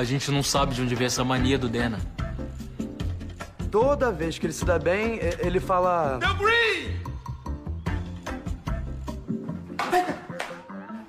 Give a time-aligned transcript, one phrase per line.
[0.00, 1.98] A gente não sabe de onde veio essa mania do Dena.
[3.70, 6.16] Toda vez que ele se dá bem, ele fala.
[6.16, 6.98] Deu green!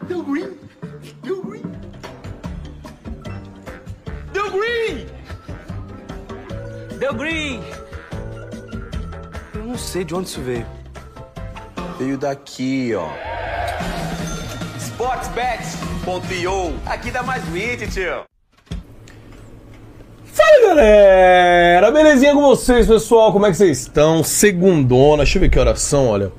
[0.10, 0.58] Deu green!
[1.24, 1.64] Deu green!
[4.34, 5.08] Deu green!
[7.00, 7.64] Deu green!
[9.56, 10.68] Eu não sei de onde isso veio.
[11.98, 13.08] Veio daqui, ó.
[14.78, 16.78] Sportsbet.io.
[16.86, 18.30] Aqui dá mais win, tio.
[20.74, 23.34] Galera, belezinha com vocês pessoal?
[23.34, 24.24] Como é que vocês estão?
[24.24, 26.32] Segundona, deixa eu ver que horas são, olha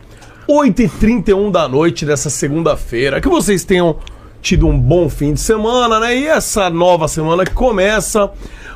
[0.49, 3.99] 8h31 da noite dessa segunda-feira Que vocês tenham
[4.41, 6.17] tido um bom fim de semana, né?
[6.17, 8.31] E essa nova semana que começa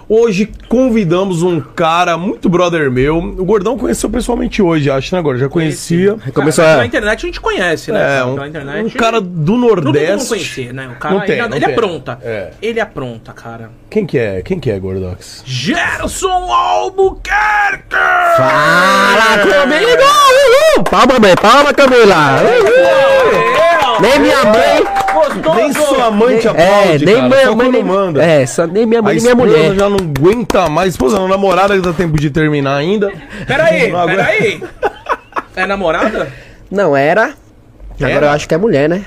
[0.09, 5.41] Hoje convidamos um cara muito brother meu O Gordão conheceu pessoalmente hoje, acho, né, Gordão?
[5.41, 6.69] Já conhecia Começou a...
[6.69, 8.01] Pela internet a gente conhece, né?
[8.01, 8.27] É, cara?
[8.27, 10.89] um, internet, um cara do Nordeste não conhecer, né?
[10.89, 11.75] O cara, Não tem, ele, não ele tem.
[11.75, 12.19] apronta.
[12.23, 12.51] É.
[12.63, 13.71] Ele apronta, cara.
[13.91, 14.43] Quem que é?
[14.43, 15.43] Quem que é, Gordox?
[15.45, 17.97] Gerson Albuquerque!
[18.37, 20.03] Fala comigo!
[20.77, 20.85] Uhul!
[20.85, 22.43] Palma, mãe, palma, Camila!
[22.43, 23.46] Uhul!
[24.01, 24.85] Nem minha mãe.
[25.57, 27.71] Nem sua mãe te É, aplaude, nem cara, minha só mãe.
[27.71, 28.23] Nem, manda.
[28.25, 29.75] é, só nem minha mãe nem minha esposa mulher.
[29.75, 30.91] já não aguenta mais.
[30.91, 33.13] Esposa não, namorada que dá tempo de terminar ainda.
[33.47, 34.63] Peraí, Não peraí.
[35.55, 36.29] É namorada?
[36.71, 37.33] Não era.
[37.99, 38.27] Agora Era?
[38.27, 39.05] eu acho que é mulher, né?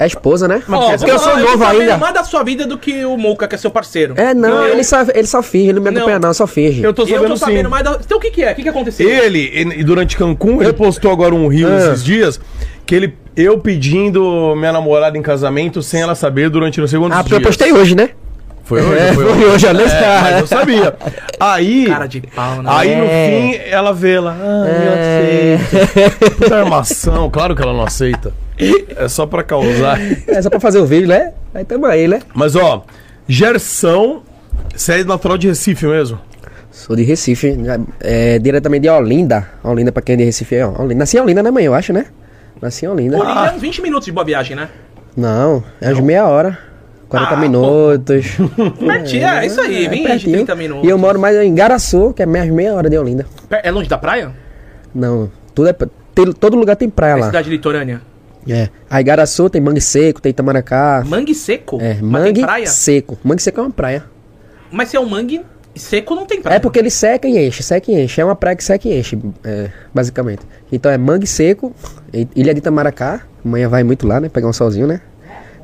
[0.00, 0.62] É esposa, né?
[0.70, 1.96] Ó, Porque eu sou novo ainda.
[1.98, 4.14] mais da sua vida do que o Muca, que é seu parceiro.
[4.16, 5.96] É, não, ele só, ele só finge, ele não me Não.
[6.02, 6.84] acompanha, não, só finge.
[6.84, 7.44] Eu tô Eu sabendo tô sim.
[7.46, 7.98] sabendo mais da...
[8.04, 8.52] Então o que que é?
[8.52, 9.08] O que que aconteceu?
[9.08, 11.78] Ele, durante Cancún, ele postou agora um rio Ah.
[11.78, 12.40] esses dias,
[12.88, 17.18] que ele, eu pedindo minha namorada em casamento sem ela saber durante não sei quantos
[17.18, 17.48] Ah, porque eu dias.
[17.48, 18.08] postei hoje, né?
[18.64, 18.98] Foi hoje?
[18.98, 20.94] É, foi hoje, olha É, mas eu sabia.
[21.38, 22.70] Aí, Cara de pau, né?
[22.72, 23.28] aí no É.
[23.30, 25.54] fim, ela vê lá, ah, É.
[25.54, 26.36] eu aceito.
[26.36, 28.32] Puta armação, claro que ela não aceita.
[28.96, 29.98] É só pra causar.
[30.26, 31.32] É só pra fazer o vídeo, né?
[31.54, 32.20] Aí tamo aí, né?
[32.34, 32.84] Mas ó,
[33.28, 34.22] Gerson,
[34.74, 36.18] você é natural de Recife mesmo?
[36.70, 37.54] Sou de Recife,
[38.00, 39.46] é, diretamente de Olinda.
[39.62, 40.94] Olinda, pra quem é de Recife, é Olinda.
[40.96, 41.64] Nasci em Olinda, né, mãe?
[41.64, 42.06] Eu acho, né?
[42.60, 43.18] Nasci em Olinda.
[43.18, 44.68] Olinda é uns 20 minutos de boa viagem, né?
[45.16, 46.58] Não, é uns meia hora.
[47.08, 48.26] 40 Ah, minutos.
[48.78, 50.32] Pertinho, é isso aí, É 20, pertinho.
[50.36, 50.84] 30 minutos.
[50.84, 53.26] E eu moro mais em Garaçu, que é mais meia hora de Olinda.
[53.50, 54.30] É longe da praia?
[54.94, 57.26] Não, tudo é, tem- todo lugar tem praia É lá.
[57.26, 58.02] cidade litorânea?
[58.48, 58.68] É.
[58.90, 61.02] Aí Garaçu tem Mangue Seco, tem Itamaracá.
[61.06, 61.78] Mangue seco?
[61.80, 62.44] É, Mangue?
[62.66, 63.18] Seco.
[63.24, 64.04] Mangue Seco é uma praia.
[64.70, 65.40] Mas se é um mangue
[65.78, 66.56] seco, não tem praia.
[66.56, 68.20] É porque ele seca e enche, seca e enche.
[68.20, 70.42] É uma praia que seca e enche, é, basicamente.
[70.72, 71.72] Então é Mangue Seco,
[72.34, 73.20] Ilha de Itamaracá.
[73.44, 74.28] Amanhã vai muito lá, né?
[74.28, 75.00] Pegar um solzinho, né?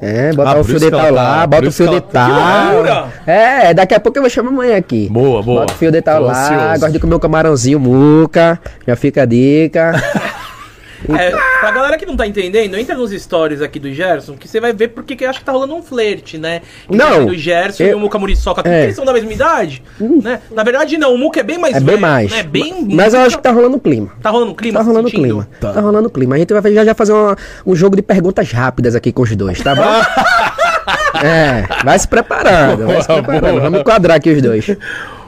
[0.00, 2.72] É, botar Ah, o fio dental tá- lá, bota o fio ela- dental.
[2.72, 3.06] Loucura!
[3.26, 5.08] É, daqui a pouco eu vou chamar a mãe aqui.
[5.10, 5.60] Boa, boa.
[5.60, 6.80] Bota o fio dental lá, ansioso.
[6.80, 9.92] gosto de comer um camarãozinho muca, já fica a dica.
[11.18, 14.60] É, pra galera que não tá entendendo, entra nos stories aqui do Gerson, que você
[14.60, 16.62] vai ver porque que eu acho que tá rolando um flerte, né?
[16.88, 18.84] Não, O Gerson e eu- o Muca Muriçoca, que É.
[18.84, 20.40] Eles são da mesma idade, né?
[20.50, 22.30] Na verdade, não, o Muca é bem mais É bem velho, mais.
[22.32, 22.42] Né?
[22.42, 24.10] Bem, Mas eu acho que tá rolando clima.
[24.22, 25.22] Tá rolando clima, Tá rolando sentindo?
[25.24, 25.48] clima.
[25.60, 25.72] Tá.
[25.80, 26.34] rolando clima.
[26.36, 29.34] A gente vai já, já fazer uma- um jogo de perguntas rápidas aqui com os
[29.36, 29.82] dois, tá bom?
[31.22, 33.50] é, vai se preparando, vai se Boa, preparando.
[33.52, 33.60] boa.
[33.62, 34.76] Vamos enquadrar aqui os dois.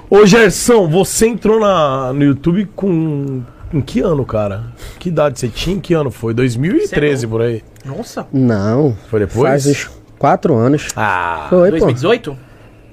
[0.09, 3.43] Ô Gerson, você entrou na, no YouTube com.
[3.73, 4.65] Em que ano, cara?
[4.99, 5.77] Que idade você tinha?
[5.77, 6.33] Em que ano foi?
[6.35, 7.63] 2013 por aí.
[7.85, 8.97] Nossa, Não.
[9.09, 9.49] Foi depois?
[9.49, 10.89] Faz uns quatro anos.
[10.97, 11.47] Ah.
[11.51, 11.79] Foi, pô.
[11.79, 12.37] 2018?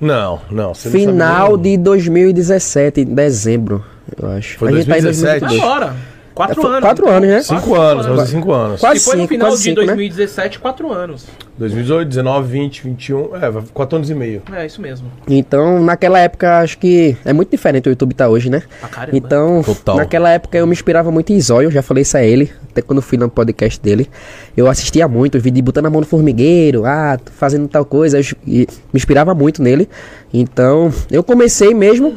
[0.02, 0.74] Não, não.
[0.74, 1.78] Você não Final nem.
[1.78, 3.84] de 2017, em dezembro,
[4.22, 4.58] eu acho.
[4.58, 5.40] Foi a gente tá em 2017?
[5.40, 5.62] 2022.
[5.64, 6.13] Agora.
[6.34, 6.80] Quatro É, anos.
[6.82, 7.42] quatro anos, né?
[7.44, 8.80] Cinco anos, vai fazer cinco anos.
[8.82, 9.88] Quase Se foi no final quase de cinco, né?
[9.88, 11.26] 2017, quatro anos.
[11.58, 13.36] 2018, 19, 20, 21.
[13.36, 14.42] É, quatro anos e meio.
[14.52, 15.08] É, isso mesmo.
[15.28, 18.64] Então, naquela época, acho que é muito diferente o YouTube tá hoje, né?
[18.90, 19.16] Caramba.
[19.16, 19.96] Então, Total.
[19.98, 23.02] naquela época eu me inspirava muito em Zóio, já falei isso a ele, até quando
[23.02, 24.10] fui no podcast dele.
[24.58, 27.86] Eu assistia muito, os vídeos de botando a mão no formigueiro, ah, tô fazendo tal
[27.86, 28.60] coisa, eu, e
[28.92, 29.88] me inspirava muito nele.
[30.34, 32.16] Então, eu comecei mesmo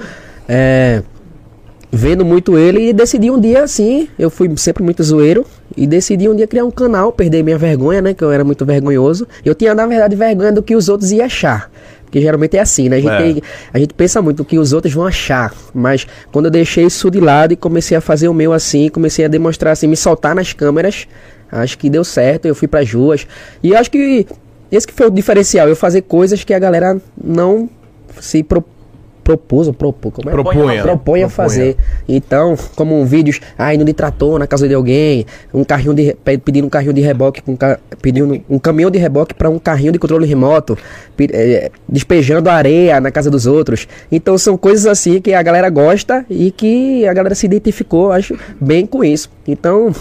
[0.48, 1.02] é,
[1.96, 5.44] vendo muito ele e decidi um dia assim, eu fui sempre muito zoeiro,
[5.76, 8.64] e decidi um dia criar um canal, perder minha vergonha, né, que eu era muito
[8.64, 9.26] vergonhoso.
[9.44, 11.70] Eu tinha, na verdade, vergonha do que os outros iam achar.
[12.04, 12.96] Porque geralmente é assim, né?
[12.96, 13.18] A gente, É.
[13.18, 13.42] tem-
[13.74, 15.52] a gente pensa muito o que os outros vão achar.
[15.74, 19.24] Mas quando eu deixei isso de lado e comecei a fazer o meu assim, comecei
[19.24, 21.08] a demonstrar assim, me soltar nas câmeras,
[21.50, 23.26] acho que deu certo, eu fui pras ruas.
[23.60, 24.24] E acho que
[24.70, 27.68] esse que foi o diferencial, eu fazer coisas que a galera não
[28.20, 28.64] se pro,
[29.26, 30.32] propôs, ou propô, como é?
[30.32, 30.82] Propunha.
[30.82, 31.76] propõe a fazer.
[32.08, 36.38] Então, como vídeos, ah, indo de trator na casa de alguém, um carrinho de pe-
[36.38, 39.90] pedindo um carrinho de reboque com ca- pedindo um caminhão de reboque para um carrinho
[39.90, 40.78] de controle remoto,
[41.32, 43.88] eh, despejando areia na casa dos outros.
[44.12, 48.38] Então são coisas assim que a galera gosta e que a galera se identificou, acho,
[48.60, 49.28] bem com isso.
[49.48, 49.92] Então,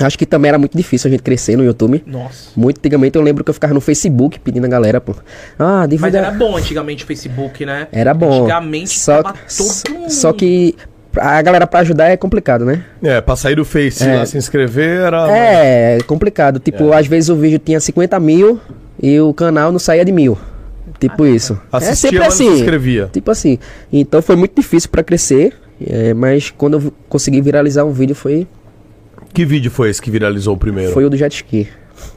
[0.00, 2.02] Acho que também era muito difícil a gente crescer no YouTube.
[2.06, 2.50] Nossa.
[2.56, 5.14] Muito antigamente eu lembro que eu ficava no Facebook pedindo a galera, pô.
[5.58, 6.18] Ah, Mas divulga.
[6.18, 7.86] era bom antigamente o Facebook, né?
[7.92, 8.40] Era bom.
[8.42, 10.10] Antigamente só, tava todo mundo.
[10.10, 10.74] só que
[11.16, 12.82] a galera pra ajudar é complicado, né?
[13.02, 14.16] É, pra sair do Face É.
[14.16, 15.30] lá, se inscrever era.
[15.30, 16.58] É, é complicado.
[16.58, 18.58] Tipo, às vezes o vídeo tinha 50 mil
[19.00, 20.36] e o canal não saía de mil.
[20.98, 21.56] Tipo isso.
[21.70, 22.54] Assistia, é sempre mas não se assim.
[22.60, 23.10] inscrevia.
[23.12, 23.58] Tipo assim.
[23.92, 25.52] Então foi muito difícil pra crescer.
[25.86, 28.46] é, mas quando eu consegui viralizar um vídeo foi,
[29.34, 30.92] Que vídeo foi esse que viralizou o primeiro?
[30.92, 31.68] foi o do jet ski.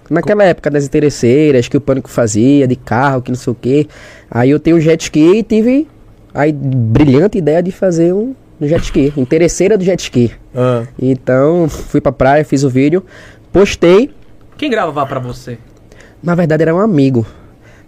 [0.09, 3.87] Naquela época das interesseiras que o Pânico fazia, de carro, que não sei o que.
[4.29, 5.87] Aí eu tenho um jet ski e tive
[6.33, 9.11] a brilhante ideia de fazer um jet ski.
[9.17, 10.31] Interesseira do jet ski.
[10.55, 13.03] Ah, Então fui pra praia, fiz o vídeo,
[13.51, 14.11] postei.
[14.55, 15.57] Quem gravava pra você?
[16.21, 17.25] Na verdade era um amigo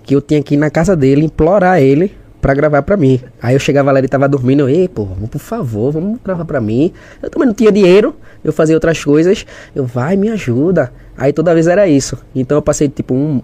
[0.04, 3.20] que eu tinha que ir na casa dele, implorar ele pra gravar pra mim.
[3.42, 6.92] Aí eu chegava lá, ele tava dormindo, ei, pô, por favor, vamos gravar pra mim.
[7.22, 9.46] Eu também não tinha dinheiro, eu fazia outras coisas.
[9.76, 10.92] Eu, vai, me ajuda.
[11.18, 12.18] Aí toda vez era isso.
[12.36, 13.42] Então eu passei tipo um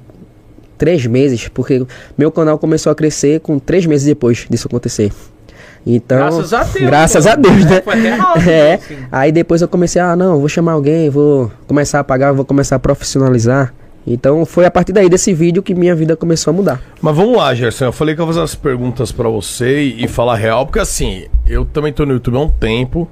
[0.77, 1.85] três meses, porque
[2.17, 5.11] meu canal começou a crescer com três meses depois disso acontecer.
[5.85, 7.81] Então, Graças a Deus, Graças a Deus, né?
[8.47, 8.73] É, é.
[8.73, 8.97] assim.
[9.11, 12.77] Aí depois eu comecei, ah, não, vou chamar alguém, vou começar a pagar, vou começar
[12.77, 13.73] a profissionalizar.
[14.07, 16.81] Então foi a partir daí desse vídeo que minha vida começou a mudar.
[17.01, 17.85] Mas vamos lá, Gerson.
[17.85, 20.79] Eu falei que eu ia fazer as perguntas pra você e, e falar real, porque
[20.79, 23.09] assim, eu também tô no YouTube há um tempo.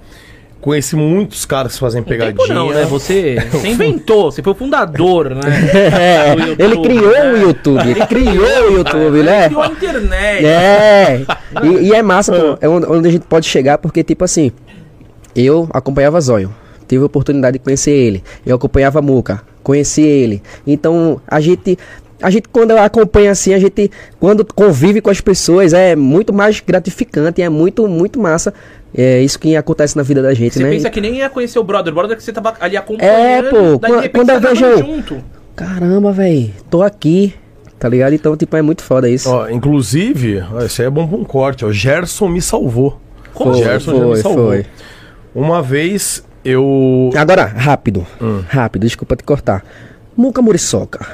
[0.62, 2.38] Conheci muitos caras que fazem pegadinha.
[2.38, 2.86] Tempo não, né?
[2.86, 5.42] Você, você inventou, você foi o fundador, né?
[5.74, 7.34] É, YouTube, ele criou né?
[7.34, 9.45] o YouTube, ele criou o YouTube, Ele né?
[9.48, 10.45] criou a internet.
[10.45, 11.25] É,
[11.63, 14.54] e, e é massa, pô, é onde onde a gente pode chegar, porque, tipo assim,
[15.36, 16.54] eu acompanhava Zóio,
[16.88, 21.77] tive a oportunidade de conhecer ele, eu acompanhava Muca, conheci ele, então a gente.
[22.21, 26.62] A gente, quando acompanha assim, a gente, quando convive com as pessoas, é muito mais
[26.62, 28.54] gratificante, é muito, muito massa.
[28.95, 30.69] É isso que acontece na vida da gente, Você né?
[30.69, 33.18] pensa que nem ia conhecer o brother, o brother que você tava ali acompanhando.
[33.18, 35.24] É, pô, daí, de quando- você eu vejo- junto.
[35.54, 37.33] Caramba, velho, tô aqui,
[37.77, 38.13] tá ligado?
[38.13, 39.30] Então, tipo, é muito foda isso.
[39.30, 41.71] Ó, inclusive, ó, esse aí é bom pra um corte, ó.
[41.74, 43.01] Gerson me salvou.
[43.33, 44.48] Como Foi, Gerson já me foi, salvou.
[44.48, 44.66] foi.
[45.36, 47.10] Uma vez eu.
[47.16, 48.44] Agora, rápido, Hum.
[48.48, 49.63] rápido, desculpa te cortar.
[50.16, 51.06] Muca Muriçoca,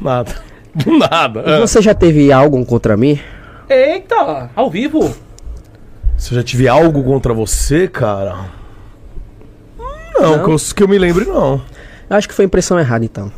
[0.00, 0.34] Nada.
[0.74, 1.42] Do nada.
[1.46, 1.60] Ah.
[1.60, 3.18] você já teve algo contra mim?
[3.68, 5.14] Eita, ao vivo.
[6.18, 8.36] Se eu já tive algo contra você, cara.
[10.18, 10.44] Não, Não?
[10.44, 11.60] Que, eu, que eu me lembre, não.
[12.08, 13.30] Eu acho que foi impressão errada, então.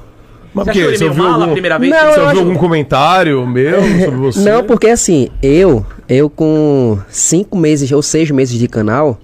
[0.54, 0.78] Mas Você por quê?
[0.80, 1.92] achou ele Você ouviu a algum, primeira vez?
[1.92, 4.40] Não, você ouviu acho- algum comentário meu sobre você?
[4.50, 9.18] Não, porque assim, eu, eu com cinco meses ou seis meses de canal,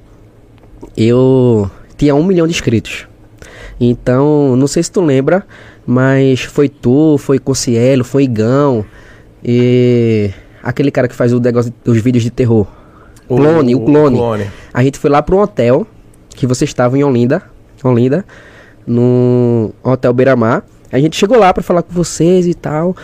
[0.96, 3.06] eu tinha um milhão de inscritos.
[3.80, 5.44] Então, não sei se tu lembra,
[5.86, 8.84] mas foi tu, foi Concielo, foi Igão
[9.42, 10.30] e
[10.62, 12.66] aquele cara que faz o negócio dos vídeos de terror.
[13.28, 14.16] O- Clone, o, o clone.
[14.16, 14.46] clone.
[14.72, 15.86] A gente foi lá para um hotel
[16.30, 17.42] que vocês estavam em Olinda,
[17.82, 18.24] Olinda,
[18.86, 20.64] no Hotel Beira-Mar.
[20.92, 22.96] A gente chegou lá para falar com vocês e tal.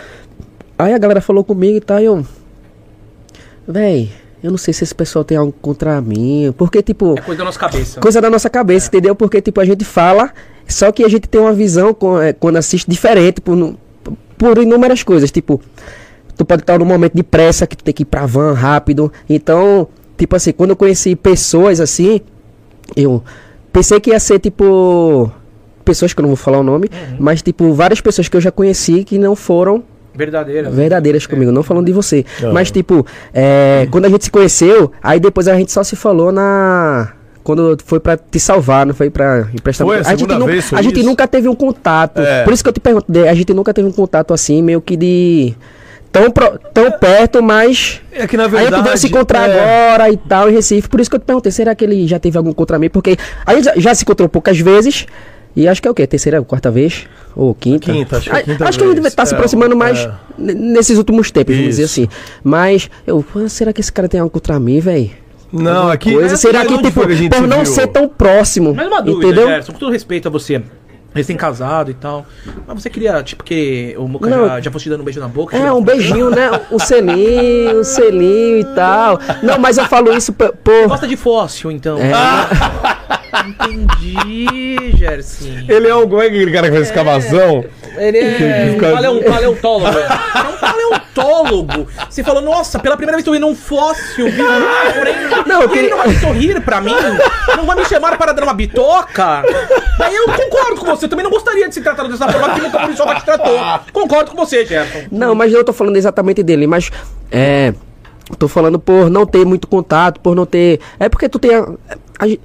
[0.77, 2.25] Aí a galera falou comigo e tal, e eu.
[3.67, 4.11] Véi,
[4.43, 6.53] eu não sei se esse pessoal tem algo contra mim.
[6.57, 7.99] Porque, tipo, É coisa da nossa cabeça.
[7.99, 9.15] coisa da nossa cabeça, entendeu?
[9.15, 10.31] Porque, tipo, a gente fala,
[10.67, 13.75] só que a gente tem uma visão é, quando assiste diferente por,
[14.37, 15.29] por inúmeras coisas.
[15.31, 15.61] Tipo,
[16.35, 19.11] tu pode estar num momento de pressa que tu tem que ir pra van rápido.
[19.29, 22.21] Então, tipo assim, quando eu conheci pessoas assim,
[22.95, 23.23] eu
[23.71, 25.31] pensei que ia ser tipo.
[25.83, 28.51] Pessoas que eu não vou falar o nome, mas tipo, várias pessoas que eu já
[28.51, 30.69] conheci que não foram Verdadeira.
[30.69, 32.25] verdadeiras comigo, não falando de você.
[32.43, 32.51] Ah.
[32.51, 36.31] Mas, tipo, é, quando a gente se conheceu, aí depois a gente só se falou
[36.31, 37.13] na.
[37.43, 40.81] Quando foi pra te salvar, não foi pra emprestar Foi a a gente, nunca, a
[40.83, 42.21] gente nunca teve um contato.
[42.21, 42.43] É.
[42.43, 44.95] Por isso que eu te pergunto, a gente nunca teve um contato assim, meio que
[44.95, 45.55] de.
[46.11, 48.01] Tão, pro- tão perto, mas.
[48.11, 48.75] É que na Aí a verdade.
[48.75, 49.53] gente vai se encontrar é,
[49.93, 50.89] agora e tal, em Recife.
[50.89, 52.89] Por isso que eu te perguntei, será que ele já teve algum contra mim?
[52.89, 53.15] Porque
[53.45, 55.05] a gente já, já se encontrou poucas vezes.
[55.55, 56.07] E acho que é o quê?
[56.07, 57.07] Terceira, quarta vez?
[57.35, 57.91] Ou quinta?
[57.91, 59.13] Quinta, acho que é Ah, quinta acho que a gente vez.
[59.13, 60.11] tá se É, aproximando mais é.
[60.37, 62.01] nesses últimos tempos, vamos dizer Isso.
[62.01, 62.09] assim.
[62.43, 65.11] Mas, eu, será que esse cara tem algo contra mim, velho?
[65.51, 66.13] Não, aqui.
[66.13, 67.65] Coisa, será que, onde tipo, foi a gente por não viu?
[67.65, 69.47] ser tão próximo, Mas uma dúvida, entendeu?
[69.47, 70.61] Gerson, com todo respeito a você.
[71.13, 72.25] Recém-casado e tal.
[72.65, 74.47] Mas você queria, tipo, que o Muca Não.
[74.47, 75.57] já, já fosse te dando um beijo na boca?
[75.57, 76.49] É, um beijinho, né?
[76.71, 79.19] O selinho, o selinho e tal.
[79.43, 80.53] Não, mas eu falo isso por...
[80.87, 81.97] Gosta de fóssil, então.
[81.99, 82.11] É.
[83.47, 85.45] Entendi, Gerson.
[85.67, 86.07] Ele é o.
[86.07, 87.63] Como é aquele cara que faz escavação?
[87.97, 89.97] Ele é um fica- paleo- paleontólogo.
[89.97, 91.87] É um paleontólogo.
[92.09, 94.43] Você falou, nossa, pela primeira vez tô vendo um fóssil vivo.
[95.45, 96.93] Não, eu Ele não vai sorrir pra mim?
[97.55, 99.43] Não vai me chamar para dar uma bitoca?
[99.97, 101.05] Daí eu concordo com você.
[101.05, 103.59] Eu também não gostaria de ser tratado dessa forma que nunca por isso te tratou.
[103.93, 105.03] Concordo com você, Gerson.
[105.11, 106.91] Não, mas eu tô falando exatamente dele, mas
[107.31, 107.73] é.
[108.39, 110.79] Tô falando por não ter muito contato, por não ter.
[110.99, 111.53] É porque tu tem.
[111.53, 111.67] a-
[112.17, 112.39] a gente-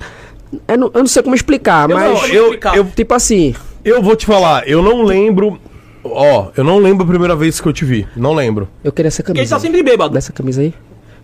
[0.69, 2.05] Eu não, eu não sei como explicar, Eu mas.
[2.13, 3.55] não, eu, eu, Tipo assim.
[3.85, 5.59] eu vou te falar, eu não lembro.
[6.05, 8.07] Ó, eu não lembro a primeira vez que eu te vi.
[8.17, 8.69] Não lembro.
[8.85, 9.57] Eu queria essa Porque ele camisa.
[9.57, 10.15] tá sempre bêbado.
[10.15, 10.73] Dessa camisa aí.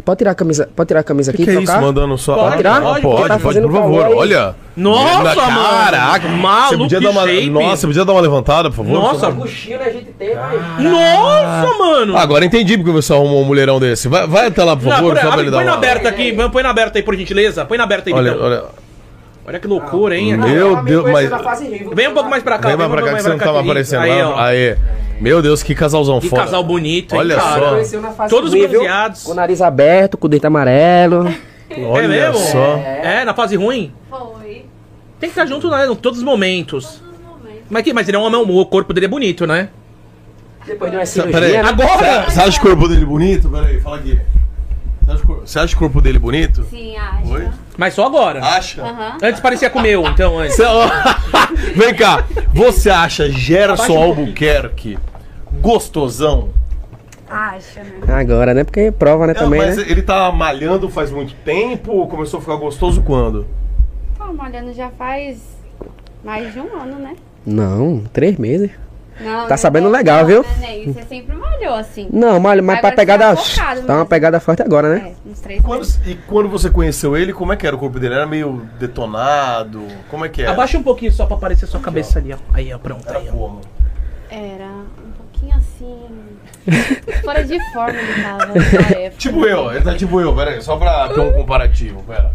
[0.04, 1.80] Pode tirar a camisa, pode tirar a camisa O aqui que, é isso, trocar?
[1.80, 2.34] mandando só.
[2.34, 2.82] Pode tirar?
[2.82, 4.04] Pode, pode, tá fazendo por favor.
[4.06, 4.12] aí.
[4.14, 4.56] Olha.
[4.76, 5.68] Nossa, Na- mano.
[5.68, 6.28] Caraca.
[6.28, 7.50] Maluco, você podia dar uma, shape.
[7.50, 8.92] Nossa, você podia dar uma levantada, por favor?
[8.92, 10.34] Nossa, Cochilo a gente tem.
[10.34, 12.16] Nossa, mano.
[12.16, 14.08] Agora entendi porque você arrumou um mulherão desse.
[14.08, 15.72] Vai, vai até lá, por Não, favor, põe- só pra abre- ele dar põe na
[15.72, 15.78] uma...
[15.78, 17.64] aberta aqui, vamos- põe na aberta aí, por gentileza.
[17.64, 18.46] Põe na aberta aí, Olha, Vitão.
[18.46, 18.62] olha.
[19.44, 20.36] Olha que loucura, hein?
[20.36, 21.30] Meu Deus, mas...
[21.92, 22.68] Vem um pouco mais pra cá.
[22.68, 24.02] Vem mais pra cá que você não tava aparecendo.
[24.02, 24.38] Aí, Aí, ó.
[24.38, 24.76] Aê.
[25.20, 26.42] Meu Deus, que casalzão Que foda.
[26.42, 27.84] casal bonito, hein, Olha cara?
[27.84, 28.28] só.
[28.28, 29.22] Todos bronzeados.
[29.22, 31.32] Com o nariz aberto, com o dente amarelo.
[31.88, 32.38] Olha é mesmo?
[32.38, 32.76] só.
[32.76, 33.92] É, na fase ruim?
[34.10, 34.66] Foi.
[35.20, 35.86] Tem que estar junto, né?
[35.86, 36.84] Em todos os momentos.
[37.00, 37.62] Todos os momentos.
[37.70, 39.68] Mas, que, mas ele é um homem, o corpo dele é bonito, né?
[40.66, 41.06] Depois de uma Peraí.
[41.06, 41.68] cirurgia, né?
[41.68, 42.30] Agora!
[42.30, 43.48] Você acha o corpo dele bonito?
[43.48, 44.18] Peraí, fala aqui.
[45.04, 46.64] Você acha, o acha corpo dele bonito?
[46.64, 47.32] Sim, acho.
[47.32, 47.48] Oi?
[47.76, 48.40] Mas só agora.
[48.44, 48.82] Acha?
[48.82, 49.18] Aham.
[49.22, 50.56] Antes parecia com o meu, então, antes.
[51.74, 54.98] Vem cá, você acha Gerson Albuquerque
[55.60, 56.50] gostosão?
[57.28, 58.14] Acho, né?
[58.14, 58.62] Agora, né?
[58.62, 59.84] Porque prova, né, Não, também, mas né?
[59.88, 63.46] ele tá malhando faz muito tempo, começou a ficar gostoso quando?
[64.18, 65.40] Tô malhando já faz
[66.22, 67.16] mais de um ano, né?
[67.44, 68.70] Não, três meses.
[69.20, 70.42] Não, Tá não sabendo é- legal, não, viu?
[70.60, 70.82] né?
[70.86, 72.08] Você sempre malhou assim.
[72.12, 73.24] Não, mas, mas pra pegada...
[73.34, 75.12] tá focado Tá uma pegada forte agora, né?
[75.26, 77.98] É, uns três Quando, e quando você conheceu ele, como é que era o corpo
[78.00, 78.14] dele?
[78.14, 79.82] Era meio detonado?
[80.08, 80.52] Como é que era?
[80.52, 82.36] Abaixa um pouquinho só pra aparecer sua cabeça ali, ó.
[82.52, 83.08] Aí, ó, pronto.
[83.08, 83.32] Era Aí, ó.
[83.32, 83.60] como?
[84.30, 85.98] Era um pouquinho assim.
[87.24, 89.10] fora de forma ele tava.
[89.18, 92.32] Tipo eu, ele tá tipo eu, pera aí, só pra ter um comparativo, pera.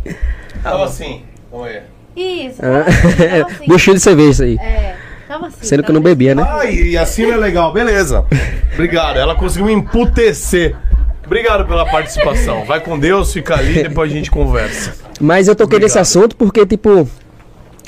[0.61, 1.81] Tava assim, vamos aí.
[2.15, 2.61] Isso.
[2.63, 3.93] Ah, Tava assim.
[3.93, 4.57] De cerveja isso aí.
[4.57, 4.95] É,
[5.29, 5.57] assim.
[5.61, 6.45] Sendo que eu não bebia, né?
[6.47, 8.25] Ah, e assim é legal, beleza.
[8.73, 10.75] Obrigado, ela conseguiu me emputecer.
[11.25, 12.63] Obrigado pela participação.
[12.63, 14.95] Vai com Deus, fica ali, depois a gente conversa.
[15.19, 17.07] Mas eu toquei nesse assunto porque, tipo,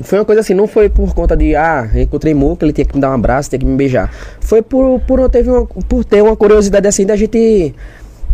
[0.03, 2.95] foi uma coisa assim, não foi por conta de, ah, encontrei Muca, ele tinha que
[2.95, 4.11] me dar um abraço, tinha que me beijar.
[4.39, 7.73] Foi por, por, teve uma, por ter uma curiosidade assim da gente.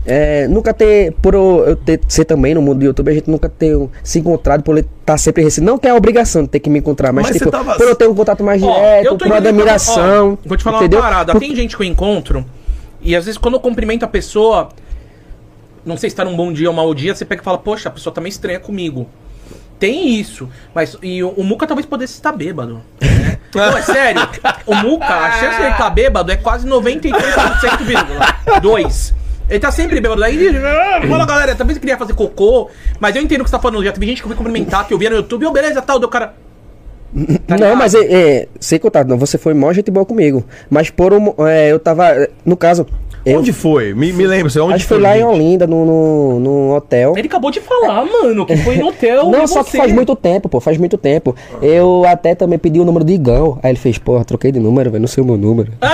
[0.05, 3.49] É, nunca ter, por eu ter, ser também no mundo do YouTube, a gente nunca
[3.49, 5.69] ter se encontrado, por ele estar sempre recebido.
[5.71, 7.87] Não que é a obrigação de ter que me encontrar, mas, Mas tipo, tava- por
[7.87, 10.37] eu ter um contato mais Ó, direto, por uma admiração.
[10.43, 10.99] ó, vou te falar entendeu?
[10.99, 11.31] uma parada.
[11.33, 12.45] Por- Tem gente que eu encontro
[13.01, 14.69] e às vezes quando eu cumprimento a pessoa,
[15.85, 17.89] não sei se tá num bom dia ou mau dia, você pega e fala, poxa,
[17.89, 19.07] a pessoa tá meio estranha comigo.
[19.79, 22.81] Tem isso, mas e o, o Muca talvez pudesse estar bêbado.
[23.55, 23.71] Né?
[23.71, 24.21] Não, é sério.
[24.65, 29.13] O Muca, a chance dele estar bêbado é quase 93,2.
[29.49, 30.21] Ele tá sempre bêbado.
[30.21, 30.51] Daí,
[31.07, 33.83] fala galera, talvez ele queria fazer cocô, mas eu entendo o que você tá falando.
[33.83, 35.99] Já teve gente que eu fui cumprimentar, que eu via no YouTube, ô beleza, tal,
[35.99, 36.33] deu cara.
[37.47, 40.43] Tá não, mas é, é, sem contar, não, você foi mó gente boa comigo.
[40.69, 42.85] Mas por um, é, eu tava, no caso,
[43.25, 43.93] eu, Onde foi?
[43.93, 47.13] Me, me lembra, você onde acho que foi lá em Olinda, no, no, no hotel.
[47.17, 49.29] Ele acabou de falar, mano, que foi no hotel.
[49.31, 51.35] Não, só que você- faz muito tempo, pô, faz muito tempo.
[51.61, 53.57] Eu até também pedi o número do Igão.
[53.63, 55.71] Aí ele fez, porra, troquei de número, velho, não sei o meu número.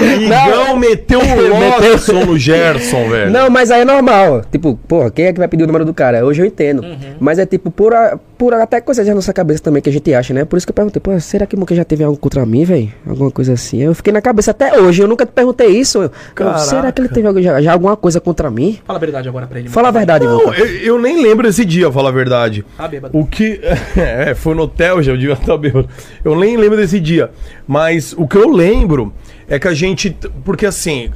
[0.00, 3.30] Igão meteu o Lawson no Gerson, velho.
[3.30, 4.42] Não, mas aí é normal.
[4.50, 6.24] Tipo, porra, quem é que vai pedir o número do cara?
[6.24, 6.82] Hoje eu entendo.
[6.82, 6.96] Uhum.
[7.20, 10.12] Mas é tipo, por, a- por até coisa da nossa cabeça também que a gente
[10.14, 10.44] acha, né?
[10.44, 12.92] Por isso que eu perguntei, pô, será que o já teve algo contra mim, velho?
[13.06, 13.82] Alguma coisa assim.
[13.82, 16.02] Eu fiquei na cabeça até hoje, eu nunca te perguntei isso.
[16.02, 16.10] Eu,
[16.58, 18.78] será que ele teve algo- já, já alguma coisa contra mim?
[18.84, 19.68] Fala a verdade agora pra ele.
[19.68, 22.64] Fala a verdade, Não, eu, eu nem lembro desse dia, falar a verdade.
[22.76, 23.16] Tá bêbado.
[23.18, 23.60] O que.
[23.96, 25.88] É, foi no hotel, já eu devia estar bêbado.
[26.24, 27.30] Eu nem lembro desse dia.
[27.66, 29.12] Mas o que eu lembro
[29.48, 30.16] é que a gente.
[30.44, 31.10] Porque assim.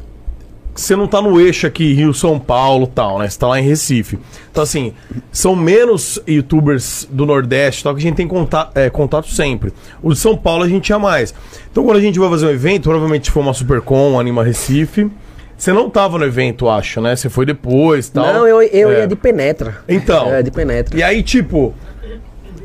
[0.81, 3.29] Você não tá no eixo aqui, Rio, São Paulo tal, né?
[3.29, 4.19] Você tá lá em Recife.
[4.51, 4.95] Então, assim,
[5.31, 9.75] são menos youtubers do Nordeste tal, que a gente tem contato, é, contato sempre.
[10.03, 11.35] O de São Paulo a gente tinha mais.
[11.71, 15.11] Então, quando a gente vai fazer um evento, provavelmente for uma Supercom, Anima Recife.
[15.55, 17.15] Você não tava no evento, acho, né?
[17.15, 18.25] Você foi depois tal.
[18.33, 19.01] Não, eu, eu É.
[19.01, 19.85] ia de penetra.
[19.87, 20.33] Então.
[20.33, 20.99] É, de penetra.
[20.99, 21.75] E aí, tipo,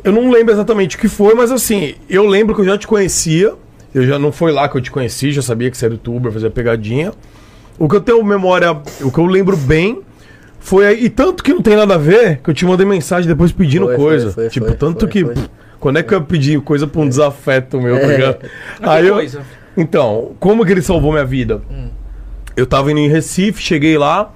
[0.05, 2.88] eu não lembro exatamente o que foi, mas assim, eu lembro que eu já te
[2.88, 3.53] conhecia.
[3.93, 6.31] Eu já não foi lá que eu te conheci, já sabia que você era youtuber,
[6.31, 7.12] fazia pegadinha.
[7.77, 10.01] O que eu tenho memória, o que eu lembro bem
[10.60, 13.27] foi aí, e tanto que não tem nada a ver, que eu te mandei mensagem
[13.27, 14.32] depois pedindo Foi, coisa.
[14.32, 15.25] foi, foi, tipo, foi, tanto foi, que.
[15.25, 15.36] foi.
[15.79, 18.38] Quando é que eu ia pedir coisa pra um desafeto meu, tá ligado?
[18.82, 19.41] Mas que coisa?
[19.77, 21.62] Então, como que ele salvou minha vida?
[22.55, 24.32] Eu tava indo em Recife, cheguei lá.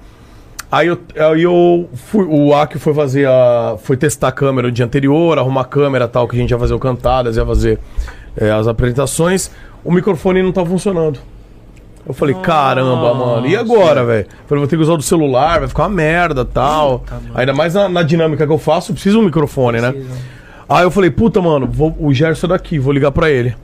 [0.70, 3.76] Aí eu, aí eu fui, o Aki foi fazer a.
[3.82, 6.58] Foi testar a câmera o dia anterior, arrumar a câmera tal, que a gente ia
[6.58, 7.80] fazer o cantadas, ia fazer
[8.36, 9.50] é, as apresentações.
[9.82, 11.18] O microfone não tava funcionando.
[12.10, 14.26] Eu falei, caramba, mano, e agora, velho?
[14.48, 17.04] Falei, vou ter que usar o do celular, vai ficar uma merda tal.
[17.34, 19.94] Ainda mais na, na dinâmica que eu faço, eu preciso um microfone, né?
[20.68, 23.54] Aí eu falei, puta, mano, vou, o Gerson é daqui, vou ligar pra ele.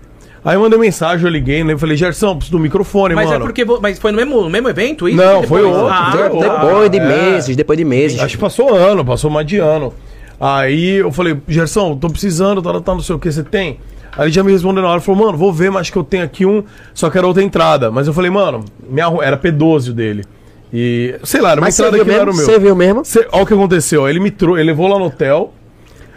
[0.45, 1.73] Aí eu mandei mensagem, eu liguei, né?
[1.73, 3.43] Eu falei, Gerson, preciso do microfone, Mas mano.
[3.43, 3.65] é porque.
[3.65, 5.17] Mas foi no mesmo, no mesmo evento isso?
[5.17, 6.33] Não, foi outro, Ah, foi tá.
[6.33, 6.51] outro.
[6.51, 7.05] Depois de é.
[7.05, 8.21] meses, depois de meses.
[8.21, 9.93] Acho que passou ano, passou mais de ano.
[10.41, 13.81] Aí eu falei, Gerson, tô precisando, tá, tá, não sei o que, você tem?
[14.17, 16.05] Aí ele já me respondeu na hora, falou, mano, vou ver, mas acho que eu
[16.05, 17.91] tenho aqui um, só que era outra entrada.
[17.91, 18.65] Mas eu falei, mano,
[19.01, 20.25] arru- era P12 o dele.
[20.73, 22.33] E, sei lá, era uma Mas entrada que não era mesmo?
[22.43, 22.47] o meu.
[22.55, 23.05] Você viu mesmo?
[23.05, 25.53] Cê, olha o que aconteceu, ele me trouxe, ele levou lá no hotel,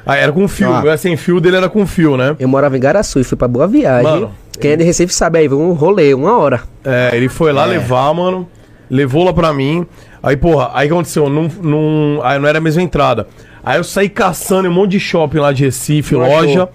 [0.05, 0.79] aí era com fio, Ah.
[0.79, 2.35] o meu era sem fio, dele era com fio, né?
[2.39, 4.03] Eu morava em Garaçu e fui pra Boa Viagem.
[4.09, 6.61] Mano, Quem é de Recife sabe aí, um rolê, uma hora.
[6.83, 8.47] É, ele foi lá levar, mano.
[8.89, 9.85] Levou lá pra mim.
[10.21, 11.29] Aí, porra, aí o que aconteceu?
[11.29, 13.27] Não, não, aí não era a mesma entrada.
[13.63, 16.63] Aí eu saí caçando em um monte de shopping lá de Recife, Não loja.
[16.63, 16.69] achou.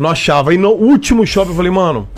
[0.00, 0.50] Não achava.
[0.50, 2.08] Aí no último shopping eu falei, mano,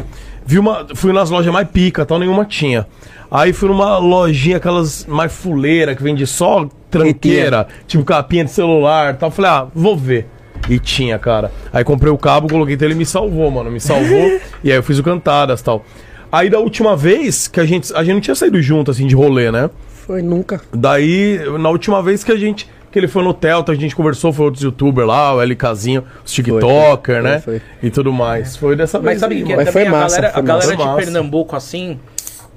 [0.47, 2.87] vi uma, fui nas lojas mais pica, tal, nenhuma tinha.
[3.29, 9.17] Aí fui numa lojinha, aquelas mais fuleira, que vende só tranqueira, tipo capinha de celular
[9.17, 9.33] tal.
[9.33, 10.29] Falei, ah, vou ver.
[10.69, 11.51] E tinha, cara.
[11.73, 13.69] Aí comprei o cabo, coloquei então ele me salvou, mano.
[13.69, 14.39] Me salvou.
[14.63, 15.85] e aí eu fiz o cantadas tal.
[16.31, 17.93] Aí da última vez que a gente.
[17.95, 19.69] A gente não tinha saído junto, assim, de rolê, né?
[19.89, 20.61] Foi nunca.
[20.73, 22.69] Daí, na última vez que a gente.
[22.93, 26.31] Que ele foi no Telta, a gente conversou, foi outros youtubers lá, o LKzinho, os
[26.31, 27.41] TikToker, foi, né?
[27.41, 27.63] foi.
[27.83, 28.55] E tudo mais.
[28.57, 29.15] Foi dessa vez.
[29.15, 29.57] Mas sabe o aí, que é.
[29.57, 30.97] Mas foi a massa, galera, foi a galera de Massa.
[30.97, 31.99] Pernambuco, assim,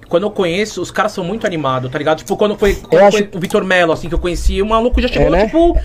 [0.10, 2.18] quando eu conheço, os caras são muito animados, tá ligado?
[2.18, 4.66] Tipo, quando foi, quando Eu foi acho- o Vitor Melo, assim, que eu conheci, o
[4.66, 5.46] maluco já chegou, É, né?
[5.46, 5.80] tipo,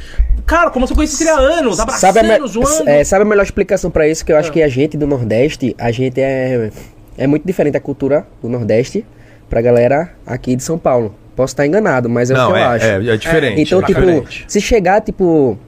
[0.45, 2.89] cara, como se eu conhecesse ele há anos, abraçando, Sabe a, me- zoando.
[2.89, 4.25] é, sabe a melhor explicação pra isso?
[4.27, 4.53] Que eu acho Ah.
[4.53, 6.71] que a gente do Nordeste, a gente é,
[7.17, 9.07] é muito diferente a cultura do Nordeste
[9.49, 11.15] pra galera aqui de São Paulo.
[11.41, 12.85] Posso estar enganado, mas é o Não, que eu é, acho.
[12.85, 13.63] é, é diferente.
[13.63, 14.45] Então, é tipo, diferente.
[14.47, 15.59] se chegar, tipo,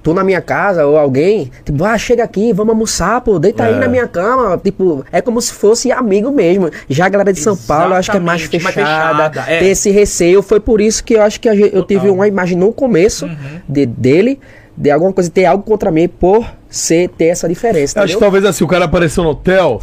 [0.00, 3.74] tu na minha casa ou alguém, tipo, ah, chega aqui, vamos almoçar, pô, deita aí
[3.74, 3.78] É.
[3.78, 4.56] na minha cama.
[4.62, 6.70] Tipo, é como se fosse amigo mesmo.
[6.88, 9.52] Já a galera de São Paulo, eu acho que é mais Exatamente, mais fechada, fechada,
[9.52, 9.58] é.
[9.58, 10.40] tem esse receio.
[10.40, 13.36] Foi por isso que eu acho que eu tive uma imagem no começo Uhum.
[13.68, 14.38] de, dele,
[14.76, 18.00] de alguma coisa, ter algo contra mim por ser, ter essa diferença.
[18.00, 19.80] Acho que talvez assim, o cara apareceu no hotel.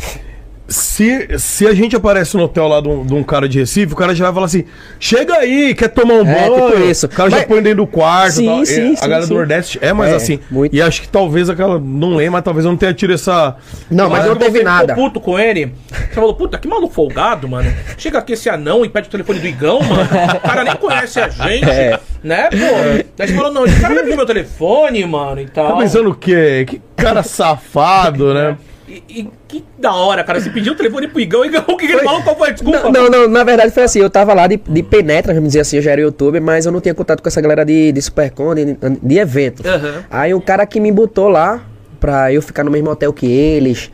[0.69, 3.91] Se, se a gente aparece no hotel lá de um, de um cara de Recife,
[3.91, 4.65] o cara já vai falar assim:
[4.99, 6.71] chega aí, quer tomar um É, banho?
[6.71, 7.05] tipo isso.
[7.07, 8.33] O cara já Mas- põe dentro do quarto.
[8.35, 8.65] Sim, tal.
[8.65, 10.39] sim, E a galera do Nordeste é mais É, assim.
[10.51, 10.75] muito.
[10.75, 11.79] E acho que talvez aquela.
[11.79, 13.55] Não lembro, mas talvez eu não tenha tido essa.
[13.89, 14.93] Não, mas Mas não teve ficou nada.
[14.93, 15.73] puto com ele.
[15.89, 17.73] Você falou, puta, que maluco folgado, mano.
[17.97, 20.03] Chega aqui esse anão e pede o telefone do Igão, mano.
[20.35, 21.99] O cara nem conhece a gente, É.
[22.23, 23.03] né, pô?
[23.17, 25.69] Daí você falou, não, esse cara vai pedir meu telefone, mano, e tal.
[25.73, 26.65] Tá pensando o quê?
[26.67, 28.55] Que cara safado, né?
[28.89, 30.41] E, e que da hora, cara.
[30.41, 32.23] Você pediu o telefone pro Igão, Igão, o que ele falou?
[32.23, 32.89] Qual foi desculpa?
[32.89, 35.59] Não, não, não, na verdade foi assim, eu tava lá de, de penetra, vamos dizer
[35.59, 38.01] assim, eu já era youtuber, mas eu não tinha contato com essa galera de, de
[38.01, 39.67] Supercon, de, de evento.
[39.67, 40.03] Aham.
[40.09, 41.63] Aí o cara que me botou lá
[41.99, 43.91] pra eu ficar no mesmo hotel que eles.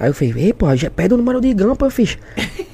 [0.00, 2.16] Aí eu falei, ei, pô, já pede o número de Igão, pô, eu fiz.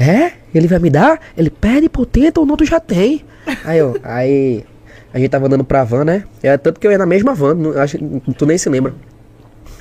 [0.00, 0.30] É?
[0.54, 1.20] Ele vai me dar?
[1.36, 3.24] Ele pede, pô, tenta, o não tu já tem.
[3.64, 4.64] Aí eu, aí.
[5.12, 6.22] A gente tava andando pra van, né?
[6.40, 7.98] É tanto que eu ia na mesma van, não, acho,
[8.38, 8.94] tu nem se lembra.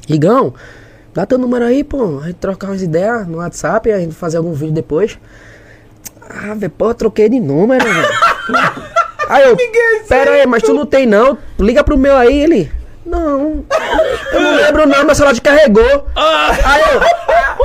[0.10, 0.54] Igão,
[1.18, 2.20] dá teu número aí, pô.
[2.20, 5.18] A gente trocar umas ideias no WhatsApp, a gente fazer algum vídeo depois.
[6.30, 8.08] Ah, velho, pô, eu troquei de número, velho.
[9.28, 9.58] Aí eu,
[10.08, 11.38] pera aí, mas tu não tem não?
[11.60, 12.72] Liga pro meu aí, ele.
[13.06, 13.66] Não,
[14.32, 16.08] eu não lembro não, meu celular descarregou.
[16.16, 17.02] Aí eu,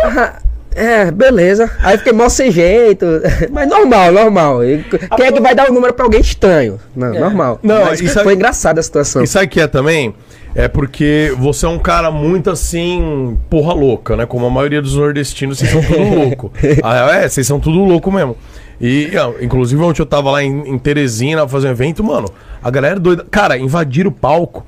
[0.09, 0.41] ah,
[0.75, 1.71] é, beleza.
[1.81, 3.07] Aí fiquei mó sem jeito.
[3.51, 4.65] Mas normal, normal.
[4.65, 4.85] E
[5.17, 6.79] Quem é que vai dar o número pra alguém estranho?
[6.95, 7.59] Não, normal.
[7.63, 9.23] Não, Mas isso aí- foi engraçada a situação.
[9.23, 10.15] E sabe o que é também?
[10.55, 14.27] É porque você é um cara muito assim, porra louca, né?
[14.27, 16.53] Como a maioria dos nordestinos, vocês são tudo louco.
[16.83, 18.37] Ah, é, vocês são tudo louco mesmo.
[18.81, 22.29] E, inclusive, ontem eu tava lá em, em Teresina fazendo um evento, mano,
[22.63, 23.25] a galera é doida.
[23.31, 24.67] Cara, invadiram o palco,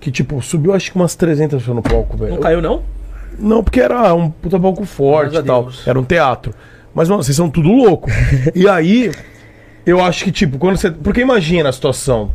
[0.00, 2.32] que tipo, subiu acho que umas 300 pessoas no palco, velho.
[2.32, 2.82] Não caiu, não?
[3.38, 5.64] Não, porque era um puta palco forte e tal.
[5.64, 5.86] Deus.
[5.86, 6.54] Era um teatro.
[6.94, 8.10] Mas, mano, vocês são tudo louco.
[8.54, 9.10] e aí,
[9.86, 10.90] eu acho que, tipo, quando você.
[10.90, 12.30] Porque imagina a situação.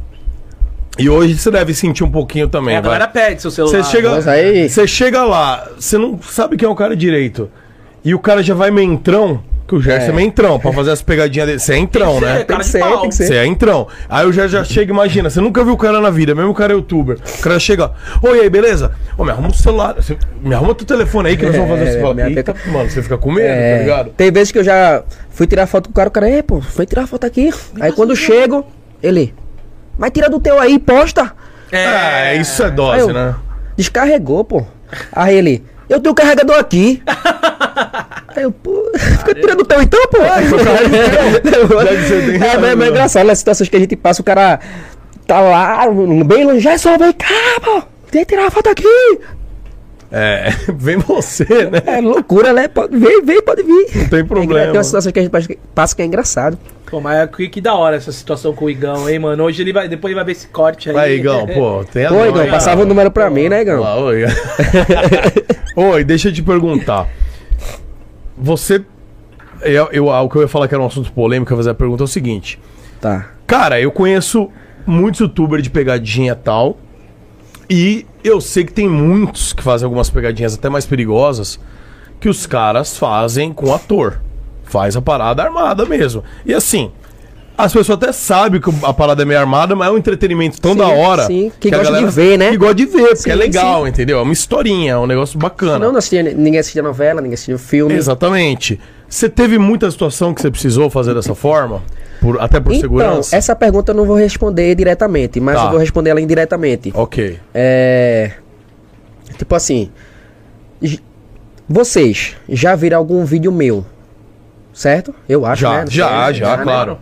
[0.99, 2.73] E hoje você deve sentir um pouquinho também.
[2.73, 3.83] É, a galera pede seu celular.
[3.83, 7.51] Você chega, Mas aí- você chega lá, você não sabe quem é o cara direito.
[8.03, 10.11] E o cara já vai meio entrão, que o Gerson é, É.
[10.13, 11.59] meio entrão, pra fazer as pegadinhas dele.
[11.59, 12.37] Você é entrão, né?
[12.37, 13.27] ser, Tem cara que de ser, tem que ser.
[13.27, 13.87] Você é entrão.
[14.09, 16.53] Aí o Gerson já chega, imagina, você nunca viu o cara na vida, mesmo o
[16.55, 17.17] cara é youtuber.
[17.37, 17.91] O cara chega,
[18.23, 18.91] oi aí, beleza?
[19.17, 21.83] Ô, me arruma o celular, você- me arruma teu telefone aí que nós vamos fazer.
[21.83, 24.09] É, Você fala, eita, peca- mano, você fica com medo, É, tá ligado?
[24.11, 26.61] Tem vezes que eu já fui tirar foto com o cara, o cara, é, pô,
[26.61, 27.53] foi tirar foto aqui.
[27.81, 28.65] Aí quando chego,
[29.03, 29.33] ele,
[29.97, 31.33] vai tirar do teu aí posta.
[31.71, 33.35] É, isso é dose, eu, né?
[33.75, 34.63] Descarregou, pô.
[35.11, 37.03] Aí ele, eu tenho o carregador aqui.
[38.37, 38.83] Aí eu, pô,
[39.17, 40.17] fica tirando o teu então, pô.
[41.41, 44.59] Tem é, mas, é engraçado, as situações que a gente passa, o cara
[45.25, 45.87] tá lá,
[46.23, 47.25] bem longe, já só vem cá,
[47.63, 47.81] pô.
[48.11, 48.85] Vem tirar a foto aqui.
[50.11, 51.81] É, vem você, né?
[51.85, 52.67] É loucura, né?
[52.67, 53.87] Pode, vem, vem, pode vir.
[53.95, 54.65] Não tem É, problema.
[54.67, 55.31] tem umas situações que a gente
[55.73, 56.59] passa- que é engraçado.
[56.91, 59.43] Pô, mas é que, que da hora essa situação com o Igão, hein, mano?
[59.45, 60.95] Hoje ele vai, depois ele vai ver esse corte aí.
[60.95, 63.81] Vai, Igão, pô, tem a Pô, Igão, passava o número pra mim, né, Igão?
[63.81, 64.23] Lá, oi.
[65.75, 67.09] oi, deixa eu te perguntar.
[68.37, 68.85] Você.
[69.61, 71.69] Eu, eu, o que eu ia falar que era um assunto polêmico, eu ia fazer
[71.71, 72.59] a pergunta é o seguinte.
[73.01, 73.31] Tá.
[73.45, 74.49] Cara, eu conheço
[74.85, 76.77] muitos youtubers de pegadinha e tal.
[77.69, 81.59] E eu sei que tem muitos que fazem algumas pegadinhas até mais perigosas
[82.19, 84.21] que os caras fazem com ator.
[84.63, 86.23] Faz a parada armada mesmo.
[86.45, 86.91] E assim,
[87.57, 90.73] as pessoas até sabem que a parada é meio armada, mas é um entretenimento tão
[90.73, 91.23] Sim, da hora.
[91.25, 92.51] sim, que a gosta de ver, né?
[92.51, 93.89] Que gosta de ver, porque Sim, é legal, sim.
[93.89, 94.19] entendeu?
[94.19, 95.79] É uma historinha, é um negócio bacana.
[95.79, 97.93] Não, não assistia, ninguém assistia novela, ninguém assistia filme.
[97.95, 98.79] Exatamente.
[99.09, 101.81] Você teve muita situação que você precisou fazer dessa forma?
[102.21, 103.35] Por, até por Então, segurança?
[103.35, 105.65] essa pergunta eu não vou responder diretamente, mas Tá.
[105.65, 106.91] eu vou responder ela indiretamente.
[106.93, 107.39] Ok.
[107.53, 108.33] É.
[109.37, 109.89] Tipo assim.
[111.69, 113.85] Vocês já viram algum vídeo meu?
[114.73, 115.13] Certo?
[115.27, 115.85] Eu acho, Já, né?
[115.89, 116.97] Já, sei, já, né?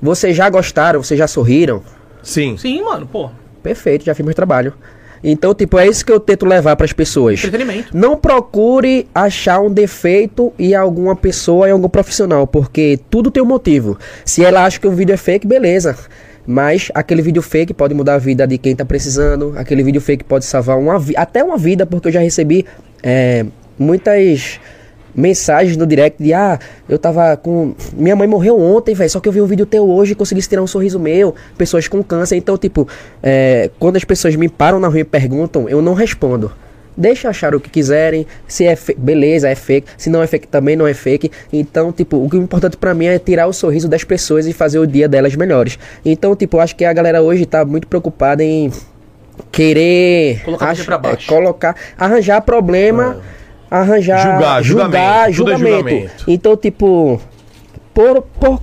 [0.00, 1.02] Vocês já gostaram?
[1.02, 1.82] Vocês já sorriram?
[2.22, 2.56] Sim.
[2.56, 3.30] Sim, mano, pô.
[3.62, 4.72] Perfeito, já fiz meu trabalho.
[5.22, 7.40] Então, tipo, é isso que eu tento levar pras pessoas.
[7.44, 7.96] Entretenimento.
[7.96, 13.46] Não procure achar um defeito em alguma pessoa, em algum profissional, porque tudo tem um
[13.46, 13.98] motivo.
[14.24, 15.96] Se ela acha que o vídeo é fake, beleza.
[16.46, 19.52] Mas aquele vídeo fake pode mudar a vida de quem tá precisando.
[19.56, 22.64] Aquele vídeo fake pode salvar uma vi- até uma vida, porque eu já recebi
[23.02, 23.44] é,
[23.78, 24.60] muitas
[25.18, 27.74] mensagens no direct de ah, eu tava com.
[27.92, 29.10] Minha mãe morreu ontem, velho.
[29.10, 31.34] Só que eu vi um vídeo teu hoje e consegui tirar um sorriso meu.
[31.56, 32.36] Pessoas com câncer.
[32.36, 32.86] Então, tipo,
[33.22, 36.52] é, quando as pessoas me param na rua e perguntam, eu não respondo.
[36.96, 38.26] Deixa achar o que quiserem.
[38.48, 39.86] Se é fake, beleza, é fake.
[39.96, 41.30] Se não é fake, também não é fake.
[41.52, 44.52] Então, tipo, o que é importante pra mim é tirar o sorriso das pessoas e
[44.52, 45.78] fazer o dia delas melhores.
[46.04, 48.72] Então, tipo, acho que a galera hoje tá muito preocupada em
[49.52, 51.32] querer Colocar você ach- pra baixo.
[51.32, 53.20] é, colocar, arranjar problema,
[53.70, 55.88] arranjar Julgar, julgamento, tudo é julgamento.
[55.88, 56.24] julgamento.
[56.28, 57.20] Então, tipo,
[57.94, 58.62] por, por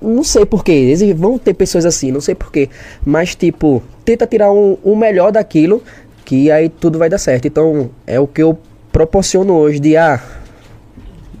[0.00, 2.68] não sei porquê, eles vão ter pessoas assim, não sei porquê,
[3.04, 5.82] mas tipo, tenta tirar um- o melhor daquilo
[6.24, 7.46] que aí tudo vai dar certo.
[7.46, 8.58] Então, é o que eu
[8.90, 10.20] proporciono hoje de ah,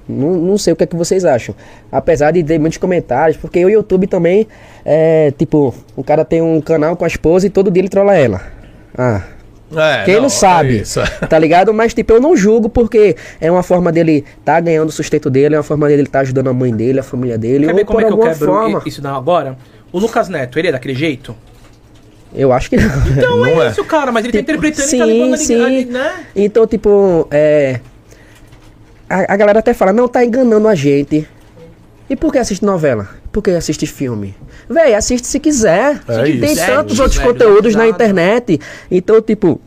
[0.08, 1.54] não, não sei o que é que vocês acham.
[1.90, 4.46] Apesar de ter muitos comentários, porque o YouTube também
[4.84, 8.14] é tipo, o cara tem um canal com a esposa e todo dia ele trola
[8.16, 8.40] ela.
[8.96, 9.22] Ah,
[9.76, 10.82] É, quem não, sabe,
[11.22, 11.72] é tá ligado?
[11.72, 15.54] Mas, tipo, eu não julgo porque é uma forma dele tá ganhando o sustento dele,
[15.54, 17.84] é uma forma dele tá ajudando a mãe dele, a família dele, Quer ou ver
[17.84, 18.82] como por é que eu quebro forma.
[18.86, 19.56] isso não agora?
[19.92, 21.34] O Lucas Neto, ele é daquele jeito?
[22.34, 22.84] Eu acho que não.
[23.08, 23.70] Então Não é, é.
[23.70, 25.64] isso, cara, mas ele tá Tipo, interpretando sim, e tá levando sim.
[25.64, 26.12] ali, né?
[26.34, 27.80] Então, tipo, é.
[29.08, 31.28] A, a galera até fala, não, tá enganando a gente.
[32.08, 33.08] E por que assiste novela?
[33.30, 34.34] Por que assiste filme?
[34.68, 36.00] Véi, assiste se quiser.
[36.08, 36.66] É Tem isso.
[36.66, 38.60] tantos outros velho, conteúdos na internet.
[38.90, 39.60] Então, tipo.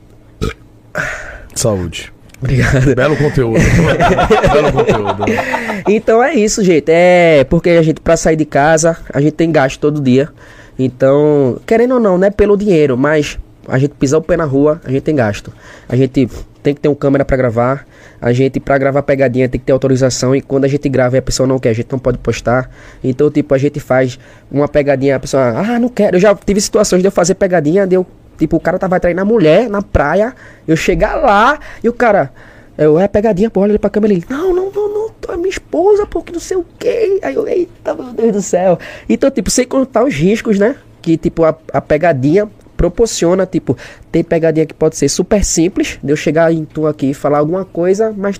[1.53, 2.11] Saúde.
[2.39, 2.95] Obrigado.
[2.95, 3.59] Belo conteúdo.
[4.53, 5.25] Belo conteúdo.
[5.25, 5.83] né?
[5.87, 6.89] Então é isso, gente.
[6.89, 10.29] É porque a gente, pra sair de casa, a gente tem gasto todo dia.
[10.77, 14.43] Então, querendo ou não, não é pelo dinheiro, mas a gente pisar o pé na
[14.43, 15.51] rua, a gente tem gasto.
[15.87, 16.29] A gente
[16.65, 17.85] tem que ter um câmera pra gravar.
[18.19, 20.35] A gente, pra gravar pegadinha, tem que ter autorização.
[20.35, 22.71] E quando a gente grava e a pessoa não quer, a gente não pode postar.
[23.03, 24.17] Então, tipo, a gente faz
[24.51, 26.17] uma pegadinha, a pessoa, ah, não quero.
[26.17, 28.03] Eu já tive situações de eu fazer pegadinha, de
[28.35, 30.33] tipo, o cara tava traindo a mulher na praia.
[30.67, 32.31] Eu chegar lá e o cara.
[32.75, 34.25] Eu, é pegadinha, pô, olha ele pra câmera ele.
[34.27, 37.19] Não, não, não, não, tu é minha esposa, pô, que não sei o quê.
[37.21, 38.79] Aí eu, eita, meu Deus do céu.
[39.07, 40.75] Então, tipo, sem contar os riscos, né?
[40.99, 43.77] Que, tipo, a, a pegadinha proporciona, tipo,
[44.11, 47.39] tem pegadinha que pode ser super simples, de eu chegar em tu aqui e falar
[47.39, 48.39] alguma coisa, mas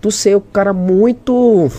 [0.00, 1.70] tu ser o cara muito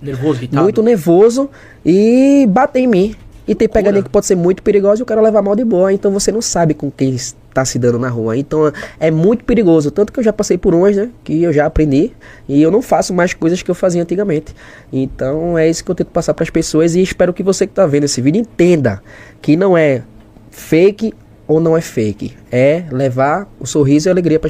[0.00, 0.62] Nervoso, irritado.
[0.62, 1.50] muito nervoso
[1.84, 3.16] e bater em mim.
[3.46, 5.92] E tem pegadinha que pode ser muito perigosa e o cara levar mal de boa.
[5.92, 8.38] Então você não sabe com quem está se dando na rua.
[8.38, 9.90] Então é muito perigoso.
[9.90, 11.10] Tanto que eu já passei por umas, né?
[11.22, 12.10] Que eu já aprendi.
[12.48, 14.54] E eu não faço mais coisas que eu fazia antigamente.
[14.90, 16.94] Então é isso que eu tento passar para as pessoas.
[16.94, 19.02] E espero que você que está vendo esse vídeo entenda
[19.42, 20.02] que não é
[20.54, 21.12] fake
[21.46, 22.34] ou não é fake.
[22.50, 24.48] É levar o sorriso e a alegria para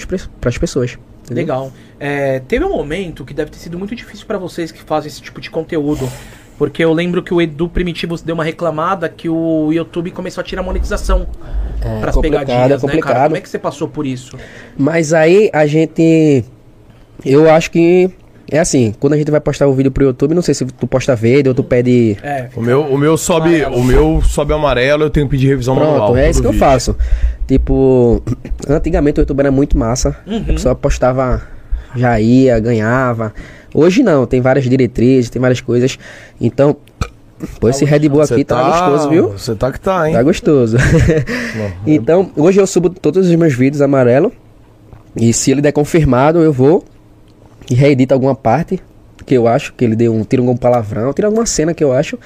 [0.49, 0.99] as pessoas.
[1.25, 1.43] entendeu?
[1.43, 1.73] Legal.
[1.99, 5.21] É, teve um momento que deve ter sido muito difícil pra vocês que fazem esse
[5.23, 6.09] tipo de conteúdo.
[6.57, 10.45] Porque eu lembro que o Edu Primitivo deu uma reclamada que o YouTube começou a
[10.45, 11.27] tirar monetização
[11.81, 13.13] É pras complicado, pegadinhas, é né, complicado.
[13.13, 13.25] cara?
[13.25, 14.39] Como é que você passou por isso?
[14.79, 16.45] Mas aí a gente.
[17.25, 18.09] Eu acho que.
[18.51, 20.87] É assim, quando a gente vai postar o vídeo pro YouTube, não sei se tu
[20.87, 22.17] posta verde ou tu pede.
[22.23, 25.75] É, O meu, o meu sobe, o meu sobe amarelo, eu tenho que pedir revisão
[25.75, 25.97] manual.
[25.97, 26.67] Pronto, é todo isso que eu vídeo.
[26.67, 26.97] faço.
[27.47, 28.23] Tipo,
[28.69, 30.17] antigamente o YouTube era muito massa.
[30.27, 31.43] A pessoa postava,
[31.97, 33.33] já ia, ganhava.
[33.75, 35.99] Hoje não, tem várias diretrizes, tem várias coisas.
[36.41, 36.77] Então,
[37.59, 39.29] pô, esse Red Bull aqui tá, gostoso, viu?
[39.31, 40.15] Você tá que tá, hein?
[40.15, 40.77] Tá gostoso.
[41.87, 44.31] então, hoje eu subo todos os meus vídeos amarelo.
[45.17, 46.85] E se ele der confirmado, eu vou
[47.71, 48.81] e reedito alguma parte
[49.27, 51.93] que eu acho que ele deu um tira algum palavrão, tira alguma cena que eu
[51.93, 52.19] acho.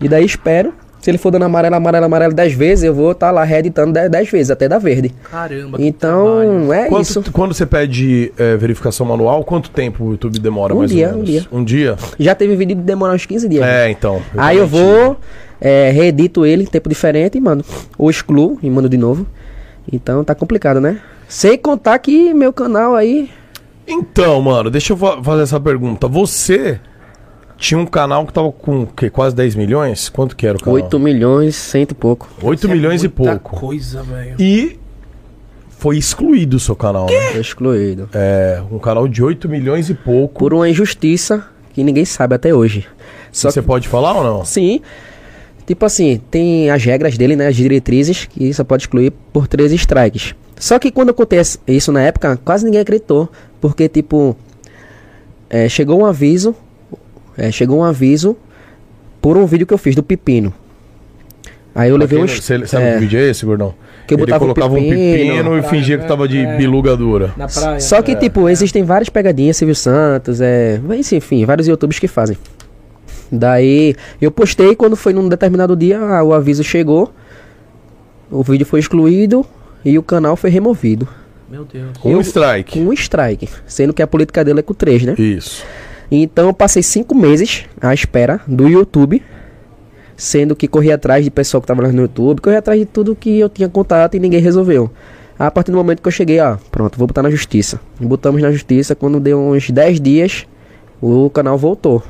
[0.00, 0.72] E daí espero.
[1.00, 4.28] Se ele for dando amarelo, amarelo, amarelo 10 vezes, eu vou estar lá reeditando 10
[4.28, 5.14] vezes, até dar verde.
[5.30, 5.76] caramba.
[5.80, 7.22] Então, é Quanto- isso.
[7.30, 11.12] Quando você pede é, verificação manual, quanto tempo o YouTube demora Um mais dia, ou
[11.12, 11.30] um menos?
[11.30, 11.46] dia.
[11.52, 11.96] Um dia?
[12.18, 13.60] Já teve vídeo de demorar uns 15 dias.
[13.60, 13.86] né?
[13.86, 14.20] É, então.
[14.36, 14.94] Aí eu também tive.
[15.04, 15.16] vou,
[15.60, 17.64] é, reedito ele em tempo diferente e mando.
[17.96, 19.26] Ou excluo e mando de novo.
[19.92, 20.98] Então tá complicado, né?
[21.28, 23.30] Sem contar que meu canal aí.
[23.86, 26.08] Então, mano, deixa eu fa- fazer essa pergunta.
[26.08, 26.80] Você
[27.56, 29.08] tinha um canal que tava com o quê?
[29.08, 30.08] Quase 10 milhões?
[30.08, 30.74] Quanto que era o canal?
[30.74, 32.28] 8 milhões, cento e pouco.
[32.42, 33.56] 8 milhões e é Muita pouco.
[33.60, 34.36] coisa, velho.
[34.38, 34.78] E
[35.78, 37.32] foi excluído o seu canal, né?
[37.32, 38.08] Tô excluído.
[38.12, 40.40] É, um canal de 8 milhões e pouco.
[40.40, 42.86] Por uma injustiça que ninguém sabe até hoje.
[43.30, 44.44] Só Você pode falar ou não?
[44.44, 44.80] Sim.
[45.66, 47.48] Tipo assim, tem as regras dele, né?
[47.48, 50.34] As diretrizes, que só pode excluir por três strikes.
[50.58, 53.28] Só que quando acontece isso na época, quase ninguém acreditou.
[53.60, 54.36] Porque, tipo,
[55.50, 56.54] é, chegou um aviso.
[57.36, 58.36] é, chegou um aviso
[59.20, 60.54] por um vídeo que eu fiz do pepino.
[61.74, 62.26] Aí eu levei um.
[62.26, 63.74] Você sabe é, que vídeo é esse, gordão?
[64.06, 64.96] Que eu Ele botava um colocava um pepino.
[64.96, 66.08] pepino e Praia, fingia que né?
[66.08, 66.56] tava de É.
[66.56, 67.34] biluga dura.
[67.36, 67.80] Na praia.
[67.80, 70.80] Só que, tipo, existem várias pegadinhas, Silvio Santos, é.
[70.82, 72.38] Mas, enfim, vários youtubers que fazem.
[73.30, 77.12] Daí eu postei quando foi num determinado dia, ah, o aviso chegou,
[78.30, 79.44] o vídeo foi excluído
[79.84, 81.08] e o canal foi removido.
[81.48, 81.90] Meu Deus.
[82.04, 82.72] Um Eu- strike.
[82.78, 83.48] Com um strike.
[83.66, 85.14] Sendo que a política dele é com três, né?
[85.16, 85.64] Isso.
[86.10, 89.22] Então eu passei cinco meses à espera do YouTube.
[90.16, 93.14] Sendo que corri atrás de pessoal que tava lá no YouTube, corri atrás de tudo
[93.14, 94.90] que eu tinha contato e ninguém resolveu.
[95.38, 97.78] A partir do momento que eu cheguei, ó, pronto, vou botar na justiça.
[98.00, 100.46] Botamos na justiça, quando deu uns 10 dias,
[101.02, 102.02] o canal voltou.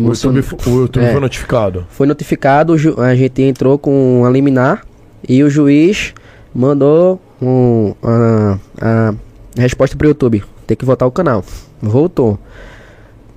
[0.00, 0.12] Me O.
[0.12, 1.12] YouTube, o YouTube É.
[1.12, 1.86] foi notificado.
[1.90, 4.84] Foi notificado, a gente entrou com uma liminar
[5.28, 6.12] e o juiz
[6.54, 9.14] mandou um, a, a
[9.56, 10.42] resposta pro YouTube.
[10.66, 11.44] Tem que voltar o canal.
[11.80, 12.38] Voltou.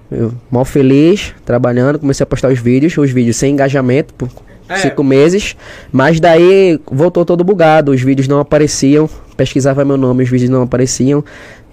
[0.10, 4.30] Eu, mal feliz, trabalhando, comecei a postar os vídeos, os vídeos sem engajamento por
[4.70, 4.78] É.
[4.78, 5.56] cinco meses.
[5.92, 9.10] Mas daí voltou todo bugado, os vídeos não apareciam.
[9.36, 11.24] Pesquisava meu nome, os vídeos não apareciam.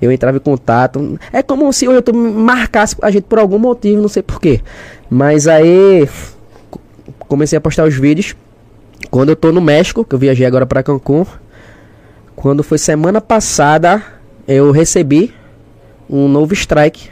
[0.04, 1.18] Eu entrava em contato.
[1.32, 4.60] É como se o YouTube marcasse a gente por algum motivo, não sei porquê.
[5.10, 6.08] Mas aí
[6.70, 6.80] co-
[7.28, 8.34] comecei a postar os vídeos.
[9.10, 11.24] Quando eu tô no México, que eu viajei agora pra Cancún.
[12.36, 14.02] Quando foi semana passada,
[14.46, 15.32] eu recebi
[16.10, 17.10] um novo strike,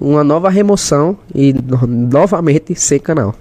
[0.00, 3.34] uma nova remoção e no- novamente sem canal.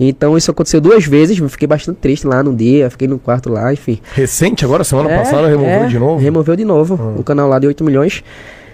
[0.00, 3.50] Então isso aconteceu duas vezes, eu fiquei bastante triste lá no dia, fiquei no quarto
[3.50, 4.00] lá, enfim.
[4.14, 6.20] Recente agora, semana É, passada, removeu é, de novo?
[6.22, 8.22] Removeu de novo o canal lá de 8 milhões.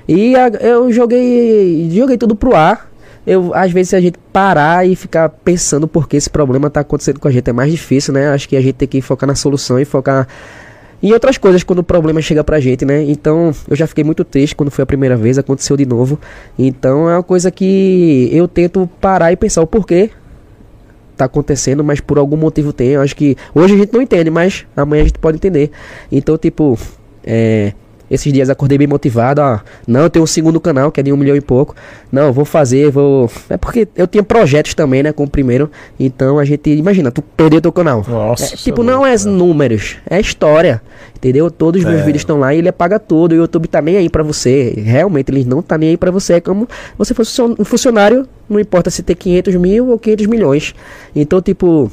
[0.06, 2.88] E a- eu joguei, joguei tudo pro ar.
[3.26, 6.80] Eu, às vezes, se a gente parar e ficar pensando por que esse problema tá
[6.80, 8.30] acontecendo com a gente é mais difícil, né?
[8.30, 10.26] Acho que a gente tem que focar na solução e focar
[11.02, 13.02] em outras coisas quando o problema chega pra gente, né?
[13.06, 16.18] Então, eu já fiquei muito triste quando foi a primeira vez, aconteceu de novo.
[16.58, 20.08] Então, é uma coisa que eu tento parar e pensar o porquê
[21.18, 22.88] tá acontecendo, mas por algum motivo tem.
[22.90, 25.70] Eu acho que hoje a gente não entende, mas amanhã a gente pode entender.
[26.10, 26.78] Então, tipo,
[27.24, 27.72] é,
[28.10, 29.40] esses dias acordei bem motivado.
[29.40, 31.74] Ó, não, eu tenho um segundo canal que é de um milhão e pouco.
[32.10, 33.30] Não, vou fazer, vou.
[33.48, 35.70] É porque eu tinha projetos também, né, com o primeiro.
[35.98, 38.04] Então a gente, imagina, tu perdeu teu canal.
[38.08, 39.24] Nossa, É, tipo, não é né?
[39.26, 40.80] números, é história.
[41.16, 41.50] Entendeu?
[41.50, 42.04] Todos os meus É.
[42.04, 43.32] vídeos estão lá e ele apaga tudo.
[43.32, 44.72] O YouTube tá nem aí pra você.
[44.76, 46.34] Realmente, ele não tá nem aí pra você.
[46.34, 50.74] É como você fosse um funcionário, não importa se ter 500 mil ou 500 milhões.
[51.16, 51.90] Então, tipo,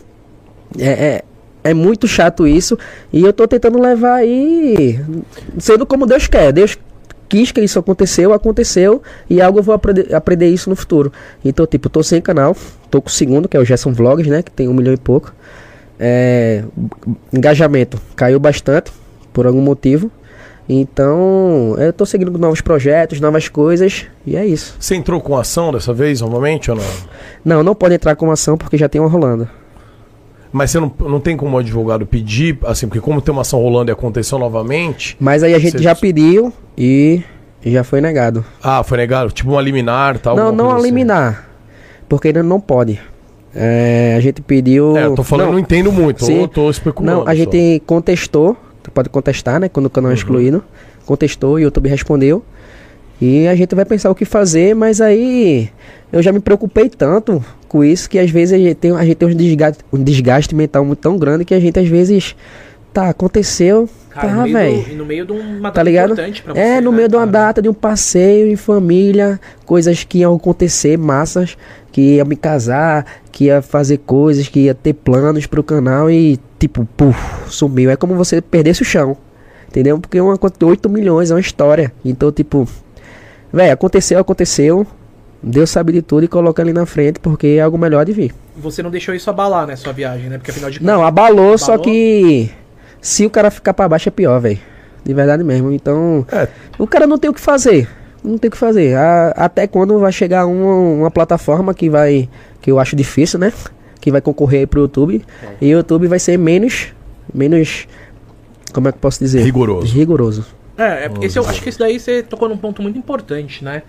[0.77, 1.23] é, é,
[1.65, 2.77] é muito chato isso.
[3.11, 4.99] E eu tô tentando levar aí,
[5.57, 6.53] sendo como Deus quer.
[6.53, 6.77] Deus
[7.27, 9.01] quis que isso aconteceu, aconteceu.
[9.27, 11.11] E algo eu vou aprender, aprender isso no futuro.
[11.43, 12.55] Então, tipo, tô sem canal.
[12.91, 14.43] Tô com o segundo, que é o Gerson Vlogs, né?
[14.43, 15.33] Que tem um milhão e pouco.
[15.99, 16.63] É,
[17.33, 18.91] engajamento caiu bastante
[19.33, 20.11] por algum motivo.
[20.69, 24.75] Então, eu tô seguindo novos projetos, novas coisas, e é isso.
[24.79, 26.83] Você entrou com ação dessa vez, novamente, ou não?
[27.43, 29.47] Não, não pode entrar com ação porque já tem uma rolando.
[30.51, 33.59] Mas você não, não tem como o advogado pedir, assim, porque como tem uma ação
[33.61, 35.17] rolando e aconteceu novamente...
[35.19, 37.21] Mas aí a gente Você- já pediu e
[37.65, 38.45] já foi negado.
[38.63, 39.31] Ah, foi negado?
[39.31, 40.35] Tipo uma liminar, tal?
[40.35, 40.85] não, não assim.
[40.87, 41.49] eliminar,
[42.07, 42.99] porque ainda não pode.
[43.53, 44.97] É, a gente pediu.
[44.97, 46.41] É, eu tô falando, não, entendo muito, Sim.
[46.41, 47.19] eu tô especulando.
[47.19, 47.35] Não, a só.
[47.35, 49.69] gente contestou, tu pode contestar, né?
[49.69, 49.91] Quando o Uhum.
[49.93, 50.63] canal é excluído.
[51.05, 52.43] Contestou, o YouTube respondeu.
[53.21, 55.69] E a gente vai pensar o que fazer, mas aí
[56.11, 59.15] eu já me preocupei tanto com isso que às vezes a gente tem, a gente
[59.15, 62.35] tem um, desgaste, um desgaste mental muito tão grande que a gente às vezes.
[62.93, 63.89] Tá, aconteceu.
[64.09, 64.95] Cara, tá, velho.
[64.95, 66.13] no meio de uma data Tá ligado?
[66.13, 66.59] importante pra você.
[66.61, 67.31] É, no né, meio de uma cara?
[67.31, 71.57] data, de um passeio em família, coisas que iam acontecer, massas,
[71.91, 76.39] que ia me casar, que ia fazer coisas, que ia ter planos pro canal e,
[76.57, 77.89] tipo, puf, sumiu.
[77.89, 79.17] É como você perdesse o chão,
[79.67, 79.99] entendeu?
[79.99, 81.91] Porque uma conta de 8 milhões é uma história.
[82.05, 82.65] Então, tipo,
[83.51, 84.85] velho, aconteceu, aconteceu.
[85.43, 88.33] Deus sabe de tudo e coloca ali na frente porque é algo melhor de vir.
[88.57, 90.37] Você não deixou isso abalar, né, sua viagem, né?
[90.37, 91.83] Porque afinal de Não, abalou, só Abalou?
[91.91, 92.49] que
[93.01, 94.57] se o cara ficar pra baixo é pior, velho.
[95.03, 95.71] De verdade mesmo.
[95.71, 96.47] Então, É.
[96.79, 97.87] o cara não tem o que fazer.
[98.23, 98.95] Não tem o que fazer.
[98.97, 102.27] A- até quando vai chegar uma, uma plataforma que vai.
[102.59, 103.53] Que eu acho difícil, né?
[104.01, 105.23] Que vai concorrer aí pro YouTube.
[105.61, 106.87] E o YouTube vai ser menos.
[107.31, 107.87] Menos.
[108.73, 109.43] Como é que eu posso dizer?
[109.43, 109.93] Rigoroso.
[109.93, 110.45] Rigoroso.
[110.77, 113.81] É, é esse, eu acho que esse daí você tocou num ponto muito importante, né?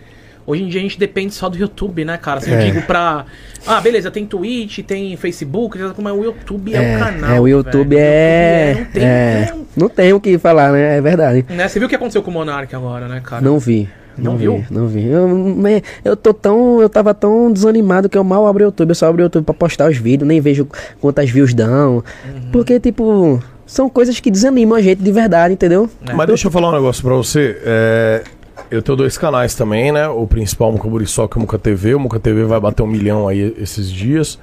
[0.47, 2.41] Hoje em dia a gente depende só do YouTube, né, cara?
[2.41, 2.65] Se eu É.
[2.67, 3.25] digo pra.
[3.67, 7.31] Ah, beleza, tem Twitch, tem Facebook, mas o YouTube é, o canal.
[7.33, 8.01] é, o YouTube velho.
[8.05, 8.75] é.
[8.79, 9.03] Não tem.
[9.05, 10.99] é, não- não tem o que falar, né?
[10.99, 11.45] É verdade.
[11.51, 11.67] né?
[11.67, 13.43] Você viu o que aconteceu com o Monark agora, né, cara?
[13.43, 13.89] Não vi.
[14.17, 14.57] Não Não, viu?
[14.59, 15.05] vi, não vi.
[15.09, 16.81] Eu, eu tô tão.
[16.81, 18.89] Eu tava tão desanimado que eu mal abro o YouTube.
[18.91, 20.67] Eu só abro o YouTube pra postar os vídeos, nem vejo
[21.01, 21.97] quantas views dão.
[22.25, 22.51] Uhum.
[22.53, 25.91] Porque, tipo, são coisas que desanimam a gente de verdade, entendeu?
[26.15, 27.61] Mas deixa eu falar um negócio pra você.
[27.65, 28.25] É,
[28.71, 30.09] eu tenho dois canais também, né?
[30.09, 31.95] O principal, o Muca e o Muca TV.
[31.95, 34.39] O Muca TV vai bater um milhão aí esses dias.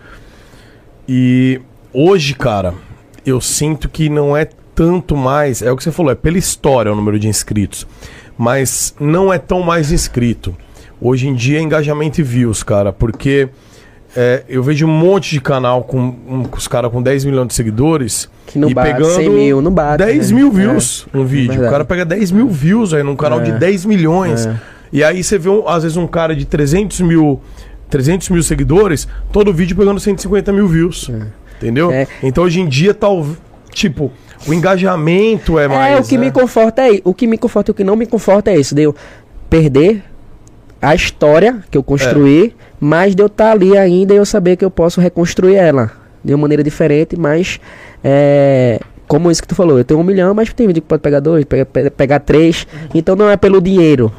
[1.07, 1.61] E
[1.93, 2.73] hoje, cara,
[3.25, 5.61] eu sinto que não é tanto mais.
[5.61, 7.87] É o que você falou, é pela história o número de inscritos.
[8.37, 10.55] Mas não é tão mais inscrito.
[10.99, 13.49] Hoje em dia é engajamento e views, cara, porque
[14.15, 17.47] é, eu vejo um monte de canal com, um, com os caras com 10 milhões
[17.47, 20.35] de seguidores Que não e bate, pegando 100 mil, não bate, 10 né?
[20.37, 21.47] mil views um vídeo.
[21.49, 21.67] verdade.
[21.67, 23.43] O cara pega 10 mil views aí num canal É.
[23.43, 24.45] de 10 milhões.
[24.45, 24.55] É.
[24.91, 27.41] E aí você vê, às vezes, um cara de 300 mil,
[27.89, 31.09] 300 mil seguidores, todo vídeo pegando 150 mil views.
[31.57, 31.91] Entendeu?
[31.91, 32.05] É.
[32.21, 33.25] Então hoje em dia, tal,
[33.71, 34.11] tipo,
[34.47, 35.97] o engajamento é mais.
[35.97, 36.25] é, o que né?
[36.25, 38.75] me conforta é o que me conforta e o que não me conforta é isso,
[38.75, 38.95] de eu
[39.49, 40.03] perder
[40.83, 44.65] a história que eu construí, mas de eu estar ali ainda e eu saber que
[44.65, 45.91] eu posso reconstruir ela
[46.23, 47.59] de uma maneira diferente, mas
[48.03, 51.01] é, como isso que tu falou, eu tenho um milhão, mas tem vídeo que pode
[51.01, 54.11] pegar dois, pega- pe- pegar três, então não é pelo dinheiro.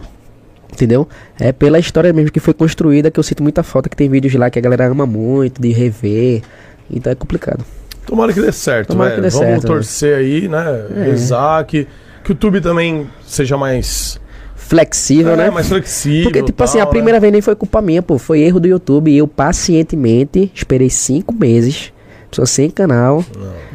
[0.73, 1.09] Entendeu?
[1.39, 4.35] É pela história mesmo que foi construída que eu sinto muita falta, que tem vídeos
[4.35, 6.43] lá que a galera ama muito, de rever.
[6.91, 7.65] Então é complicado.
[8.05, 9.23] Tomara que dê certo, Tomara velho.
[9.23, 10.65] que dê Vamos certo, torcer aí, né?
[10.97, 11.03] É.
[11.05, 11.87] Rezar que,
[12.25, 14.21] que o YouTube também seja mais.
[14.67, 15.51] Flexível, é, né?
[15.51, 16.25] mais flexível.
[16.25, 16.99] Porque, tipo assim, a tal, né?
[16.99, 18.19] primeira vez nem foi culpa minha, pô.
[18.19, 19.11] Foi erro do YouTube.
[19.11, 21.93] E eu pacientemente esperei cinco meses,
[22.33, 23.23] só sem canal,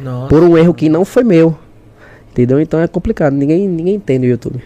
[0.02, 0.28] Nossa.
[0.28, 1.56] por um erro que não foi meu.
[2.32, 2.60] Entendeu?
[2.60, 3.34] Então é complicado.
[3.34, 4.60] Ninguém, ninguém entende o YouTube.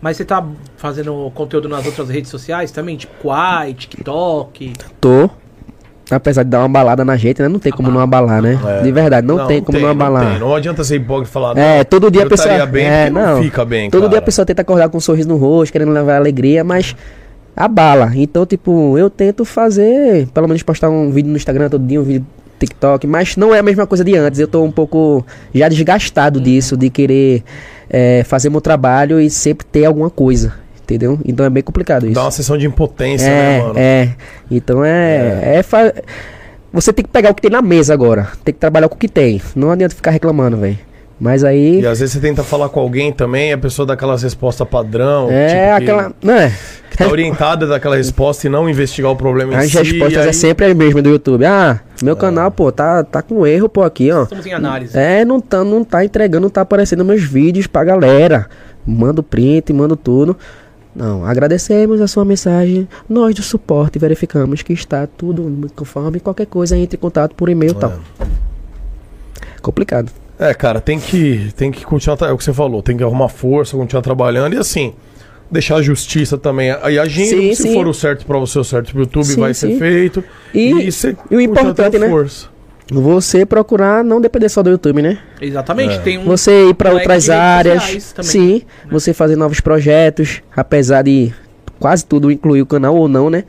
[0.00, 2.96] Mas você tá fazendo conteúdo nas outras redes sociais também?
[2.96, 4.72] Tipo Quai, TikTok?
[5.00, 5.30] Tô.
[6.14, 7.48] Apesar de dar uma balada na gente, né?
[7.48, 8.58] Não tem como não abalar, né?
[8.64, 8.82] É.
[8.82, 10.32] De verdade, não, tem como não abalar.
[10.32, 10.38] tem.
[10.38, 11.58] Não adianta ser hipócrita e falar.
[11.58, 12.66] É, não, todo dia a pessoa.
[12.66, 13.90] bem, é, porque não, fica bem.
[13.90, 14.18] Todo dia cara.
[14.18, 16.94] a pessoa tenta acordar com um sorriso no rosto, querendo levar alegria, mas
[17.56, 18.12] abala.
[18.14, 22.04] Então, tipo, eu tento fazer, pelo menos postar um vídeo no Instagram todo dia, um
[22.04, 22.26] vídeo
[22.58, 24.38] TikTok, mas não é a mesma coisa de antes.
[24.40, 27.42] Eu tô um pouco já desgastado disso, de querer
[27.90, 30.61] é, fazer meu trabalho e sempre ter alguma coisa.
[30.94, 31.18] Entendeu?
[31.24, 32.14] Então é bem complicado isso.
[32.14, 33.74] Dá uma sessão de impotência, né, É, mano?
[33.78, 34.08] é.
[34.50, 35.56] Então é.
[35.58, 35.62] é.
[35.62, 35.92] fa-
[36.72, 38.28] Você tem que pegar o que tem na mesa agora.
[38.44, 39.40] Tem que trabalhar com o que tem.
[39.54, 40.78] Não adianta ficar reclamando, velho.
[41.20, 41.80] Mas aí.
[41.80, 45.28] E às vezes você tenta falar com alguém também a pessoa dá aquelas respostas padrão.
[45.30, 46.12] é tipo, que- aquela.
[46.22, 46.52] Não é.
[46.90, 49.78] Que tá orientada daquela resposta e não investigar o problema em As si.
[49.78, 51.44] respostas aí- é sempre as mesmas do YouTube.
[51.44, 54.24] Ah, meu canal, pô, tá, tá com erro, pô, aqui, ó.
[54.24, 54.98] Estamos em análise.
[54.98, 58.46] É, não tá, não tá entregando, não tá aparecendo meus vídeos pra galera.
[58.84, 60.36] Mando print, mando tudo.
[60.94, 62.86] Não, agradecemos a sua mensagem.
[63.08, 67.72] Nós do suporte verificamos que está tudo conforme qualquer coisa entre em contato por e-mail
[67.72, 67.94] e tal.
[69.62, 70.12] Complicado.
[70.38, 72.18] É, cara, tem que, tem que continuar.
[72.22, 74.92] É o que você falou, tem que arrumar força, continuar trabalhando e assim.
[75.50, 77.28] Deixar a justiça também aí agindo.
[77.28, 77.74] Sim, se sim.
[77.74, 80.24] for o certo pra você, o certo pro YouTube, Sim, vai ser feito.
[80.54, 82.08] E- você e o importante, né?
[82.08, 82.48] Força.
[83.00, 85.18] Você procurar não depender só do YouTube, né?
[85.40, 85.98] Exatamente.
[86.00, 86.24] Tem um.
[86.24, 88.12] Você ir para outras áreas.
[88.12, 88.30] também.
[88.30, 91.32] Sim, você fazer novos projetos, apesar de
[91.78, 93.44] quase tudo incluir o canal ou não, né?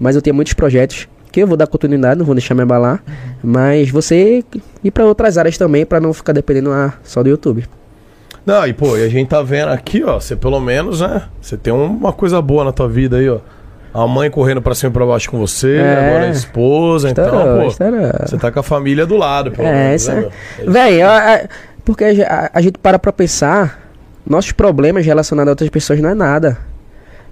[0.00, 3.02] Mas eu tenho muitos projetos que eu vou dar continuidade, não vou deixar me abalar.
[3.42, 4.42] Mas você
[4.82, 7.64] ir para outras áreas também para não ficar dependendo ah, só do YouTube.
[8.46, 11.24] Não, e pô, e a gente tá vendo aqui, ó, você pelo menos, né?
[11.40, 13.40] Você tem uma coisa boa na tua vida aí, ó.
[14.02, 16.08] A mãe correndo pra cima e pra baixo com você, É.
[16.08, 17.68] agora a esposa, então, Estourou, pô.
[17.68, 18.10] estourou.
[18.26, 20.28] Você tá com a família do lado, pelo É, menos, isso né,
[20.58, 20.62] é.
[20.62, 21.48] É Véi, a-
[21.84, 23.80] porque a, a- gente para pra pensar,
[24.28, 26.58] nossos problemas relacionados a outras pessoas não é nada.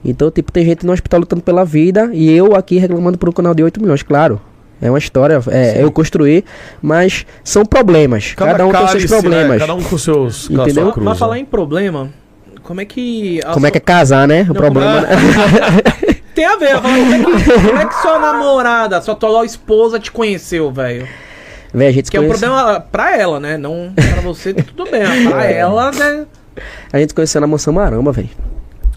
[0.04, 3.32] Então, tipo, tem gente no hospital lutando pela vida e eu aqui reclamando por um
[3.32, 4.40] canal de 8 milhões, claro.
[4.82, 6.44] É uma história, é, eu construí,
[6.82, 8.34] mas são problemas.
[8.36, 9.20] Cada, um tem seus cálice, né?
[9.20, 9.58] problemas.
[9.60, 10.92] Cada um com seus com a Entendeu?
[10.92, 11.40] cruz, mas falar né?
[11.40, 12.10] em problema,
[12.62, 13.40] como é que.
[13.52, 14.42] Como é sua- que é casar, né?
[14.42, 15.00] O Não, problema.
[15.02, 15.08] né?
[16.34, 20.10] Tem a ver, como é, que, como é que sua namorada, sua atual esposa te
[20.10, 21.06] conheceu, velho?
[21.72, 23.56] Véi, a gente se Que é um conhece- problema pra ela, né?
[23.56, 25.02] Não pra você, tudo bem.
[25.06, 26.26] mas Pra ela, né?
[26.92, 28.28] A gente se conheceu na Mansão Maramba, velho.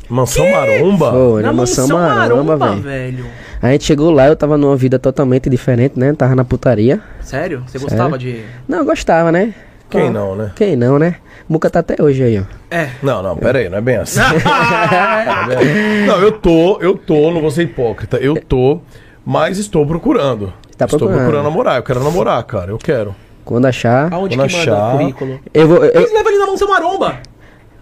[0.09, 1.11] Mansão Maromba?
[1.11, 2.81] Foi, Na na Mansão maromba, velho.
[2.81, 3.25] velho.
[3.61, 6.13] A gente chegou lá, eu tava numa vida totalmente diferente, né?
[6.13, 7.01] Tava na putaria.
[7.21, 7.63] Sério?
[7.67, 8.41] Você gostava de.
[8.67, 9.53] Não, eu gostava, né?
[9.89, 10.51] Quem Ó, não, né?
[10.55, 11.15] Quem não, né?
[11.49, 12.43] Muca tá até hoje aí, ó.
[12.69, 12.89] É.
[13.01, 14.19] Não, não, pera aí, não é bem assim.
[16.05, 18.81] não, eu tô, eu tô, não vou ser hipócrita, eu tô,
[19.25, 20.51] mas estou procurando.
[20.77, 21.19] Tá estou procurando.
[21.21, 23.15] procurando namorar, eu quero namorar, cara, eu quero.
[23.45, 24.11] Quando achar.
[24.13, 24.87] Aonde Quando que manda achar.
[24.95, 25.39] o currículo?
[25.53, 25.77] Eu vou.
[25.85, 27.19] eu- Eles levam ele na mão seu maromba.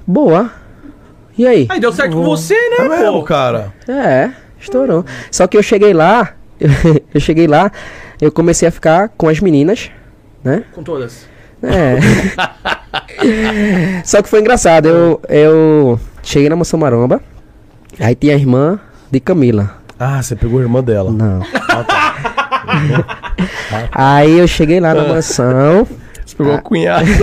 [0.05, 0.51] Boa.
[1.37, 1.65] E aí?
[1.69, 3.23] Aí deu certo com você, né, mesmo, pô?
[3.23, 3.73] cara.
[3.87, 5.03] É, estourou.
[5.31, 6.33] Só que eu cheguei lá,
[7.13, 7.71] eu cheguei lá,
[8.21, 9.89] eu comecei a ficar com as meninas,
[10.43, 10.63] né?
[10.71, 11.27] Com todas.
[11.63, 11.97] É.
[14.03, 17.21] Só que foi engraçado, eu, eu cheguei na Mansão Maromba,
[17.99, 18.79] aí tinha a irmã
[19.11, 19.77] de Camila.
[19.99, 21.11] Ah, você pegou a irmã dela.
[21.11, 21.41] Não.
[23.91, 25.87] aí eu cheguei lá na mansão,
[26.25, 27.05] Você pegou a cunhada.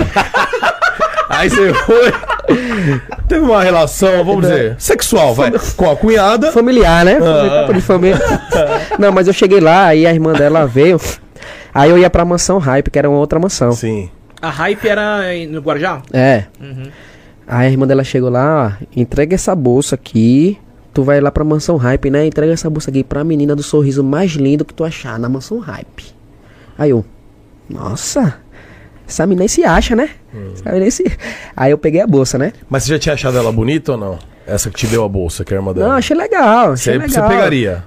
[1.28, 2.12] Aí você foi.
[3.26, 5.50] Teve uma relação, vamos dizer, sexual, vai.
[5.76, 6.52] Com a cunhada.
[6.52, 7.18] familiar, né?
[7.20, 7.72] Ah.
[7.72, 8.20] De família.
[8.98, 11.00] Não, mas eu cheguei lá, aí a irmã dela veio,
[11.72, 13.72] aí eu ia pra mansão Hype, que era uma outra mansão.
[13.72, 14.10] Sim.
[14.42, 16.02] A hype era no Guarujá?
[16.12, 16.44] É.
[17.46, 20.58] Aí a irmã dela chegou lá, ó, entrega essa bolsa aqui.
[20.92, 22.26] Tu vai lá pra mansão hype, né?
[22.26, 25.58] Entrega essa bolsa aqui pra menina do sorriso mais lindo que tu achar na mansão
[25.58, 26.12] hype.
[26.76, 27.04] Aí eu,
[27.70, 28.34] nossa,
[29.08, 30.10] essa menina aí se acha, né?
[30.54, 31.04] Essa menina aí se...
[31.56, 32.52] Aí eu peguei a bolsa, né?
[32.68, 34.18] Mas você já tinha achado ela bonita ou não?
[34.46, 35.88] Essa que te deu a bolsa, que é a irmã dela.
[35.90, 37.28] Não, achei legal, achei Você, você legal.
[37.28, 37.84] pegaria.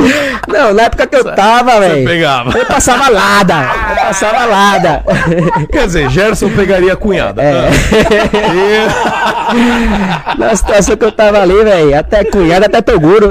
[0.48, 2.08] Não, na época que eu tava, Você velho.
[2.08, 2.58] pegava.
[2.58, 5.04] Eu passava lada, eu passava lada.
[5.72, 7.42] Quer dizer, Gerson pegaria a cunhada.
[7.42, 7.68] É.
[9.48, 10.36] Ah.
[10.38, 13.30] Na situação que eu tava ali, velho, até cunhada, até toguro.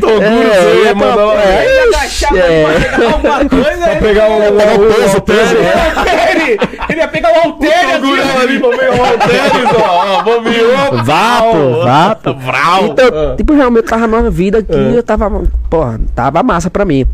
[0.00, 1.42] Toguro, É, você ia ia mandar uma...
[1.42, 1.82] é.
[1.88, 2.64] Agachava É.
[2.64, 5.54] pra pegar alguma coisa, Pra ele, pegar o, o o, peso, o peso.
[5.56, 8.38] ele, ele ia pegar o halter Toguro assim.
[8.38, 10.22] ali pra pegar o halteres, ó.
[10.22, 11.02] Vamos vir, ó.
[11.02, 12.34] Vapo, vapo.
[12.40, 12.84] Vral.
[12.86, 13.34] Então, Ah.
[13.36, 15.30] tipo, realmente eu tava numa vida que eu tava,
[15.68, 17.06] porra, tava massa pra mim.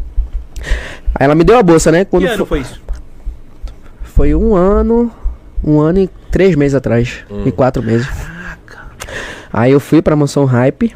[1.14, 2.05] Aí ela me deu a bolsa, né?
[2.05, 2.80] Quando Que ano fo- foi isso?
[4.03, 5.11] foi um ano,
[5.64, 8.07] um ano e três meses atrás, e quatro meses.
[9.53, 10.95] Aí eu fui pra mansão Hype.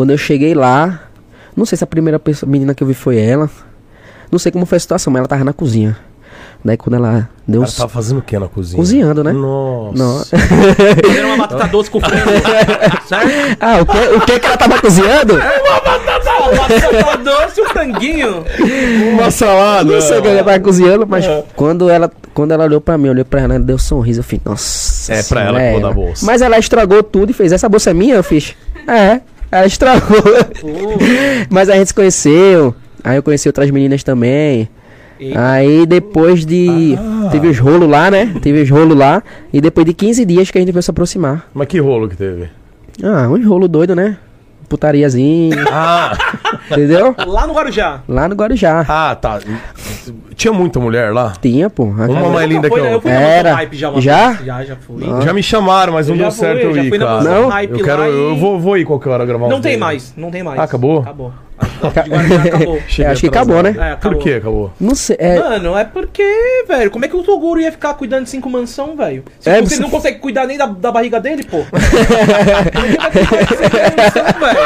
[0.00, 0.98] Quando eu cheguei lá,
[1.54, 3.50] não sei se a primeira pessoa, menina que eu vi foi ela.
[4.32, 5.94] Não sei como foi a situação, mas ela tava na cozinha.
[6.64, 8.78] Daí quando ela deu um Ela tava fazendo o que na cozinha?
[8.78, 9.30] Cozinhando, né?
[9.30, 9.92] Nossa.
[9.98, 10.24] Não.
[11.14, 12.30] Era uma batata doce com frango.
[13.06, 13.58] certo?
[13.60, 15.34] Ah, o que, o que que ela tava cozinhando?
[15.36, 18.44] Batata doce e o franguinho.
[19.12, 19.92] Uma salada.
[19.92, 23.10] Não sei o que ela tava cozinhando, mas quando ela, quando ela olhou pra mim,
[23.10, 25.12] olhou pra ela, ela deu um sorriso, eu fiz, nossa.
[25.12, 25.88] É, pra ela que vou ela.
[25.88, 26.24] dar bolsa.
[26.24, 28.14] Mas ela estragou tudo e fez, essa bolsa é minha?
[28.14, 28.56] Eu fiz,
[28.88, 29.20] é,
[29.50, 30.22] ela estragou.
[31.50, 34.68] mas a gente se conheceu, aí eu conheci outras meninas também.
[35.34, 36.96] Aí depois de.
[36.98, 37.28] Ah.
[37.30, 38.34] Teve os rolos lá, né?
[38.40, 39.22] Teve os rolos lá.
[39.52, 41.46] E depois de 15 dias que a gente veio se aproximar.
[41.52, 42.48] Mas que rolo que teve?
[43.02, 44.16] Ah, uns rolo doido, né?
[44.70, 46.16] Putariazinho, Ah,
[46.70, 47.12] entendeu?
[47.26, 48.00] Lá no Guarujá.
[48.08, 48.86] Lá no Guarujá.
[48.88, 49.40] ah, tá.
[50.36, 51.32] Tinha muita mulher lá?
[51.42, 51.84] Tinha, pô.
[51.84, 52.92] Uma mais linda que Foi, eu.
[52.92, 53.54] eu fui Era.
[53.56, 54.30] hype já Já?
[54.30, 54.46] vez.
[54.46, 55.02] Já, já fui.
[55.10, 55.20] Ah.
[55.22, 57.20] Já me chamaram, mas não Eu deu certo eu já ir, cara.
[57.22, 57.50] Não?
[57.60, 59.80] Eu quero, lá eu e- vou, vou ir qualquer hora gravar um Não tem vídeo.
[59.84, 60.58] mais, não tem mais.
[60.60, 61.00] Ah, acabou?
[61.00, 61.32] Acabou.
[61.60, 62.80] Acabou.
[62.88, 63.56] Cheguei É, acho que atrasado.
[63.56, 63.74] acabou, né?
[63.88, 64.18] É, acabou.
[64.18, 64.72] Por que acabou?
[64.80, 65.16] Não sei.
[65.18, 68.48] É, Mano, é porque, velho, como é que o Toguro ia ficar cuidando de cinco
[68.50, 69.24] mansão, velho?
[69.38, 71.58] Se É, você você- não consegue cuidar nem da, da barriga dele, pô.
[71.64, 71.76] Como
[72.86, 74.60] é que vai cuidar de cinco mansão, velho?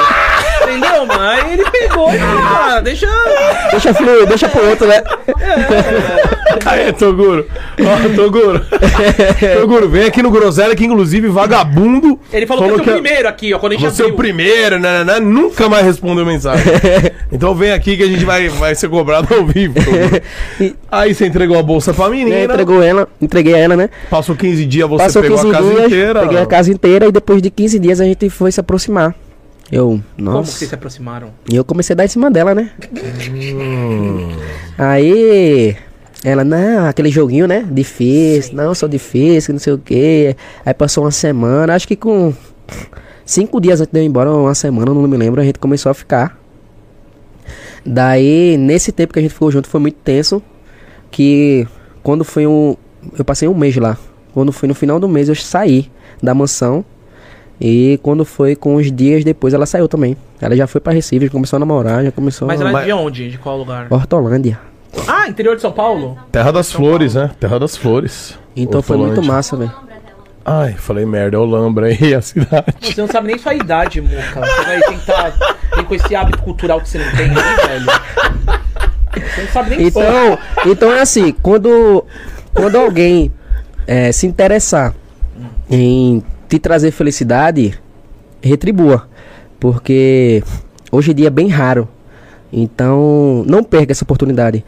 [0.65, 1.21] Entendeu, mano?
[1.23, 3.07] Aí ele pegou e falou, cara, deixa.
[3.71, 5.03] deixa fluir, deixa pro outro, né?
[6.67, 7.47] Aê, Toguro.
[7.81, 8.61] Ó, Toguro.
[9.61, 12.19] Toguro, vem aqui no Groselha, que inclusive vagabundo.
[12.33, 14.19] Ele falou, que é o primeiro aqui, ó, quando a gente Você é o abriu.
[14.19, 16.65] primeiro, né, né, né, nunca mais respondeu mensagem.
[17.31, 19.75] então vem aqui que a gente vai, vai ser cobrado ao vivo.
[20.61, 22.31] E- Aí você entregou a bolsa pra menina.
[22.37, 23.91] né, entregou ela, entreguei ela, né?
[24.09, 26.21] Passou 15 dias, você Passou pegou 15 a casa dias, inteira.
[26.21, 29.15] peguei a casa inteira e depois de 15 dias a gente foi se aproximar.
[29.73, 30.53] Eu, Como que nossa.
[30.53, 31.31] vocês se aproximaram?
[31.51, 32.71] E eu comecei a dar em cima dela, né?
[33.33, 34.29] Hum.
[34.77, 35.77] Aí
[36.23, 37.67] ela, não, aquele joguinho, né?
[37.71, 40.37] Difícil, não, sou difícil, não sei o quê.
[40.65, 42.33] Aí passou uma semana, acho que com
[43.25, 45.91] cinco dias antes de eu ir embora, uma semana, não me lembro, a gente começou
[45.91, 46.39] a ficar.
[47.85, 50.43] Daí, nesse tempo que a gente ficou junto, foi muito tenso.
[51.11, 51.67] Que
[52.03, 52.77] quando foi um.
[53.19, 53.99] Eu passei um mês lá.
[54.33, 55.91] Quando foi no final do mês, eu saí
[56.23, 56.85] da mansão.
[57.61, 60.17] E quando foi com uns dias depois, ela saiu também.
[60.41, 62.69] Ela já foi pra Recife, começou a namorar, já começou Mas a.
[62.69, 63.31] ela é de onde?
[63.31, 63.87] De qual lugar?
[63.91, 64.59] Hortolândia.
[65.09, 66.19] Ah, interior de São Paulo?
[66.31, 67.31] Terra das Flores, né?
[67.39, 68.39] Terra das Flores.
[68.57, 69.73] Então foi muito massa, velho.
[70.45, 72.75] Ai, falei merda, é o Lambra aí, a cidade.
[72.81, 74.41] Você não sabe nem sua idade, Muca.
[74.41, 75.33] Você vai tentar.
[75.75, 77.87] Tem com esse hábito cultural que você não tem aí, velho.
[79.35, 82.05] Você não sabe nem Então, então é assim, quando,
[82.53, 83.33] quando alguém
[83.87, 84.95] é, se interessar
[85.71, 86.23] em
[86.55, 87.79] te trazer felicidade,
[88.41, 89.09] retribua.
[89.59, 90.43] Porque
[90.91, 91.89] hoje em dia é bem raro.
[92.53, 94.65] Então, não perca essa oportunidade.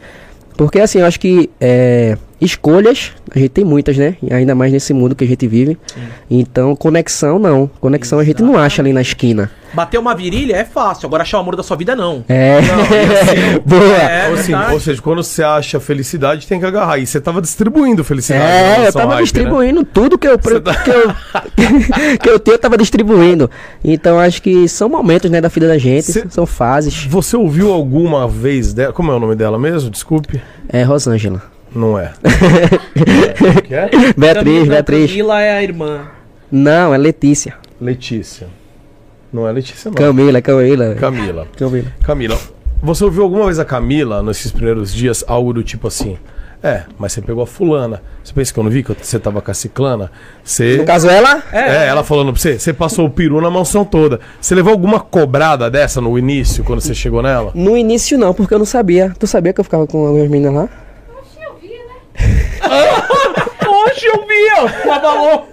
[0.57, 4.15] Porque assim, eu acho que é, escolhas, a gente tem muitas, né?
[4.21, 5.77] E ainda mais nesse mundo que a gente vive.
[6.29, 7.69] Então, conexão não.
[7.79, 9.49] Conexão a gente não acha ali na esquina.
[9.73, 12.23] Bater uma virilha é fácil, agora achar o amor da sua vida não.
[12.29, 12.59] É.
[13.65, 13.83] Boa.
[13.97, 14.73] É, Ou, assim, verdade.
[14.73, 16.97] ou seja, quando você acha felicidade, tem que agarrar.
[16.99, 18.43] E você tava distribuindo felicidade.
[18.45, 19.23] É, eu tava hype, né?
[19.23, 21.13] distribuindo tudo que eu, tá- que, eu,
[22.21, 23.49] que eu tenho, eu tava distribuindo.
[23.83, 27.03] Então acho que são momentos, né, da vida da gente, Cê- são fases.
[27.05, 28.93] Você ouviu alguma vez dela?
[28.93, 29.89] Como é o nome dela mesmo?
[29.89, 30.41] Desculpe.
[30.69, 31.41] É, Rosângela.
[31.75, 32.13] Não é.
[33.57, 33.89] O que é?
[34.17, 35.09] Beatriz, Camila- Beatriz.
[35.11, 36.01] Camila é a irmã.
[36.51, 37.55] Não, é Letícia.
[37.79, 38.47] Letícia.
[39.31, 39.95] Não é Letícia, não.
[39.95, 40.95] Camila, Camila.
[40.95, 41.47] Camila.
[41.57, 41.87] Camila.
[42.03, 42.37] Camila,
[42.81, 46.17] você ouviu alguma vez a Camila nesses primeiros dias algo do tipo assim?
[46.63, 48.01] É, mas você pegou a fulana.
[48.23, 50.11] Você pensa que eu não vi que você tava com a ciclana?
[50.43, 50.77] Você.
[50.77, 51.43] No caso, ela.
[51.53, 54.19] É, ela falando pra você, você passou o peru na mansão toda.
[54.41, 57.51] Você levou alguma cobrada dessa no início, quando você chegou nela?
[57.53, 59.13] No início não, porque eu não sabia.
[59.19, 60.69] Tu sabia que eu ficava com algumas meninas lá?
[63.67, 64.67] Oxe, eu vi, ó.
[64.83, 65.49] Ela falou.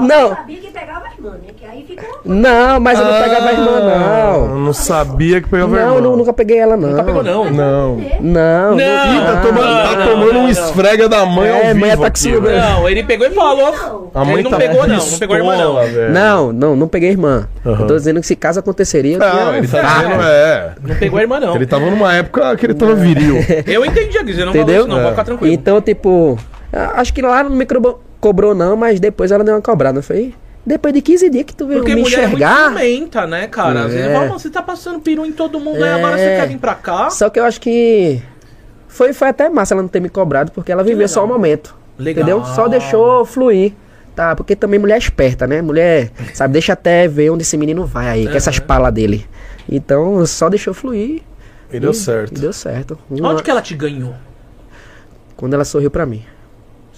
[0.00, 1.52] Não, sabia que pegava as né?
[1.56, 2.20] Que aí ficou.
[2.24, 4.44] não, mas eu não pegava a irmã, não.
[4.50, 6.00] Eu não sabia que pegava a Não, irmã.
[6.08, 6.90] não, nunca peguei ela, não.
[6.90, 7.44] Nunca pegou, não.
[7.50, 7.96] Não.
[8.20, 10.48] Não, Não, Ih, tá não, tomando, tá não, tomando não, um não.
[10.50, 12.40] esfrega da mãe É, ao vivo mãe é aqui, taxuda.
[12.40, 12.60] velho.
[12.62, 14.10] Não, ele pegou e falou.
[14.14, 14.96] A mãe ele não tá pegou, não.
[14.96, 16.10] Não pegou a irmã, não.
[16.12, 17.48] Não, não, não peguei irmã.
[17.64, 17.80] Aham.
[17.82, 20.72] Eu tô dizendo que se caso aconteceria, eu Não, ele tá Ah, dizendo, é.
[20.82, 21.54] Não pegou a irmã, não.
[21.54, 23.36] Ele tava numa época que ele tava viril.
[23.66, 24.44] Eu entendi, Guizê.
[24.44, 24.80] Não falou Entendeu?
[24.80, 24.98] isso, não.
[24.98, 25.02] É.
[25.02, 25.52] Pode ficar tranquilo.
[25.54, 26.38] Então, tipo,
[26.72, 27.66] a- acho que lá não me
[28.20, 30.02] cobrou, não, mas depois ela deu uma cobrada.
[30.02, 30.34] Foi
[30.68, 32.66] depois de 15 dias que tu veio Porque me mulher enxergar.
[32.66, 33.80] é muito né, cara?
[33.86, 34.12] Às vezes É.
[34.12, 35.94] fala, "Mano, você tá passando peru em todo mundo, aí É.
[35.94, 37.10] agora você quer vir pra cá.
[37.10, 38.22] Só que eu acho que
[38.86, 41.74] foi, foi até massa ela não ter me cobrado, porque ela viveu só o momento.
[41.98, 42.22] Legal.
[42.22, 42.44] Entendeu?
[42.54, 43.72] Só deixou fluir.
[44.14, 45.62] Tá, porque também mulher é esperta, né?
[45.62, 49.24] Mulher, sabe, deixa até ver onde esse menino vai aí, com essas palas dele.
[49.68, 51.22] Então, só deixou fluir.
[51.72, 52.36] E deu certo.
[52.36, 52.98] E deu certo.
[53.10, 54.14] Uma- Onde que ela te ganhou?
[55.36, 56.24] Quando ela sorriu pra mim.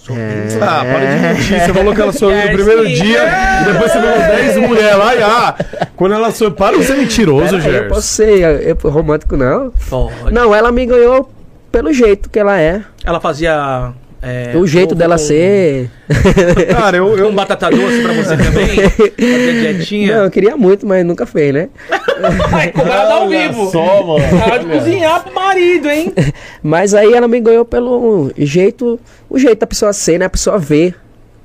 [0.09, 0.47] É.
[0.61, 1.59] Ah, para de mentir.
[1.65, 3.23] Você falou que ela sorriu no É, primeiro dia
[3.61, 5.55] e depois você falou 10 mulheres lá e ah,
[5.95, 6.53] quando ela sorriu.
[6.55, 8.35] Para de ser mentiroso, aí, eu posso Gerson.
[8.41, 9.71] ser eu, eu- romântico, não.
[9.89, 10.33] Pode.
[10.33, 11.29] Não, ela me ganhou
[11.71, 12.81] pelo jeito que ela é.
[13.05, 13.91] Ela fazia.
[14.23, 15.89] É, o jeito dela com- ser.
[16.71, 18.67] Cara, eu, eu, Com batata doce pra você também?
[18.67, 20.11] Fazer Não, dietinha?
[20.13, 21.69] eu queria muito, mas nunca fez, né?
[22.51, 23.71] Vai cobrar ao vivo.
[23.71, 24.23] Só, mano.
[24.43, 26.13] Para de cozinhar pro marido, hein?
[26.61, 30.25] Mas aí ela me ganhou pelo jeito, o jeito da pessoa ser, né?
[30.25, 30.93] A pessoa ver.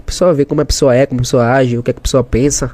[0.00, 1.98] A pessoa ver como a pessoa é, como a pessoa age, o que, é que
[1.98, 2.72] a pessoa pensa.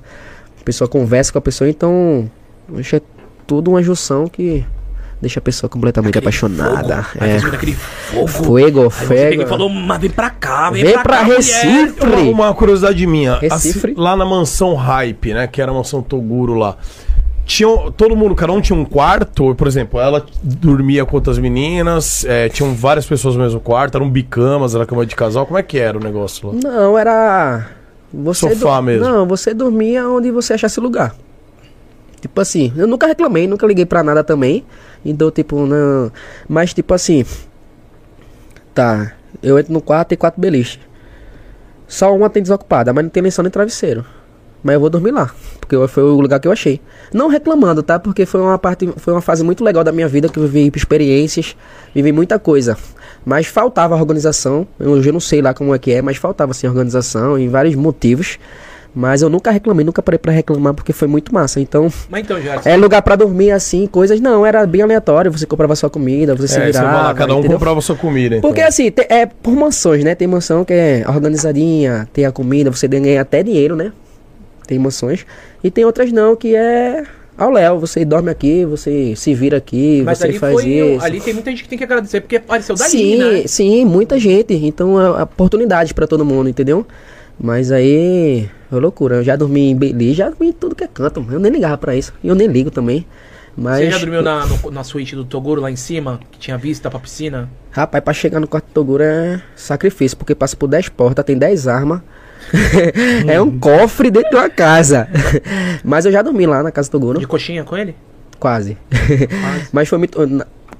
[0.61, 2.29] A pessoa conversa com a pessoa, então.
[2.77, 3.03] Acho que é
[3.47, 4.65] tudo uma junção que
[5.23, 7.07] deixa a pessoa completamente apaixonada.
[7.19, 7.37] Aí É.
[7.37, 8.27] aquele fogo.
[8.27, 9.43] Fuego, Aí você pega fego.
[9.43, 12.05] e falou, mas vem pra cá, vem, Vem pra, pra cá, mulher." Recife.
[12.05, 13.37] Uma, uma curiosidade minha.
[13.39, 13.95] Recife.
[13.97, 15.47] lá na mansão Hype, né?
[15.47, 16.77] Que era a mansão Toguro lá.
[17.45, 19.55] Tinha, todo mundo, cada um tinha um quarto.
[19.55, 22.25] Por exemplo, ela dormia com outras meninas.
[22.25, 23.97] é, tinham várias pessoas no mesmo quarto.
[23.97, 25.47] Eram bicamas, era cama de casal.
[25.47, 26.55] Como é que era o negócio lá?
[26.63, 27.67] Não, era.
[28.13, 29.05] Você Sofá mesmo.
[29.09, 31.15] Não, você dormia onde você achasse lugar.
[32.23, 34.65] Tipo assim, eu nunca reclamei, nunca liguei pra nada também.
[35.05, 36.11] Então, tipo, não.
[36.49, 37.25] Mas, tipo assim.
[38.73, 39.13] Tá,
[39.43, 40.79] eu entro no quarto, tem quatro beliches.
[41.89, 44.07] Só uma tem desocupada, mas não tem lençol nem travesseiro.
[44.63, 46.81] Mas eu vou dormir lá, porque foi o lugar que eu achei.
[47.13, 47.99] Não reclamando, tá?
[47.99, 50.73] Porque foi uma parte, foi uma fase muito legal da minha vida que eu vivi
[50.77, 51.57] experiências,
[51.93, 52.79] vivi muita coisa.
[53.27, 54.67] Mas faltava organização.
[54.79, 57.49] Eu, hoje eu não sei lá como é que é, mas faltava assim organização em
[57.49, 58.39] vários motivos.
[58.95, 61.59] Mas eu nunca reclamei, nunca parei pra reclamar porque foi muito massa.
[61.61, 65.47] Então, Mas então, Gerson, é lugar pra dormir assim, coisas não, era bem aleatório, você
[65.47, 67.57] comprava sua comida, você se É, você virava, lá, cada um entendeu?
[67.59, 68.37] comprava sua comida.
[68.37, 68.51] Então.
[68.51, 70.15] Porque assim, te- é por mansões, né?
[70.15, 73.93] Tem mansão que é organizadinha, tem a comida, você ganha até dinheiro, né?
[74.67, 75.25] Tem mansões.
[75.65, 77.03] E tem outras não, que é
[77.39, 80.67] ao léu, você dorme aqui, você se vira aqui, mas você faz foi.
[80.69, 81.05] isso.
[81.05, 83.43] Ali tem muita gente que tem que agradecer, porque apareceu dali, sim, né?
[83.47, 84.53] sim, muita gente.
[84.55, 86.87] Então é oportunidade pra todo mundo, entendeu?
[87.41, 89.17] Mas aí, é loucura.
[89.17, 91.25] Eu já dormi em Beli, já dormi em tudo que é canto.
[91.31, 92.13] Eu nem ligava pra isso.
[92.23, 93.07] E eu nem ligo também.
[93.57, 96.57] Mas, Você já dormiu na, no- na suíte do Toguro lá em cima, que tinha
[96.57, 97.51] vista pra piscina?
[97.71, 101.37] Rapaz, pra chegar no quarto do Toguro é sacrifício, porque passa por 10 portas, tem
[101.37, 102.01] 10 armas.
[103.29, 105.07] é um cofre dentro de uma casa.
[105.85, 107.95] Mas eu já dormi lá na casa do Toguro, De coxinha com ele?
[108.39, 108.77] quase.
[109.73, 110.19] Mas foi muito.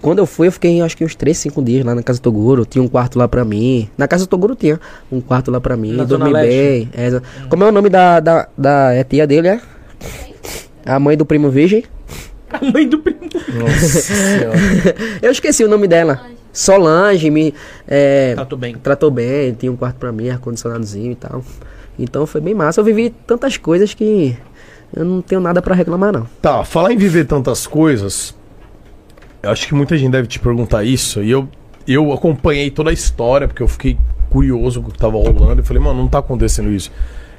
[0.03, 2.23] Quando eu fui, eu fiquei acho que uns 3, 5 dias lá na casa do
[2.25, 2.67] Toguro.
[2.67, 3.89] Tinha um quarto lá pra mim.
[3.97, 4.79] Na casa do Toguro tinha
[5.11, 5.93] um quarto lá pra mim.
[5.93, 6.89] Na dormi bem.
[6.93, 9.61] É, exa- Como é o nome da, da, da é tia dele, é?
[10.85, 11.85] A mãe do primo virgem.
[12.51, 13.21] A mãe do primo.
[13.55, 14.59] Nossa senhora.
[15.23, 16.21] Eu esqueci o nome dela.
[16.53, 17.55] Solange me
[17.89, 18.75] é, tudo bem.
[18.75, 21.43] tratou bem, tinha um quarto pra mim, ar-condicionadozinho e tal.
[21.99, 22.81] Então foi bem massa.
[22.81, 24.37] Eu vivi tantas coisas que
[24.95, 26.27] eu não tenho nada pra reclamar, não.
[26.43, 28.35] Tá, falar em viver tantas coisas,
[29.43, 31.49] eu acho que muita gente deve te perguntar isso, e eu,
[31.87, 33.97] eu acompanhei toda a história, porque eu fiquei
[34.31, 35.61] curioso com o que tava rolando.
[35.61, 36.91] E falei, mano, não tá acontecendo isso.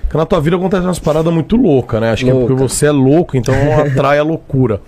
[0.02, 2.12] Porque na tua vida acontece umas paradas muito loucas, né?
[2.12, 2.48] Acho que é Louca.
[2.48, 4.80] porque você é louco, então atrai a loucura.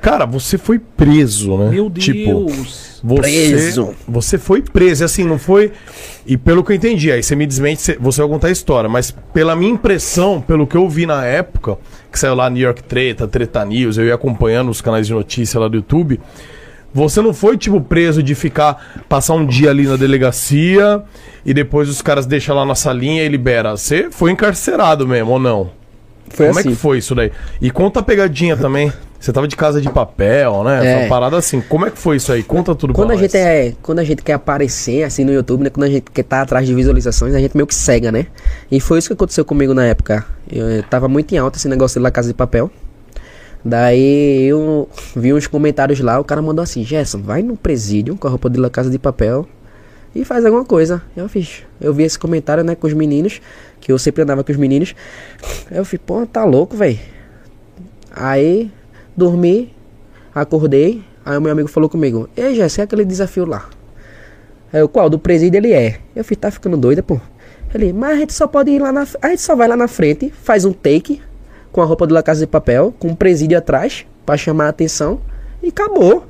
[0.00, 1.70] Cara, você foi preso, né?
[1.70, 3.00] Meu Tipo, Deus.
[3.02, 3.94] você, Preso.
[4.06, 5.72] Você foi preso, e assim, não foi.
[6.24, 8.88] E pelo que eu entendi, aí você me desmente, você- você vai contar a história,
[8.88, 11.76] mas pela minha impressão, pelo que eu vi na época,
[12.12, 15.58] que saiu lá New York Treta, Treta News, eu ia acompanhando os canais de notícia
[15.58, 16.20] lá do YouTube.
[16.94, 21.02] Você não foi, tipo, preso de ficar, passar um dia ali na delegacia
[21.44, 23.72] e depois os caras deixam lá na salinha e libera.
[23.76, 25.70] Você foi encarcerado mesmo, ou não?
[26.30, 26.68] Foi Como assim.
[26.68, 27.30] é que foi isso daí?
[27.60, 28.92] E conta a pegadinha também.
[29.26, 31.06] Você tava de casa de papel, né?
[31.06, 31.08] É.
[31.08, 31.60] Parada assim.
[31.60, 32.44] Como é que foi isso aí?
[32.44, 33.32] Conta tudo Quando pra a nós.
[33.32, 36.20] gente é, quando a gente quer aparecer assim no YouTube, né, quando a gente quer
[36.20, 38.28] estar atrás de visualizações, a gente meio que cega, né?
[38.70, 40.24] E foi isso que aconteceu comigo na época.
[40.48, 42.70] Eu, eh, tava muito em alta esse negócio da Casa de Papel.
[43.64, 48.28] Daí eu vi uns comentários lá, o cara mandou assim: "Gerson, vai no presídio com
[48.28, 49.44] a roupa de La Casa de Papel
[50.14, 51.02] e faz alguma coisa".
[51.16, 51.64] Eu fiz.
[51.80, 53.40] Eu vi esse comentário, né, com os meninos,
[53.80, 54.94] que eu sempre andava com os meninos.
[55.68, 57.00] Eu fiz: "Pô, tá louco, velho".
[58.14, 58.70] Aí
[59.16, 59.72] dormi,
[60.34, 63.68] acordei, aí o meu amigo falou comigo, Ei Jéssica, é aquele desafio lá.
[64.72, 65.08] Aí eu, qual?
[65.08, 65.98] Do presídio ele é.
[66.14, 67.20] Eu fiz, tá ficando doida, pô.
[67.74, 69.88] Ele, mas a gente só pode ir lá na A gente só vai lá na
[69.88, 71.20] frente, faz um take
[71.72, 74.68] com a roupa do La Casa de Papel, com o presídio atrás, pra chamar a
[74.68, 75.20] atenção,
[75.62, 76.26] e acabou.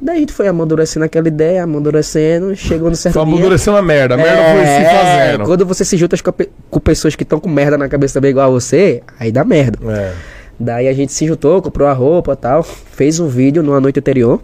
[0.00, 3.34] Daí a gente foi amadurecendo aquela ideia, amadurecendo, chegou no certo Foi dia.
[3.34, 4.14] amadurecendo a merda.
[4.14, 4.90] A merda foi se É,
[5.30, 5.44] fazendo.
[5.44, 6.16] Quando você se junta
[6.70, 9.78] com pessoas que estão com merda na cabeça também igual a você, aí dá merda.
[9.92, 10.12] É.
[10.62, 13.98] Daí a gente se juntou, comprou a roupa e tal, fez um vídeo numa noite
[13.98, 14.40] anterior,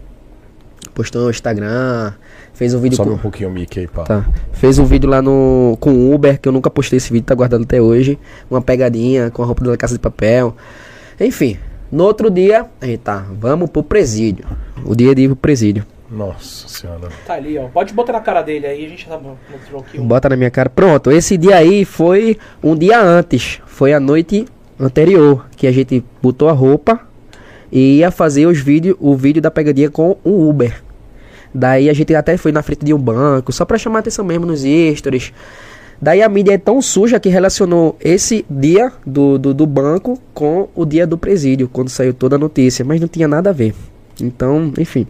[0.93, 2.13] postou no Instagram,
[2.53, 3.15] fez um vídeo Sobe com...
[3.15, 4.03] um pouquinho o mic aí, pá.
[4.03, 4.29] Tá.
[4.51, 7.37] Fez um vídeo lá no com o Uber, que eu nunca postei esse vídeo, tá
[7.37, 8.19] guardado até hoje.
[8.51, 10.57] Uma pegadinha com a roupa da casa de papel.
[11.21, 11.57] Enfim,
[11.89, 14.45] no outro dia, a gente tá, vamos pro presídio.
[14.85, 15.87] O dia de ir pro presídio.
[16.11, 17.11] Nossa senhora.
[17.29, 17.69] Tá ali, ó.
[17.69, 20.05] Pode botar na cara dele aí, a gente tá mostrou aqui um.
[20.05, 20.69] Bota na minha cara.
[20.69, 23.61] Pronto, esse dia aí foi um dia antes.
[23.67, 24.47] Foi a noite
[24.79, 27.01] anterior que a gente botou a roupa
[27.71, 30.83] e ia fazer os vídeos, o vídeo da pegadinha com o Uber.
[31.53, 34.47] Daí a gente até foi na frente de um banco, só pra chamar atenção mesmo
[34.47, 34.63] nos
[34.97, 35.33] stories.
[36.01, 40.69] Daí a mídia é tão suja que relacionou esse dia do, do, do banco com
[40.75, 43.75] o dia do presídio, quando saiu toda a notícia, mas não tinha nada a ver.
[44.21, 45.07] Então, enfim.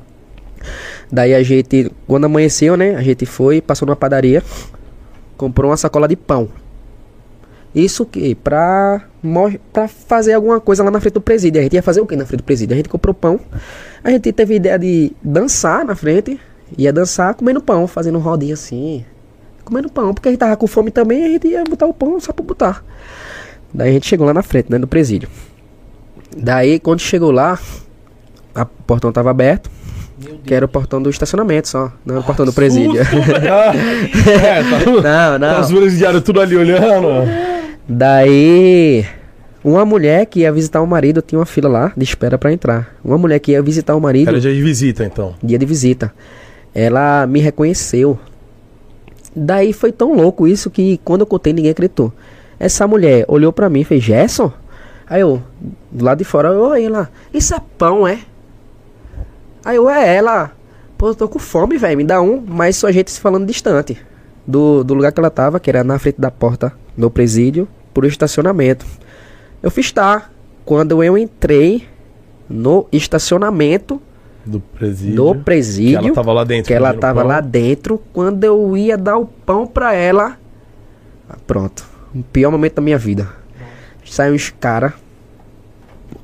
[1.12, 2.94] Daí a gente, quando amanheceu, né?
[2.94, 4.42] A gente foi, passou numa padaria,
[5.36, 6.48] comprou uma sacola de pão.
[7.74, 9.02] Isso que pra,
[9.72, 11.60] pra fazer alguma coisa lá na frente do presídio.
[11.60, 12.74] A gente ia fazer o que na frente do presídio?
[12.74, 13.38] A gente comprou pão.
[14.02, 16.40] A gente teve a ideia de dançar na frente.
[16.76, 19.04] Ia dançar comendo pão, fazendo rodinha assim.
[19.64, 21.24] Comendo pão, porque a gente tava com fome também.
[21.24, 22.84] A gente ia botar o pão só pra botar.
[23.72, 24.78] Daí a gente chegou lá na frente, né?
[24.78, 25.28] No presídio.
[26.36, 27.58] Daí quando chegou lá,
[28.56, 29.70] o portão tava aberto.
[30.44, 32.98] Que era o portão do estacionamento só, não era o portão do presídio.
[33.00, 33.04] é,
[34.64, 35.38] tá.
[35.38, 35.60] não, não.
[35.60, 37.08] Os presidiários tudo ali olhando.
[37.88, 39.06] Daí,
[39.64, 42.94] uma mulher que ia visitar o marido, tinha uma fila lá de espera pra entrar.
[43.02, 45.34] Uma mulher que ia visitar o marido, Era dia de visita, então.
[45.42, 46.12] dia de visita,
[46.74, 48.18] ela me reconheceu.
[49.34, 52.12] Daí foi tão louco isso que quando eu contei ninguém acreditou.
[52.60, 54.52] Essa mulher olhou pra mim e fez, Gerson?
[55.08, 55.42] Aí eu,
[55.90, 58.18] do lado de fora, eu olhei lá, isso é pão, é?
[59.64, 60.52] Aí eu, é ela,
[60.98, 63.46] pô, eu tô com fome, velho, me dá um, mas só a gente se falando
[63.46, 63.96] distante
[64.46, 67.66] do, do lugar que ela tava, que era na frente da porta do presídio,
[67.98, 68.86] por estacionamento.
[69.60, 70.30] Eu fiz tá.
[70.64, 71.84] Quando eu entrei
[72.48, 74.00] no estacionamento
[74.46, 75.16] Do presídio.
[75.16, 76.66] do presídio, Que ela tava lá dentro.
[76.68, 77.28] que ela pedindo tava pão.
[77.28, 80.38] lá dentro, quando eu ia dar o pão pra ela,
[81.28, 81.84] ah, pronto,
[82.14, 83.28] o pior momento da minha vida.
[84.04, 84.94] Saiu uns cara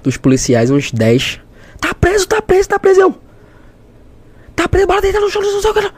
[0.03, 1.41] dos policiais, uns 10.
[1.81, 3.01] Tá preso, tá preso, tá preso.
[3.01, 3.15] Eu,
[4.55, 5.91] Tá preso, bora deitar no chão, não sei o que.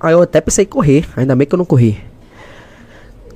[0.00, 2.02] Aí eu até pensei em correr, ainda bem que eu não corri.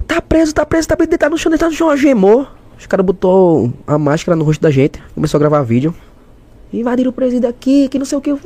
[0.07, 2.47] Tá preso, tá preso, tá preso, deitar no chão, deitar no chão, algemou.
[2.79, 5.95] Os caras botou a máscara no rosto da gente, começou a gravar vídeo.
[6.73, 8.37] Invadiram o presídio aqui, que não sei o que.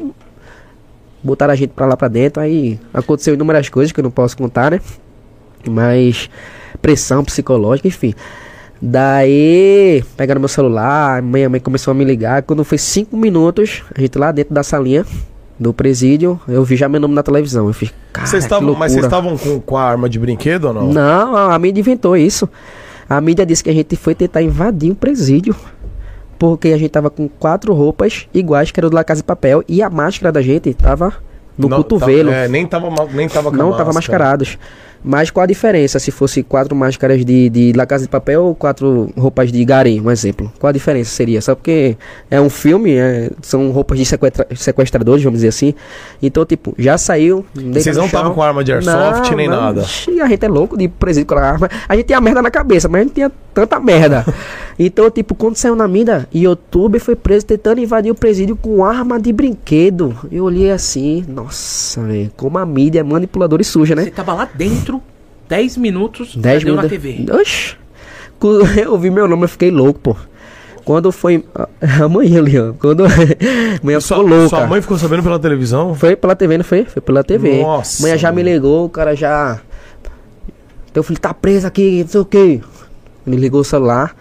[1.22, 4.36] Botaram a gente pra lá pra dentro, aí aconteceu inúmeras coisas que eu não posso
[4.36, 4.80] contar, né?
[5.68, 6.30] Mas
[6.80, 8.14] pressão psicológica, enfim.
[8.80, 12.42] Daí pegaram meu celular, minha mãe começou a me ligar.
[12.42, 15.04] Quando foi cinco minutos, a gente lá dentro da salinha
[15.58, 17.66] do presídio, eu vi já meu nome na televisão.
[17.66, 20.18] Eu fiz, cara, Vocês que estavam, mas vocês loucura." estavam com, com a arma de
[20.18, 20.92] brinquedo ou não?
[20.92, 22.48] Não, a a mídia inventou isso.
[23.08, 25.54] A mídia disse que a gente foi tentar invadir o presídio.
[26.38, 29.64] Porque a gente tava com quatro roupas iguais, que era do La Casa de Papel.
[29.66, 31.12] E a máscara da gente tava
[31.56, 32.30] no Não, cotovelo.
[32.30, 33.92] tá- é, nem tava, nem tava com a não máscara.
[33.92, 34.58] mascarados.
[35.02, 38.54] Mas qual a diferença se fosse quatro máscaras de, de La Casa de Papel ou
[38.54, 40.52] quatro roupas de Garim, um exemplo?
[40.58, 41.40] Qual a diferença seria?
[41.40, 41.96] Só porque
[42.30, 45.74] é um filme, é- são roupas de sequestra- sequestradores, vamos dizer assim.
[46.22, 47.44] Então, tipo, já saiu.
[47.54, 49.82] Vocês não estavam com arma de airsoft nem nada.
[49.82, 51.68] A gente é louco de presídio com a arma.
[51.88, 54.24] A gente tinha merda na cabeça, mas a gente tinha tanta merda.
[54.78, 59.20] então, tipo, quando saiu na mídia, youtuber foi preso tentando invadir o presídio com arma
[59.20, 60.16] de brinquedo.
[60.30, 64.04] Eu olhei assim, nossa, velho, como a mídia é manipuladora e suja, né?
[64.04, 64.87] Você tava lá dentro,
[65.48, 67.02] 10 minutos, 10 deu na minutos.
[67.02, 67.26] TV.
[67.32, 67.76] Oxi.
[68.38, 70.16] Quando eu vi meu nome, eu fiquei louco, pô.
[70.84, 71.44] Quando foi.
[72.02, 72.72] Amanhã ali, ó.
[72.74, 73.04] Quando.
[73.82, 74.48] Amanhã Sua, ficou louca.
[74.48, 75.94] sua mãe ficou sabendo pela televisão?
[75.94, 76.84] Foi pela TV, não foi?
[76.84, 77.62] Foi pela TV.
[77.62, 79.60] Nossa, Amanhã já me ligou, o cara já.
[80.92, 82.60] Teu filho tá preso aqui, não sei o que.
[83.26, 84.16] Ele ligou o celular.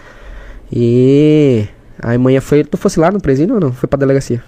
[0.71, 1.65] E.
[2.01, 2.63] Aí amanhã foi.
[2.63, 3.71] Tu fosse lá no presídio ou não?
[3.71, 4.43] Foi pra delegacia.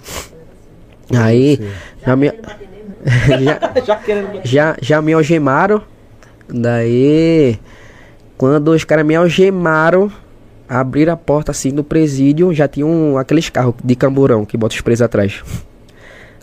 [1.15, 1.59] Aí.
[2.05, 2.31] Já me.
[3.85, 3.99] já,
[4.43, 5.81] já, já me algemaram.
[6.51, 7.59] Daí,
[8.37, 10.11] quando os caras me algemaram,
[10.67, 14.75] abriram a porta assim no presídio, já tinha um, aqueles carros de camburão que bota
[14.75, 15.41] os presos atrás.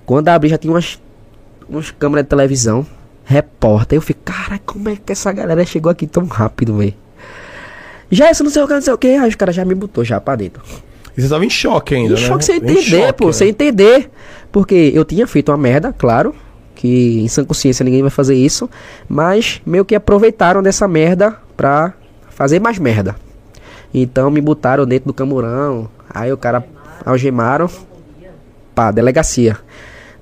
[0.04, 1.00] Quando abri, já tinha umas,
[1.68, 2.86] umas câmeras de televisão,
[3.24, 3.96] repórter.
[3.96, 6.94] Eu fiquei, cara, como é que essa galera chegou aqui tão rápido, velho?
[8.10, 9.08] Já isso não sei o que, não sei o que.
[9.08, 10.62] Aí os caras já me botou já pra dentro.
[11.16, 12.26] E você tava em choque ainda, Em né?
[12.28, 13.32] choque sem Em entender, choque, pô, né?
[13.32, 14.10] sem entender.
[14.52, 16.32] Porque eu tinha feito uma merda, claro.
[16.76, 18.70] Que em sã consciência ninguém vai fazer isso.
[19.08, 21.92] Mas meio que aproveitaram dessa merda pra
[22.30, 23.16] fazer mais merda.
[23.92, 25.88] Então me botaram dentro do camurão.
[26.08, 26.64] Aí o cara
[27.04, 27.68] algemaram.
[28.74, 29.56] Pá, delegacia.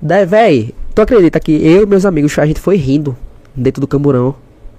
[0.01, 3.15] Daí, véi, tu acredita que eu e meus amigos, a gente foi rindo
[3.53, 4.35] dentro do camburão.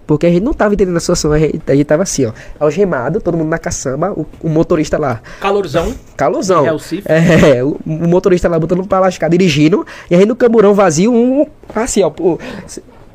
[0.07, 1.32] Porque a gente não tava entendendo a situação.
[1.32, 2.32] A gente, a gente tava assim, ó.
[2.61, 4.12] Algemado, todo mundo na caçamba.
[4.12, 5.20] O, o motorista lá.
[5.40, 5.94] Calorzão.
[6.16, 6.66] Calorzão.
[6.66, 6.78] É o?
[7.07, 11.46] É, o, o motorista lá botando pra lascar, dirigindo, e aí no camburão vazio, um,
[11.74, 12.11] assim, ó,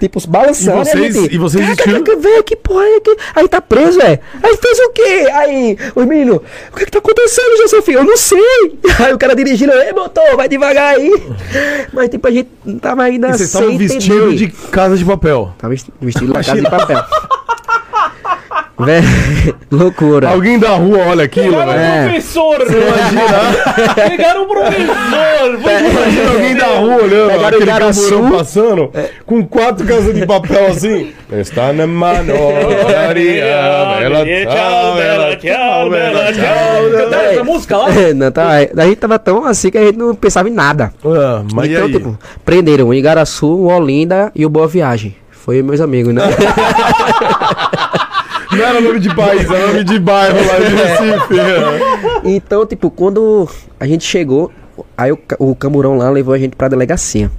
[0.01, 0.81] tipo, balançando.
[0.81, 1.83] E vocês- a gente, e vocês "Caraca,
[2.15, 3.17] vestiram- que- porra é que...
[3.35, 4.19] Aí tá preso, é.
[4.43, 5.27] Aí fez o quê?
[5.33, 6.37] Aí, os meninos,
[6.71, 7.99] o que que tá acontecendo, Josefino?
[7.99, 8.79] Eu não sei.
[8.99, 11.11] Aí o cara dirigindo, ei, motor, vai devagar aí.
[11.93, 12.49] Mas, tipo, a gente
[12.81, 15.53] tava ainda E vocês sem estavam vestidos de casa de papel.
[15.57, 16.97] Tava vesti- vestido na casa de papel.
[18.85, 19.03] Véi,
[19.71, 20.29] loucura.
[20.29, 21.71] Alguém da rua olha aquilo, velho.
[21.71, 22.03] É.
[22.09, 22.57] Professor!
[23.95, 25.59] Pegaram o professor!
[25.59, 28.91] Imagina alguém da rua olhando Pegaram aquele camburão passando
[29.25, 31.13] com quatro casas de papel assim.
[31.31, 32.33] Está na mano,
[32.83, 33.45] Maria,
[33.99, 36.91] bela tchau, bela tchau, bela tchau.
[36.97, 37.87] Cantaram essa música lá?
[38.15, 40.91] não, tá, a gente tava tão assim que a gente não pensava em nada.
[41.05, 41.91] Ah, mas e então, aí?
[41.91, 45.15] tipo, prenderam o Igaraçu, o Olinda e o Boa Viagem.
[45.31, 46.21] Foi meus amigos, né?
[48.51, 51.33] Não era nome de país, era nome de bairro lá de Recife.
[51.33, 52.21] né?
[52.25, 53.47] então, tipo, quando
[53.79, 54.51] a gente chegou,
[54.97, 57.31] aí o, o lá levou a gente pra delegacia.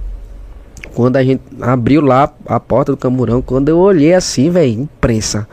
[0.93, 5.47] Quando a gente abriu lá a porta do Camburão, quando eu olhei assim, velho, imprensa.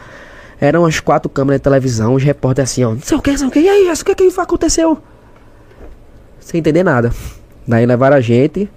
[0.60, 3.38] Eram as quatro câmeras de televisão, os repórteres assim, ó, não sei o que, não
[3.38, 4.98] sei o que, e aí, o que que aconteceu?
[6.38, 7.10] Sem entender nada.
[7.66, 8.68] Daí levaram a gente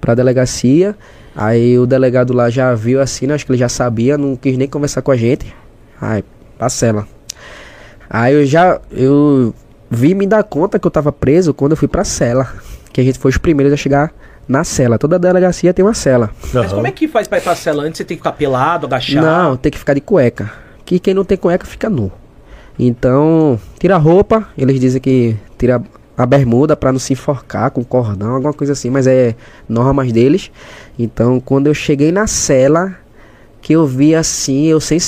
[0.00, 0.94] pra delegacia.
[1.34, 4.56] Aí o delegado lá já viu assim, né, acho que ele já sabia, não quis
[4.56, 5.54] nem conversar com a gente.
[6.00, 6.24] Aí,
[6.58, 7.06] pra cela.
[8.08, 9.54] Aí eu já, eu
[9.90, 12.52] vi me dar conta que eu tava preso quando eu fui pra cela.
[12.92, 14.12] Que a gente foi os primeiros a chegar
[14.46, 14.98] na cela.
[14.98, 16.30] Toda delegacia tem uma cela.
[16.52, 17.98] Mas como é que faz pra ir pra cela antes?
[17.98, 19.22] Você tem que ficar pelado, agachar?
[19.22, 20.52] Não, tem que ficar de cueca.
[20.84, 22.12] Que quem não tem cueca fica nu.
[22.78, 25.82] Então, tira a roupa, eles dizem que tira
[26.16, 29.34] a bermuda pra não se enforcar com cordão, alguma coisa assim, mas é
[29.68, 30.50] normas deles.
[30.98, 32.96] Então, quando eu cheguei na cela,
[33.64, 34.98] que eu vi assim, eu sem,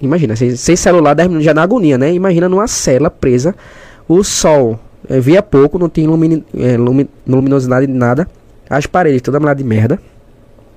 [0.00, 2.12] imagina, sem, sem celular, 10 minutos já na agonia, né?
[2.12, 3.56] Imagina numa cela presa,
[4.08, 4.78] o sol
[5.10, 8.28] eh, via pouco, não tinha lumini, eh, lumi- luminosidade de nada,
[8.70, 9.98] as paredes toda molhada de merda.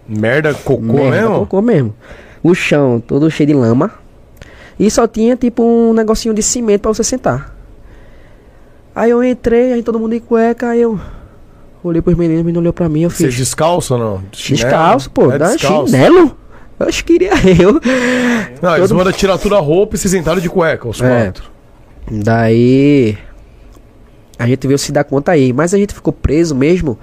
[0.09, 1.39] Merda, cocô Merda, mesmo?
[1.41, 1.93] Cocô mesmo.
[2.41, 3.91] O chão todo cheio de lama.
[4.80, 7.55] E só tinha tipo um negocinho de cimento pra você sentar.
[8.95, 10.99] Aí eu entrei, aí todo mundo de cueca, aí eu
[11.84, 13.36] olhei pros meninos, o menino olhou pra mim, eu Você fiz.
[13.36, 14.24] descalço ou não?
[14.32, 14.63] Chinelo?
[14.69, 15.91] Descalço, pô, É dá descalço?
[15.93, 16.36] chinelo.
[16.82, 17.73] Eu acho que queria eu.
[18.61, 21.25] Não, eles Todo- mandaram tirar toda a roupa e vocês sentaram de cueca, os É.
[21.25, 21.51] quatro.
[22.09, 23.17] Daí
[24.38, 26.97] a gente veio se dar conta aí, mas a gente ficou preso mesmo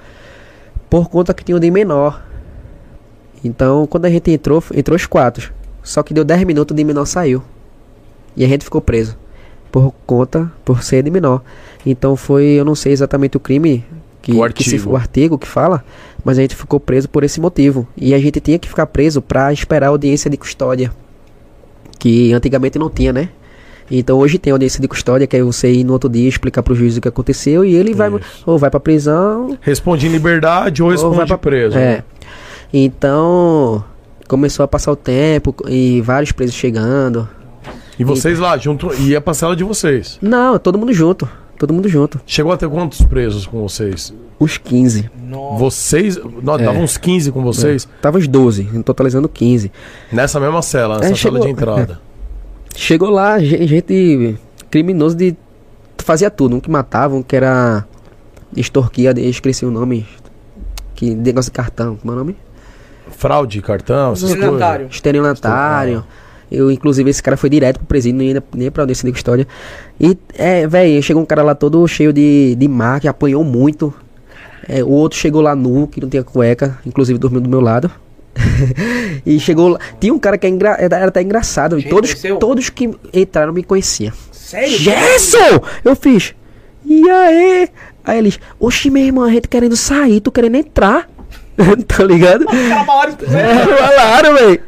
[0.91, 2.23] por conta que tinha um de menor.
[3.45, 5.53] Então, quando a gente entrou, entrou os quatro.
[5.83, 7.43] Só que deu 10 minutos o de menor saiu.
[8.37, 9.17] E a gente ficou preso
[9.71, 11.43] por conta por ser de menor.
[11.87, 13.85] Então foi, eu não sei exatamente o crime
[14.21, 14.93] que, O que se, artigo.
[14.93, 15.85] o artigo que fala,
[16.29, 17.89] mas a gente ficou preso por esse motivo.
[17.97, 20.93] E a gente tinha que ficar preso pra esperar a audiência de custódia,
[21.99, 23.31] que antigamente não tinha, né?
[23.91, 26.75] Então hoje tem audiência de custódia, que é você ir no outro dia explicar pro
[26.75, 28.43] juiz o que aconteceu e ele vai Isso.
[28.45, 31.79] ou vai pra prisão Responde em liberdade ou ou vai pra preso.
[31.79, 32.05] É.
[32.71, 33.83] Então,
[34.29, 37.27] começou a passar o tempo e vários presos chegando.
[37.99, 40.19] E vocês lá, junto, ia pra cela de vocês.
[40.21, 41.27] Não, todo mundo junto.
[41.59, 42.21] Todo mundo junto.
[42.27, 44.15] Chegou a ter quantos presos com vocês?
[44.39, 45.11] Os 15.
[45.59, 46.17] Vocês.
[46.43, 46.59] Não, É.
[46.65, 47.89] Davam uns 15 com vocês?
[48.01, 49.73] Tava os 12, totalizando 15.
[50.13, 52.01] Nessa mesma cela, nessa É, sala chegou- de entrada.
[52.77, 54.39] Chegou lá, ge- gente
[54.71, 55.37] criminoso de.
[55.99, 56.55] Fazia tudo.
[56.57, 57.85] Um que matava, um que era.
[58.57, 60.07] Extorquia, esqueci o nome.
[60.95, 61.97] Que negócio de cartão.
[61.97, 62.37] Como é o nome?
[63.11, 64.37] Fraude, cartão, essas coisas.
[64.39, 64.87] Estelionatário.
[64.91, 66.05] Estelionatário.
[66.51, 69.47] Eu, inclusive, esse cara foi direto pro presídio, ia nem pra audiência de custódia.
[70.01, 73.93] E, é, velho, chegou um cara lá todo cheio de, de marca, apanhou muito.
[74.69, 77.91] É, o outro chegou lá nu, que não tinha cueca, inclusive dormiu do meu lado.
[79.27, 79.79] e chegou lá.
[80.01, 81.79] Tinha um cara que é engra- era até engraçado.
[81.79, 82.37] E Gente, todos, conheceu?
[82.37, 84.13] todos que entraram me conheciam.
[84.33, 84.79] Sério?
[84.79, 85.61] Gerson!
[85.85, 86.35] Eu fiz.
[86.85, 87.69] E aí?
[88.05, 91.09] Aí eles, oxi, meu irmão, a gente querendo sair, tu querendo entrar.
[91.89, 92.45] tá ligado?
[92.49, 94.61] É, falaram, velho.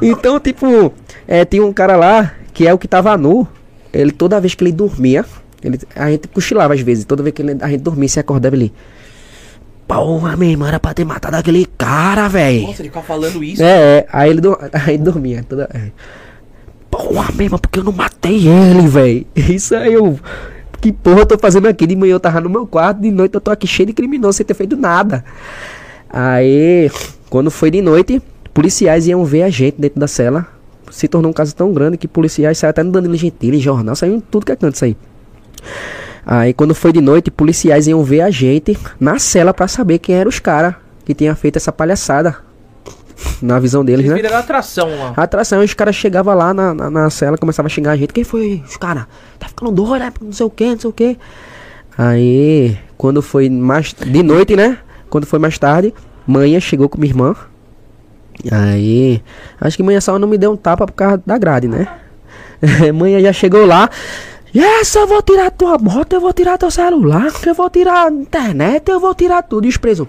[0.00, 0.92] Então, tipo,
[1.26, 3.46] é, tinha um cara lá que é o que tava nu.
[3.92, 5.24] Ele, toda vez que ele dormia,
[5.62, 7.04] ele, a gente cochilava às vezes.
[7.04, 8.72] Toda vez que ele- a gente dormia, se acordava ele.
[9.88, 12.62] Porra, minha irmã era pra ter matado aquele cara, velho.
[12.66, 13.62] Nossa, ele ficava falando isso.
[13.62, 14.40] É, é, aí ele,
[14.72, 15.44] aí ele dormia.
[15.48, 15.90] Toda, é.
[16.90, 19.26] Porra, mesmo, porque eu não matei ele, velho.
[19.36, 20.18] Isso aí eu.
[20.80, 21.86] Que porra eu tô fazendo aqui?
[21.86, 24.36] De manhã eu tava no meu quarto, de noite eu tô aqui cheio de criminoso
[24.38, 25.24] sem ter feito nada.
[26.08, 26.90] Aí,
[27.28, 28.20] quando foi de noite,
[28.54, 30.46] policiais iam ver a gente dentro da cela.
[30.90, 34.14] Se tornou um caso tão grande que policiais saíram até no Danilo Gentili, jornal, saiu
[34.14, 34.96] em tudo que é canto isso aí.
[36.24, 40.14] Aí quando foi de noite, policiais iam ver a gente na cela pra saber quem
[40.16, 40.74] eram os caras
[41.04, 42.36] que tinham feito essa palhaçada.
[43.40, 44.16] Na visão deles, Eles né?
[44.16, 45.14] viraram atração lá.
[45.16, 48.12] Atração, os caras chegavam lá na, na, na cela, começavam a xingar a gente.
[48.12, 48.62] Quem foi?
[48.66, 49.06] Os caras,
[49.38, 50.12] tá ficando doido, né?
[50.20, 51.18] Não sei o que, não sei o que.
[51.96, 53.94] Aí, quando foi mais.
[53.94, 54.78] De noite, né?
[55.08, 55.94] Quando foi mais tarde,
[56.26, 57.34] manhã chegou com minha irmã.
[58.50, 59.22] Aí,
[59.60, 61.86] acho que manhã só não me deu um tapa por causa da grade, né?
[62.94, 63.88] manhã já chegou lá.
[64.54, 68.10] Yes, eu vou tirar tua moto, eu vou tirar teu celular, eu vou tirar a
[68.10, 69.66] internet, eu vou tirar tudo.
[69.66, 70.06] E os presos,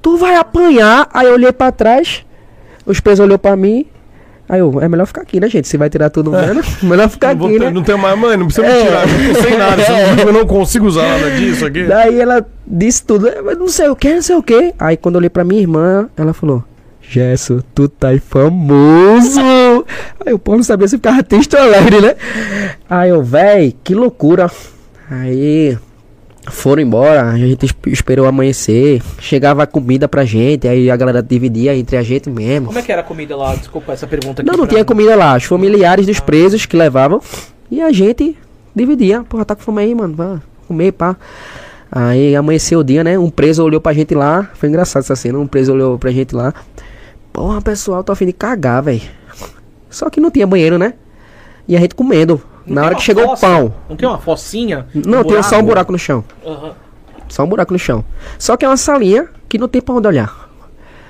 [0.00, 1.08] tu vai apanhar.
[1.12, 2.24] Aí eu olhei pra trás,
[2.86, 3.86] os presos olhou pra mim.
[4.48, 5.66] Aí eu, é melhor ficar aqui, né, gente?
[5.68, 7.70] Se vai tirar tudo vendo, melhor ficar Não, aqui, ter- né?
[7.70, 8.78] não tem mais, mãe, não precisa É.
[8.78, 9.82] me tirar, eu não nada.
[9.82, 11.84] Você que eu não consigo usar nada disso aqui.
[11.84, 14.74] Daí ela disse tudo, "É, mas não sei o que, não sei o que.
[14.78, 16.64] Aí quando eu olhei pra minha irmã, ela falou:
[17.08, 19.40] Gesso, tu tá aí famoso.
[20.24, 22.14] aí eu, pô, não sabia se ficava triste ou alegre, né?
[22.88, 24.50] Aí eu, véi, que loucura.
[25.10, 25.76] Aí
[26.48, 29.02] foram embora, a gente esp- esperou amanhecer.
[29.18, 32.68] Chegava a comida pra gente, aí a galera dividia entre a gente mesmo.
[32.68, 33.54] Como é que era a comida lá?
[33.54, 34.50] Desculpa essa pergunta aqui.
[34.50, 35.36] Não, não tinha comida lá.
[35.36, 37.20] Os familiares dos presos que levavam.
[37.70, 38.36] E a gente
[38.74, 39.22] dividia.
[39.22, 40.14] Porra, tá com fome aí, mano.
[40.14, 41.14] Vai comer, pá.
[41.90, 43.18] Aí amanheceu o dia, né?
[43.18, 44.48] Um preso olhou pra gente lá.
[44.54, 45.38] Foi engraçado essa cena.
[45.38, 46.54] Um preso olhou pra gente lá.
[47.32, 49.02] Porra, pessoal, tô afim de cagar, velho.
[49.88, 50.94] Só que não tinha banheiro, né?
[51.66, 52.40] E a gente comendo.
[52.66, 53.46] Não Na hora uma que chegou fossa?
[53.46, 53.74] o pão.
[53.88, 54.86] Não tem uma focinha?
[54.94, 56.24] Não, tem só um buraco no chão.
[56.46, 56.72] Aham.
[57.28, 58.04] Só um buraco no chão.
[58.38, 60.50] Só que é uma salinha que não tem pra onde olhar.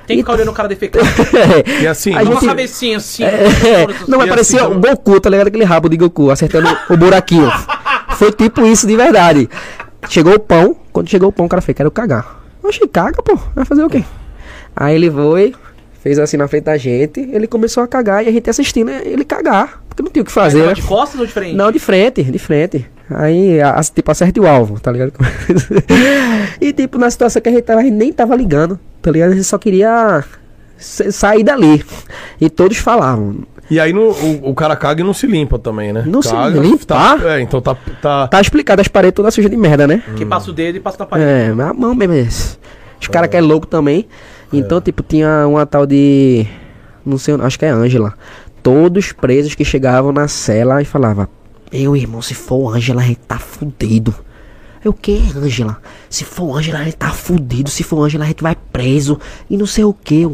[0.07, 1.05] Tem que ficar olhando o cara defecando.
[1.83, 3.25] E assim, A Uma gente- cabecinha assim.
[3.25, 5.49] É, não, mas parecia assim, o Goku, tá ligado?
[5.49, 7.51] Aquele rabo de Goku, acertando o buraquinho.
[8.17, 9.49] Foi tipo isso de verdade.
[10.09, 12.41] Chegou o pão, quando chegou o pão, o cara fez, quero cagar.
[12.63, 13.37] Oxi, caga, pô.
[13.55, 14.05] Vai fazer o quê?
[14.77, 15.55] Aí ele foi,
[16.03, 19.25] fez assim na frente da gente, ele começou a cagar e a gente assistindo ele
[19.25, 19.83] cagar.
[19.89, 20.73] Porque não tinha o que fazer, né?
[20.73, 21.55] De costas ou de frente?
[21.55, 22.87] Não, de frente, de frente.
[23.11, 25.13] Aí, a, a- tipo, acerta o alvo, tá ligado?
[26.61, 29.33] e, tipo, na situação que a gente tava, a gente nem tava ligando, tá ligado?
[29.33, 30.25] A gente só queria
[30.79, 31.85] sa- sair dali.
[32.41, 33.41] E todos falavam.
[33.71, 36.05] E aí no, o, o cara caga e não se limpa também, né?
[36.07, 36.85] Não se caga, limpa?
[36.85, 40.03] Tá, é, então tá, tá, Tá explicado as paredes todas sujas de merda, né?
[40.17, 41.31] Que passa o dedo e passa na parede.
[41.31, 42.15] É, mas a mão mesmo.
[42.15, 42.59] é esse.
[43.01, 44.07] Os caras que é louco também.
[44.53, 46.47] Então, tipo, tinha uma tal de.
[47.05, 48.15] Não sei, acho que é Ângela.
[48.63, 51.29] Todos presos que chegavam na cela e falava:
[51.73, 54.15] Meu irmão, se for Ângela, a gente tá fudido.
[54.85, 55.79] Eu, o que, Ângela?
[56.11, 57.71] Se for Ângela, a gente tá fudido.
[57.71, 59.19] Se for Ângela, a gente vai preso.
[59.49, 60.29] E não sei o que.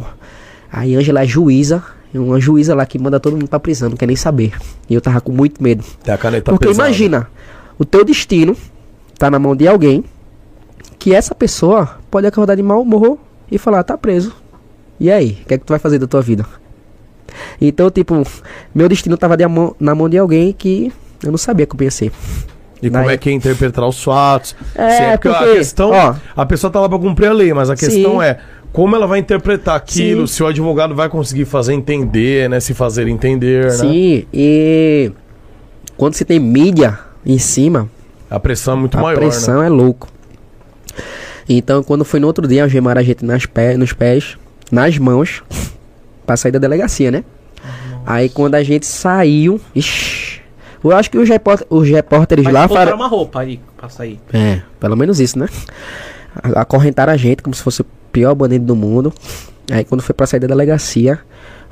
[0.72, 1.82] Aí Ângela é juíza.
[2.12, 4.54] Uma juíza lá que manda todo mundo pra prisão, não quer nem saber.
[4.88, 5.84] E eu tava com muito medo.
[6.52, 6.88] Porque pesada.
[6.88, 7.28] imagina,
[7.78, 8.56] o teu destino
[9.18, 10.02] tá na mão de alguém
[10.98, 13.18] que essa pessoa pode acordar de mau humor
[13.50, 14.34] e falar, tá preso.
[15.00, 16.44] E aí, o que é que tu vai fazer da tua vida?
[17.60, 18.22] Então, tipo,
[18.74, 20.92] meu destino tava de mão- na mão de alguém que
[21.22, 22.10] eu não sabia como ia ser.
[22.82, 24.54] E como é que é interpretar os fatos.
[24.74, 25.90] É, Sim, porque, porque, a questão.
[25.90, 26.14] ó.
[26.36, 28.22] a pessoa tá lá pra cumprir a lei, mas a questão Sim.
[28.24, 28.38] é
[28.72, 30.34] como ela vai interpretar aquilo, Sim.
[30.34, 32.60] se o advogado vai conseguir fazer entender, né?
[32.60, 33.70] Se fazer entender, né?
[33.70, 35.10] Sim, e
[35.96, 37.88] quando você tem mídia em cima,
[38.30, 39.66] A pressão é muito a maior, pressão né?
[39.66, 40.06] é louco.
[41.48, 44.36] Então, quando foi no outro dia, algemaram a gente nas pé, nos pés.
[44.70, 45.42] nas mãos
[46.26, 47.24] pra sair da delegacia, né?
[48.06, 50.40] Aí quando a gente saiu, ixi,
[50.84, 52.96] eu acho que os, repórter, os repórteres Mas lá falaram.
[52.96, 54.20] uma roupa aí pra sair.
[54.32, 55.46] É, pelo menos isso, né?
[56.36, 59.12] A- Acorrentaram a gente como se fosse o pior bandido do mundo.
[59.70, 61.18] Aí quando foi pra sair da delegacia,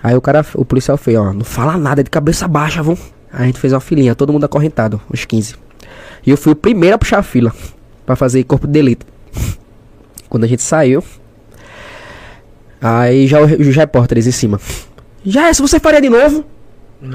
[0.02, 3.00] aí o cara, o policial fez, ó, não fala nada, é de cabeça baixa, vamos.
[3.32, 5.54] Aí a gente fez uma filinha, todo mundo acorrentado, os 15.
[6.26, 7.52] E eu fui o primeiro a puxar a fila
[8.06, 9.06] pra fazer corpo de delito.
[10.28, 11.02] Quando a gente saiu,
[12.80, 14.60] aí já o- os repórteres em cima.
[15.24, 16.44] Já, se você faria de novo?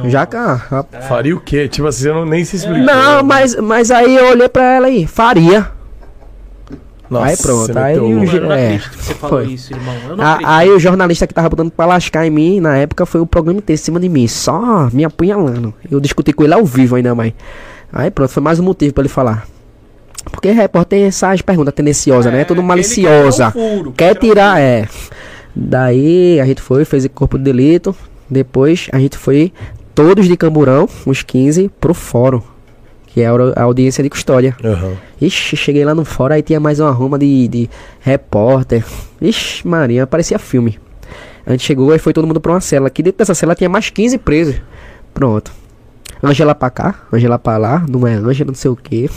[0.06, 0.86] Já, cara.
[1.08, 1.68] Faria o quê?
[1.68, 2.84] Tipo assim, você não, nem se explicou.
[2.84, 5.72] Não, mas, mas aí eu olhei pra ela aí, faria.
[7.10, 9.54] Nossa, aí pronto, aí o Mano, eu não é, acredito que você falou foi.
[9.54, 9.94] isso, irmão.
[10.08, 10.50] Eu não A- acredito.
[10.50, 13.60] aí o jornalista que tava botando pra lascar em mim, na época, foi o programa
[13.60, 15.74] inteiro em cima de mim, só me apunhalando.
[15.90, 17.34] Eu discuti com ele ao vivo ainda mais.
[17.92, 19.46] Aí pronto, foi mais um motivo pra ele falar.
[20.30, 22.42] Porque repórter tem essas perguntas tendenciosas, né?
[22.42, 23.52] É, Tudo ele maliciosa.
[23.52, 24.88] quer tirar um furo, Quer tirar um é.
[25.56, 27.96] Daí a gente foi, fez o corpo de delito.
[28.30, 29.52] Depois a gente foi,
[29.94, 32.42] todos de Camburão, uns 15, pro fórum.
[33.08, 34.56] Que é a audi- a audiência de custódia.
[34.64, 34.94] Aham.
[35.20, 37.70] Ixi, cheguei lá no fórum, aí tinha mais uma ruma de, de
[38.00, 38.86] repórter.
[39.22, 40.80] Ixi, Maria, parecia filme.
[41.46, 42.88] A gente chegou e foi todo mundo pra uma cela.
[42.88, 44.56] Aqui dentro dessa cela tinha mais 15 presos.
[45.14, 45.52] Pronto.
[46.24, 49.10] Angela pra cá, Angela pra lá, não é não sei o que.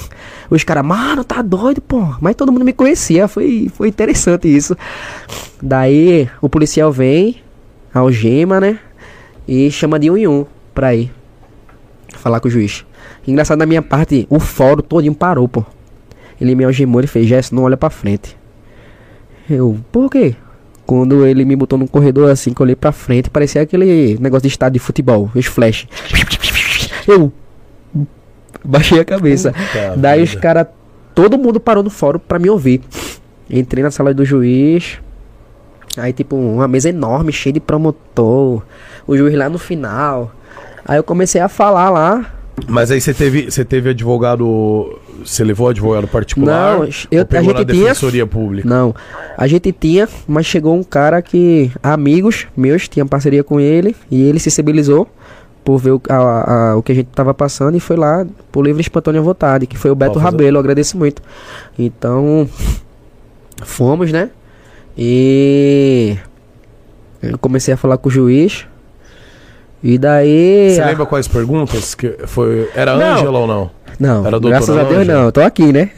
[0.49, 2.15] Os caras, mano, tá doido, pô.
[2.21, 4.77] Mas todo mundo me conhecia, foi, foi interessante isso.
[5.63, 7.43] Daí o policial vem,
[7.93, 8.79] algema, né?
[9.47, 11.11] E chama de um em um pra ir
[12.17, 12.85] falar com o juiz.
[13.27, 15.65] Engraçado, na minha parte, o fórum todinho parou, pô.
[16.41, 18.37] Ele me algemou, ele fez, Gesso, não olha pra frente.
[19.49, 20.35] Eu, por quê?
[20.87, 24.43] Quando ele me botou num corredor assim, que eu olhei pra frente, parecia aquele negócio
[24.43, 25.87] de estádio de futebol, os flash.
[27.07, 27.33] Eu
[28.65, 29.53] baixei a cabeça.
[29.53, 30.41] Puta Daí os vida.
[30.43, 30.67] caras,
[31.15, 32.81] todo mundo parou no fórum pra me ouvir.
[33.49, 34.99] Entrei na sala do juiz.
[35.97, 38.63] Aí, tipo, uma mesa enorme, cheia de promotor.
[39.07, 40.33] O juiz lá no final.
[40.85, 42.31] Aí eu comecei a falar lá.
[42.69, 44.99] Mas aí você teve, você teve advogado.
[45.25, 46.79] Você levou advogado particular?
[46.79, 48.69] Não, eu- a gente tinha- defensoria pública?
[48.69, 48.95] Não,
[49.37, 54.23] a gente tinha, mas chegou um cara que amigos meus tinham parceria com ele e
[54.23, 55.09] ele se sensibilizou
[55.65, 58.65] por ver o, a- a- o que a gente tava passando e foi lá por
[58.65, 61.23] livre e espontânea vontade, que foi o Beto Rabelo, agradeço muito.
[61.79, 62.49] Então,
[63.65, 64.31] fomos, né?
[64.97, 66.17] E
[67.23, 68.67] eu comecei a falar com o juiz.
[69.83, 70.71] E daí.
[70.75, 71.95] Você a- lembra quais perguntas?
[71.95, 73.15] Que foi, era Não.
[73.17, 73.71] Ângela ou não?
[73.99, 75.91] Não, Era graças a Deus não, eu tô aqui, né?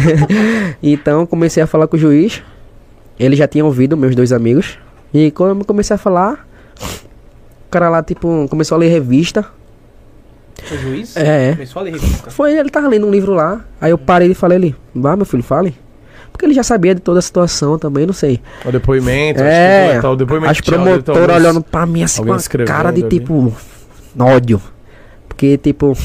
[0.82, 2.42] então comecei a falar com o juiz.
[3.18, 4.78] Ele já tinha ouvido meus dois amigos.
[5.14, 6.46] E quando eu comecei a falar,
[7.70, 9.44] cara lá, tipo, começou a ler revista.
[10.70, 11.52] O juiz É.
[11.52, 12.30] começou a ler revista.
[12.30, 13.60] Foi, ele tava lendo um livro lá.
[13.80, 15.74] Aí eu parei e falei ele, vá meu filho, fale.
[16.30, 18.40] Porque ele já sabia de toda a situação também, não sei.
[18.64, 22.32] O depoimento, É, acho que tá, o depoimento as promotoras olhando pra mim assim com
[22.32, 23.08] a escrevendo cara de ali.
[23.18, 23.54] tipo
[24.18, 24.60] ódio.
[25.28, 25.96] Porque, tipo,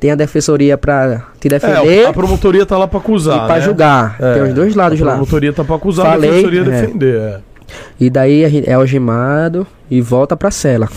[0.00, 3.54] tem a defensoria pra te defender É, a promotoria tá lá pra acusar, e pra
[3.56, 3.60] né?
[3.60, 4.16] julgar.
[4.20, 5.10] É, tem os dois lados a lá.
[5.12, 6.64] promotoria tá pra acusar, Falei, a defensoria é.
[6.64, 7.14] defender.
[7.20, 7.40] é.
[8.00, 10.88] E daí é algemado e volta pra cela.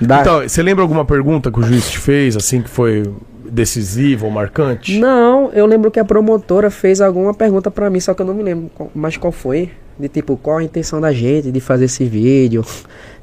[0.00, 3.02] Da- Então, você lembra alguma pergunta que o juiz te fez, assim, que foi
[3.50, 4.98] decisiva ou marcante?
[4.98, 8.34] Não, eu lembro que a promotora fez alguma pergunta pra mim, só que eu não
[8.34, 9.70] me lembro mais qual foi.
[9.98, 12.64] De tipo, qual a intenção da gente de fazer esse vídeo.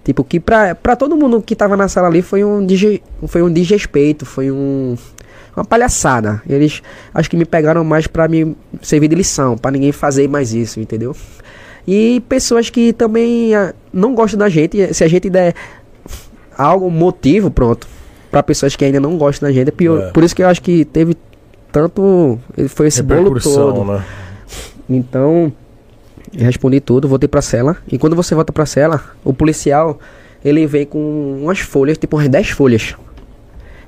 [0.03, 2.67] Tipo, que pra, pra todo mundo que tava na sala ali foi um,
[3.27, 4.97] foi um desrespeito, foi um.
[5.55, 6.41] Uma palhaçada.
[6.49, 6.81] Eles
[7.13, 10.81] acho que me pegaram mais pra me servir de lição, pra ninguém fazer mais isso,
[10.81, 11.15] entendeu?
[11.87, 15.53] E pessoas que também ah, não gostam da gente, se a gente der
[16.57, 17.87] algo, motivo, pronto.
[18.31, 20.01] Pra pessoas que ainda não gostam da gente, é pior.
[20.01, 20.11] É.
[20.11, 21.15] Por isso que eu acho que teve
[21.71, 22.39] tanto.
[22.69, 23.83] Foi esse bolo todo.
[23.85, 24.03] né?
[24.89, 25.51] Então,
[26.37, 27.77] respondi tudo, voltei pra cela.
[27.91, 29.99] E quando você volta pra cela, o policial,
[30.43, 32.95] ele vem com umas folhas, tipo umas 10 folhas.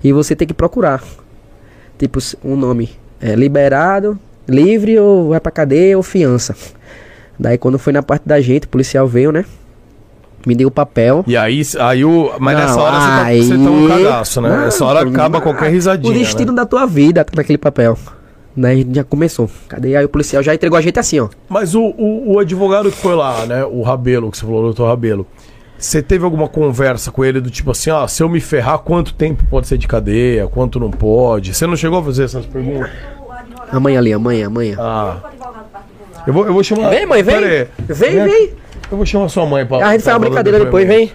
[0.03, 1.03] E você tem que procurar.
[1.97, 2.91] Tipo, um nome.
[3.19, 4.17] É, liberado,
[4.47, 6.55] livre ou vai pra cadeia ou fiança.
[7.39, 9.45] Daí quando foi na parte da gente, o policial veio, né?
[10.45, 11.23] Me deu o papel.
[11.27, 12.31] E aí, aí o.
[12.39, 14.49] Mas Não, nessa hora você tá, aí- você tá um cagaço, né?
[14.49, 16.13] Não, Nessa hora acaba qualquer risadinha.
[16.13, 16.55] O destino né?
[16.55, 17.97] da tua vida tá naquele papel.
[18.55, 19.49] Daí já começou.
[19.67, 19.95] Cadê?
[19.95, 21.27] Aí o policial já entregou a gente assim, ó.
[21.47, 23.63] Mas o, o, o advogado que foi lá, né?
[23.65, 25.27] O Rabelo, que você falou, doutor Rabelo.
[25.77, 29.13] Você teve alguma conversa com ele do tipo assim, ó, se eu me ferrar, quanto
[29.13, 31.53] tempo pode ser de cadeia, quanto não pode?
[31.53, 32.89] Você não chegou a fazer essas perguntas?
[33.71, 34.75] Amanhã ali, amanhã, amanhã.
[34.79, 35.17] Ah.
[36.27, 36.89] Eu vou, eu vou chamar.
[36.89, 37.35] Vem, mãe, vem.
[37.35, 37.67] Pera aí.
[37.87, 38.53] Vem, vem.
[38.91, 39.77] Eu vou chamar sua mãe pra.
[39.77, 41.11] A gente faz uma brincadeira depois, vem.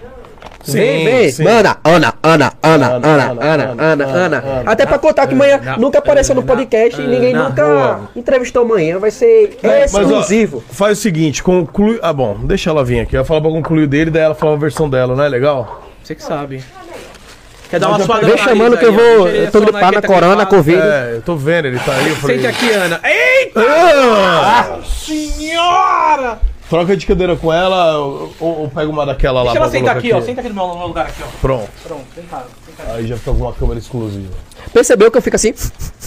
[0.63, 1.29] Sim, vem, vem.
[1.31, 1.45] sim.
[1.45, 4.43] Ana, Ana, Ana, Ana, Ana, Ana, Ana, Ana.
[4.65, 8.09] Até pra contar que manhã Ana, nunca apareceu no Ana, podcast e ninguém nunca Boa.
[8.15, 8.97] entrevistou manhã.
[8.97, 10.63] Vai ser Mas, ó, exclusivo.
[10.69, 11.99] faz o seguinte, conclui.
[12.01, 13.15] Ah, bom, deixa ela vir aqui.
[13.15, 15.83] Eu falo pra concluir o dele, daí ela fala a versão dela, não é legal?
[16.01, 16.63] Você que sabe.
[17.73, 19.27] Quer dar uma suada Vem chamando que eu vou.
[19.27, 20.45] Eu tô gripado na corona, gripada.
[20.45, 20.77] Covid.
[20.79, 22.09] É, eu tô vendo, ele tá aí.
[22.09, 23.01] Eu falei, Sente aqui, Ana.
[23.03, 24.79] Eita Ah!
[24.85, 26.39] senhora!
[26.69, 29.99] Troca de cadeira com ela ou, ou pega uma daquela lá Deixa ela sentar colocar
[29.99, 30.21] aqui, ó.
[30.21, 31.27] Senta aqui no meu no meu lugar aqui, ó.
[31.41, 31.67] Pronto.
[31.83, 32.45] Pronto, sentado.
[32.63, 32.95] sentado.
[32.95, 34.33] Aí já fica com uma câmera exclusiva.
[34.71, 35.55] Percebeu que eu fico assim?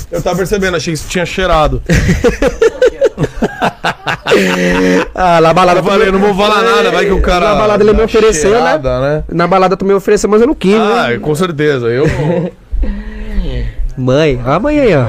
[0.08, 1.82] Eu tava percebendo, achei que você tinha cheirado.
[5.14, 5.80] Ah, na balada.
[5.80, 7.50] Eu falei, não vou falar nada, vai que o cara.
[7.50, 8.56] Na balada ele me dá ofereceu, né?
[8.56, 9.24] cheirada, né?
[9.30, 11.18] Na balada tu me ofereceu, mas eu não quis, Ah, né?
[11.18, 11.86] com certeza.
[11.86, 12.04] Eu.
[13.96, 15.06] Mãe, ó a mãe aí, ó.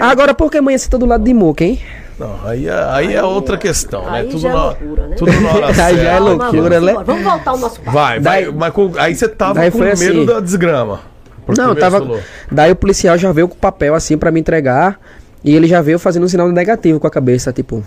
[0.00, 1.80] Agora por que mãe senta do lado de Muca, hein?
[2.18, 4.18] Não, aí é, aí é outra questão, né?
[4.18, 5.16] Aí Tudo já é na, loucura, né?
[5.16, 5.96] tudo na hora Aí certa.
[6.02, 7.02] já é loucura, vamos né?
[7.06, 7.92] Vamos voltar ao nosso papo.
[7.92, 8.42] Vai, vai.
[8.42, 10.26] Daí- mas com- aí você tava com medo assim.
[10.26, 11.00] da desgrama.
[11.46, 12.00] Porque Não, tava.
[12.00, 12.20] falou.
[12.50, 14.98] Daí o policial já veio com o papel assim pra me entregar.
[15.44, 17.82] E ele já veio fazendo um sinal negativo com a cabeça, tipo,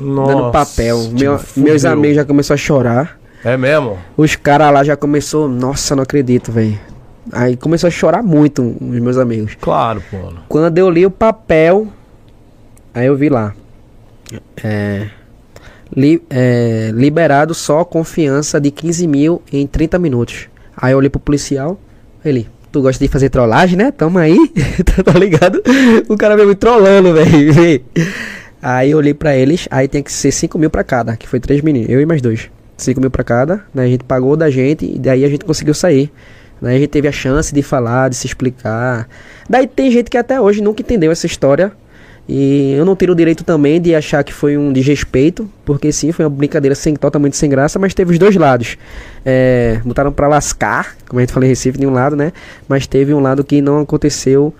[0.00, 1.00] Nossa, dando papel.
[1.02, 1.64] tipo, Meu- fudeu.
[1.72, 3.20] meus amigos já começaram a chorar.
[3.44, 3.98] É mesmo?
[4.16, 6.78] Os caras lá já começou, nossa, não acredito, velho.
[7.30, 9.56] Aí começou a chorar muito os meus amigos.
[9.60, 10.16] Claro, pô.
[10.48, 11.88] Quando eu li o papel,
[12.94, 13.54] aí eu vi lá.
[14.62, 15.08] É,
[15.94, 20.48] li- é, liberado só confiança de 15 mil em 30 minutos.
[20.76, 21.78] Aí eu olhei pro policial,
[22.24, 23.90] ele, tu gosta de fazer trollagem, né?
[23.90, 24.38] Tamo aí,
[25.04, 25.62] tá ligado?
[26.08, 27.82] O cara veio me trollando, velho.
[28.64, 31.40] Aí eu olhei pra eles, aí tem que ser 5 mil pra cada, que foi
[31.40, 32.48] três meninos, eu e mais dois.
[32.76, 33.82] 5 mil pra cada, né?
[33.82, 36.12] A gente pagou da gente e daí a gente conseguiu sair.
[36.60, 39.08] Daí a gente teve a chance de falar, de se explicar.
[39.50, 41.72] Daí tem gente que até hoje nunca entendeu essa história.
[42.28, 46.12] E eu não tiro o direito também de achar que foi um desrespeito, porque sim,
[46.12, 48.78] foi uma brincadeira sem, totalmente sem graça, mas teve os dois lados.
[49.24, 52.32] É, botaram pra lascar, como a gente falou em Recife, de um lado, né?
[52.68, 54.54] Mas teve um lado que não aconteceu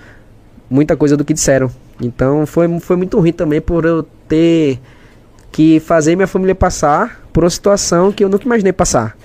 [0.69, 1.71] muita coisa do que disseram.
[2.01, 4.81] Então foi, foi muito ruim também por eu ter
[5.53, 9.17] que fazer minha família passar por uma situação que eu nunca imaginei passar.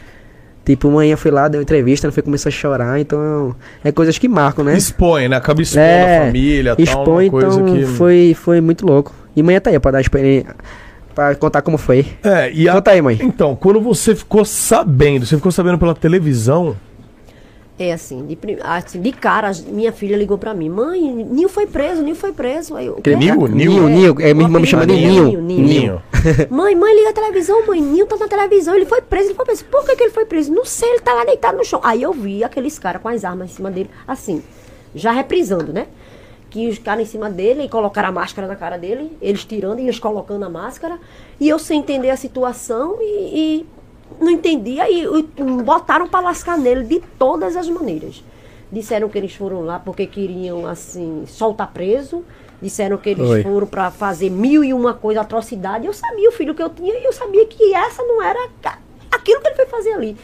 [0.68, 4.66] Tipo, manhã foi lá, deu entrevista, foi começar a chorar, então é coisas que marcam,
[4.66, 4.76] né?
[4.76, 5.38] Expõe, né?
[5.38, 7.86] Acaba expondo É, a família, tal, Expõe, coisa então que...
[7.86, 9.16] foi, foi muito louco.
[9.34, 10.54] E manhã tá aí pra dar experiência,
[11.16, 12.06] pra contar como foi.
[12.22, 12.74] É, e a...
[12.74, 13.18] Conta aí, mãe.
[13.22, 16.76] Então, quando você ficou sabendo, você ficou sabendo pela televisão,
[17.80, 22.02] É assim, de, assim, de cara, minha filha ligou pra mim, mãe, Ninho foi preso,
[22.02, 22.76] Ninho foi preso.
[22.76, 23.48] Aí eu, Que- "Quê?" Ninho?
[23.48, 25.40] Ninho, Ninho, é, minha irmã me chama de Ninho.
[25.42, 26.02] Ninho.
[26.50, 27.80] Mãe, mãe, liga a televisão, mãe.
[27.80, 29.64] Ninho tá na televisão, ele foi preso, ele foi preso.
[29.66, 30.52] Por que, que ele foi preso?
[30.52, 31.80] Não sei, ele tá lá deitado no chão.
[31.84, 34.42] Aí eu vi aqueles caras com as armas em cima dele, assim,
[34.96, 35.86] já reprisando, né?
[36.50, 39.80] Que os caras em cima dele e colocaram a máscara na cara dele, eles tirando
[39.80, 40.98] e eles colocando a máscara.
[41.40, 43.66] E eu sem entender a situação e, e
[44.20, 44.80] não entendi.
[44.80, 48.24] Aí e, botaram pra lascar nele de todas as maneiras.
[48.72, 52.24] Disseram que eles foram lá porque queriam, assim, soltar preso.
[52.62, 53.44] Disseram que eles Oi.
[53.44, 55.86] foram pra fazer mil e uma coisa, atrocidade.
[55.86, 58.50] Eu sabia o filho que eu tinha e eu sabia que essa não era
[59.12, 60.18] aquilo que ele foi fazer ali.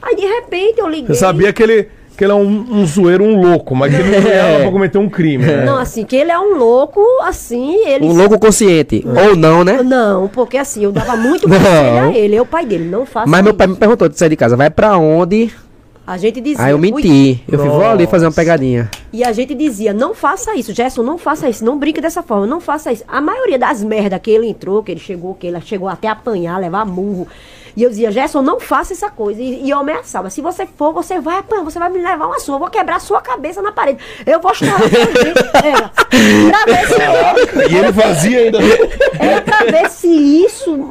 [0.00, 1.14] Aí, de repente, eu liguei.
[1.14, 4.20] Você sabia que ele, que ele é um, um zoeiro, um louco, mas que ele
[4.20, 5.64] não é pra cometer um crime, né?
[5.64, 8.06] Não, assim, que ele é um louco, assim, ele...
[8.06, 9.04] Um louco consciente.
[9.06, 9.82] Ou não, né?
[9.82, 11.56] Não, porque assim, eu dava muito Não.
[11.56, 13.58] conselho a ele, é o pai dele, não faça Mas meu isso.
[13.58, 15.52] pai me perguntou, tu sai de casa, vai pra onde?
[16.06, 16.62] A gente dizia...
[16.62, 17.42] Aí eu menti.
[17.50, 18.90] Eu fui, vou ali fazer uma pegadinha.
[19.10, 22.46] E a gente dizia, não faça isso, Gerson, não faça isso, não brinque dessa forma,
[22.46, 23.04] não faça isso.
[23.08, 26.60] A maioria das merdas que ele entrou, que ele chegou, que ele chegou até apanhar,
[26.60, 27.26] levar murro.
[27.76, 29.40] E eu dizia, Gerson, não faça essa coisa.
[29.42, 32.38] E, e eu ameaçava, se você for, você vai apanhar, você vai me levar uma
[32.38, 33.98] surra, eu vou quebrar sua cabeça na parede.
[34.26, 34.94] Eu vou estourar seu.
[36.46, 36.74] Era, pra
[37.34, 38.58] ver se E ele fazia ainda.
[39.18, 40.90] Era pra ver se isso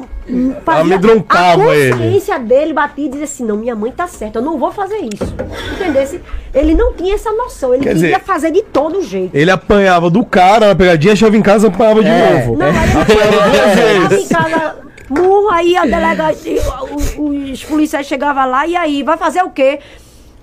[0.66, 1.92] Amedrontava a ele.
[1.92, 4.96] consciência dele batia e dizia assim, não, minha mãe tá certa, eu não vou fazer
[4.96, 5.34] isso.
[5.74, 6.20] Entendesse?
[6.54, 9.34] Ele não tinha essa noção, ele Quer queria dizer, fazer de todo jeito.
[9.34, 12.32] Ele apanhava do cara na pegadinha, chegava em casa e apanhava de É.
[12.46, 12.56] novo.
[12.56, 14.76] Não, aí Apanhava ele chegava em casa,
[15.16, 16.60] murro, aí a delegacia,
[16.92, 17.16] os,
[17.52, 19.80] os policiais chegavam lá, e aí, vai fazer o quê?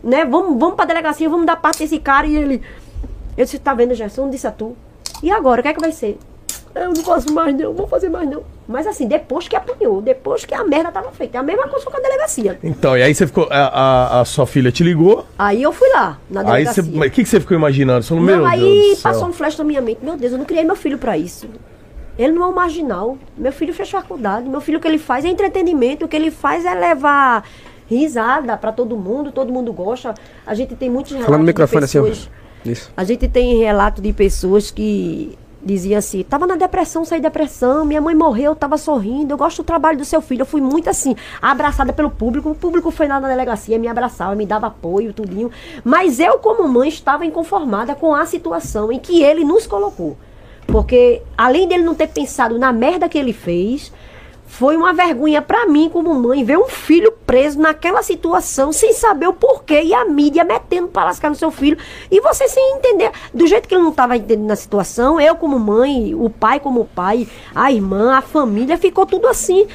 [0.03, 0.25] Né?
[0.25, 2.61] Vamos, vamos pra delegacia, vamos dar parte desse cara, e ele...
[3.37, 4.75] Eu disse, tá vendo, Gerson, disse a tu.
[5.23, 6.17] E agora, o que é que vai ser?
[6.73, 8.43] Eu não faço mais não, vou fazer mais não.
[8.65, 11.37] Mas assim, depois que apanhou, depois que a merda tava feita.
[11.37, 12.57] É a mesma coisa com a delegacia.
[12.63, 13.45] Então, e aí você ficou.
[13.51, 15.25] A, a- a sua filha te ligou.
[15.37, 16.81] Aí eu fui lá, na delegacia.
[16.81, 18.03] O que, que você ficou imaginando?
[18.03, 19.11] Você meu Não, Deus aí céu.
[19.11, 19.99] passou um flash na minha mente.
[20.01, 21.45] Meu Deus, eu não criei meu filho pra isso.
[22.21, 23.17] Ele não é um marginal.
[23.37, 24.47] Meu filho fez faculdade.
[24.47, 26.05] Meu filho o que ele faz é entretenimento.
[26.05, 27.43] O que ele faz é levar
[27.87, 29.31] risada pra todo mundo.
[29.31, 30.13] Todo mundo gosta.
[30.45, 32.29] A gente tem muitos relatos Fala no microfone assim, pessoas...
[32.63, 32.91] Isso.
[32.95, 37.85] A gente tem relato de pessoas que dizia assim, tava na depressão, saí da depressão,
[37.85, 40.41] minha mãe morreu, tava sorrindo, eu gosto do trabalho do seu filho.
[40.41, 42.49] Eu fui muito assim, abraçada pelo público.
[42.49, 45.51] O público foi lá na delegacia, me abraçava, me dava apoio, tudinho.
[45.83, 50.17] Mas eu, como mãe, estava inconformada com a situação em que ele nos colocou.
[50.71, 53.91] Porque, além dele não ter pensado na merda que ele fez,
[54.45, 59.27] foi uma vergonha pra mim, como mãe, ver um filho preso naquela situação, sem saber
[59.27, 61.77] o porquê, e a mídia metendo pra lascar no seu filho,
[62.11, 65.57] e você sem entender, do jeito que ele não estava entendendo na situação, eu como
[65.57, 69.67] mãe, o pai como pai, a irmã, a família, ficou tudo assim.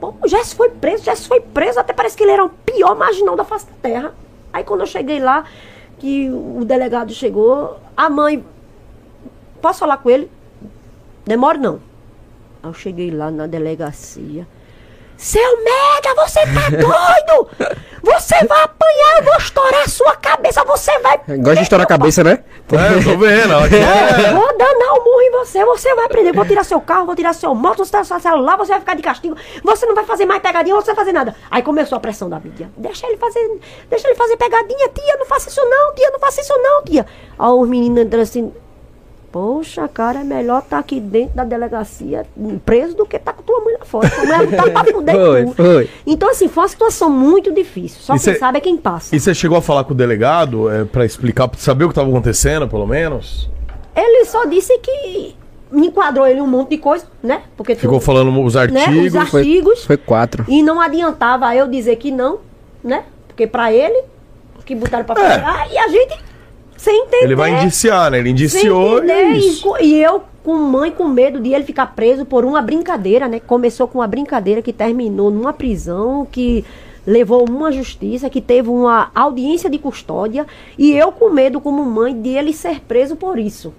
[0.00, 2.96] Pô, o Jess foi preso, Jess foi preso, até parece que ele era o pior
[2.96, 4.14] marginal da face da terra.
[4.52, 5.44] Aí quando eu cheguei lá,
[5.98, 8.44] que o delegado chegou, a mãe,
[9.56, 10.30] posso falar com ele?
[11.24, 11.80] Demora não.
[12.62, 14.46] Aí eu cheguei lá na delegacia.
[15.16, 17.48] Seu merda, você tá doido?
[18.02, 21.18] Você vai apanhar, eu vou estourar a sua cabeça, você vai.
[21.38, 22.44] Gosta de estourar a cabeça, né?
[22.70, 23.54] É, eu tô vendo.
[23.54, 26.32] É, Vou danar o murro em você, você vai aprender.
[26.32, 28.94] Vou tirar seu carro, vou tirar seu moto, você tirar seu celular, você vai ficar
[28.94, 29.36] de castigo.
[29.64, 31.34] Você não vai fazer mais pegadinha, você não vai fazer nada.
[31.50, 32.70] Aí começou a pressão da mídia.
[32.76, 33.58] Deixa ele fazer,
[33.88, 37.06] deixa ele fazer pegadinha, tia, não faça isso não, tia, não faça isso não, tia.
[37.38, 38.52] Aí os meninos entrando assim.
[39.40, 42.24] Poxa, cara, é melhor estar aqui dentro da delegacia
[42.64, 44.08] preso do que estar com tua mãe lá fora.
[44.08, 45.52] Tua mulher tá pra fuder Foi, tu.
[45.54, 45.90] foi.
[46.06, 48.00] Então, assim, foi uma situação muito difícil.
[48.00, 49.14] Só E quem cê- sabe é quem passa.
[49.14, 51.94] E você chegou a falar com o delegado é, para explicar, pra saber o que
[51.94, 53.50] tava acontecendo, pelo menos?
[53.94, 55.36] Ele só disse que
[55.70, 57.42] me enquadrou ele um monte de coisa, né?
[57.58, 59.06] Porque tu- Ficou falando os né, artigos.
[59.08, 59.84] os artigos.
[59.84, 60.46] Foi quatro.
[60.48, 62.38] E não adiantava eu dizer que não,
[62.82, 63.04] né?
[63.28, 64.02] Porque pra ele,
[64.64, 65.74] que botaram pra É.
[65.74, 66.24] e a gente
[66.76, 67.24] sem entender.
[67.24, 68.18] Ele vai indiciar, né?
[68.18, 69.76] Ele indiciou e é e, isso.
[69.80, 73.40] e eu com mãe com medo de ele ficar preso por uma brincadeira, né?
[73.40, 76.64] Começou com uma brincadeira que terminou numa prisão que
[77.06, 80.46] levou uma justiça, que teve uma audiência de custódia
[80.78, 83.72] e eu com medo como mãe de ele ser preso por isso.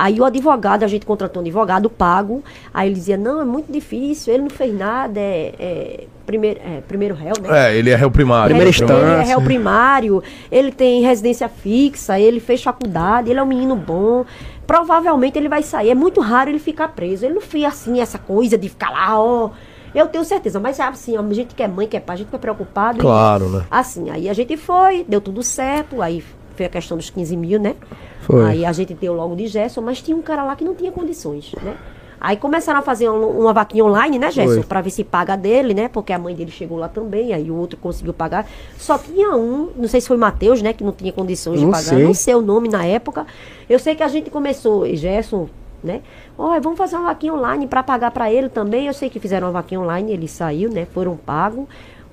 [0.00, 3.72] Aí o advogado, a gente contratou um advogado pago, aí ele dizia, não, é muito
[3.72, 7.66] difícil, ele não fez nada, é, é primeiro, é, primeiro réu, né?
[7.72, 8.54] É, ele é réu primário.
[8.54, 9.26] Primeira Réu Ele é instância.
[9.34, 10.22] réu primário,
[10.52, 14.24] ele tem residência fixa, ele fez faculdade, ele é um menino bom.
[14.68, 15.90] Provavelmente ele vai sair.
[15.90, 17.24] É muito raro ele ficar preso.
[17.24, 19.50] Ele não fez assim, essa coisa de ficar lá, ó.
[19.94, 22.26] Eu tenho certeza, mas assim, a gente que é mãe, que é pai, a gente
[22.26, 22.98] fica preocupado.
[22.98, 23.64] e- Claro, né?
[23.70, 26.22] Assim, aí a gente foi, deu tudo certo, aí
[26.58, 27.74] foi a questão dos 15 mil, né?
[28.20, 28.44] Foi.
[28.44, 30.92] Aí a gente deu logo de Gerson, mas tinha um cara lá que não tinha
[30.92, 31.74] condições, né?
[32.20, 34.62] Aí começaram a fazer um- uma vaquinha online, né, Gerson?
[34.62, 35.88] Pra ver se paga dele, né?
[35.88, 38.44] Porque a mãe dele chegou lá também, aí o outro conseguiu pagar.
[38.76, 41.72] Só tinha um, não sei se foi Matheus, né, que não tinha condições Não de
[41.76, 41.84] pagar.
[41.96, 42.02] sei.
[42.04, 43.24] Não sei o nome na época.
[43.70, 45.48] Eu sei que a gente começou, Gerson,
[45.82, 46.00] né?
[46.36, 48.88] Olha, vamos fazer uma vaquinha online pra pagar pra ele também.
[48.88, 50.86] Eu sei que fizeram uma vaquinha online, ele saiu, né?
[50.92, 51.66] Foram pagos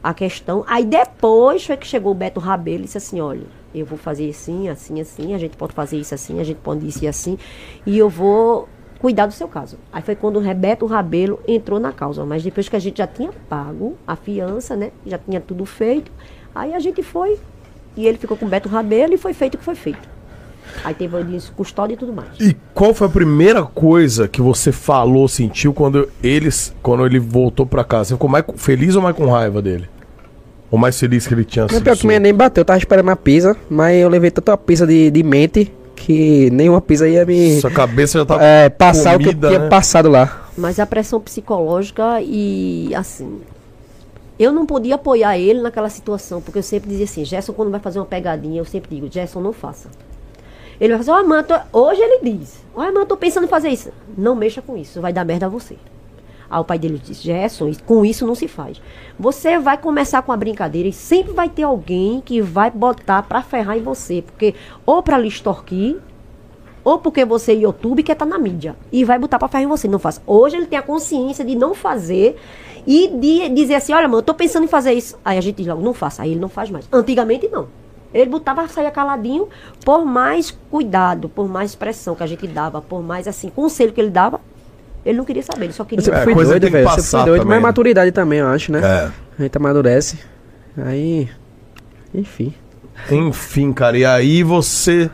[0.04, 0.64] a questão.
[0.68, 3.48] Aí depois foi que chegou o Beto Rabelo e disse assim, olha,
[3.80, 6.88] eu vou fazer assim, assim, assim, a gente pode fazer isso assim, a gente pode
[6.88, 7.38] isso assim,
[7.86, 8.68] e eu vou
[9.00, 9.78] cuidar do seu caso.
[9.92, 13.08] Aí foi quando o Beto Rabelo entrou na causa, mas depois que a gente já
[13.08, 14.92] tinha pago a fiança, né?
[15.06, 16.12] Já tinha tudo feito,
[16.54, 17.38] aí a gente foi
[17.98, 20.16] e ele ficou com o Beto Rabelo e foi feito o que foi feito.
[20.84, 22.40] Aí teve audiência custódia e tudo mais.
[22.40, 27.66] E qual foi a primeira coisa que você falou, sentiu quando eles, quando ele voltou
[27.66, 28.10] pra casa?
[28.10, 29.88] Você ficou mais feliz ou mais com raiva dele?
[30.72, 31.84] Ou mais feliz que ele tinha Não, sido?
[31.84, 34.86] pior que minha nem bateu, eu tava esperando a pizza, mas eu levei tanta pizza
[34.86, 39.20] de, de mente que nenhuma pizza ia me Sua cabeça já tá é, passar o
[39.20, 39.70] que eu comida, tinha né?
[39.70, 40.50] passado lá.
[40.58, 43.42] Mas a pressão psicológica e assim.
[44.38, 47.80] Eu não podia apoiar ele naquela situação, porque eu sempre dizia assim, Gerson, quando vai
[47.80, 49.88] fazer uma pegadinha, eu sempre digo, Gerson, não faça.
[50.78, 53.48] Ele vai fazer, ó, mãe, tô- hoje ele diz, ó, mãe, eu tô pensando em
[53.48, 53.92] fazer isso.
[54.18, 55.78] Não mexa com isso, vai dar merda a você.
[56.50, 58.82] Aí o pai dele disse, Gerson, com isso não se faz.
[59.20, 63.42] Você vai começar com a brincadeira e sempre vai ter alguém que vai botar pra
[63.42, 64.22] ferrar em você.
[64.22, 64.54] Porque,
[64.86, 65.98] ou pra lhe extorquir,
[66.84, 69.68] ou porque você é YouTube quer estar na mídia e vai botar pra ferro em
[69.68, 70.22] você, não faça.
[70.28, 72.38] Hoje ele tem a consciência de não fazer
[72.86, 75.18] e de dizer assim, olha, mano, eu tô pensando em fazer isso.
[75.26, 76.22] Aí a gente diz logo, não faça.
[76.22, 76.88] Aí ele não faz mais.
[76.92, 77.68] Antigamente não.
[78.14, 79.50] Ele botava saia caladinho
[79.84, 84.00] por mais cuidado, por mais pressão que a gente dava, por mais assim, conselho que
[84.00, 84.40] ele dava,
[85.06, 86.04] ele não queria saber, ele só queria.
[86.04, 86.90] Você É, foi coisa doido, velho.
[86.90, 87.64] Você foi doido, também, mas né?
[87.64, 88.82] maturidade também, eu acho, né?
[88.84, 89.12] É.
[89.40, 90.18] A gente amadurece.
[90.78, 91.30] Aí.
[92.14, 92.54] Enfim.
[93.12, 95.10] Enfim, cara, e aí você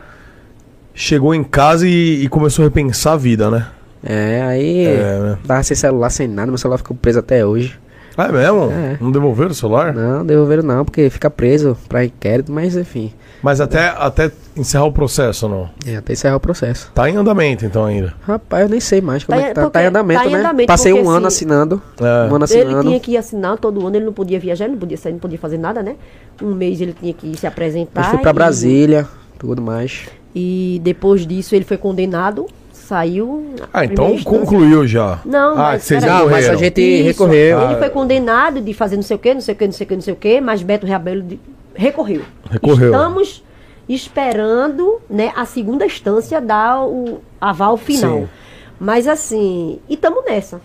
[0.94, 3.68] chegou em casa e, e começou a repensar a vida, né?
[4.04, 4.86] É, aí.
[4.86, 5.38] É, né?
[5.46, 7.80] Tava sem celular, sem nada, meu celular ficou preso até hoje.
[8.22, 8.72] Ah, é mesmo?
[8.72, 8.98] É.
[9.00, 9.94] Não devolveram o celular?
[9.94, 13.14] Não, devolveram não, porque fica preso pra inquérito, mas enfim.
[13.44, 15.68] Mas até, até encerrar o processo, não?
[15.88, 16.92] É, até encerrar o processo.
[16.94, 18.14] Tá em andamento, então, ainda.
[18.22, 20.30] Rapaz, eu nem sei mais como Tá é que em- tá, tá em andamento, tá
[20.30, 20.40] em né?
[20.40, 21.82] andamento, Passei porque, um ano assim, assinando.
[22.00, 22.04] É.
[22.04, 22.84] Um ano Ele assinando.
[22.84, 25.40] tinha que assinar todo ano, ele não podia viajar, ele não podia sair, não podia
[25.40, 25.96] fazer nada, né?
[26.42, 28.02] Um mês ele tinha que se apresentar.
[28.02, 29.08] Depois fui pra e- Brasília,
[29.40, 30.02] tudo mais.
[30.36, 32.46] E depois disso ele foi condenado,
[32.92, 33.56] saiu.
[33.74, 35.20] Ah, então concluiu já.
[35.24, 36.04] Não, ah, mas vocês.
[36.04, 37.06] Não, mas a gente Isso.
[37.08, 37.62] recorreu.
[37.62, 39.86] Ele foi condenado de fazer não sei o que, não sei o que, não sei
[39.86, 41.40] o que, não sei o que, mas Beto Reabelo de-
[41.74, 42.24] recorreu.
[42.50, 42.92] Recorreu.
[42.92, 43.44] Estamos
[43.88, 48.20] esperando né, a segunda instância dar o aval final.
[48.20, 48.30] Sim.
[48.78, 50.60] Mas assim, e estamos nessa.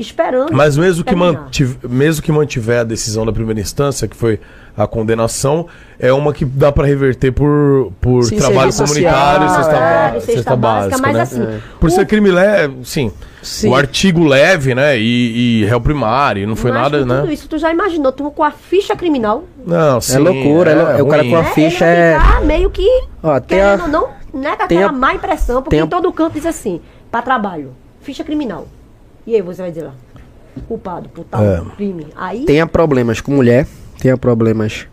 [0.00, 0.52] Esperando.
[0.52, 4.40] Mas mesmo que, mantive, mesmo que mantiver a decisão da primeira instância, que foi
[4.76, 5.66] a condenação,
[5.98, 10.14] é uma que dá pra reverter por, por Sim, trabalho comunitário e social, cesta, horário,
[10.14, 11.22] ba- cesta cesta básica, básica, mas né?
[11.22, 13.12] assim, Por o- ser crime leve, sim,
[13.42, 13.68] Sim.
[13.70, 14.98] O artigo leve, né?
[14.98, 17.20] E, e réu primário, não foi Mas nada, né?
[17.22, 19.44] Tudo isso, tu já imaginou, tu com a ficha criminal.
[19.66, 20.16] Não, sim.
[20.16, 22.86] É loucura, é é o cara com a né, ficha ele é- meio que.
[23.22, 25.86] Ó, querendo a- ou não, né, com tem aquela a- má impressão, porque a- em
[25.86, 27.72] todo canto diz assim, pra trabalho,
[28.02, 28.66] ficha criminal.
[29.26, 29.94] E aí você vai dizer lá,
[30.66, 31.62] culpado por tal É.
[31.76, 32.06] crime.
[32.16, 33.66] Aí Tenha problemas com mulher,
[34.00, 34.86] tenha problemas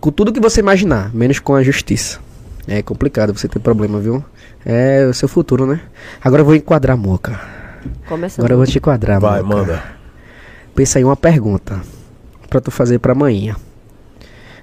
[0.00, 2.18] com tudo que você imaginar, menos com a justiça.
[2.66, 4.24] É complicado você ter problema, viu?
[4.64, 5.80] É o seu futuro, né?
[6.22, 7.40] Agora eu vou enquadrar a Moca.
[8.08, 8.40] começa.
[8.40, 9.56] Agora eu vou te enquadrar, Vai, Moca.
[9.56, 9.82] manda.
[10.74, 11.80] Pensa aí uma pergunta
[12.48, 13.56] pra tu fazer pra amanhã.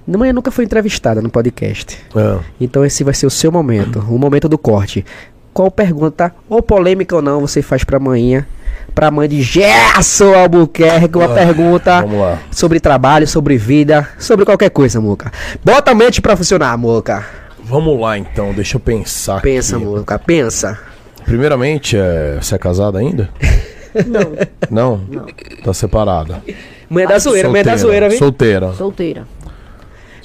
[0.08, 2.00] Manhã nunca foi entrevistada no podcast.
[2.16, 2.40] É.
[2.60, 5.06] Então esse vai ser o seu momento, o momento do corte.
[5.54, 8.48] Qual pergunta, ou polêmica ou não, você faz pra manhã?
[8.94, 15.00] Pra mãe de Gerson Albuquerque, uma pergunta Ah, sobre trabalho, sobre vida, sobre qualquer coisa,
[15.00, 15.32] Moca.
[15.64, 17.26] Bota a mente pra funcionar, Moca.
[17.64, 19.42] Vamos lá então, deixa eu pensar.
[19.42, 19.86] Pensa, aqui.
[19.86, 20.78] Moca, pensa.
[21.24, 23.30] Primeiramente, é, você é casada ainda?
[24.70, 25.26] Não, Não?
[25.64, 26.42] Tá separada.
[26.90, 28.18] Mãe da zoeira, mãe da zoeira, viu?
[28.18, 28.74] Solteira.
[28.74, 29.28] solteira.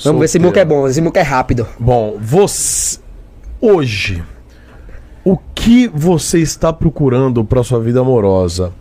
[0.03, 0.47] Vamos ver se Solteira.
[0.47, 1.67] Moca é bom, esse Moca é rápido.
[1.79, 2.99] Bom, você.
[3.61, 4.23] Hoje,
[5.25, 8.73] o que você está procurando para sua vida amorosa?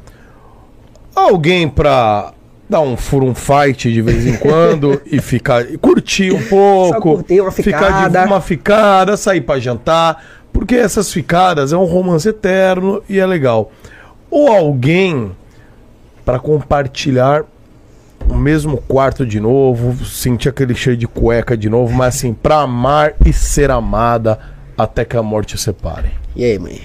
[1.15, 2.33] Alguém pra
[2.69, 5.69] dar um furo um fight de vez em quando e ficar.
[5.69, 7.01] e curtir um pouco.
[7.01, 8.19] curtir uma Ficar ficada.
[8.21, 10.23] de uma ficada, sair pra jantar.
[10.51, 13.71] Porque essas ficadas é um romance eterno e é legal.
[14.29, 15.31] Ou alguém
[16.25, 17.43] para compartilhar
[18.29, 22.61] o mesmo quarto de novo, sentir aquele cheiro de cueca de novo, mas assim, pra
[22.61, 24.39] amar e ser amada
[24.77, 26.11] até que a morte os separe.
[26.35, 26.81] E aí, mãe?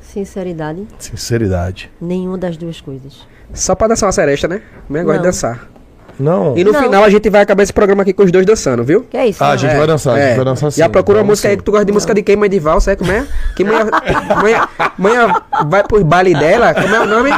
[0.00, 1.90] Sinceridade, Sinceridade.
[2.00, 3.26] nenhuma das duas coisas.
[3.52, 4.62] Só pra dançar uma seresta, né?
[4.88, 5.30] Mãe gosta de Não.
[5.30, 5.68] dançar.
[6.18, 6.56] Não.
[6.56, 6.82] E no Não.
[6.82, 9.02] final a gente vai acabar esse programa aqui com os dois dançando, viu?
[9.10, 9.42] Que é isso?
[9.44, 9.58] Ah, a né?
[9.58, 10.80] gente vai dançar, a gente vai dançar sim.
[10.80, 12.36] Já procura uma música aí que tu gosta de música de quem?
[12.36, 12.96] Mãe de valsa, é?
[12.96, 13.26] Como é?
[13.54, 13.76] Que mãe,
[14.42, 14.54] mãe,
[14.98, 15.14] mãe
[15.68, 17.30] vai pro baile dela, como é o nome?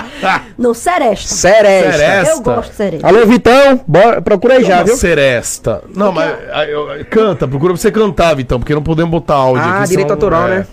[0.57, 1.35] Não, seresta.
[1.35, 1.93] Seresta.
[1.93, 2.33] Seresta.
[2.35, 3.07] Eu gosto de seresta.
[3.07, 4.97] Alô, Vitão, bora, procura aí já, viu?
[4.97, 5.83] seresta.
[5.95, 9.63] Não, mas ah, eu- canta, procura pra você cantar, Vitão, porque não podemos botar áudio
[9.65, 9.89] Ah, aqui.
[9.91, 10.59] direito senão- autoral, é.
[10.61, 10.67] né?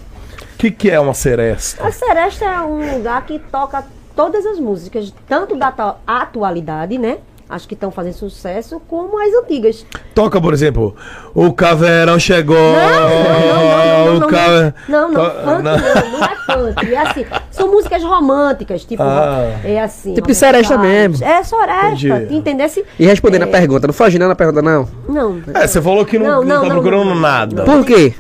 [0.54, 1.86] O que, que é uma seresta?
[1.86, 3.84] A Seresta é um lugar que toca
[4.16, 7.18] todas as músicas, tanto da atu- atualidade, né?
[7.48, 9.86] Acho que estão fazendo sucesso, como as antigas.
[10.16, 10.96] Toca, por exemplo,
[11.34, 12.58] o caveirão chegou.
[12.58, 16.36] Não, não, não, não, o não, cave- não, não, To- funk não, não é
[16.74, 16.94] funk.
[16.94, 19.60] É assim, são músicas românticas, tipo, Ah.
[19.64, 20.16] é assim.
[20.16, 21.24] Tipo seresta mesmo.
[21.24, 22.84] É seresta, entendesse?
[22.98, 23.46] E respondendo É.
[23.46, 24.88] a pergunta, não foge não na pergunta, não.
[25.08, 27.22] Não, É, você falou que não, Não, não, não, tá não, procurando não, não.
[27.22, 27.64] nada.
[27.64, 28.16] Por quê?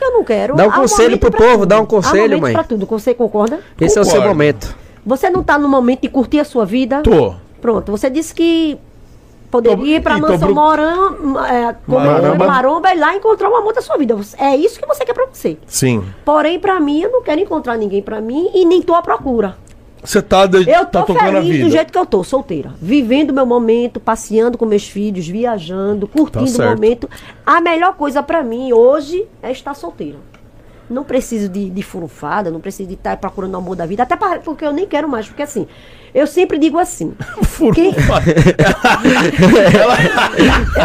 [0.00, 0.54] eu não quero.
[0.56, 1.66] Dá um conselho pro povo, tudo.
[1.66, 2.52] dá um conselho, mãe.
[2.52, 3.60] pra tudo, você concorda?
[3.80, 4.74] Esse é o seu momento.
[5.06, 7.02] Você não tá no momento de curtir a sua vida?
[7.02, 7.34] Tô.
[7.60, 8.78] Pronto, você disse que
[9.50, 11.12] poderia ir e tô Mansão pro- Moran,
[11.46, 12.46] é, Maromba.
[12.46, 14.16] maromba e lá encontrar o amor da sua vida.
[14.38, 15.56] É isso que você quer pra você.
[15.66, 16.04] Sim.
[16.24, 19.56] Porém, pra mim, eu não quero encontrar ninguém pra mim e nem tô à procura.
[20.04, 21.64] Você tá, de, Eu tá tô tocando a feliz vida.
[21.64, 22.72] do jeito que eu tô, solteira.
[22.80, 26.70] Vivendo o meu momento, passeando com meus filhos, viajando, curtindo o Tá certo.
[26.76, 27.10] momento.
[27.44, 30.18] A melhor coisa pra mim hoje é estar solteira.
[30.88, 34.04] Não preciso de, de furunfada, não preciso de estar procurando o amor da vida.
[34.04, 35.26] Até pra- porque eu nem quero mais.
[35.26, 35.66] Porque assim,
[36.14, 37.14] eu sempre digo assim.
[37.74, 37.92] quem-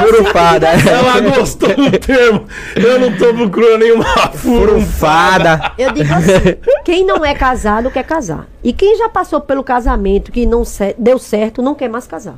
[0.07, 0.67] Furufada.
[0.67, 2.45] Ela gostou do termo.
[2.75, 4.05] Eu não tô procurando nenhuma.
[4.33, 5.71] Furufada.
[5.77, 8.47] Eu digo assim, quem não é casado quer casar.
[8.63, 10.63] E quem já passou pelo casamento que não
[10.97, 12.35] deu certo, não quer mais casar.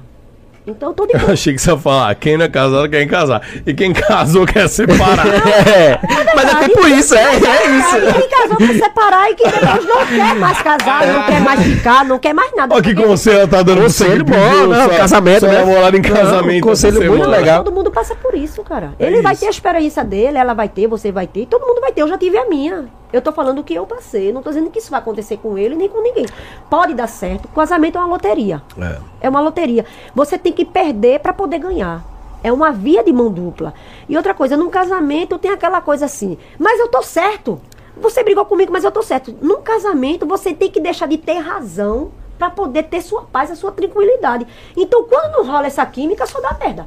[0.67, 1.33] Então eu tô de Eu boa.
[1.33, 3.41] achei que você ia falar, "Ah, quem não é casado quer casar.
[3.67, 5.27] E quem casou quer separar.
[5.27, 5.99] É.
[6.35, 8.19] Mas é tipo isso, é, é Aí isso.
[8.19, 12.05] quem casou quer separar e quem depois não quer mais casar, não quer mais ficar,
[12.05, 12.73] não quer mais nada.
[12.73, 14.33] Olha que conselho ela tá dando Conselho bom,
[14.73, 15.59] sua- casamento, né?
[15.59, 16.63] namorada em Não, casamento.
[16.63, 17.63] conselho muito legal.
[17.63, 18.93] Todo mundo passa por isso, cara.
[18.99, 19.41] É Ele vai isso.
[19.41, 22.01] ter a experiência dele, ela vai ter, você vai ter, todo mundo vai ter.
[22.01, 22.85] Eu já tive a minha.
[23.15, 24.33] Eu tô falando o que eu passei.
[24.33, 26.25] Não tô dizendo que isso vai acontecer com ele nem com ninguém.
[26.69, 27.47] Pode dar certo.
[27.47, 28.61] Casamento é uma loteria.
[28.77, 28.99] É.
[29.21, 29.85] É uma loteria.
[30.13, 32.03] Você tem que perder para poder ganhar.
[32.43, 33.73] É uma via de mão dupla.
[34.09, 37.61] E outra coisa, num casamento tem aquela coisa assim, mas eu tô certo.
[37.95, 39.33] Você brigou comigo, mas eu tô certo.
[39.41, 43.55] Num casamento você tem que deixar de ter razão para poder ter sua paz, a
[43.55, 44.45] sua tranquilidade.
[44.75, 46.85] Então quando não rola essa química, só dá merda.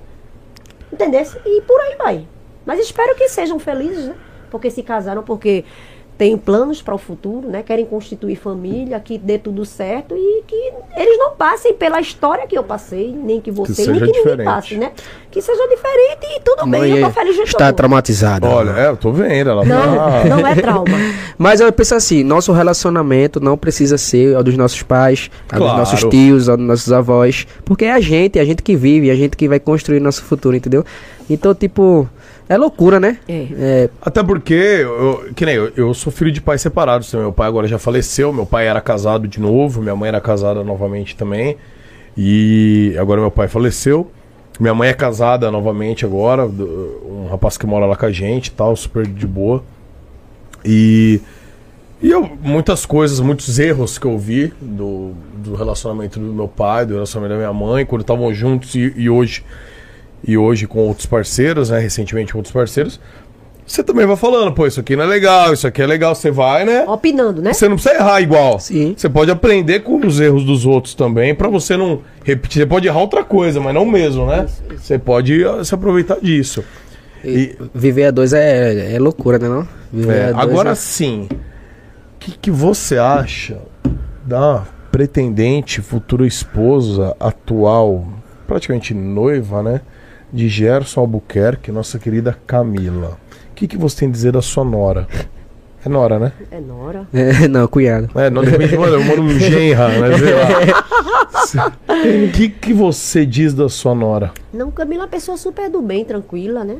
[0.92, 1.22] Entendeu?
[1.46, 2.28] E por aí vai.
[2.66, 4.14] Mas espero que sejam felizes, né?
[4.50, 5.64] Porque se casaram, porque
[6.18, 7.62] têm planos para o futuro, né?
[7.62, 12.58] Querem constituir família, que dê tudo certo e que eles não passem pela história que
[12.58, 14.44] eu passei, nem que você, seja nem que ninguém diferente.
[14.46, 14.90] passe, né?
[15.30, 18.48] Que seja diferente e tudo bem, eu tô feliz de está traumatizada.
[18.48, 20.24] Olha, é, eu tô vendo, ela Não, tá...
[20.24, 20.96] não é trauma.
[21.38, 25.78] Mas eu penso assim, nosso relacionamento não precisa ser ao dos nossos pais, ao Claro.
[25.78, 29.08] dos nossos tios, dos nossos avós, porque é a gente, é a gente que vive,
[29.08, 30.84] é a gente que vai construir nosso futuro, entendeu?
[31.30, 32.08] Então, tipo,
[32.48, 33.18] é loucura, né?
[33.28, 33.90] É.
[34.00, 37.12] Até porque, eu, que nem eu, eu sou filho de pais separados.
[37.12, 40.64] Meu pai agora já faleceu, meu pai era casado de novo, minha mãe era casada
[40.64, 41.56] novamente também.
[42.16, 44.10] E agora meu pai faleceu.
[44.58, 48.48] Minha mãe é casada novamente agora, do- um rapaz que mora lá com a gente
[48.48, 49.62] e tal, super de boa.
[50.64, 51.20] E,
[52.02, 56.84] e eu, muitas coisas, muitos erros que eu vi do, do relacionamento do meu pai,
[56.84, 59.44] do relacionamento da minha mãe, quando estavam juntos e, e hoje
[60.26, 61.78] e hoje com outros parceiros, né?
[61.78, 63.00] Recentemente com outros parceiros.
[63.66, 66.30] Você também vai falando, pô, isso aqui não é legal, isso aqui é legal, você
[66.30, 66.84] vai, né?
[66.88, 67.52] Opinando, né?
[67.52, 68.58] Você não precisa errar igual.
[68.58, 68.94] Sim.
[68.96, 72.62] Você pode aprender com os erros dos outros também, pra você não repetir.
[72.62, 74.46] Você pode errar outra coisa, mas não o mesmo, né?
[74.74, 76.64] Você pode ah, se aproveitar disso.
[77.22, 79.68] E, Viver a dois é, é loucura, né não?
[79.92, 83.58] Viver é, a dois agora é- sim, o que, que você acha
[84.24, 88.08] da pretendente futura esposa atual,
[88.46, 89.82] praticamente noiva, né?
[90.32, 93.18] De Gerson Albuquerque, nossa querida Camila.
[93.50, 95.08] O que, que você tem a dizer da sua nora?
[95.84, 96.32] É nora, né?
[96.50, 97.06] É Nora.
[97.12, 98.10] É, não, cunhado.
[98.14, 100.16] É, não, de repente, mano, eu moro um genra, né?
[102.28, 104.32] O que, que você diz da sua nora?
[104.52, 106.76] Não, Camila é uma pessoa super do bem, tranquila, né?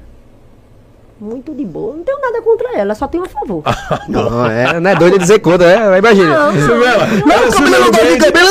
[1.20, 1.96] Muito de boa.
[1.96, 3.64] Não tenho nada contra ela, só tenho a favor.
[4.08, 5.98] Não, é, não é doido de dizer conta, é?
[5.98, 6.52] Imagina.
[6.52, 8.48] Não cabelo.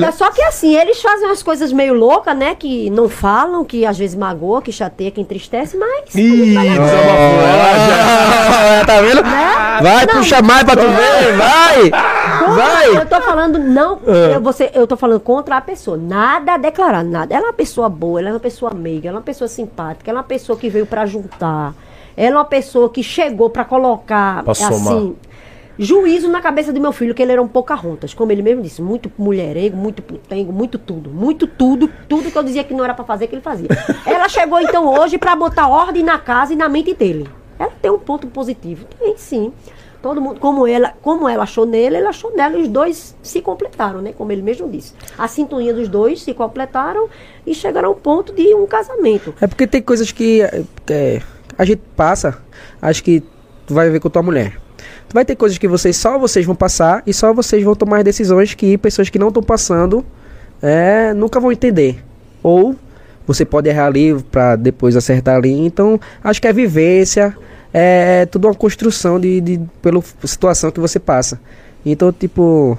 [0.00, 2.54] Nada, só que assim, eles fazem umas coisas meio loucas, né?
[2.54, 6.14] Que não falam, que às vezes magoa, que chateia, que entristece, mas.
[6.14, 7.38] Ih, desabafou.
[8.86, 9.22] Tá vendo?
[9.82, 10.14] Vai, Não.
[10.14, 11.90] puxa mais pra tu ver, vai!
[12.46, 12.96] Vai!
[12.96, 13.98] Eu tô falando, não,
[14.34, 15.96] eu, você, eu tô falando contra a pessoa.
[15.96, 17.34] Nada a declarar, nada.
[17.34, 20.10] Ela é uma pessoa boa, ela é uma pessoa amiga, ela é uma pessoa simpática,
[20.10, 21.74] ela é uma pessoa que veio pra juntar.
[22.16, 24.72] Ela é uma pessoa que chegou pra colocar, Pra somar.
[24.72, 25.16] assim,
[25.78, 28.82] juízo na cabeça do meu filho, que ele era um Pocahontas, como ele mesmo disse.
[28.82, 31.10] Muito mulherengo, muito putengo, muito tudo.
[31.10, 33.68] Muito tudo, tudo que eu dizia que não era pra fazer, que ele fazia.
[34.04, 37.28] ela chegou, então, hoje pra botar ordem na casa e na mente dele.
[37.58, 38.84] Ela tem um ponto positivo.
[38.98, 39.52] Tem, sim.
[40.00, 44.00] Todo mundo, como ela, como ela achou nele, ele achou nela, os dois se completaram,
[44.00, 44.12] né?
[44.16, 44.94] Como ele mesmo disse.
[45.16, 47.08] A sintonia dos dois se completaram
[47.44, 49.34] e chegaram ao ponto de um casamento.
[49.40, 50.40] É porque tem coisas que
[50.88, 51.20] é,
[51.56, 52.38] a gente passa,
[52.80, 53.22] acho que
[53.66, 54.56] tu vai ver com tua mulher.
[55.08, 58.04] Tu vai ter coisas que vocês só vocês vão passar e só vocês vão tomar
[58.04, 60.04] decisões que pessoas que não estão passando
[60.62, 62.04] é, nunca vão entender.
[62.42, 62.76] Ou
[63.26, 65.50] você pode errar ali pra depois acertar ali.
[65.50, 67.36] Então, acho que é vivência,
[67.72, 71.40] é tudo uma construção de, de pela situação que você passa.
[71.84, 72.78] Então, tipo,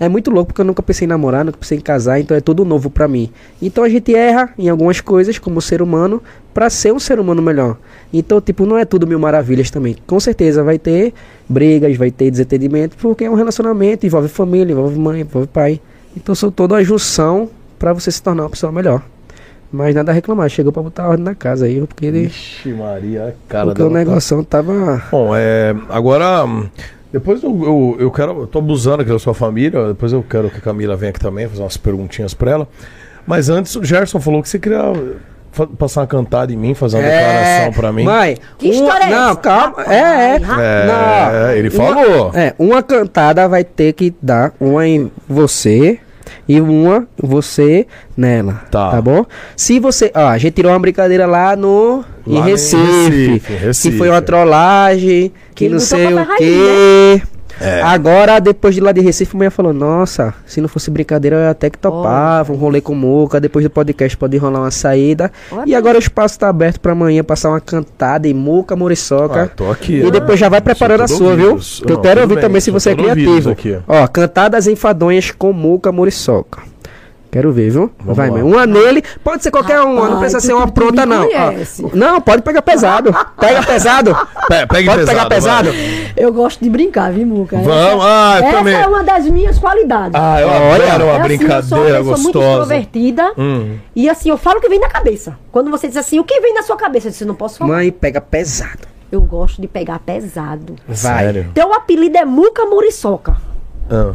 [0.00, 2.40] é muito louco porque eu nunca pensei em namorar, nunca pensei em casar, então é
[2.40, 3.30] tudo novo pra mim.
[3.60, 6.22] Então a gente erra em algumas coisas como ser humano
[6.54, 7.76] pra ser um ser humano melhor.
[8.12, 9.96] Então, tipo, não é tudo mil maravilhas também.
[10.06, 11.12] Com certeza vai ter
[11.48, 15.80] brigas, vai ter desentendimento, porque é um relacionamento, envolve família, envolve mãe, envolve pai.
[16.16, 19.02] Então são toda uma junção pra você se tornar uma pessoa melhor.
[19.70, 23.34] Mas nada a reclamar, chegou pra botar ordem na casa aí, porque ele Ixi, Maria,
[23.48, 26.46] cara porque o tá- negócio tava Bom, é, agora,
[27.12, 30.48] depois eu, eu, eu quero, eu tô abusando aqui da sua família, depois eu quero
[30.48, 32.68] que a Camila venha aqui também, fazer umas perguntinhas pra ela.
[33.26, 34.80] Mas antes, o Gerson falou que você queria
[35.78, 38.04] passar uma cantada em mim, fazer uma declaração pra mim.
[38.04, 39.36] Mãe, Que uma- história é Não, essa?
[39.40, 39.84] calma.
[39.86, 40.34] É, é.
[40.36, 41.50] É, Não.
[41.52, 42.30] ele Uma- falou.
[42.34, 45.98] É, uma cantada vai ter que dar uma em você
[46.48, 48.62] e uma você nela.
[48.70, 48.90] Tá.
[48.90, 49.26] Tá bom?
[49.56, 50.10] Se você.
[50.14, 52.04] Ó, a gente tirou uma brincadeira lá no.
[52.26, 53.90] Lá em Recife, Recife, Recife.
[53.90, 55.32] Que foi uma trollagem.
[55.54, 57.22] Que não sei o quê.
[57.60, 57.82] É.
[57.82, 61.50] Agora, depois de lá de Recife, a mulher falou: Nossa, se não fosse brincadeira, eu
[61.50, 62.52] até que topava.
[62.52, 63.40] Um rolê com Moca.
[63.40, 65.30] Depois do podcast pode rolar uma saída.
[65.50, 65.68] Olha.
[65.68, 69.44] E agora o espaço tá aberto pra amanhã passar uma cantada em Moca, Muriçoca.
[69.44, 70.00] Ah, tô aqui.
[70.00, 71.58] E depois já vai preparando a sua, viu?
[71.58, 73.50] Que eu quero ouvir bem, também se você é criativo.
[73.50, 73.78] aqui.
[73.86, 76.67] Ó, cantadas enfadonhas com Muca Muriçoca.
[77.30, 77.90] Quero ver, viu?
[77.98, 78.42] Vamos vai, mãe.
[78.42, 81.26] Uma nele, pode ser qualquer uma, não Rapaz, precisa ser uma pronta, não.
[81.26, 81.86] Ó, conhece.
[81.92, 83.14] não, pode pegar pesado.
[83.38, 84.14] Pega pesado.
[84.48, 85.70] Pe- pegue pode pesado, pegar pesado.
[85.70, 86.12] vai.
[86.16, 87.58] Eu gosto de brincar, viu, Muca?
[87.58, 88.74] Vamos, ah, eu essa também.
[88.74, 90.12] é uma das minhas qualidades.
[90.14, 92.48] Ah, eu Olha, adoro uma É assim, eu sou uma brincadeira pessoa muito gostosa.
[92.76, 93.32] extrovertida.
[93.36, 93.76] Hum.
[93.94, 95.38] E assim, eu falo o que vem na cabeça.
[95.52, 97.08] Quando você diz assim, o que vem na sua cabeça?
[97.08, 97.74] Eu disse, não posso falar.
[97.74, 98.88] Mãe, pega pesado.
[99.12, 100.76] Eu gosto de pegar pesado.
[100.86, 100.96] Vai.
[101.24, 101.50] Sério.
[101.52, 103.36] Teu apelido é Muca Muriçoca.
[103.90, 104.14] Ah.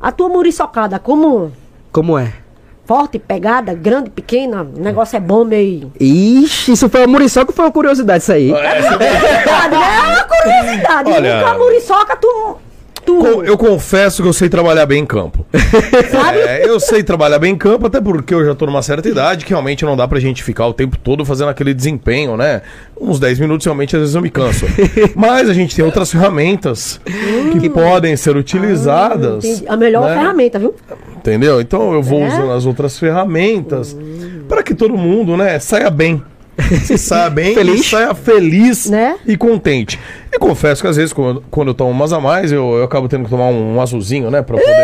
[0.00, 1.50] A tua muriçocada, como
[1.94, 2.32] Como é?
[2.86, 5.90] forte, pegada, grande, pequena, o negócio é bom meio.
[5.98, 8.52] Ixi, isso foi uma muriçoca ou foi uma curiosidade isso aí?
[8.52, 9.96] Verdade, né?
[9.96, 11.10] É uma curiosidade.
[11.12, 12.58] Olha- Nunca a muriçoca, tu.
[13.06, 15.44] Co- Eu confesso que eu sei trabalhar bem em campo.
[16.10, 16.38] sabe?
[16.38, 19.44] É, eu sei trabalhar bem em campo, até porque eu já tô numa certa idade
[19.44, 22.62] que realmente não dá pra gente ficar o tempo todo fazendo aquele desempenho, né?
[23.00, 24.66] Uns 10 minutos realmente às vezes eu me canso.
[25.14, 27.00] Mas a gente tem outras ferramentas
[27.60, 29.44] que podem ser utilizadas.
[29.44, 29.64] Entendi.
[29.68, 30.14] A melhor né?
[30.16, 30.74] ferramenta, viu?
[31.16, 31.60] Entendeu?
[31.60, 32.28] Então eu vou É?
[32.28, 33.96] usando as outras ferramentas
[34.48, 36.22] para que todo mundo, né, saia bem.
[36.84, 37.80] Se saia bem Feliz.
[37.80, 39.16] e saia feliz Né?
[39.26, 39.98] e contente.
[40.32, 43.08] E confesso que às vezes, quando, quando eu tomo umas a mais, eu, eu acabo
[43.08, 44.40] tendo que tomar um, um azulzinho, né?
[44.42, 44.74] Pra poder.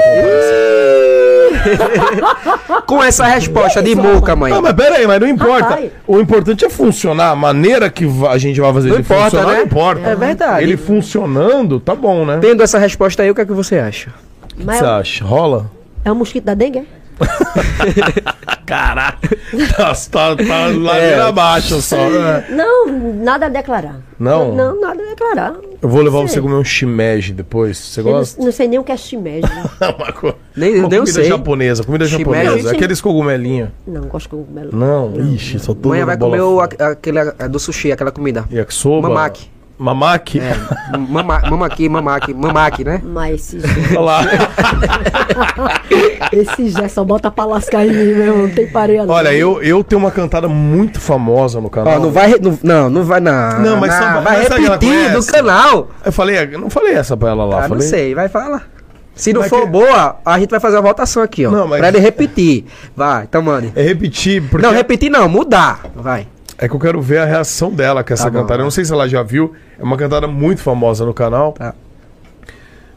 [2.86, 4.52] Com essa resposta de muca, mãe.
[4.52, 5.64] Não, mas pera aí, mas não importa.
[5.70, 5.90] Rapaz.
[6.06, 7.30] O importante é funcionar.
[7.30, 9.56] A maneira que a gente vai fazer Não ele importa, funcionar, né?
[9.59, 10.09] não importa.
[10.09, 10.62] É verdade.
[10.64, 12.36] Ele funcionando, tá bom, né?
[12.38, 14.10] O Tendo essa resposta aí, o que é que você acha?
[14.56, 15.24] que Mas você é, acha?
[15.24, 15.70] Rola?
[16.05, 16.82] é o mosquito da dengue?
[17.24, 18.40] É?
[18.70, 19.28] Caraca,
[19.76, 21.97] tá, tá, tá ladeira abaixo só.
[22.09, 22.47] né?
[22.51, 23.97] Não, nada a declarar.
[24.18, 24.55] Não?
[24.55, 25.55] Não, nada a declarar.
[25.82, 26.28] Eu vou levar Sei.
[26.28, 27.76] você a comer um shimeji depois.
[27.78, 28.40] Você Eu não, gosta?
[28.40, 29.48] não sei nem o que é shimeji.
[29.98, 31.24] Uma co- Nem- uma nem comida sei.
[31.24, 32.44] japonesa, comida Shimeji?
[32.44, 32.70] japonesa.
[32.70, 33.70] Aqueles cogumelinhos.
[33.86, 34.70] não, gosto de cogumelo.
[34.72, 38.44] Não, ixi, só tô Mãe dando vai comer o, aquele a- do sushi, aquela comida.
[38.52, 39.09] Yakisoba.
[39.09, 39.51] Mamaki.
[39.81, 40.39] Mamaki?
[40.39, 40.55] É,
[40.98, 43.01] mama, mamaki, mamaki, mamaki, né?
[43.02, 44.20] Mas esse Olha lá.
[46.31, 48.43] Esse Jé só bota pra lascar em mim, meu irmão.
[48.47, 49.15] Não tem pareia não.
[49.15, 51.94] Olha, eu, eu tenho uma cantada muito famosa no canal.
[51.94, 52.35] Ó, não vai.
[52.39, 53.59] Não, não, não vai não.
[53.61, 55.32] Não, mas só- vai repetir no conhece?
[55.32, 55.89] canal.
[56.05, 57.59] Eu falei, eu não falei essa pra ela lá.
[57.59, 57.89] Ah, não falei.
[57.89, 58.69] sei, vai falar.
[59.15, 61.51] Se não Mas for que- boa, a gente vai fazer uma votação aqui, ó.
[61.51, 62.66] Não, mas- Pra ele repetir.
[62.94, 63.73] Vai, então mande.
[63.74, 65.81] É repetir, porque Não, repetir não, mudar.
[65.97, 66.27] Vai.
[66.61, 68.61] É que eu quero ver a reação dela com essa Tá bom, cantada.
[68.61, 69.55] Eu não sei se ela já viu.
[69.78, 71.53] É uma cantada muito famosa no canal.
[71.53, 71.74] Tá.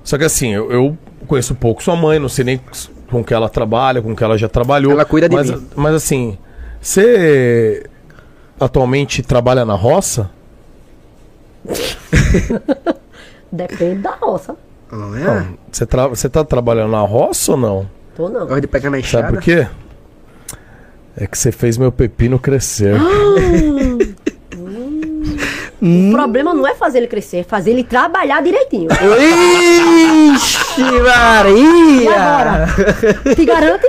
[0.04, 2.62] Só que assim, eu, eu conheço pouco sua mãe, não sei nem
[3.10, 4.92] com que ela trabalha, com que ela já trabalhou.
[4.92, 5.66] Ela cuida de mas, mim.
[5.78, 6.38] Mas assim,
[6.82, 7.90] você
[8.60, 10.30] atualmente trabalha na roça?
[13.50, 14.58] Depende da roça.
[14.92, 15.48] Não é?
[15.72, 17.90] Você, tra você tá trabalhando na roça ou não?
[18.14, 18.46] Tô não.
[18.46, 19.28] Gosto de pegar na Sabe enxada.
[19.30, 19.68] por quê?
[21.16, 22.96] É que você fez meu pepino crescer.
[25.86, 28.88] O problema não é fazer ele crescer, é fazer ele trabalhar direitinho.
[30.34, 32.02] Ixi, Maria!
[32.04, 32.68] E agora?
[33.36, 33.88] Te garante?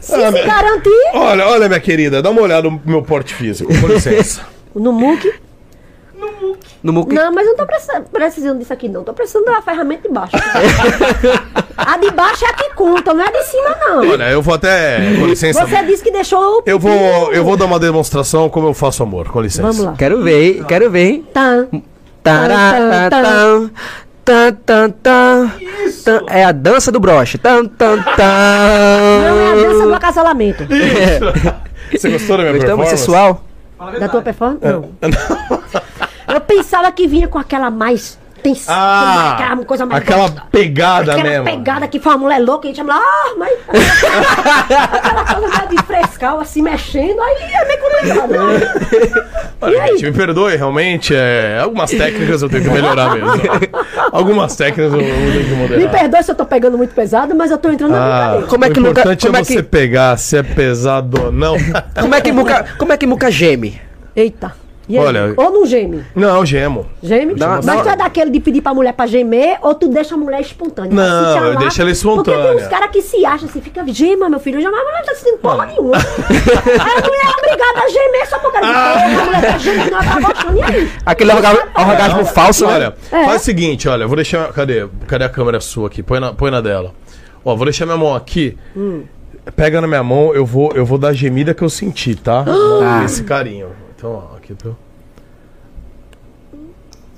[0.00, 3.34] Se Ah, se minha- garantir, olha, olha, minha querida, dá uma olhada no meu porte
[3.34, 4.42] físico, com licença.
[4.72, 5.32] no MOOC.
[6.86, 7.16] No muque.
[7.16, 9.02] Não, mas eu não tô precisando, precisando disso aqui, não.
[9.02, 10.36] Tô precisando da ferramenta de baixo.
[11.76, 14.08] a de baixo é a que conta, não é a de cima, não.
[14.08, 14.98] Olha, eu vou até.
[15.18, 15.66] Com licença.
[15.66, 16.62] Você disse que deixou o.
[16.64, 19.62] Eu vou, eu vou dar uma demonstração como eu faço amor, com licença.
[19.62, 19.94] Vamos lá.
[19.98, 20.64] Quero ver, hein?
[20.68, 21.28] Quero ver, hein?
[21.34, 21.66] Tá.
[22.22, 23.70] Tará, tan,
[24.24, 25.50] tan, tan, tan,
[26.04, 26.24] tan.
[26.28, 27.36] É a dança do broche.
[27.36, 28.22] Tan, tan, tan.
[29.28, 30.64] Não é a dança do acasalamento.
[31.90, 32.88] Você gostou da minha Gostamos?
[32.88, 32.96] performance?
[32.96, 33.44] Sensual?
[33.98, 34.64] Da tua performance?
[34.64, 34.88] Não.
[36.48, 40.02] Eu pensava que vinha com aquela mais tensão, Ah, aquela coisa mais.
[40.02, 41.44] aquela pegada aquela mesmo.
[41.44, 43.58] pegada que foi uma mulher louca e a gente chama lá, ah, mas.
[44.94, 48.28] aquela coisa mais de frescal, assim, mexendo, aí é meio complicado.
[48.30, 49.24] né?
[49.60, 53.30] Olha, gente, me perdoe, realmente, é, algumas técnicas eu tenho que melhorar mesmo.
[54.12, 55.90] algumas técnicas eu, eu tenho que Me moderar.
[55.90, 58.46] perdoe se eu tô pegando muito pesado, mas eu tô entrando na Ah, brincadeira.
[58.46, 61.20] Como é que o nunca- importante como é é você que- pegar se é pesado
[61.24, 61.56] ou não.
[62.00, 63.80] Como é que muca, como é que muca geme?
[64.14, 64.52] Eita.
[64.88, 65.04] E aí?
[65.04, 66.04] Olha- Ou não geme?
[66.14, 66.86] Não, gemo.
[67.02, 67.34] Geme?
[67.34, 70.14] Dá- Mas dá- tu é daquele de pedir pra mulher pra gemer ou tu deixa
[70.14, 70.92] a mulher espontânea?
[70.92, 72.54] Não, eu deixo ela Porque tem espontânea.
[72.54, 75.38] uns caras que se acham assim, fica, gema, meu filho, já mas não tá sentindo
[75.38, 75.96] porra nenhuma.
[75.98, 79.58] aí a mulher é obrigada a gemer só por causa de porra, a mulher tá
[79.58, 80.90] gemendo, ela tá gostando, e aí?
[81.04, 82.72] Aquele orga- orgasmo falso, né?
[82.74, 83.24] Olha, É.
[83.26, 84.52] faz o seguinte, olha, eu vou deixar.
[84.52, 84.86] Cadê?
[85.08, 86.02] Cadê a câmera sua aqui?
[86.02, 86.92] Põe na, põe na dela.
[87.44, 88.56] Ó, vou deixar minha mão aqui.
[88.76, 89.02] Hum.
[89.54, 92.44] Pega na minha mão, eu vou, eu vou dar a gemida que eu senti, tá?
[92.44, 93.04] Tá.
[93.04, 93.68] Esse carinho.
[93.96, 94.76] Então, ó, aqui.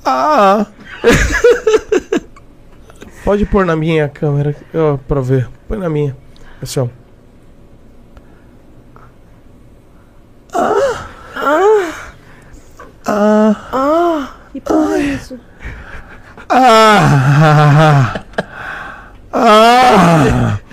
[0.05, 0.67] Ah!
[3.25, 5.49] Pode pôr na minha câmera, ó, pra ver.
[5.67, 6.17] Põe na minha.
[6.63, 6.89] Assim, ó.
[14.53, 15.39] Que porra é isso?
[16.49, 18.21] Ah!
[19.33, 20.59] Ah!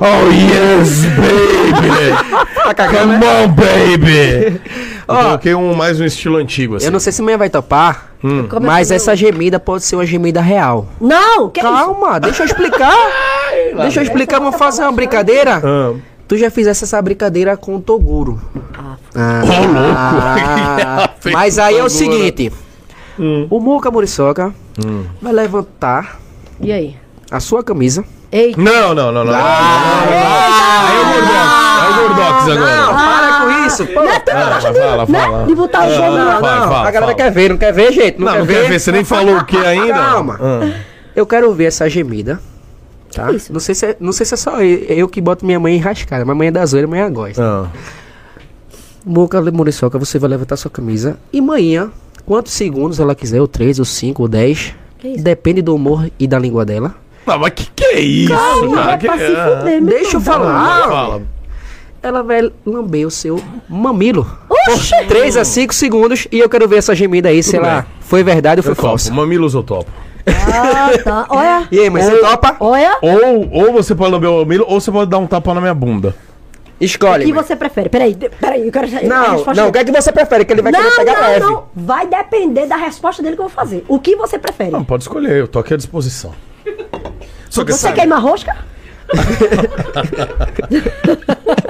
[0.00, 2.16] Oh yes, baby!
[2.74, 4.58] Come on, baby!
[5.18, 6.86] Eu coloquei um, mais um estilo antigo, assim.
[6.86, 9.96] Eu não sei se amanhã vai topar, Como é mas que essa gemida pode ser
[9.96, 10.86] uma gemida real.
[11.00, 11.62] Não, que é?
[11.62, 12.96] Calma, deixa eu explicar.
[13.82, 15.60] deixa eu explicar, vamos fazer uma brincadeira.
[15.64, 15.92] Ah,
[16.28, 18.40] Tu já fizesse essa brincadeira com o Toguro.
[19.14, 21.12] Ah, louco.
[21.20, 21.90] Fez mas com aí é o Toguro.
[21.90, 22.52] seguinte:
[23.50, 24.54] o Muca Muriçoca
[25.20, 26.18] vai levantar
[26.60, 26.96] E aí?
[27.30, 28.58] a sua camisa Eita.
[28.58, 29.34] Não, não, não, não.
[29.34, 31.52] Ah, Aí é o Gordox.
[31.76, 32.76] Aí é o Gordox agora.
[32.76, 33.86] Não, para com isso.
[33.86, 34.02] Pô.
[34.02, 34.18] Né?
[34.20, 35.38] Tu Ah, gosta fala, de, fala.
[35.40, 35.46] né?
[35.46, 37.14] de botar o jogo Ah, não, fala, a galera fala.
[37.14, 38.18] quer ver, não quer ver, gente.
[38.18, 38.62] Não, Não, quer, não ver.
[38.62, 39.94] quer ver, você nem falou o que ainda?
[39.94, 40.38] Calma.
[40.40, 40.70] Ah.
[41.14, 42.40] Eu quero ver essa gemida.
[43.14, 43.26] Tá?
[43.28, 43.52] Que isso?
[43.52, 45.76] Não, sei se é, não sei se é só eu, eu que boto minha mãe
[45.76, 47.42] enrascada, mas mãe é da zoeira, mãe gosta.
[47.42, 47.66] Ah.
[49.04, 51.18] Boca Muriçoca, você vai levantar sua camisa.
[51.32, 51.90] E manhã,
[52.24, 54.74] quantos segundos ela quiser, ou 3, ou 5, ou 10.
[54.98, 55.24] Que isso?
[55.24, 56.94] Depende do humor e da língua dela.
[57.26, 58.92] Não, mas que que é isso, Calma, cara?
[58.92, 59.58] é Que é?
[59.58, 60.88] fuder, Deixa eu falar.
[60.88, 61.22] Fala.
[62.02, 64.26] Ela vai lamber o seu mamilo.
[64.68, 64.90] Oxi!
[64.96, 66.26] Por 3 a 5 segundos.
[66.32, 67.90] E eu quero ver essa gemida aí, se Tudo ela bem.
[68.00, 68.88] foi verdade ou foi Eu topo.
[68.88, 69.12] falsa.
[69.14, 69.90] Mamilos eu topo.
[70.26, 71.26] Ah, tá.
[71.28, 72.56] Olha, E aí, mas você topa?
[72.60, 72.98] olha.
[73.02, 75.74] Ou, ou você pode lamber o mamilo, ou você pode dar um tapa na minha
[75.74, 76.14] bunda.
[76.80, 77.24] O Escolhe.
[77.24, 77.42] que mãe.
[77.42, 77.88] você prefere?
[77.88, 80.44] Peraí, peraí, eu quero Não, não, o que é que você prefere?
[80.44, 81.40] Que ele vai querer não, pegar não, leve.
[81.46, 81.64] não.
[81.76, 83.84] Vai depender da resposta dele que eu vou fazer.
[83.86, 84.70] O que você prefere?
[84.72, 86.32] Não, pode escolher, eu tô aqui à disposição.
[87.48, 88.56] Só que Você sabe- queima rosca?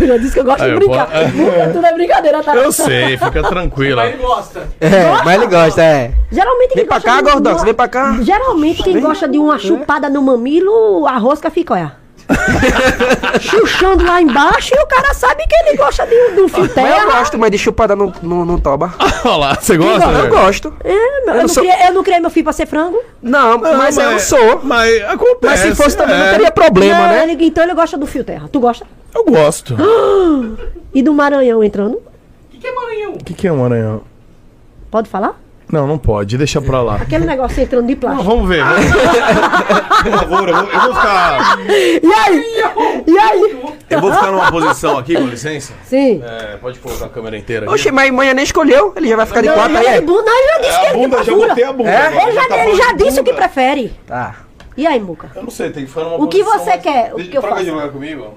[0.00, 1.06] eu já disse que eu gosto Ah, de eu brincar.
[1.06, 2.54] posso- Nunca, tudo é brincadeira, tá?
[2.54, 4.06] Eu sei, fica tranquila.
[4.06, 4.68] Ele gosta.
[4.80, 6.12] É, mas ele gosta, é.
[6.30, 8.18] Geralmente Vem quem pra gosta cá, Gordox, uma- vem pra cá.
[8.22, 12.00] Geralmente quem gosta de uma chupada no mamilo, a rosca fica, olha.
[13.40, 16.60] Chuchando lá embaixo e o cara sabe que ele gosta de, um- de um fio
[16.62, 16.98] Mas terra.
[17.02, 18.94] eu gosto, mas de chupada no, no, no toba.
[19.24, 20.04] Olha lá, você gosta?
[20.08, 20.28] eu né?
[20.28, 20.72] gosto.
[20.84, 23.00] É, meu, eu, não não sou- criei, eu não criei meu filho pra ser frango.
[23.20, 24.60] Não, mas, eu sou.
[24.62, 25.38] Mas acontece.
[25.42, 26.30] Mas se fosse também não é.
[26.30, 27.22] teria problema, Não, né?
[27.32, 28.48] ele- então ele gosta do fio terra.
[28.50, 28.86] Tu gosta?
[29.14, 29.76] Eu gosto.
[30.92, 31.94] E do Maranhão entrando?
[31.98, 32.02] O
[32.50, 33.12] que, que é Maranhão?
[33.12, 34.02] O que, que é um aranhão?
[34.90, 35.40] Pode falar?
[35.70, 36.96] Não, não pode, deixa pra lá.
[36.96, 38.24] Aquele negócio entrando de Não, plástico.
[38.28, 38.64] vamos ver.
[38.64, 38.86] Vamos...
[40.02, 41.58] Por favor, eu vou, eu vou ficar.
[42.02, 42.44] E aí?
[43.06, 43.62] E aí?
[43.88, 45.72] Eu vou ficar numa posição aqui, com licença.
[45.84, 46.20] Sim.
[46.24, 47.66] É, pode colocar a câmera inteira.
[47.66, 47.74] aqui.
[47.74, 48.92] Oxe, mas manhã nem escolheu.
[48.96, 49.86] Ele já vai ficar de Não, quatro aí.
[49.86, 50.00] ele, é?
[50.00, 51.48] bu- não, ele já disse É, que a ele bunda, já procura.
[51.50, 51.90] botei a bunda.
[51.90, 52.06] É?
[52.06, 52.22] agora.
[52.24, 53.42] Ele já, tá ele já disse o que bunda.
[53.44, 53.94] prefere.
[54.08, 54.34] Tá.
[54.76, 55.30] E aí, Muca?
[55.36, 57.12] Eu não sei, tem que ficar numa O que você mais- quer?
[57.14, 57.64] O que eu troca faço?
[57.64, 58.34] de lugar comigo.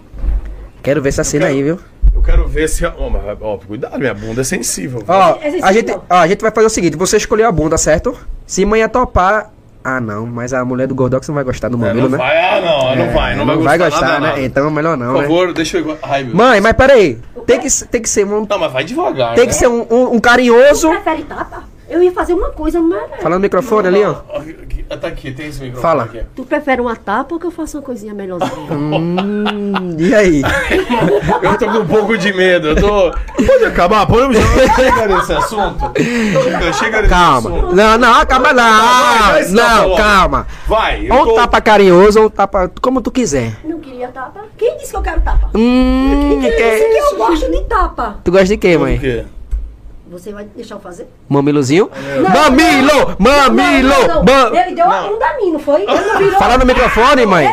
[0.84, 1.80] Quero ver essa cena aí, viu?
[2.14, 2.86] Eu quero ver se.
[2.86, 5.04] Ó, mas, ó, cuidado, minha bunda é sensível.
[5.08, 7.52] Ó, Esse- esse a gente, ó, a gente vai fazer o seguinte: você escolheu a
[7.52, 8.16] bunda, certo?
[8.46, 9.50] Se manhã topar.
[9.86, 12.18] Ah, não, mas a mulher do Gordox não vai gostar do É, mamilo, não né?
[12.18, 14.06] vai, ah, não, não vai, não, Não vai vai gostar.
[14.08, 14.28] nada, né?
[14.28, 14.42] nada.
[14.42, 15.28] Então melhor não, Por né?
[15.28, 15.98] favor, deixa eu.
[16.02, 17.20] Ai, meu Mãe, mas peraí.
[17.46, 19.36] Tem que, tem que ser um, Não, mas vai devagar.
[19.36, 19.50] tem né?
[19.50, 20.90] que ser um, um, um carinhoso.
[20.90, 21.64] Prefere tapa?
[21.94, 23.22] Eu ia fazer uma coisa, mas...
[23.22, 24.16] Fala no microfone ali, ó.
[24.36, 26.04] Aqui- Tá aqui, tem esse microfone Fala.
[26.04, 26.22] aqui.
[26.36, 28.52] Tu prefere uma tapa ou que eu faça uma coisinha melhorzinha?
[28.72, 30.42] Hum, e aí?
[31.42, 33.12] Eu tô com um pouco de medo, eu tô.
[33.46, 34.06] Pode acabar?
[34.06, 35.92] Podemos já chega nesse assunto?
[35.98, 37.50] Chega, chega nesse Calma.
[37.50, 37.76] assunto.
[37.76, 38.54] Não, não, vai, não.
[38.54, 40.48] vai, Não, calma.
[40.68, 41.34] Vai, Ou um tô...
[41.36, 42.72] tapa carinhoso ou um tapa.
[42.82, 43.54] Como tu quiser.
[43.64, 44.42] Não queria tapa?
[44.58, 45.50] Quem disse que eu quero tapa?
[45.56, 48.18] Hum, Quem que disse é que eu gosto de tapa?
[48.24, 48.98] Tu gosta de quê, O mãe?
[49.00, 49.26] quê?
[50.14, 51.08] Você vai deixar eu fazer?
[51.28, 51.90] Mamilozinho?
[52.22, 53.16] Não, Mamilo!
[53.20, 53.90] Mamilo!
[53.90, 54.52] Não, não, não.
[54.52, 55.82] ma- Ele deu a bunda a mim, não foi?
[55.82, 56.40] Ele não virou.
[56.40, 57.48] Fala no microfone, mãe.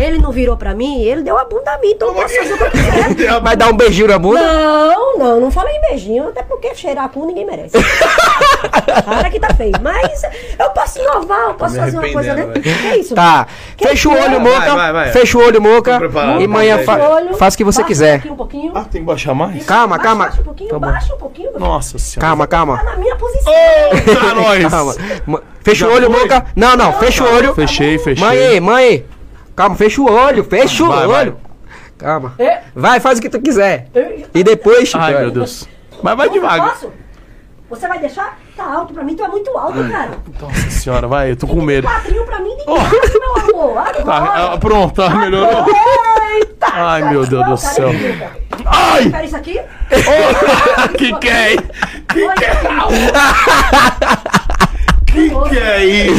[0.00, 2.52] Ele não virou pra mim, ele deu a bunda a mim, então eu posso fazer
[2.54, 3.40] o que eu quiser.
[3.42, 4.40] Vai dar um beijinho na bunda?
[4.42, 7.76] Não, não, não falei em beijinho, até porque cheirar cu ninguém merece.
[9.04, 9.72] Para que tá feio.
[9.80, 10.22] Mas
[10.58, 12.42] eu posso inovar, eu posso fazer uma coisa, né?
[12.42, 13.14] arrependendo, Que isso?
[13.14, 13.46] Tá.
[13.76, 14.74] Quem Fecha o olho, Moca.
[14.74, 15.12] vai, vai.
[15.12, 16.00] Fecha o olho, Moca.
[16.40, 16.98] E manhã fa
[17.30, 18.16] o faz o que você baixa quiser.
[18.16, 18.72] Um pouquinho, um pouquinho.
[18.74, 19.64] Ah, tem que baixar mais?
[19.64, 20.24] Calma, Baixa, calma.
[20.26, 21.50] Baixa um pouquinho, Tá baixa um pouquinho.
[21.58, 22.26] Nossa senhora.
[22.28, 22.78] Calma, calma.
[22.78, 23.52] Tá na minha posição.
[24.20, 24.70] Tá nós.
[24.70, 24.94] Calma.
[25.26, 26.20] Ma- Fecha o Já olho, foi?
[26.20, 26.46] Moca.
[26.56, 27.54] Não, não, fecha o olho.
[27.54, 28.22] Fechei, fechei.
[28.24, 29.04] Mãe, mãe.
[29.56, 31.36] Calma, fecha o olho, fecha o Vai, olho.
[31.98, 32.34] Calma.
[32.38, 32.60] É.
[32.74, 33.88] Vai, faz o que tu quiser.
[33.94, 34.92] Eu- E depois.
[34.94, 35.68] Ai, meu Deus.
[36.02, 36.70] Mas vai devagar.
[36.70, 36.92] Posso?
[37.70, 38.38] Você vai deixar?
[38.56, 40.10] Tá alto pra mim, tu é muito alto, cara.
[40.40, 41.88] Nossa senhora, vai, eu tô com medo.
[41.88, 43.84] Quadrinho pra mim de graça, meu amor.
[44.04, 44.52] Tá, Agora.
[44.52, 45.66] ah, pronto, tá, melhorou.
[46.34, 46.66] Eita!
[46.72, 47.90] Ai, meu Deus Não, do cara, céu.
[48.66, 49.02] Ai!
[49.02, 49.60] Prefere isso aqui?
[50.98, 51.64] que que é isso?
[52.28, 54.34] Olha
[55.14, 56.14] Que que é isso?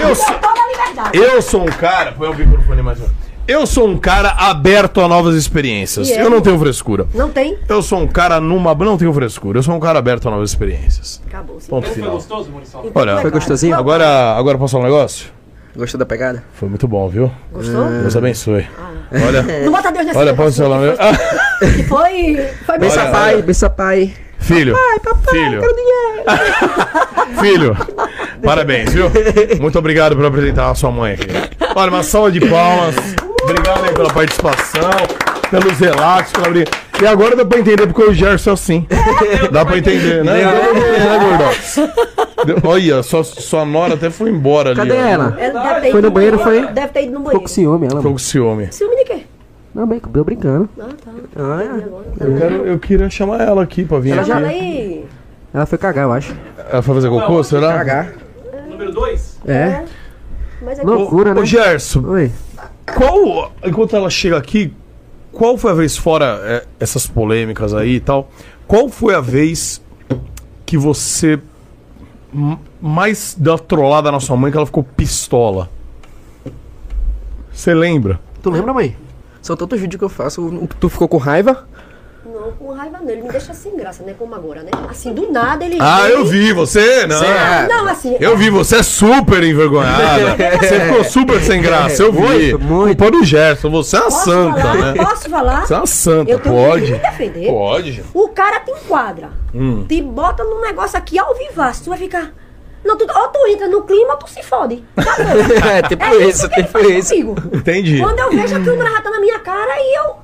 [0.00, 0.34] Eu sou,
[1.12, 2.12] eu sou um cara.
[2.12, 3.06] Põe o microfone mais um.
[3.48, 6.08] Eu sou um cara aberto a novas experiências.
[6.08, 6.22] É?
[6.22, 7.08] Eu não tenho frescura.
[7.12, 7.58] Não tem?
[7.68, 8.72] Eu sou um cara numa.
[8.76, 9.58] Não tenho frescura.
[9.58, 11.20] Eu sou um cara aberto a novas experiências.
[11.26, 11.58] Acabou.
[11.58, 11.70] Sim.
[11.70, 12.12] Ponto Foi final.
[12.12, 12.84] gostoso, Murição?
[12.94, 13.74] Olha, Foi gostosinho?
[13.74, 15.36] agora, agora posso falar um negócio?
[15.78, 16.42] Gostou da pegada?
[16.54, 17.30] Foi muito bom, viu?
[17.52, 17.84] Gostou?
[17.88, 18.66] Deus abençoe.
[19.12, 20.78] Olha, Não bota Deus nesse olha, pode ser lá.
[21.60, 22.46] que foi- Foi.
[22.66, 22.88] Foi bem.
[22.88, 24.12] Bença pai, bença pai.
[24.40, 24.74] Filho.
[25.30, 25.62] filho.
[27.40, 27.76] filho.
[28.42, 29.06] Parabéns, viu?
[29.60, 31.26] Muito obrigado por apresentar a sua mãe aqui.
[31.76, 32.96] Olha, uma salva de palmas.
[33.42, 34.90] Obrigado aí pela participação,
[35.50, 36.70] pelos relatos, pela briga.
[37.00, 38.86] E agora dá pra entender porque o Gerson é assim.
[39.52, 40.42] Dá pra entender, né?
[40.48, 41.76] Pra entender, né, Gordox?
[42.44, 44.76] Deu- Olha, sua, sua nora até foi embora ali.
[44.76, 44.96] Cadê ó.
[44.96, 45.36] ela?
[45.40, 46.66] Ela deve ter Foi no banheiro, foi?
[46.66, 47.40] Deve ter ido no Ficou banheiro.
[47.42, 47.96] com ciúme, ela.
[47.96, 48.68] Ficou com ciúme.
[48.72, 49.22] Ciúme de quê?
[49.74, 50.68] Não, bem, tô brincando.
[50.80, 51.10] Ah, tá.
[51.36, 51.66] Ah, é.
[51.84, 54.32] Agora, tá Eu, quero, eu queria chamar ela aqui pra vir ela aqui.
[54.32, 55.04] aí.
[55.54, 56.34] Ela foi cagar, eu acho.
[56.70, 57.74] Ela foi fazer cocô, será?
[57.74, 58.12] Cagar.
[58.68, 59.38] Número 2?
[59.46, 59.82] É.
[60.62, 61.40] Mas é Loucura, né?
[61.40, 62.32] Ô, Gerson, Oi.
[62.96, 63.52] qual.
[63.64, 64.72] Enquanto ela chega aqui,
[65.32, 68.30] qual foi a vez, fora é, essas polêmicas aí e tal,
[68.66, 69.82] qual foi a vez
[70.66, 71.40] que você
[72.80, 75.70] mais deu uma trollada na sua mãe que ela ficou pistola?
[77.50, 78.20] Você lembra?
[78.42, 78.96] Tu lembra, mãe?
[79.42, 80.68] São tantos vídeos que eu faço.
[80.78, 81.66] Tu ficou com raiva?
[82.48, 84.14] Não, com raiva nele, me deixa sem graça, né?
[84.18, 84.70] Como agora, né?
[84.88, 85.76] Assim, do nada ele.
[85.80, 87.06] Ah, vem- eu vi, você?
[87.06, 87.20] Não.
[87.68, 88.16] Não, assim.
[88.20, 90.36] Eu vi, você é super envergonhada.
[90.60, 92.18] Você ficou super sem graça, eu vi.
[92.20, 92.96] Muito, muito.
[92.98, 94.74] Culpa do Gerson, você é uma Posso santa, falar?
[94.94, 95.04] né?
[95.04, 95.66] Posso falar?
[95.66, 96.86] Você é uma santa, Eu tenho pode.
[96.86, 97.46] que me defender.
[97.48, 98.04] Pode.
[98.14, 99.84] O cara te enquadra, Hum.
[99.88, 102.32] te bota num negócio aqui ao vivaço, tu vai ficar.
[102.84, 104.84] Não, tu, ou tu entra no clima ou tu se fode.
[104.96, 105.26] Acabou.
[105.68, 107.08] É, tipo É isso, ele tipo isso.
[107.10, 107.34] comigo.
[107.52, 107.98] Entendi.
[108.00, 110.16] Quando eu vejo que o Nara tá na minha cara e eu.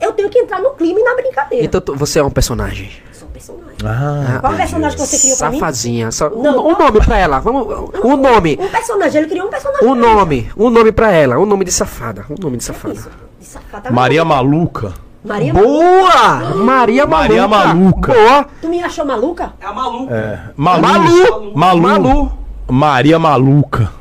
[0.00, 1.64] Eu tenho que entrar no clima e na brincadeira.
[1.64, 2.90] Então tu- você é um personagem.
[3.12, 3.74] Sou personagem.
[3.84, 5.58] Ah, Qual personagem que você criou pra mim?
[5.58, 6.10] Safadinha.
[6.12, 6.66] Só, um, Não.
[6.68, 7.38] um nome pra ela.
[7.40, 8.58] Vamos, um nome.
[8.60, 9.86] Um personagem, ele criou um personagem.
[9.88, 10.00] Um mim.
[10.00, 10.52] nome.
[10.56, 11.38] Um nome pra ela.
[11.38, 12.24] Um nome de safada.
[12.30, 12.94] Um nome de safada.
[12.94, 13.10] Isso.
[13.40, 13.90] De safada.
[13.90, 14.92] Maria Maluca.
[15.24, 16.54] Maria Boa!
[16.54, 17.28] Maria Maluca.
[17.28, 18.12] Maria Maluca.
[18.14, 18.46] Boa.
[18.62, 19.52] Tu me achou maluca?
[19.60, 20.14] É a maluca.
[20.14, 20.38] É.
[20.56, 20.82] Malu.
[20.82, 21.52] Malu.
[21.56, 21.80] Malu.
[21.82, 22.32] Malu.
[22.70, 23.92] Maria Maluca.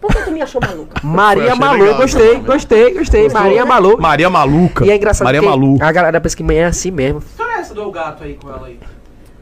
[0.00, 1.00] Por que tu me achou maluca?
[1.02, 1.82] Maria Malu.
[1.82, 2.42] legal, Gostei, né?
[2.46, 3.28] gostei, gostei.
[3.28, 4.00] Maria Malu.
[4.00, 4.84] Maria Maluca.
[4.86, 5.84] E é engraçado Maria Maluca.
[5.86, 7.20] a galera pensa que mãe é assim mesmo.
[7.20, 8.78] Que história é essa do gato aí com ela aí?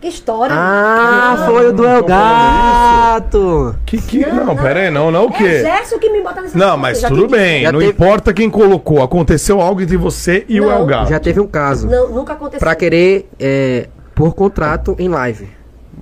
[0.01, 0.55] Que história.
[0.57, 3.75] Ah, foi o do El Gato.
[3.87, 4.27] Que que.
[4.27, 5.61] Não, pera aí, não, não o É quê?
[5.63, 7.65] Gerson que me bota nessa Não, mas já tudo bem.
[7.65, 9.03] Não teve- importa quem colocou.
[9.03, 10.79] Aconteceu algo entre você e o Não.
[10.81, 11.09] El Gato.
[11.11, 11.89] Já teve um caso.
[11.89, 12.61] Não, nunca aconteceu.
[12.61, 15.49] Pra querer é, por contrato em live.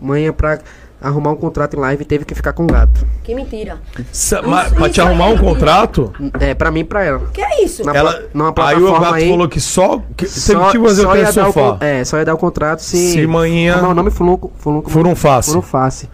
[0.00, 0.58] Mãe, pra
[1.04, 3.06] arrumar um contrato em live, teve que ficar com o gato.
[3.22, 3.78] Que mentira.
[4.12, 5.48] Sa- Isso- pra te isso arrumar um é mentira.
[5.52, 7.20] contrato, É, pra mim e pra ela.
[7.32, 7.84] Que é isso?
[7.84, 8.22] Na- ela.
[8.32, 10.02] numa Aí o plataforma gato aí, falou que só.
[10.16, 11.60] Que, Só, fazer só ia dar o, sofá.
[11.72, 13.12] con- é, só ia dar o contrato se.
[13.12, 14.10] Se manhã- Como é o nome?
[14.10, 14.52] Fulunco.
[14.58, 15.50] Fulunco Furunface.
[15.50, 16.08] Furunface.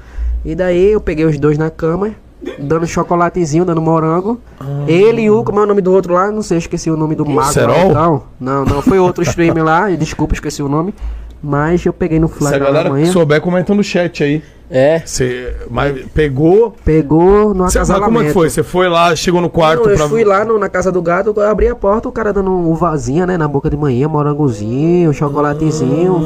[0.44, 2.10] E daí eu peguei os dois na cama,
[2.58, 4.40] dando chocolatezinho, dando morango.
[4.86, 5.44] Ele e o.
[5.44, 6.30] Como é o nome do outro lá?
[6.30, 7.38] Não sei, esqueci o nome do mago.
[7.40, 7.90] lá Serol?
[7.90, 8.26] e tal.
[8.40, 9.90] Não, não, foi outro streamer lá.
[9.90, 10.94] e Desculpa, esqueci o nome.
[11.42, 13.10] Mas eu peguei no Se flag a lá galera manhã.
[13.12, 14.42] souber, comenta no chat aí.
[14.72, 15.00] É.
[15.04, 16.72] Você mas pegou.
[16.84, 18.04] Pegou no acasalamento.
[18.04, 18.48] como é que foi?
[18.48, 20.08] Você foi lá, chegou no quarto Não, eu pra.
[20.08, 22.70] fui lá no- na casa do gato, eu abri a porta, o cara dando um
[22.70, 26.20] uvazinha, né, na boca de manhã, morangozinho, chocolatezinho.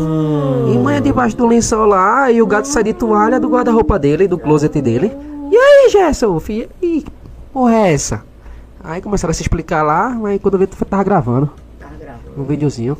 [0.73, 4.29] E manhã debaixo do lençol lá, e o gato sai de toalha do guarda-roupa dele,
[4.29, 5.11] do closet dele.
[5.51, 7.13] E aí, Gerson, filho, e que
[7.53, 8.23] porra é essa?
[8.83, 11.49] Aí começaram a se explicar lá, mas quando eu vi, tu tava Tá gravando.
[12.37, 12.97] Um videozinho.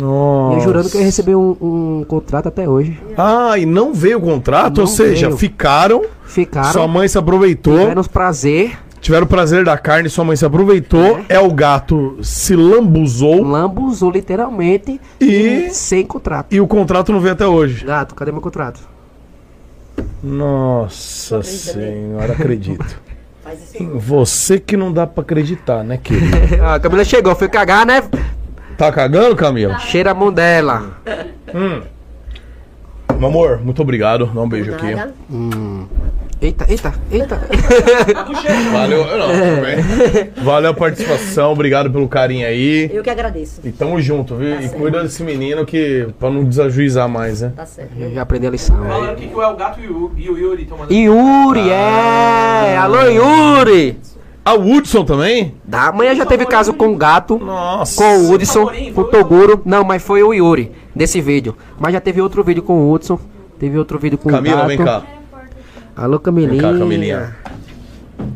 [0.00, 0.56] Nossa.
[0.58, 2.98] Eu jurando que eu ia receber um, um contrato até hoje.
[3.16, 4.76] Ah, e não veio o contrato?
[4.78, 5.38] Não Ou seja, veio.
[5.38, 10.24] ficaram, Ficaram, sua mãe se aproveitou, tiveram os prazer, tiveram o prazer da carne, sua
[10.24, 16.52] mãe se aproveitou, é, o gato se lambuzou lambuzou literalmente E- sem contrato.
[16.52, 17.84] e o contrato não veio até hoje.
[17.84, 18.80] Gato, cadê meu contrato?
[20.22, 23.00] Nossa acredita senhora, acredito.
[23.94, 26.36] Você que não dá pra acreditar, né, querido?
[26.60, 28.02] Ah, a Camila chegou, foi cagar, né?
[28.76, 29.78] Tá cagando, Camila?
[29.78, 30.98] Cheira a mão dela.
[33.18, 34.26] Meu amor, muito obrigado.
[34.26, 34.94] Dá um beijo aqui.
[34.94, 35.14] Nada.
[36.38, 37.40] Eita, eita, eita.
[38.70, 40.44] Valeu, não, tudo bem.
[40.44, 42.90] Valeu a participação, obrigado pelo carinho aí.
[42.92, 43.62] Eu que agradeço.
[43.64, 44.60] E tamo junto, viu?
[44.60, 47.52] E cuida desse menino que pra não desajuizar mais, né?
[47.56, 47.92] Tá certo.
[47.98, 48.76] Eu já aprendi a lição.
[48.76, 50.94] Falando o que, o El Gato e o, e o Yuri estão mandando.
[50.94, 52.76] Yuri, é!
[52.76, 53.98] Alô, Yuri!
[54.46, 55.54] A Woodson também?
[55.64, 58.00] Da manhã já teve caso com o gato, Nossa.
[58.00, 59.60] com o Hudson, Saborinho, com o Toguro.
[59.64, 61.56] Não, mas foi o Yuri, desse vídeo.
[61.80, 63.18] Mas já teve outro vídeo com o Hudson.
[63.58, 64.68] Teve outro vídeo com Camila, o gato.
[64.68, 65.02] vem cá.
[65.96, 66.52] Alô, Camilinha.
[66.62, 67.36] Vem cá, Camilinha.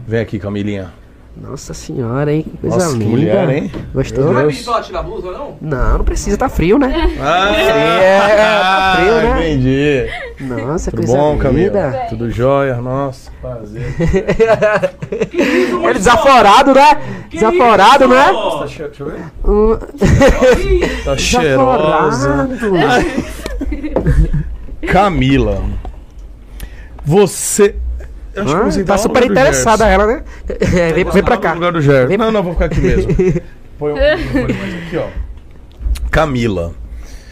[0.04, 0.92] Vem aqui, Camilinha.
[1.36, 2.42] Nossa senhora, hein?
[2.42, 3.10] Que Coisa Nossa, que linda.
[3.10, 3.72] mulher, hein?
[3.94, 4.24] Gostou?
[4.26, 5.56] Não vai pedir pra ela tirar a blusa, não?
[5.60, 6.92] Não, não precisa, tá frio, né?
[7.20, 9.38] Ah, é, tá frio, né?
[9.54, 10.06] Entendi.
[10.66, 11.42] Nossa, Tudo coisa bom, linda.
[11.44, 11.92] Camila?
[12.10, 12.76] Tudo jóia?
[12.76, 13.94] Nossa, prazer.
[15.32, 17.00] Ele desaforado, né?
[17.30, 18.24] Desaforado, né?
[18.26, 19.24] Tá che- Deixa eu ver.
[21.04, 22.46] Tá cheirosa.
[22.46, 23.04] desaforado.
[24.88, 25.62] Camila.
[27.04, 27.76] Você.
[28.36, 30.24] Acho que Ah, você tá super interessada ela, né?
[30.48, 31.54] É, vem, vem pra cá.
[32.06, 33.12] Vem- Não, não, vou ficar aqui mesmo.
[33.78, 35.08] Põe um mais aqui, ó.
[36.10, 36.72] Camila.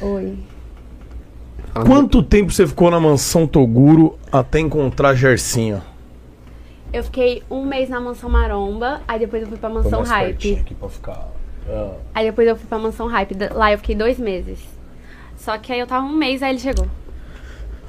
[0.01, 0.39] Oi.
[1.87, 5.83] Quanto tempo você ficou na mansão Toguro até encontrar Gersinho?
[6.93, 10.55] Eu fiquei um mês na mansão Maromba, aí depois eu fui pra mansão Hype.
[10.61, 11.29] aqui pra ficar.
[11.69, 11.93] Ah.
[12.15, 13.37] Aí depois eu fui pra mansão Hype.
[13.55, 14.59] Lá eu fiquei dois meses.
[15.37, 16.87] Só que aí eu tava um mês, aí ele chegou.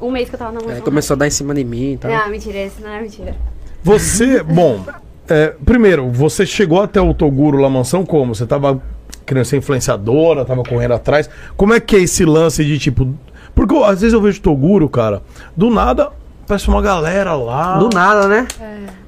[0.01, 1.93] Um mês que eu tava na mansão Aí começou a dar em cima de mim
[1.93, 2.11] e tal.
[2.11, 3.35] Não, mentira, esse não é mentira.
[3.83, 4.83] Você, bom,
[5.27, 8.33] é, primeiro, você chegou até o Toguro lá mansão como?
[8.35, 8.81] Você tava
[9.25, 11.29] querendo ser influenciadora, tava correndo atrás.
[11.55, 13.13] Como é que é esse lance de tipo.
[13.53, 15.21] Porque eu- às vezes eu vejo Toguro, cara,
[15.55, 16.09] do nada,
[16.47, 17.77] parece uma galera lá.
[17.77, 18.47] Do nada, né?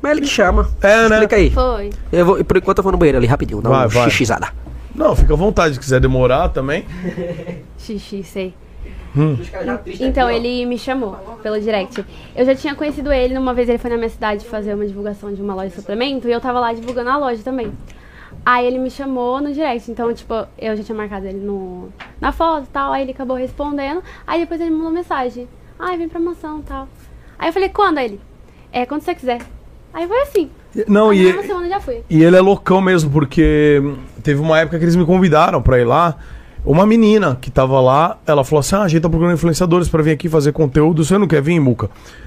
[0.02, 0.70] Mas ele que chama.
[0.82, 1.16] É, né?
[1.16, 1.50] Explica aí.
[1.52, 1.90] Foi.
[2.12, 4.10] Eu vou, e por enquanto eu vou no banheiro ali rapidinho, dá Vai, uma vai.
[4.10, 4.50] xixizada.
[4.94, 6.86] Não, fica à vontade, se quiser demorar também.
[7.80, 8.54] Xixi, sei.
[10.00, 12.06] Então, ele me chamou pelo direct.
[12.36, 15.34] Eu já tinha conhecido ele, uma vez ele foi na minha cidade fazer uma divulgação
[15.34, 17.72] de uma loja de suplemento e eu tava lá divulgando a loja também.
[18.46, 21.90] Aí ele me chamou no direct, então, tipo, eu já tinha marcado ele no,
[22.20, 25.48] na foto e tal, aí ele acabou respondendo, aí depois ele me mandou mensagem.
[25.78, 26.88] Ai, vem pra mansão e tal.
[27.38, 27.98] Aí eu falei, quando?
[27.98, 28.22] Aí ele,
[28.72, 29.42] é, quando você quiser.
[29.94, 30.50] Aí foi assim.
[30.88, 32.02] Não, Aí e, já fui.
[32.10, 33.82] e ele é loucão mesmo, porque
[34.24, 36.16] teve uma época que eles me convidaram pra ir lá.
[36.64, 40.02] Uma menina que tava lá, ela falou assim: Ah, a gente tá procurando influenciadores pra
[40.04, 41.04] vir aqui fazer conteúdo.
[41.04, 41.86] Você não quer vir, Muca?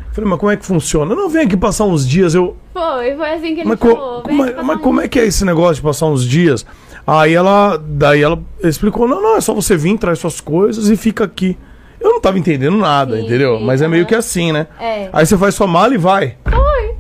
[0.09, 1.15] Eu falei, mas como é que funciona?
[1.15, 2.35] Não, vem aqui passar uns dias.
[2.35, 4.23] Eu, Foi, foi assim que ele mas, co- falou.
[4.25, 6.65] Vem mas, mas como é que é esse negócio de passar uns dias?
[7.07, 10.97] Aí ela, daí ela explicou: Não, não, é só você vir, traz suas coisas e
[10.97, 11.57] fica aqui.
[12.01, 13.59] Eu não tava entendendo nada, Sim, entendeu?
[13.59, 14.67] sim, Mas é meio que assim, né?
[14.81, 15.09] É.
[15.13, 16.37] Aí você faz sua mala e vai.
[16.45, 16.95] Foi.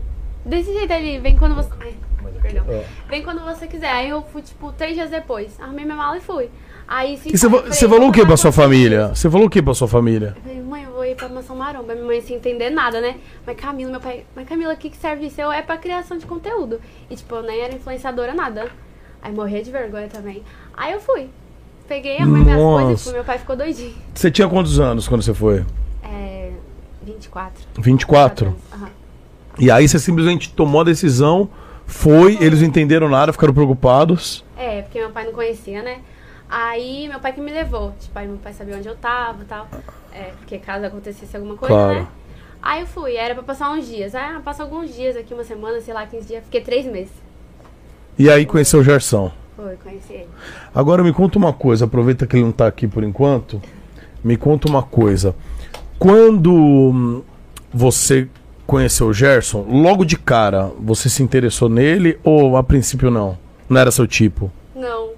[0.46, 1.68] Desse jeito ali, vem quando você.
[1.80, 1.94] Ai,
[2.40, 2.64] perdão.
[2.68, 2.84] É.
[3.10, 3.90] Vem quando você quiser.
[3.90, 5.58] Aí eu fui, tipo, três dias depois.
[5.60, 6.48] Arrumei minha mala e fui.
[6.86, 7.18] Aí.
[7.26, 9.08] E você, fa- falei, você falou o que "Vou pra sua com família?
[9.08, 10.34] Você falou o que pra sua família?
[10.36, 11.94] Eu falei, mãe, eu vou ir pra Mansão Maromba.
[11.94, 13.16] Minha mãe sem entender nada, né?
[13.46, 15.40] Mas Camila, meu pai, mas Camila, o que, que serve isso?
[15.40, 16.80] Eu é pra criação de conteúdo.
[17.10, 18.68] E tipo, eu nem era influenciadora, nada.
[19.22, 20.42] Aí morria de vergonha também.
[20.76, 21.28] Aí eu fui.
[21.88, 22.82] Peguei, arrumei minhas Nossa.
[22.84, 23.12] coisas e fui.
[23.14, 23.94] Meu pai ficou doidinho.
[24.14, 25.64] Você tinha quantos anos quando você foi?
[26.02, 26.50] É.
[27.02, 27.62] 24.
[27.78, 28.46] 24?
[28.48, 28.58] anos.
[28.72, 28.88] Aham.
[29.58, 31.48] E aí você simplesmente tomou a decisão,
[31.86, 34.44] foi, eles não entenderam nada, ficaram preocupados.
[34.56, 35.98] É, porque meu pai não conhecia, né?
[36.48, 37.92] Aí meu pai que me levou.
[37.98, 39.66] Tipo, aí meu pai sabia onde eu tava e tal.
[40.12, 41.94] É, porque caso acontecesse alguma coisa, Claro.
[42.00, 42.06] né?
[42.62, 44.14] Aí eu fui, era pra passar uns dias.
[44.14, 46.44] Ah, passa alguns dias aqui, uma semana, sei lá, 15 dias.
[46.44, 47.12] Fiquei três meses.
[48.18, 49.30] E aí conheceu o Gerson.
[49.56, 50.28] Foi, conheci ele.
[50.74, 53.60] Agora me conta uma coisa, aproveita que ele não tá aqui por enquanto.
[54.22, 55.34] Me conta uma coisa.
[55.98, 57.22] Quando hum,
[57.72, 58.28] você
[58.66, 63.36] conheceu o Gerson, logo de cara, você se interessou nele ou a princípio não?
[63.68, 64.50] Não era seu tipo?
[64.74, 65.10] Não.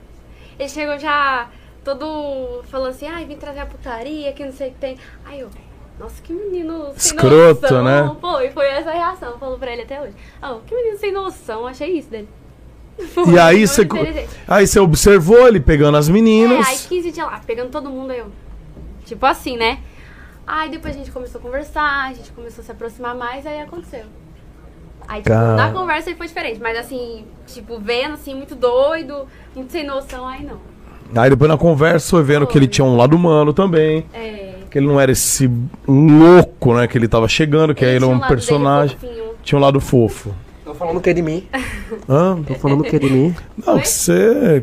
[0.58, 1.48] Ele chegou já
[1.84, 4.98] todo falando assim, ai, vim trazer a putaria, que não sei o que tem.
[5.24, 5.50] Aí eu,
[5.98, 7.84] nossa, que menino sem Escroto, noção.
[7.84, 8.16] né?
[8.20, 9.38] Foi, foi essa a reação.
[9.38, 10.14] Falou pra ele até hoje.
[10.42, 12.28] Oh, que menino sem noção, achei isso dele.
[13.28, 13.86] E aí você,
[14.48, 16.86] aí você observou ele pegando as É, aí meninas.
[16.86, 18.32] 15 dias lá, pegando todo mundo aí eu.
[19.04, 19.80] Tipo assim, né?
[20.46, 23.60] Aí depois a gente começou a conversar, a gente começou a se aproximar mais, aí
[23.60, 24.06] aconteceu.
[25.08, 29.70] Aí, tipo, na conversa aí foi diferente, mas assim, tipo, vendo assim, muito doido, muito
[29.72, 30.58] sem noção, aí não.
[31.14, 34.04] Aí depois na conversa foi vendo que ele tinha um lado humano também.
[34.12, 34.54] É.
[34.70, 35.50] Que ele não era esse
[35.86, 36.86] louco, né?
[36.88, 38.96] Que ele tava chegando, que aí ele tinha é um um personagem.
[39.42, 40.34] Tinha um lado fofo.
[40.64, 41.46] Tô falando o que de mim?
[42.08, 42.42] Hã?
[42.42, 43.34] Tô falando o que de mim?
[43.64, 44.62] Não, que você.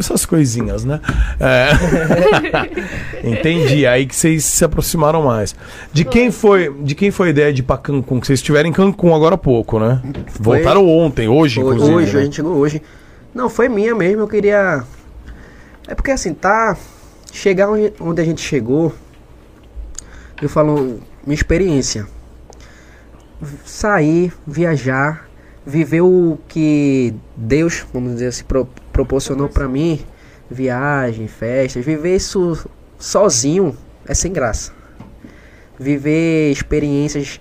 [0.00, 0.98] Essas coisinhas, né?
[1.38, 1.68] É.
[3.22, 3.86] Entendi.
[3.86, 5.54] Aí que vocês se aproximaram mais.
[5.92, 8.18] De quem foi, de quem foi a ideia de ir pra Cancún?
[8.18, 10.00] Que vocês estiveram em Cancún agora há pouco, né?
[10.40, 11.94] Voltaram ontem, hoje, Hoje, inclusive.
[11.96, 12.20] hoje, né?
[12.20, 12.82] a gente chegou hoje.
[13.34, 14.82] Não, foi minha mesmo, eu queria.
[15.86, 16.76] É porque assim, tá.
[17.32, 18.92] Chegar onde, onde a gente chegou,
[20.40, 22.06] eu falo, minha experiência.
[23.64, 25.28] Sair, viajar,
[25.64, 28.44] viver o que Deus, vamos dizer assim,
[28.92, 30.00] proporcionou pra mim,
[30.50, 32.68] viagem, festas, viver isso
[32.98, 33.76] sozinho
[34.06, 34.72] é sem graça.
[35.78, 37.40] Viver experiências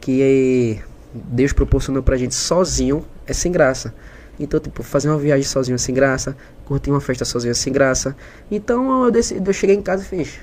[0.00, 0.80] que
[1.12, 3.94] Deus proporcionou pra gente sozinho é sem graça.
[4.38, 7.72] Então, tipo, fazer uma viagem sozinho é sem graça, curtir uma festa sozinho é sem
[7.72, 8.16] graça.
[8.50, 10.38] Então eu, decidi, eu cheguei em casa e fiz.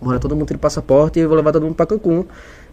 [0.00, 2.24] Bora todo mundo ter passaporte e vou levar todo mundo pra Cancún.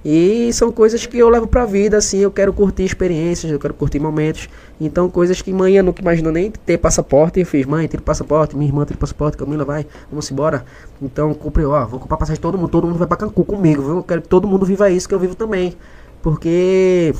[0.06, 3.74] E são coisas que eu levo pra vida, assim, eu quero curtir experiências, eu quero
[3.74, 4.50] curtir momentos.
[4.80, 7.40] Então, coisas que mãe nunca imaginou nem ter passaporte.
[7.40, 10.66] Eu fiz, mãe, tira o passaporte, minha irmã tira o passaporte, Camila vai, vamos embora.
[11.02, 13.96] Então, comprei, ó, vou comprar passagem todo mundo, todo mundo vai pra Cancún comigo, viu?
[13.98, 15.74] Eu quero que todo mundo viva isso que eu vivo também.
[16.22, 17.16] Porque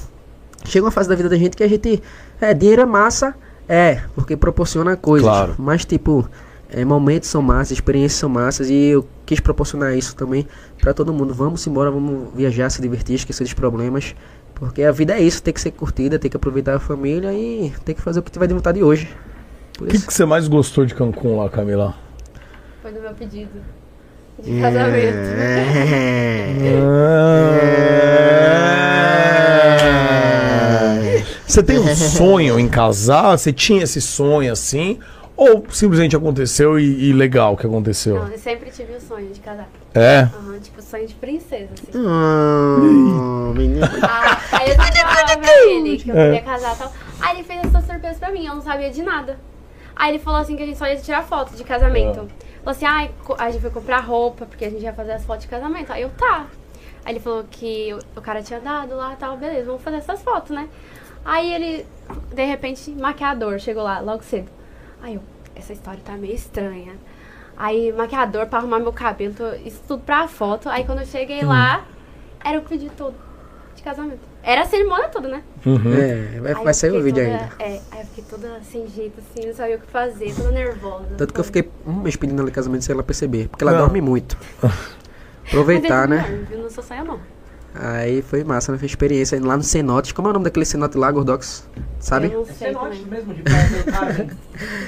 [0.66, 2.04] chega uma fase da vida da gente que a gente.
[2.42, 3.34] É, dinheiro é massa,
[3.68, 5.30] é, porque proporciona coisas.
[5.30, 5.56] Claro.
[5.58, 6.28] Mas, tipo,
[6.70, 10.46] é, momentos são massas, experiências são massas e eu quis proporcionar isso também
[10.84, 11.34] pra todo mundo.
[11.34, 14.14] Vamos embora, vamos viajar, se divertir, esquecer dos problemas.
[14.54, 17.72] Porque a vida é isso, tem que ser curtida, tem que aproveitar a família e
[17.86, 19.08] tem que fazer o que tiver de vontade hoje.
[19.80, 21.96] O que, que você mais gostou de Cancún lá, Camila?
[22.82, 23.50] Foi do meu pedido.
[24.44, 25.18] De casamento.
[31.48, 33.38] Você tem um sonho em casar?
[33.38, 35.00] Você tinha esse sonho assim?
[35.36, 38.20] Ou simplesmente aconteceu e, e legal que aconteceu?
[38.20, 39.68] Não, eu sempre tive o sonho de casar.
[39.96, 40.20] É?
[40.22, 41.98] Aham, tipo, sonho de princesa, assim.
[41.98, 43.86] Hum, menino.
[44.04, 46.92] Ah, aí eu falava pra ele que eu queria casar e tal.
[47.20, 49.40] Aí ele fez essa surpresa pra mim, eu não sabia de nada.
[49.96, 52.20] Aí ele falou assim que a gente só ia tirar foto de casamento.
[52.64, 55.26] Falou assim, ai, co- a gente foi comprar roupa, porque a gente ia fazer as
[55.26, 55.92] fotos de casamento.
[55.92, 56.48] Aí eu, tá.
[57.06, 59.98] Aí ele falou que o, o cara tinha dado lá e tal, beleza, vamos fazer
[59.98, 60.68] essas fotos, né?
[61.26, 61.86] Aí ele,
[62.34, 64.50] de repente, maquiador, chegou lá logo cedo.
[65.04, 65.22] Aí eu,
[65.56, 66.94] essa história tá meio estranha.
[67.56, 70.68] Aí, maquiador pra arrumar meu cabelo, tô- isso tudo pra foto.
[70.70, 71.86] Aí quando eu cheguei lá,
[72.44, 73.14] era o pedido todo
[73.76, 74.20] de casamento.
[74.42, 75.44] Era a cerimônia toda, né?
[75.66, 77.54] É, vai, vai eu sair o vídeo toda- ainda.
[77.60, 81.06] É, aí eu fiquei toda sem jeito, assim, não sabia o que fazer, toda nervosa.
[81.18, 83.50] Tanto que eu fiquei um mês pedindo ela em casamento sem ela perceber.
[83.50, 83.80] Porque ela Não.
[83.82, 84.38] dorme muito.
[85.48, 86.38] Aproveitar, Mas né?
[86.40, 86.60] não viu?
[86.64, 87.20] Não sou sonha, não.
[87.76, 88.78] Aí foi massa, né?
[88.78, 90.14] Fez experiência lá no Cenote.
[90.14, 91.68] Como é o nome daquele cenote lá, Gordox?
[92.00, 92.32] Sabe?
[92.32, 93.06] Eu sei Cenote também.
[93.06, 94.38] mesmo, de praia.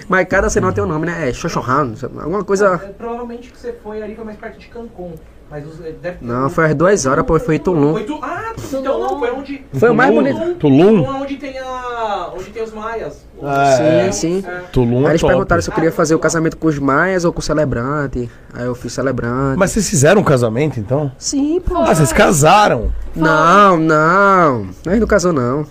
[0.07, 1.29] Mas cada cenote tem um nome, né?
[1.29, 2.75] É Xoxorran, alguma coisa.
[2.83, 5.15] É, Provavelmente que você foi ali, foi mais perto de Cancún.
[5.49, 7.93] Mas os, é, deve Não, foi às duas horas, pô, foi em Tulum.
[7.93, 8.19] Foi tu...
[8.21, 9.65] Ah, então não, foi onde.
[9.73, 10.23] Foi o mais Tulum?
[10.23, 10.55] bonito.
[10.59, 11.05] Tulum?
[11.05, 12.31] é onde tem a.
[12.35, 13.25] onde tem os maias.
[13.41, 14.43] É, Sim, sim.
[14.47, 14.61] É.
[14.71, 15.31] Tulum Aí é eles top.
[15.33, 18.29] perguntaram se eu queria fazer o casamento com os maias ou com o celebrante.
[18.53, 19.57] Aí eu fiz celebrante.
[19.57, 21.11] Mas vocês fizeram um casamento, então?
[21.17, 21.77] Sim, pô.
[21.77, 22.91] Ah, vocês casaram?
[23.15, 24.69] Não, não.
[24.85, 25.65] A gente não casou, não.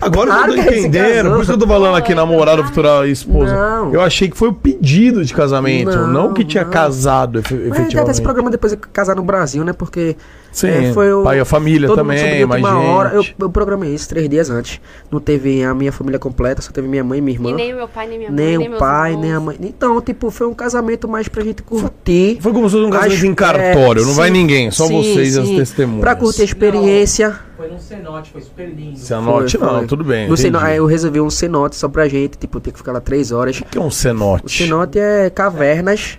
[0.00, 1.30] Agora Claro eu tô entendendo.
[1.30, 3.54] Por isso que eu tô falando aqui, namorada, futura esposa.
[3.54, 3.92] Não.
[3.94, 6.70] Eu achei que foi o pedido de casamento, não, Não, que tinha não.
[6.70, 8.22] casado efe- Mas até esse efetivamente.
[8.22, 9.72] programa depois de casar no Brasil, né?
[9.72, 10.16] Porque
[10.52, 11.22] Sim, é, foi o.
[11.22, 12.90] pai e a família também, mais última gente.
[12.90, 13.14] hora.
[13.14, 14.80] Eu, eu programei isso três dias antes.
[15.10, 17.50] Não teve a minha família completa, só teve minha mãe e minha irmã.
[17.50, 19.22] E nem o meu pai, nem minha mãe, nem nem o pai, irmãos.
[19.22, 19.56] nem a mãe.
[19.60, 22.38] Então, tipo, foi um casamento mais pra gente curtir.
[22.40, 24.86] Foi como se fosse um casamento Acho- em cartório, é, não vai sim, ninguém, só
[24.86, 25.56] sim, vocês e as sim.
[25.56, 26.00] testemunhas.
[26.00, 27.36] Pra curtir a experiência.
[27.64, 28.98] Foi num cenote, foi super lindo.
[28.98, 29.86] Cenote Foi, não, foi.
[29.86, 30.28] tudo bem.
[30.28, 30.70] No ceno- entendi.
[30.72, 33.58] aí eu resolvi um cenote só pra gente, tipo, ter que ficar lá três horas.
[33.60, 34.64] O que é um O cenote?
[34.64, 36.18] cenote é cavernas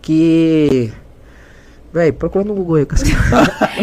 [0.00, 0.90] que.
[1.96, 2.84] Véi, procura no Google aí.
[2.84, 3.08] Casca.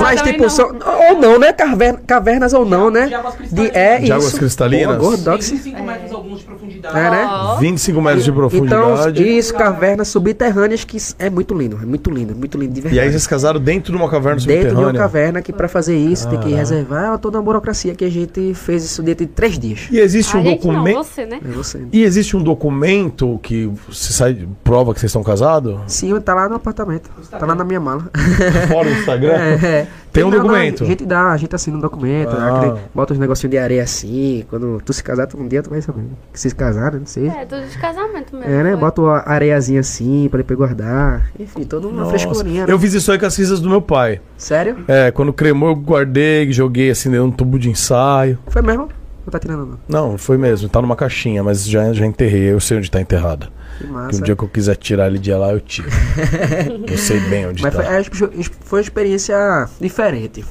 [0.00, 0.48] Mas, também tipo, não.
[0.50, 0.66] são.
[1.10, 1.52] Ou não, né?
[1.52, 3.06] Caverna, cavernas ou não, né?
[3.08, 3.76] De águas De, cristalinas.
[3.76, 4.36] é De águas isso.
[4.38, 4.96] cristalinas?
[4.96, 5.50] Pô, Gordox.
[5.50, 6.96] 25 metros alguns de profundidade.
[6.98, 7.28] É, né?
[7.30, 9.38] Ó, 25 metros de Então, profundidade.
[9.38, 12.82] isso, cavernas subterrâneas que é muito lindo, é muito lindo, é muito lindo de e
[12.82, 13.00] verdade.
[13.00, 14.98] aí vocês casaram dentro de uma caverna Dentro de uma subterrânea.
[15.00, 18.54] caverna que pra fazer isso tem que reservar é toda uma burocracia que a gente
[18.54, 19.88] fez isso dentro de três dias.
[19.90, 20.96] E existe a um documento.
[21.04, 21.40] você, né?
[21.44, 21.82] É você.
[21.92, 25.78] E existe um documento que você sai, prova que vocês estão casados?
[25.86, 27.10] Sim, tá lá no apartamento.
[27.30, 28.04] Tá lá na minha mala.
[28.68, 29.32] Fora o Instagram?
[29.32, 29.86] É, é.
[30.12, 30.82] Tem um Não, não, documento?
[30.84, 32.56] a gente dá, a gente assina um documento, Ah.
[32.58, 34.44] aquele- bota uns negocinhos de areia assim.
[34.48, 36.02] Quando tu se casar, tu, um dia tu vai saber.
[36.32, 37.28] Que vocês casaram, não sei.
[37.28, 38.50] É, tudo de casamento mesmo.
[38.50, 38.70] É, né?
[38.72, 38.80] foi.
[38.80, 41.30] Bota uma areiazinha assim pra depois guardar.
[41.38, 42.66] Enfim, toda uma Nossa, frescurinha.
[42.66, 42.72] né?
[42.72, 44.20] Eu fiz isso aí com as cinzas do meu pai.
[44.36, 44.78] Sério?
[44.88, 48.38] É, quando cremou, eu guardei, joguei assim dentro de um tubo de ensaio.
[48.48, 48.88] Foi mesmo?
[49.26, 50.08] Não tá tirando, não.
[50.10, 53.50] Não, foi mesmo, tá numa caixinha, mas já, já enterrei, eu sei onde tá enterrada.
[53.78, 54.18] Que Que massa.
[54.18, 55.88] um dia que eu quiser tirar ele de lá, eu tiro.
[56.86, 57.82] eu sei bem onde Mas tá.
[57.82, 58.28] foi,
[58.60, 60.44] foi uma experiência diferente.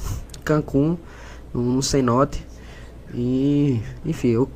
[0.46, 0.98] Cancún,
[1.54, 2.46] um cenote.
[3.14, 4.50] E, enfim, eu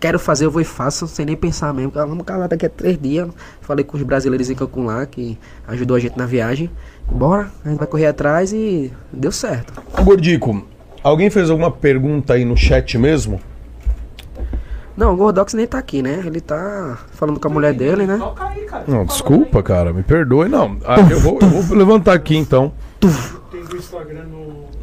[0.00, 1.92] quero fazer, eu vou e faço, sem nem pensar mesmo.
[1.96, 3.28] Ah, Vamos casar daqui a três dias.
[3.60, 5.36] Falei com os brasileiros em Cancún lá, que
[5.66, 6.70] ajudou a gente na viagem.
[7.10, 9.72] Bora, a gente vai correr atrás e deu certo.
[10.02, 10.64] Gordico,
[11.02, 13.40] alguém fez alguma pergunta aí no chat mesmo?
[14.96, 16.22] Não, o Gordox nem tá aqui, né?
[16.24, 18.16] Ele tá falando com a mulher dele, né?
[18.16, 18.84] Toca aí, cara.
[18.86, 20.76] Não, desculpa, cara, me perdoe, não.
[20.84, 22.72] Ah, eu, vou, eu vou levantar aqui então.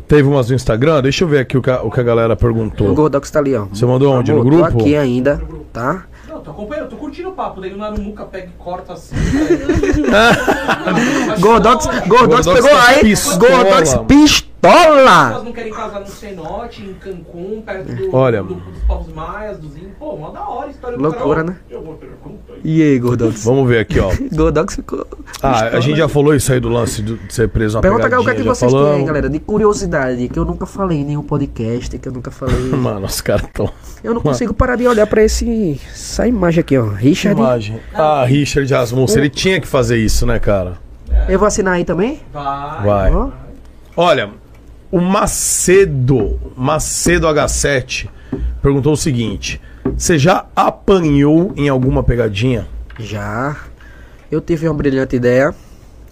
[0.08, 1.02] Teve umas no Instagram?
[1.02, 2.94] Deixa eu ver aqui o que a, o que a galera O perguntou.
[2.94, 3.66] Gordox tá ali, ó.
[3.66, 4.32] Você mandou onde?
[4.34, 4.72] No Amor, grupo?
[4.72, 6.04] Tô aqui ainda, tá?
[6.28, 7.62] Não, tô acompanhando, tô curtindo o papo.
[7.62, 9.16] Daí o Narumuca pega e corta assim.
[11.40, 13.02] Gordox, Gordox Gordox pegou tá aí.
[13.02, 13.94] pistola, Gordox
[14.64, 14.76] mano.
[14.86, 15.30] pistola!
[15.32, 18.44] Elas não querem casar no cenote, em Cancún, perto do, Olha.
[18.44, 19.92] do- dos povos maias, dos índios.
[20.00, 21.44] Pô, mó da hora a história do Loucura, cara.
[21.52, 21.56] né?
[21.70, 22.54] Eu vou perguntar.
[22.64, 23.44] E aí, Gordox?
[23.44, 24.12] Vamos ver aqui, ó.
[24.36, 25.06] Gordox ficou.
[25.42, 28.24] Ah, a gente já falou isso aí do lance de ser preso na Pergunta o
[28.24, 29.08] que é que vocês têm falamos.
[29.08, 32.56] galera, de curiosidade, que eu nunca falei em nenhum podcast, que eu nunca falei.
[32.70, 33.70] Mano, os caras tão...
[34.04, 36.86] Eu não consigo parar de olhar pra esse, essa imagem aqui, ó.
[36.88, 37.40] Richard.
[37.40, 37.80] Imagem.
[37.94, 40.78] Ah, Richard Asmussen, ele tinha que fazer isso, né, cara?
[41.28, 42.20] Eu vou assinar aí também?
[42.32, 42.86] Vai.
[42.86, 43.14] Vai.
[43.16, 43.30] Ó.
[43.98, 44.30] Olha,
[44.92, 48.10] o Macedo, Macedo H7,
[48.62, 49.62] perguntou o seguinte:
[49.98, 52.68] Você já apanhou em alguma pegadinha?
[53.00, 53.56] Já.
[54.30, 55.54] Eu tive uma brilhante ideia,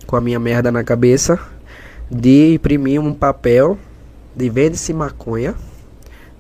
[0.06, 1.40] com a minha merda na cabeça,
[2.10, 3.78] de imprimir um papel
[4.36, 5.56] de vende-se maconha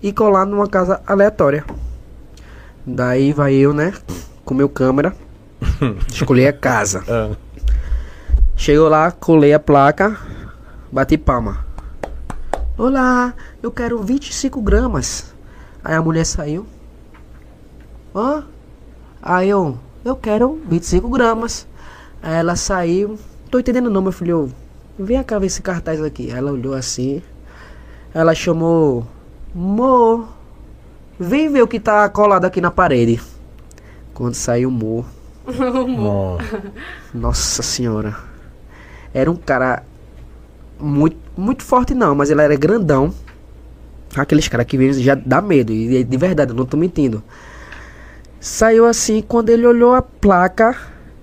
[0.02, 1.66] e colar numa casa aleatória.
[2.86, 3.94] Daí vai eu, né,
[4.44, 5.14] com meu câmera,
[6.12, 7.04] escolher a casa.
[7.08, 7.36] Ah,
[8.56, 10.18] Chegou lá, colei a placa,
[10.92, 11.69] bati palma.
[12.80, 15.36] Olá, eu quero 25 gramas.
[15.84, 16.66] Aí a mulher saiu.
[18.16, 18.46] Hã?
[19.22, 21.68] Aí eu, eu quero 25 gramas.
[22.24, 23.20] Aí ela saiu.
[23.52, 24.50] Tô entendendo não, meu filho.
[24.98, 26.32] Vem cá ver esse cartaz aqui.
[26.32, 27.22] Ela olhou assim.
[28.14, 29.06] Ela chamou.
[29.54, 30.30] Mo.
[31.20, 33.22] Vem ver o que tá colado aqui na parede.
[34.14, 35.06] Quando saiu o Mo.
[36.00, 36.38] Ó.
[37.14, 38.16] Nossa senhora.
[39.14, 39.84] Era um cara
[40.80, 43.14] muito, muito forte não, mas ele era grandão.
[44.16, 47.22] Aqueles caras que vêm já dá medo, e de verdade, eu não tô mentindo.
[48.40, 50.76] Saiu assim, quando ele olhou a placa,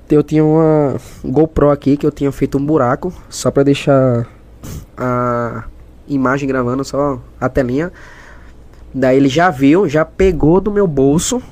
[0.08, 4.26] eu tinha uma GoPro aqui que eu tinha feito um buraco, só pra deixar
[4.96, 5.64] a
[6.06, 7.92] imagem gravando, só a telinha.
[8.94, 11.42] Daí ele já viu, já pegou do meu bolso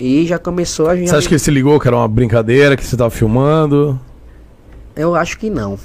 [0.00, 2.84] e já começou a Você acha que ele se ligou que era uma brincadeira, que
[2.84, 4.00] você tava filmando?
[4.96, 5.78] Eu acho que não.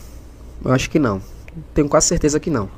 [0.64, 1.22] Eu acho que não.
[1.74, 2.70] Tenho quase certeza que não.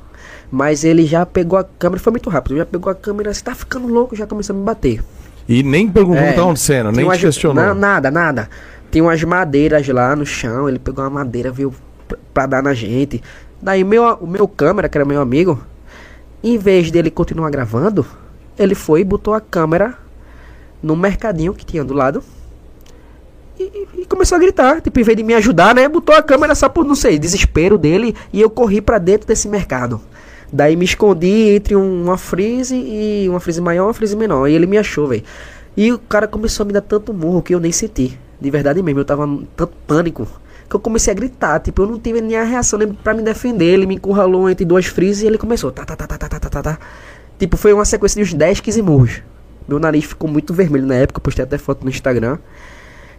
[0.50, 2.56] Mas ele já pegou a câmera, foi muito rápido.
[2.56, 5.02] Já pegou a câmera, você tá ficando louco, já começou a me bater.
[5.48, 6.44] E nem perguntou É, que tá
[6.84, 7.64] Tem nem umas- questionou.
[7.64, 8.48] Não, nada, nada.
[8.90, 11.74] Tem umas madeiras lá no chão, ele pegou uma madeira, veio
[12.06, 13.22] pra, pra dar na gente.
[13.60, 15.60] Daí meu, o meu câmera, que era meu amigo,
[16.42, 18.06] em vez dele continuar gravando,
[18.58, 19.94] ele foi e botou a câmera
[20.82, 22.22] no mercadinho que tinha do lado.
[23.58, 25.88] E, começou a gritar, tipo, em vez de me ajudar, né?
[25.88, 28.14] Botou a câmera só por, não sei, desespero dele.
[28.32, 30.00] E eu corri pra dentro desse mercado.
[30.52, 34.46] Daí me escondi entre um- uma freeze e uma freeze maior e uma freeze menor.
[34.48, 35.24] E ele me achou, velho.
[35.76, 38.18] E o cara começou a me dar tanto murro que eu nem senti.
[38.40, 39.26] De verdade mesmo, eu tava
[39.56, 40.26] tanto pânico.
[40.68, 43.22] Que eu comecei a gritar, tipo, eu não tive nem a reação nem pra me
[43.22, 43.64] defender.
[43.66, 45.70] Ele me encurralou entre duas freezes e ele começou.
[45.72, 46.78] Tá, tá, tá, tá, tá, tá, tá, tá, tá.
[47.38, 49.22] Tipo, foi uma sequência de uns 10, 15 murros.
[49.68, 52.38] Meu nariz ficou muito vermelho na época, postei até foto no Instagram.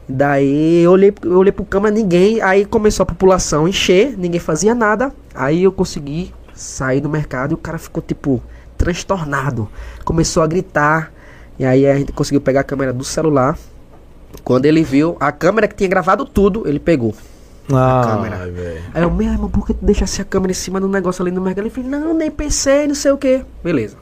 [0.10, 2.42] Daí eu olhei, eu olhei pro câmera, ninguém.
[2.42, 5.12] Aí começou a população encher, ninguém fazia nada.
[5.36, 8.42] Aí eu consegui sair do mercado e o cara ficou tipo
[8.78, 9.68] transtornado.
[10.06, 11.12] Começou a gritar.
[11.60, 13.58] E aí a gente conseguiu pegar a câmera do celular.
[14.44, 17.14] Quando ele viu a câmera que tinha gravado tudo, ele pegou.
[17.74, 18.50] Ah, câmera.
[18.50, 18.82] velho.
[18.94, 21.32] Aí eu, meu irmão, por que tu deixasse a câmera em cima do negócio ali
[21.32, 21.66] no mercado?
[21.66, 23.44] Ele falou, não, nem pensei, não sei o que.
[23.64, 23.98] Beleza.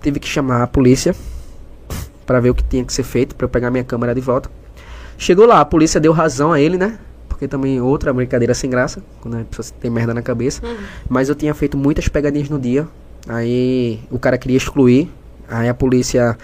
[0.00, 1.16] Tive que chamar a polícia
[2.24, 4.48] pra ver o que tinha que ser feito pra eu pegar minha câmera de volta.
[5.18, 6.98] Chegou lá, a polícia deu razão a ele, né?
[7.28, 10.62] Porque também outra brincadeira sem graça, quando a pessoa tem merda na cabeça.
[11.08, 12.86] Mas eu tinha feito muitas pegadinhas no dia.
[13.28, 15.10] Aí o cara queria excluir.
[15.48, 16.36] Aí a polícia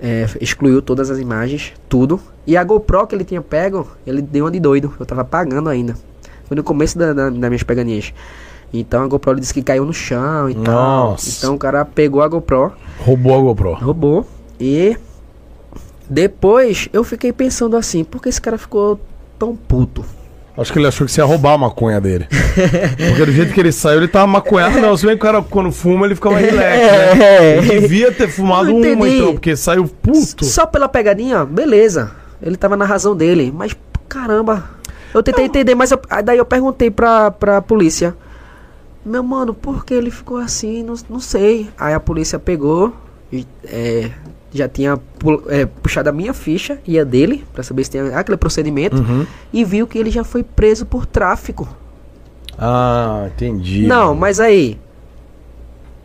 [0.00, 2.20] é, excluiu todas as imagens, tudo.
[2.46, 4.92] E a GoPro que ele tinha pego, ele deu uma de doido.
[4.98, 5.94] Eu tava pagando ainda.
[6.46, 8.12] Foi no começo da, da- das minhas pegadinhas.
[8.72, 10.64] Então a GoPro ele disse que caiu no chão e tal.
[11.10, 11.30] Nossa.
[11.38, 13.74] Então o cara pegou a GoPro, Roubou a GoPro.
[13.74, 14.26] roubou.
[14.58, 14.96] E
[16.08, 19.00] depois eu fiquei pensando assim, por que esse cara ficou
[19.38, 20.04] tão puto?
[20.56, 22.28] Acho que ele achou que você ia roubar a maconha dele.
[22.96, 24.80] Porque do jeito que ele saiu, ele tava maconhado.
[24.80, 26.76] Não, se bem que o cara, quando fuma, ele fica mais relax,
[27.18, 27.18] né?
[27.18, 27.56] É.
[27.58, 30.44] Ele devia ter fumado Não uma, então, porque saiu puto.
[30.44, 32.12] Só pela pegadinha, beleza.
[32.40, 33.74] Ele tava na razão dele, mas
[34.08, 34.62] caramba.
[35.12, 38.14] Eu tentei entender, mas eu- aí daí eu perguntei pra, pra polícia.
[39.04, 40.84] Meu mano, por que ele ficou assim?
[40.84, 41.68] Não, não sei.
[41.76, 42.94] Aí a polícia pegou,
[43.32, 44.08] e, é,
[44.54, 44.98] já tinha
[45.48, 49.26] é, puxado a minha ficha e a dele, pra saber se tem aquele procedimento, Uhum.
[49.52, 51.68] e viu que ele já foi preso por tráfico.
[52.58, 53.86] Ah, entendi.
[53.86, 54.78] Não, mas aí.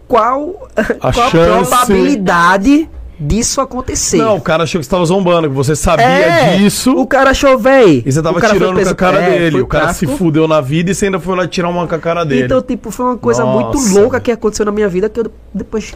[0.08, 0.68] Qual,
[1.00, 2.90] A qual chance- probabilidade
[3.20, 4.18] disso acontecer?
[4.18, 6.96] Não, o cara achou que você tava zombando, que você sabia É, disso.
[6.98, 8.02] O cara achou, véi.
[8.04, 9.62] E você tava tirando com a cara é, dele.
[9.62, 10.18] O cara se tráfico.
[10.18, 12.46] fudeu na vida e você ainda foi lá tirar uma com a cara dele.
[12.46, 15.32] Então, tipo, foi uma coisa Nossa, muito louca que aconteceu na minha vida que eu
[15.54, 15.94] depois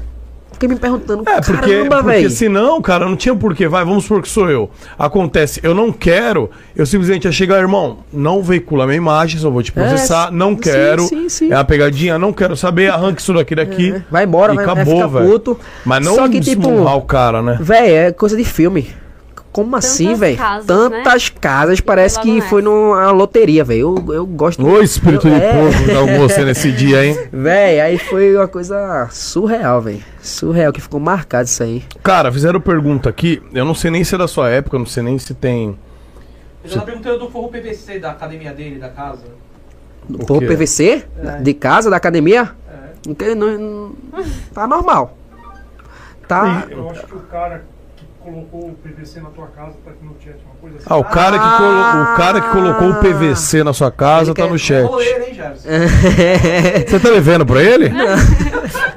[0.64, 2.30] fiquei me perguntando, É, porque, caramba, porque velho.
[2.30, 3.68] senão, cara, não tinha porquê.
[3.68, 4.70] Vai, vamos supor que sou eu.
[4.98, 9.62] Acontece, eu não quero, eu simplesmente ia chegar, irmão, não veicula minha imagem, só vou
[9.62, 11.04] te processar, É, não sim, quero.
[11.04, 11.52] sim, sim.
[11.52, 13.92] É a pegadinha, não quero saber, arranca isso daqui daqui.
[13.94, 15.32] É, vai embora, e vai, vai acabou, ficar velho.
[15.32, 15.60] puto.
[15.86, 17.58] Mas não Só que, tipo, o cara, né?
[17.60, 18.88] Véi, é coisa de filme.
[19.54, 20.38] Como assim, velho?
[20.66, 22.48] Tantas casas, parece que nessa.
[22.50, 23.96] foi numa loteria, velho.
[24.08, 25.54] Eu, eu gosto Ô, espírito de É.
[25.54, 27.16] porco, tá com você nesse dia, hein?
[27.32, 30.04] Véi, aí foi uma coisa surreal, velho.
[30.22, 31.84] Surreal, que ficou marcado isso aí.
[32.02, 34.88] Cara, fizeram pergunta aqui, eu não sei nem se é da sua época, eu não
[34.88, 35.78] sei nem se tem.
[36.64, 39.22] Eu já perguntei do forro PVC da academia dele, da casa.
[40.10, 40.48] O Pô, quê?
[40.48, 41.04] PVC?
[41.24, 41.42] É.
[41.42, 42.50] De casa, da academia?
[42.68, 43.36] É.
[43.36, 43.96] Não, não- não-
[44.54, 45.16] tá normal.
[46.28, 46.66] Tá.
[46.70, 47.64] Eu acho que o cara
[48.24, 50.86] colocou o PVC na tua casa tá aqui no chat, uma coisa assim.
[50.90, 54.36] Ah, o cara, que colo- o cara que colocou o PVC na sua casa Ele
[54.36, 54.84] tá quer- no chat.
[54.86, 55.34] Roleiro, hein?
[56.88, 57.92] Você tá devendo pra ele?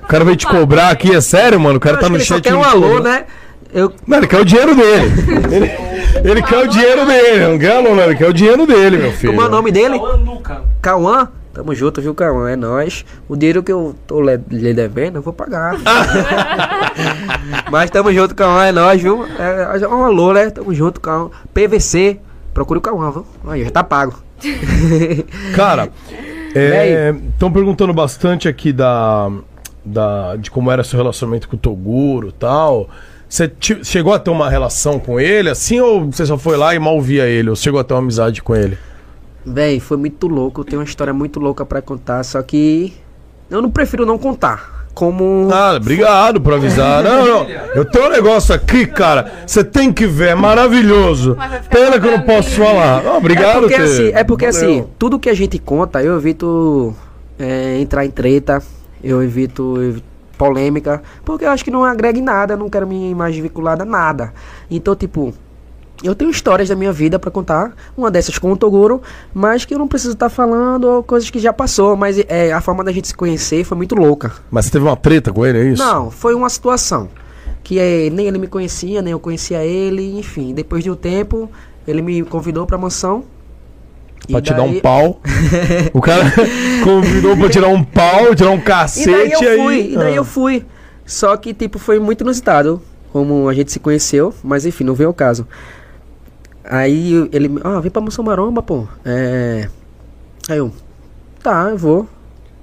[0.03, 1.77] O cara veio te cobrar aqui, é sério, mano?
[1.77, 2.43] O cara Eu tá no que ele chat.
[2.43, 3.25] quer um alô, né?
[3.75, 5.13] Eu, Não, ele quer o dinheiro dele.
[5.53, 9.13] Ele, ele quer o dinheiro dele, não quer, não, ele quer o dinheiro dele, meu
[9.13, 9.33] filho.
[9.35, 9.99] como é o nome dele?
[9.99, 10.63] Cauã Nuca.
[10.81, 11.29] Cauã?
[11.57, 12.51] Tamo junto, viu, Cauã?
[12.51, 13.03] É nóis.
[13.27, 15.75] O dinheiro que eu tô le- lhe devendo, eu vou pagar.
[17.73, 19.25] Mas tamo junto, Cauã, é nóis, viu?
[19.25, 20.51] É, é um alô, né?
[20.51, 21.31] Tamo junto, Cauã.
[21.55, 22.19] PVC,
[22.53, 23.27] procure o Cauã, viu?
[23.47, 24.23] Aí, já tá pago.
[25.57, 25.89] Cara,
[27.33, 29.31] estão perguntando bastante aqui da,
[29.83, 32.91] da, de como era seu relacionamento com o Toguro e tal.
[33.27, 33.51] Você
[33.83, 37.01] chegou a ter uma relação com ele, assim, ou você só foi lá e mal
[37.01, 37.49] via ele?
[37.49, 38.77] Ou chegou a ter uma amizade com ele?
[39.47, 40.65] Véi, foi muito louco.
[40.65, 42.93] Tem uma história muito louca pra contar, só que
[43.49, 44.75] eu não prefiro não contar.
[44.93, 45.49] Como.
[45.53, 47.05] Ah, obrigado por avisar.
[47.05, 47.49] Não, não.
[47.75, 49.31] Eu tenho um negócio aqui, cara.
[49.47, 51.37] Você tem que ver, é maravilhoso.
[51.71, 53.05] Pena que eu não posso falar.
[53.05, 56.95] Não, obrigado, é porque, assim, é porque assim, tudo que a gente conta, eu evito
[57.39, 58.63] é, entrar em treta,
[59.05, 62.87] eu evito, evito polêmica, porque eu acho que não agrega em nada, eu não quero
[62.87, 64.33] minha imagem vinculada a nada.
[64.71, 65.35] Então, tipo,
[66.03, 69.01] eu tenho histórias da minha vida pra contar, uma dessas com o Toguro,
[69.35, 72.61] mas que eu não preciso estar falando ou coisas que já passou, mas é, a
[72.61, 74.33] forma da gente se conhecer foi muito louca.
[74.51, 75.83] Mas você teve uma treta com ele, é isso?
[75.83, 77.09] Não, foi uma situação
[77.65, 80.55] que é, nem ele me conhecia, nem eu conhecia ele, enfim.
[80.55, 81.51] Depois de um tempo,
[81.89, 83.25] ele me convidou pra mansão.
[84.31, 85.21] Pra E te dar um daí- pau.
[85.93, 86.23] O cara
[86.85, 89.11] convidou pra tirar um pau, tirar um E cacete.
[89.11, 90.17] daí eu aí- fui, e daí Ah.
[90.17, 90.65] eu fui.
[91.05, 92.81] Só que, tipo, foi muito inusitado
[93.13, 95.47] como a gente se conheceu, mas enfim, não veio ao caso.
[96.69, 98.87] Aí ele, ah, vem pra Mansão Maromba, pô.
[99.05, 99.69] É.
[100.49, 100.73] Aí eu,
[101.43, 102.09] tá, eu vou.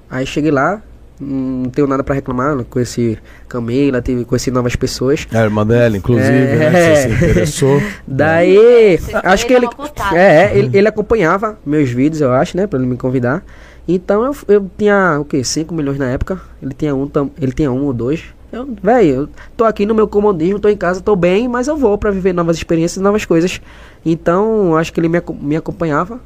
[0.09, 0.81] Aí cheguei lá,
[1.19, 3.17] não tenho nada pra reclamar, não conheci
[3.47, 5.25] Camila, tive, conheci novas pessoas.
[5.31, 6.55] É, a irmã dela, inclusive, É.
[6.69, 6.95] né?
[6.95, 7.81] Você se interessou.
[8.07, 10.17] Daí, Você acho que ele, postada.
[10.17, 13.43] é, ele, ele acompanhava meus vídeos, eu acho, né, pra ele me convidar.
[13.87, 15.43] Então eu, eu tinha o quê?
[15.43, 16.39] 5 milhões na época.
[16.61, 18.23] Ele tinha um, tam- ele tinha um ou dois.
[18.53, 21.75] Eu, velho, eu tô aqui no meu comodismo, tô em casa, tô bem, mas eu
[21.75, 23.59] vou pra viver novas experiências, novas coisas.
[24.05, 26.19] Então, acho que ele me, me acompanhava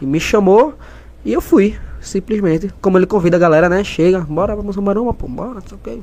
[0.00, 0.74] e me chamou
[1.24, 2.72] e eu fui, simplesmente.
[2.80, 3.82] Como ele convida a galera, né?
[3.82, 5.98] Chega, bora pra Mansão Maroma, pô, bora, não sei o quê.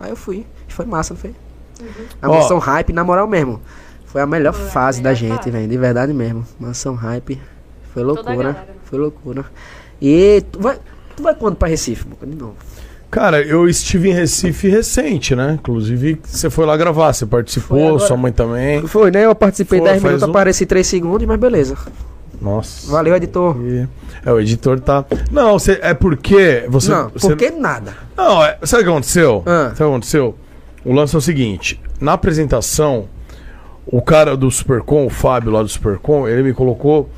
[0.00, 0.44] Aí eu fui.
[0.66, 1.32] Foi massa, não foi?
[2.20, 2.34] A Ó.
[2.34, 3.60] mansão hype, na moral mesmo.
[4.06, 5.50] Foi a melhor Foi a fase da melhor gente, fase.
[5.52, 5.68] velho.
[5.68, 6.44] De verdade mesmo.
[6.58, 7.40] Mansão hype.
[7.94, 8.68] Foi a loucura.
[8.82, 9.44] Foi loucura.
[10.02, 10.76] E tu vai,
[11.16, 12.26] tu vai quando pra Recife, Boca?
[12.26, 12.56] De novo.
[13.10, 15.54] Cara, eu estive em Recife recente, né?
[15.60, 18.86] Inclusive, você foi lá gravar, você participou, sua mãe também.
[18.86, 19.24] Foi, né?
[19.24, 21.76] Eu participei Foi, 10 faz minutos, um- apareci 3 segundos, mas beleza.
[22.40, 22.90] Nossa.
[22.90, 23.56] Valeu, editor.
[23.66, 23.88] E-
[24.24, 25.04] É, o editor tá.
[25.30, 26.90] Não, você, é porque você.
[26.90, 27.94] não, você- por que nada?
[28.16, 29.42] Não, é, sabe o que aconteceu?
[29.44, 29.62] Ah.
[29.68, 30.34] Sabe o que aconteceu?
[30.84, 33.06] O lance é o seguinte: na apresentação,
[33.86, 37.10] o cara do Supercom, o Fábio lá do Supercom, ele me colocou.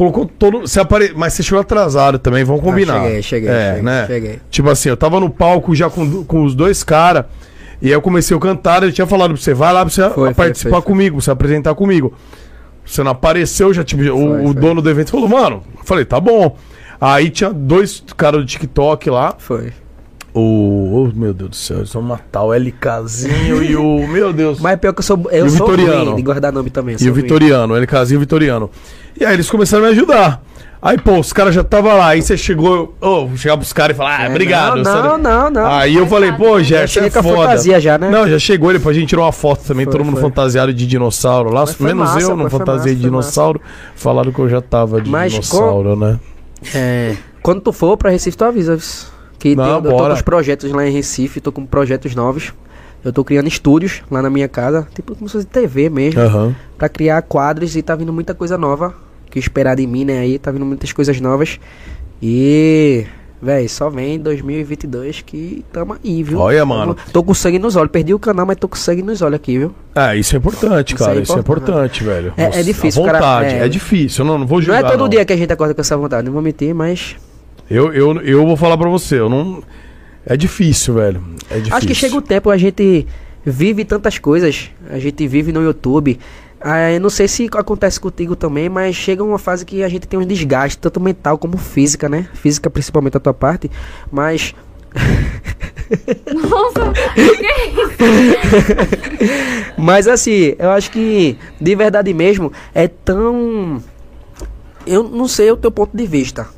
[0.00, 0.60] Colocou todo.
[0.60, 1.12] Você apare...
[1.14, 3.00] Mas você chegou atrasado também, vamos combinar.
[3.02, 4.06] Ah, cheguei, cheguei, É, cheguei, né?
[4.06, 4.40] cheguei.
[4.48, 7.26] Tipo assim, eu tava no palco já com, com os dois caras.
[7.82, 10.08] E aí eu comecei a cantar, eu tinha falado pra você, vai lá pra você
[10.08, 10.86] Foi, participar foi, foi.
[10.90, 12.14] comigo, pra você apresentar comigo.
[12.82, 16.18] Você não apareceu, já tipo, o, o dono do evento falou, mano, eu falei, tá
[16.18, 16.56] bom.
[16.98, 19.34] Aí tinha dois caras do TikTok lá.
[19.36, 19.70] Foi.
[20.32, 21.08] O.
[21.10, 24.06] oh, meu Deus do céu, eles vão matar o LKzinho e o.
[24.08, 24.60] Meu Deus.
[24.60, 25.20] Mas pior que eu sou.
[25.30, 26.04] Eu E o sou Vitoriano?
[26.06, 26.96] ruim de guardar nome também.
[27.00, 27.22] e o ruim.
[27.22, 28.70] Vitoriano, o LKzinho e o Vitoriano.
[29.18, 30.42] E aí eles começaram a me ajudar.
[30.82, 32.06] Aí, pô, os caras já estavam lá.
[32.08, 32.94] Aí você chegou.
[33.00, 34.76] Ô, oh, chegar pros caras e falar, ah, É, obrigado.
[34.76, 35.08] Não, sabe?
[35.08, 35.66] não, não, não.
[35.66, 37.36] Aí eu falei, pô, Gerson, cheguei é com a foda.
[37.36, 38.08] fantasia já, né?
[38.08, 40.22] Não, já chegou ele pra gente tirar uma foto também, Foi, todo mundo foi.
[40.30, 41.64] fantasiado de dinossauro lá.
[41.80, 43.26] Menos massa, eu, não fantasiei de foi massa.
[43.28, 43.60] dinossauro.
[43.94, 46.18] Falaram que eu já tava de Mas dinossauro, né?
[46.74, 48.74] É, quando tu for pra Recife, tu avisa.
[48.76, 49.06] vis.
[49.40, 52.52] Que Não, tem, eu tô com os projetos lá em Recife, tô com projetos novos.
[53.02, 56.54] Eu tô criando estúdios lá na minha casa, tipo como se fosse TV mesmo, Aham.
[56.76, 58.94] pra criar quadros e tá vindo muita coisa nova.
[59.30, 60.18] Que esperar de mim, né?
[60.18, 61.58] Aí tá vindo muitas coisas novas.
[62.22, 63.06] E.
[63.42, 66.38] Véi, só vem 2022 que tamo aí, viu?
[66.38, 66.94] Olha, mano.
[67.10, 67.90] Tô com sangue nos olhos.
[67.90, 69.74] Perdi o canal, mas tô com sangue nos olhos aqui, viu?
[69.94, 71.14] É, isso é importante, cara.
[71.18, 72.04] é isso é importante.
[72.04, 72.34] velho.
[72.36, 73.68] É- é difícil, cara, é- É...
[73.68, 74.84] difícil, eu não, não vou Não julgar.
[74.84, 75.08] é todo não.
[75.08, 77.16] dia que a gente acorda com essa vontade, não vou mentir, mas.
[77.70, 79.62] Eu, eu, eu vou falar pra você, eu não.
[80.26, 81.22] É difícil, velho.
[81.48, 81.76] É difícil.
[81.76, 83.06] Acho que chega o tempo, a gente
[83.44, 86.18] vive tantas coisas, a gente vive no YouTube.
[86.60, 90.06] Ah, eu não sei se acontece contigo também, mas chega uma fase que a gente
[90.06, 92.28] tem um desgaste, tanto mental como física, né?
[92.34, 93.70] Física principalmente a tua parte,
[94.10, 94.54] mas.
[96.34, 97.96] Nossa, que isso?
[99.78, 103.82] Mas assim, eu acho que de verdade mesmo é tão.
[104.86, 106.48] Eu não sei o teu ponto de vista.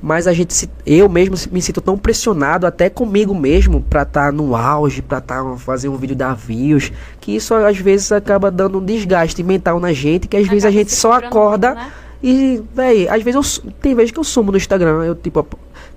[0.00, 4.32] Mas a gente se, eu mesmo me sinto tão pressionado até comigo mesmo pra estar
[4.32, 8.78] no auge, pra tá, fazer um vídeo dar views, que isso às vezes acaba dando
[8.78, 11.92] um desgaste mental na gente, que às vezes a Acaba gente só acorda né?
[12.22, 15.46] e, véi, às vezes eu tem vezes que eu sumo no Instagram, eu tipo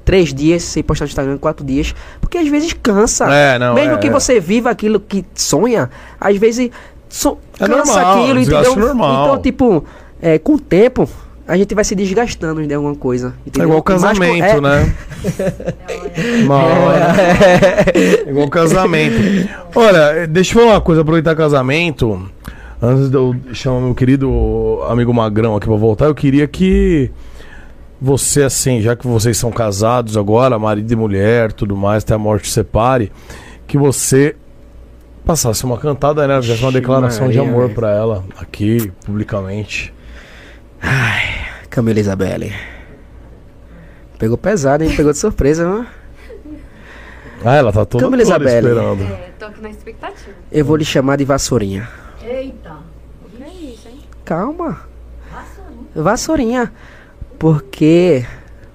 [0.06, 3.26] três dias sem postar no Instagram, quatro dias, porque às vezes cansa.
[3.32, 4.12] É, não, Mesmo é, que é.
[4.12, 5.90] você viva aquilo que sonha,
[6.20, 6.72] às vezes
[7.08, 8.76] so, É cansa normal, aquilo, entendeu?
[8.76, 9.26] normal.
[9.26, 9.86] Então, tipo,
[10.22, 11.08] é, com o tempo,
[11.50, 13.34] a gente vai se desgastando de alguma coisa.
[13.46, 13.70] É entendeu?
[13.70, 14.96] igual mais com- casamento, é- né?
[16.46, 17.16] Uma hora.
[17.96, 19.50] É igual casamento.
[19.76, 22.30] Olha, deixa eu falar uma coisa, aproveitar casamento.
[22.82, 27.12] Antes de eu chamar meu querido amigo Magrão aqui pra voltar, eu queria que
[28.02, 32.18] você, assim, já que vocês são casados agora, marido e mulher, tudo mais, até a
[32.18, 33.12] morte separe,
[33.68, 34.36] que você
[35.26, 36.42] passasse uma cantada, né?
[36.42, 37.76] Fizesse uma declaração de Maria, amor velho.
[37.76, 39.94] pra ela aqui, publicamente.
[41.70, 42.54] Camila Isabelle.
[44.18, 44.96] Pegou pesado, hein?
[44.96, 45.86] Pegou de surpresa, viu?
[47.46, 48.68] Ah, ela tá toda, Camila toda Isabelle.
[48.68, 49.04] esperando.
[49.04, 50.32] É, tô aqui na expectativa.
[50.52, 51.88] Eu vou lhe chamar de vassourinha.
[52.22, 52.78] Eita.
[53.38, 54.02] Que é isso, hein?
[54.26, 54.82] Calma.
[55.96, 56.72] Vassourinha.
[57.38, 58.26] Por quê?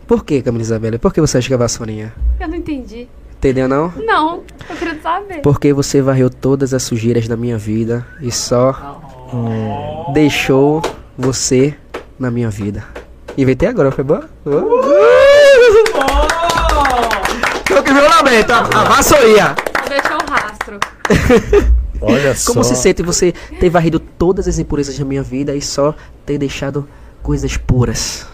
[0.06, 0.98] Por que, Camila Isabelle?
[0.98, 2.12] Por que você acha que é vassourinha?
[2.40, 3.08] Eu não entendi.
[3.36, 3.92] Entendeu não?
[3.96, 5.42] Não, eu queria saber.
[5.42, 9.02] Porque você varreu todas as sujeiras da minha vida e só
[9.32, 10.80] hum, deixou
[11.16, 11.74] você
[12.18, 12.84] na minha vida.
[13.36, 14.28] Inventei agora, foi boa?
[17.66, 19.54] Tô que meu lamento, a, a vassourinha.
[19.84, 20.78] Só deixou o rastro.
[22.00, 22.52] Olha só.
[22.52, 25.94] Como se sente você ter varrido todas as impurezas da minha vida e só
[26.26, 26.88] ter deixado
[27.22, 28.26] coisas puras?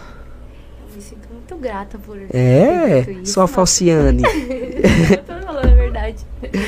[0.89, 4.23] Eu me sinto muito grata por É, ter feito isso, só mas- falciane.
[5.11, 6.17] Eu tô falando a verdade.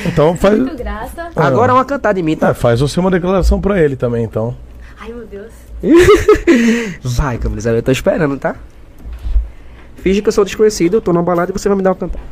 [0.06, 1.30] Então faz, Muito grata.
[1.36, 2.48] Agora é uma cantada em mim, tá?
[2.50, 4.56] é, faz você uma declaração pra ele também, então.
[5.00, 5.52] Ai, meu Deus.
[7.02, 8.56] Vai, Camila Isabel, eu tô esperando, tá?
[9.96, 11.96] Finge que eu sou desconhecido, eu tô na balada e você vai me dar uma
[11.96, 12.24] cantada.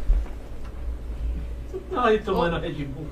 [1.95, 3.07] Ai, tomando Red Bull.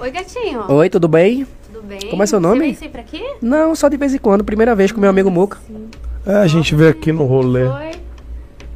[0.00, 0.64] Oi, gatinho.
[0.68, 1.46] Oi, tudo bem?
[1.72, 2.00] Tudo bem?
[2.08, 2.60] Como é seu nome?
[2.60, 3.22] Você vem sempre aqui?
[3.42, 5.58] Não, só de vez em quando, primeira vez com meu amigo Muca.
[6.24, 7.64] É, a gente vê aqui no rolê.
[7.66, 7.90] Oi.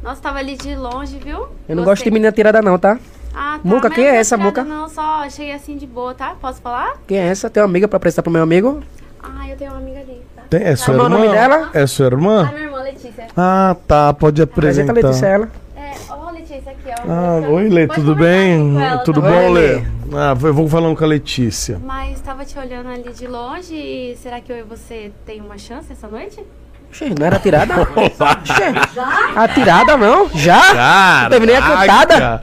[0.03, 1.47] Nossa, tava ali de longe, viu?
[1.67, 2.99] Eu não gosto de menina tirada não, tá?
[3.33, 3.61] Ah, tá.
[3.63, 4.63] Muca, quem é tô essa, Muca?
[4.63, 6.35] Não, só cheguei assim de boa, tá?
[6.39, 6.97] Posso falar?
[7.07, 7.49] Quem é essa?
[7.49, 8.81] Tem uma amiga pra apresentar pro meu amigo?
[9.21, 10.34] Ah, eu tenho uma amiga ali, tá?
[10.49, 11.25] Tem, é sua Como é o irmã?
[11.25, 11.69] nome dela?
[11.73, 12.51] É sua Ah, irmã?
[12.53, 13.27] minha irmã Letícia.
[13.35, 14.13] Ah, tá.
[14.13, 15.07] Pode Apresenta apresentar.
[15.07, 15.49] a Letícia ela.
[15.75, 17.11] É, ó, Letícia aqui, ó.
[17.11, 18.81] Ah, oi, Lê, tudo bem?
[18.81, 19.81] ela Tudo bom, Lê?
[20.13, 21.79] Ah, eu vou falando com a Letícia.
[21.83, 25.57] Mas tava te olhando ali de longe e será que eu e você tem uma
[25.57, 26.41] chance essa noite?
[26.91, 27.73] Oxe, não era tirada?
[27.81, 28.63] Oxe,
[29.35, 30.29] a tirada não?
[30.29, 30.73] Já?
[30.73, 32.41] Cara, terminei a cantada.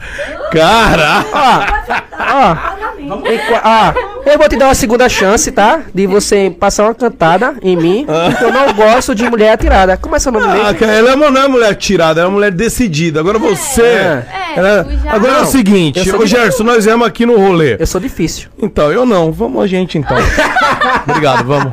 [0.50, 2.02] Caraca!
[2.34, 5.80] Ó, enqua- ó, eu vou te dar uma segunda chance, tá?
[5.94, 9.96] De você passar uma cantada em mim, porque eu não gosto de mulher atirada.
[9.96, 10.84] Como é seu nome Ah, mesmo?
[10.86, 13.20] ela é uma- não é mulher tirada, ela é uma mulher decidida.
[13.20, 13.82] Agora você.
[13.82, 14.24] É.
[14.56, 17.76] ela- eu já- Agora é o Não, seguinte, ô Gerson, nós viemos aqui no rolê.
[17.78, 18.48] Eu sou difícil.
[18.60, 19.32] Então, eu não.
[19.32, 20.16] Vamos a gente então.
[21.08, 21.72] Obrigado, vamos.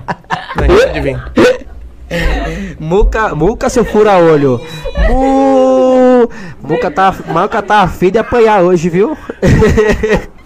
[2.80, 4.60] Muca, Muca, seu fura-olho.
[5.08, 6.30] Mu...
[6.62, 9.16] Muca tá, Muca tá afim de apanhar hoje, viu?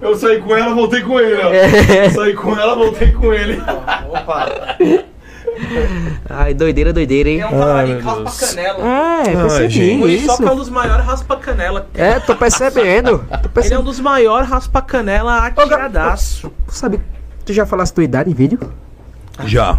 [0.00, 1.52] Eu saí com ela, voltei com ele, ó.
[1.52, 2.10] É.
[2.10, 3.60] Saí com ela, voltei com ele.
[6.30, 7.40] Ai, doideira, doideira, hein?
[7.40, 8.40] É um Ai, camarim meu raspa Deus.
[8.54, 8.78] canela.
[8.78, 9.94] É, Ai, percebi gente.
[9.94, 10.56] O Muriçoca é um isso.
[10.56, 11.88] dos maiores raspa-canela.
[11.94, 13.18] É, tô percebendo.
[13.18, 13.82] Tô Ele é um percebendo.
[13.82, 16.52] dos maiores raspa-canela atiradaço.
[16.68, 17.00] Sabe,
[17.44, 18.58] tu já falaste tua idade em vídeo?
[19.44, 19.78] Já.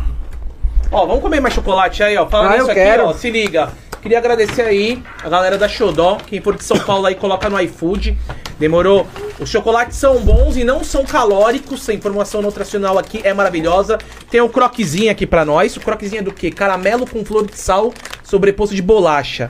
[0.92, 2.26] Ó, vamos comer mais chocolate aí, ó.
[2.28, 3.06] Falando Ah, eu isso aqui, quero.
[3.06, 3.70] ó, se liga.
[4.02, 6.18] Queria agradecer aí a galera da Xodó.
[6.26, 8.18] Quem for de São Paulo aí, coloca no iFood.
[8.58, 9.06] Demorou?
[9.40, 11.88] Os chocolates são bons e não são calóricos.
[11.90, 13.98] A informação nutricional aqui é maravilhosa.
[14.32, 15.76] Tem o croquezinho aqui pra nós.
[15.76, 16.50] O croquezinho é do quê?
[16.50, 17.94] Caramelo com flor de sal
[18.24, 19.50] sobreposto de bolacha.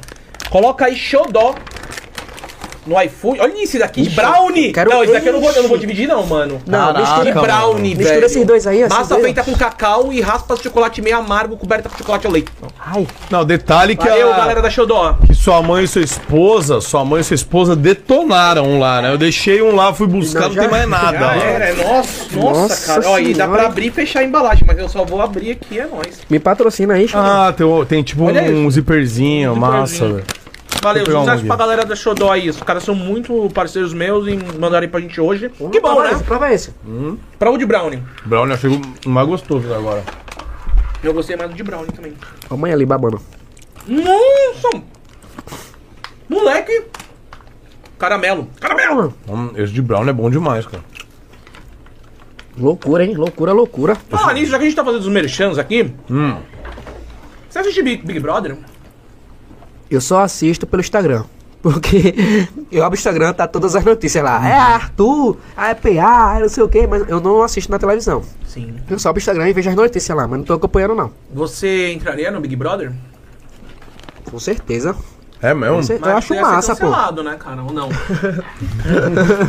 [0.49, 1.53] Coloca aí Xodó
[2.89, 3.39] no iFood.
[3.39, 4.73] Olha isso daqui, de brownie!
[4.73, 6.59] quero- Não, isso daqui eu não, vou, eu não vou dividir não, mano.
[6.65, 8.25] Não, Caraca, mistura, De brownie, mistura velho.
[8.25, 9.23] esses dois aí, Massa dois.
[9.23, 12.51] feita com cacau e raspa de chocolate meio amargo coberta com chocolate ao leite.
[12.79, 15.13] Ai, Não, detalhe que, Valeu, a- galera da Xodó.
[15.25, 19.11] que sua mãe e sua esposa, sua mãe e sua esposa detonaram um lá, né?
[19.13, 21.17] Eu deixei um lá, fui buscar, não, Não, já- tem mais nada.
[21.19, 23.09] Já era, é nossa, nossa, Nossa cara.
[23.09, 23.51] Ó, e dá senhora.
[23.51, 26.19] pra abrir e fechar a embalagem, mas eu só vou abrir aqui, é nóis.
[26.29, 27.23] me patrocina aí, Xodó.
[27.23, 28.71] Ah, tem, tem tipo Olha um isso.
[28.71, 30.23] zipperzinho, Um massa, velho.
[30.81, 32.49] Valeu, um sucesso pra galera da Xodó aí.
[32.49, 35.49] Os caras são muito parceiros meus e mandaram aí pra gente hoje.
[35.49, 36.11] que bom, prova né?
[36.13, 36.73] Esse, prova esse.
[37.37, 38.01] Pra o de Brownie.
[38.25, 40.03] Brownie eu achei o mais gostoso agora.
[41.03, 42.13] Eu gostei mais do de Brownie também.
[42.49, 43.21] A mãe ali babando.
[43.87, 44.83] Nossa!
[46.29, 46.83] Moleque!
[47.97, 48.47] Caramelo.
[48.59, 49.13] Caramelo!
[49.27, 50.83] Hum, esse de Brownie é bom demais, cara.
[52.57, 53.15] Loucura, hein?
[53.15, 53.95] Loucura, loucura.
[53.95, 55.93] Fala nisso, já que a gente tá fazendo os merchans aqui.
[56.09, 56.37] Hum.
[57.49, 58.57] Você assiste Big, Big Brother?
[59.89, 61.23] Eu só assisto pelo Instagram.
[61.61, 64.47] Porque eu abro o Instagram, tá todas as notícias lá.
[64.47, 68.23] É Arthur, é PA, é não sei o que, mas eu não assisto na televisão.
[68.47, 68.75] Sim.
[68.89, 71.11] Eu só abro o Instagram e vejo as notícias lá, mas não tô acompanhando não.
[71.33, 72.93] Você entraria no Big Brother?
[74.23, 74.95] Com certeza.
[75.41, 75.77] É mesmo?
[75.77, 76.81] Com cer- Mas eu acho massa, pô.
[76.81, 77.61] cancelado, né, cara?
[77.63, 77.89] Ou não?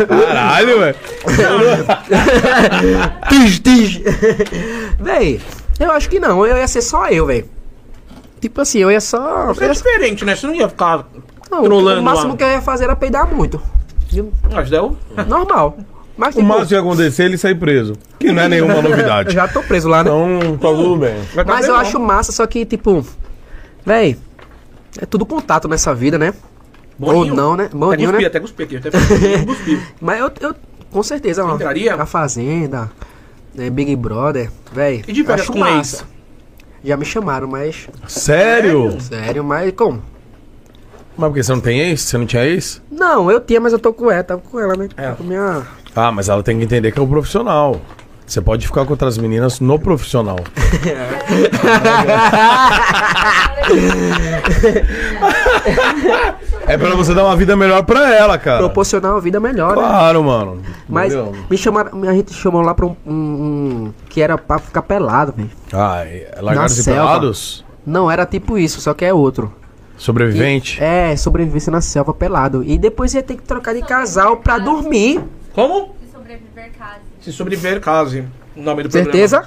[0.08, 0.96] Caralho, velho.
[3.28, 4.00] Tis, tis.
[4.98, 5.40] Véi,
[5.78, 6.44] eu acho que não.
[6.46, 7.44] Eu ia ser só eu, véi.
[8.40, 9.46] Tipo assim, eu ia só.
[9.48, 10.34] Você é diferente, né?
[10.34, 11.06] Você não ia ficar
[11.50, 12.36] Não, trolando o máximo lá.
[12.36, 13.60] que eu ia fazer era peidar muito.
[14.12, 14.96] Eu- Mas deu?
[15.28, 15.76] Normal.
[16.16, 17.94] Mas O tipo, máximo que ia acontecer é ele sair preso.
[18.18, 19.32] Que não é nenhuma eu novidade.
[19.34, 20.10] já tô preso lá, né?
[20.10, 21.14] Então, tá tudo bem.
[21.34, 21.86] Vai tá Mas eu legal.
[21.86, 23.04] acho massa, só que, tipo,
[23.86, 24.16] véi,
[25.00, 26.34] é tudo contato nessa vida, né?
[26.98, 27.30] Boninho?
[27.32, 27.64] Ou não, né?
[27.66, 28.26] Até Boninho, cuspi, né?
[28.28, 28.76] até cuspi aqui.
[28.76, 29.80] Até cuspi.
[30.00, 30.54] Mas eu, eu,
[30.90, 31.54] Com certeza, ó.
[31.54, 31.94] Entraria?
[31.94, 32.90] A Fazenda,
[33.54, 35.02] né, Big Brother, véi.
[35.08, 35.96] E de férias acho com massa.
[36.02, 36.04] ex?
[36.82, 37.88] Já me chamaram, mas.
[38.08, 39.00] Sério?
[39.00, 40.02] Sério, mas como?
[41.16, 42.00] Mas porque você não tem ex?
[42.00, 42.80] Você não tinha ex?
[42.90, 44.88] Não, eu tinha, mas eu tô com ela, tava com ela, né?
[44.96, 45.12] É.
[45.12, 45.66] Com minha.
[45.94, 47.80] Ah, mas ela tem que entender que é o profissional.
[48.26, 50.38] Você pode ficar com outras meninas no profissional.
[56.74, 58.58] é pra você dar uma vida melhor pra ela, cara.
[58.58, 59.82] Proporcionar uma vida melhor, né?
[59.82, 60.60] Claro, mano.
[60.88, 61.36] Mas Entendeu?
[61.50, 65.32] me chamaram, a gente chamou lá pra um, um- um- que era pra ficar pelado,
[65.36, 65.50] velho.
[65.72, 67.00] Ah, é largados e selva.
[67.00, 67.64] pelados?
[67.86, 69.52] Não, era tipo isso, só que é outro.
[69.96, 70.82] Sobrevivente?
[70.82, 72.64] É, sobrevivência na selva pelado.
[72.64, 75.22] E depois ia ter que trocar de casal pra dormir.
[75.52, 75.94] Como?
[76.00, 77.00] Se sobreviver caso.
[77.20, 78.24] Se sobreviver, case.
[78.56, 79.44] O nome do Certeza?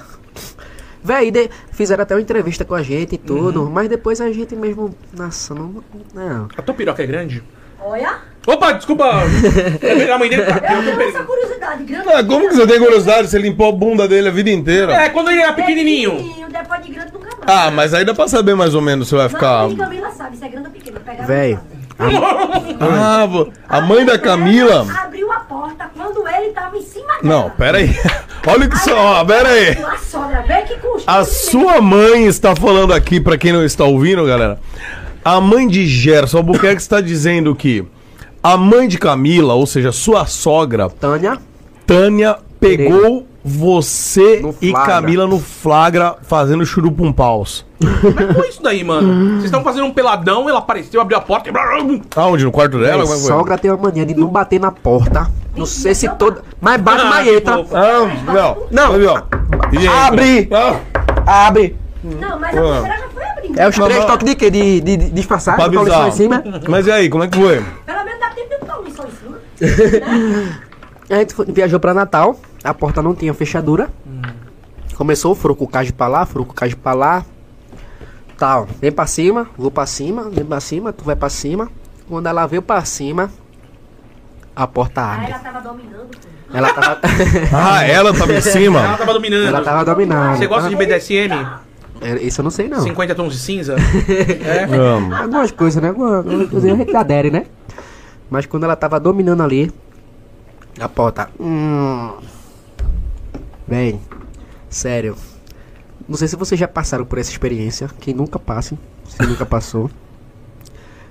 [1.04, 4.56] Véi, de- fizeram até uma entrevista com a gente e tudo, mas depois a gente
[4.56, 4.94] mesmo.
[5.16, 5.84] Nossa, não.
[6.14, 6.48] Não.
[6.56, 7.42] A tua piroca é grande?
[7.78, 8.16] Olha,
[8.46, 9.04] Opa, desculpa!
[9.04, 10.60] a mãe dele tá.
[10.72, 12.08] eu Eu tô tenho essa curiosidade grande.
[12.08, 13.28] Ah, como que você tem curiosidade?
[13.28, 14.92] Você limpou a bunda dele a vida inteira?
[14.94, 16.12] É, quando ele era pequenininho.
[16.12, 17.42] Pequenininho, depois de grande nunca mais.
[17.46, 19.68] Ah, mas aí dá pra saber mais ou menos se vai ficar.
[19.68, 21.00] Mas a Camila sabe se é grande ou pequeno.
[21.00, 21.26] Pegaram
[21.98, 22.14] Véi.
[22.80, 24.84] Ah, vo- a mãe da Camila.
[25.02, 27.20] Abriu a porta quando ele tava em cima dela.
[27.22, 27.94] Não, pera aí.
[28.46, 29.70] Olha o que só, ó, pera aí.
[29.82, 31.10] A sogra, vê que custa.
[31.10, 34.58] A sua mãe está falando aqui, pra quem não está ouvindo, galera.
[35.24, 37.84] A mãe de Gerson Albuquerque está dizendo que
[38.42, 41.38] a mãe de Camila, ou seja, sua sogra, Tânia,
[41.86, 44.72] Tânia, pegou você e.
[44.72, 47.66] Camila no flagra fazendo churupum paus.
[47.78, 49.32] Como foi isso daí, mano?
[49.32, 51.52] Vocês estão fazendo um peladão, ela apareceu, abriu a porta e.
[52.16, 52.44] Aonde?
[52.44, 53.02] No quarto dela?
[53.02, 53.16] É foi?
[53.16, 55.30] sogra tem uma mania de não bater na porta.
[55.54, 56.42] Não sei se toda.
[56.60, 57.52] Mas bate Ah, maeta.
[57.72, 58.92] Ah, não.
[58.96, 59.92] Não.
[59.92, 60.48] Abre!
[60.50, 61.76] Ah, Abre!
[62.02, 63.60] Não, mas a primeira já foi abrindo.
[63.60, 64.06] É os Não, três não.
[64.08, 64.50] toques de quê?
[64.50, 65.56] De, de, de disfarçar?
[65.56, 66.08] pra avisar.
[66.08, 66.42] em cima?
[66.68, 67.62] Mas e aí, como é que foi?
[67.86, 69.38] Pelo menos dá tempo de o lençol em cima.
[71.10, 73.90] A gente foi- viajou pra Natal, a porta não tinha fechadura.
[74.96, 77.24] Começou o furucucagem pra lá, furucucagem pra lá.
[78.38, 81.70] Tal, vem pra cima, vou pra cima, vem pra cima, tu vai pra cima.
[82.08, 83.30] Quando ela veio pra cima,
[84.54, 85.30] a porta Aí abre.
[85.32, 86.06] ela tava dominando.
[86.08, 86.56] pô.
[86.56, 87.00] Ela tava.
[87.52, 88.96] Ah, ela tava em Ela cima?
[88.96, 89.46] tava dominando.
[89.46, 90.36] ela tava dominando.
[90.38, 91.32] Você gosta de BDSM?
[92.00, 92.80] É, Isso eu não sei não.
[92.80, 93.76] 50 tons de cinza?
[94.96, 95.14] Amo.
[95.14, 95.88] Algumas coisas, né?
[95.88, 97.46] Algumas coisas a gente adere, né?
[98.30, 99.72] Mas quando ela tava dominando ali,
[100.78, 101.28] a porta.
[101.40, 102.12] Hum,
[103.66, 104.00] Bem,
[104.68, 105.16] sério.
[106.08, 107.88] Não sei se vocês já passaram por essa experiência.
[108.00, 109.90] Quem nunca passe, se nunca passou.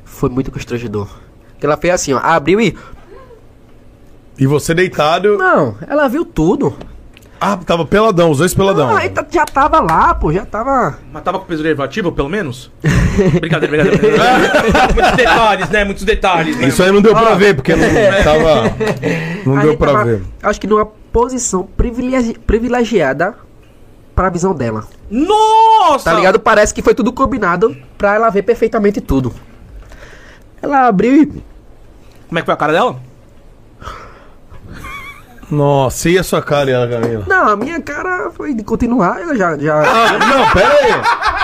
[0.06, 1.08] Foi muito constrangedor.
[1.60, 2.20] Que ela fez assim, ó.
[2.20, 2.78] Abriu e.
[4.38, 5.38] E você deitado.
[5.38, 6.76] Não, ela viu tudo.
[7.46, 8.96] Ah, tava peladão, os dois peladão.
[8.96, 10.98] Ah, então já tava lá, pô, já tava.
[11.12, 12.72] Mas tava com preservativo, pelo menos?
[13.42, 14.18] brincadeira, brincadeira.
[14.96, 15.84] Muitos detalhes, né?
[15.84, 16.68] Muitos detalhes, né?
[16.70, 17.86] Isso aí não deu pra ver, porque não
[18.24, 18.74] tava.
[19.46, 20.24] Não deu pra tava, ver.
[20.42, 23.36] Acho que numa posição privilegi- privilegiada
[24.16, 24.84] pra visão dela.
[25.10, 26.06] Nossa!
[26.10, 26.40] Tá ligado?
[26.40, 29.34] Parece que foi tudo combinado pra ela ver perfeitamente tudo.
[30.62, 31.26] Ela abriu e.
[32.28, 33.00] Como é que foi a cara dela?
[35.52, 37.26] Nossa, e a sua cara, e a Camila?
[37.28, 39.22] Não, a minha cara foi de continuar.
[39.22, 39.56] Eu já.
[39.58, 39.82] já...
[39.82, 41.43] Ah, não, pera aí.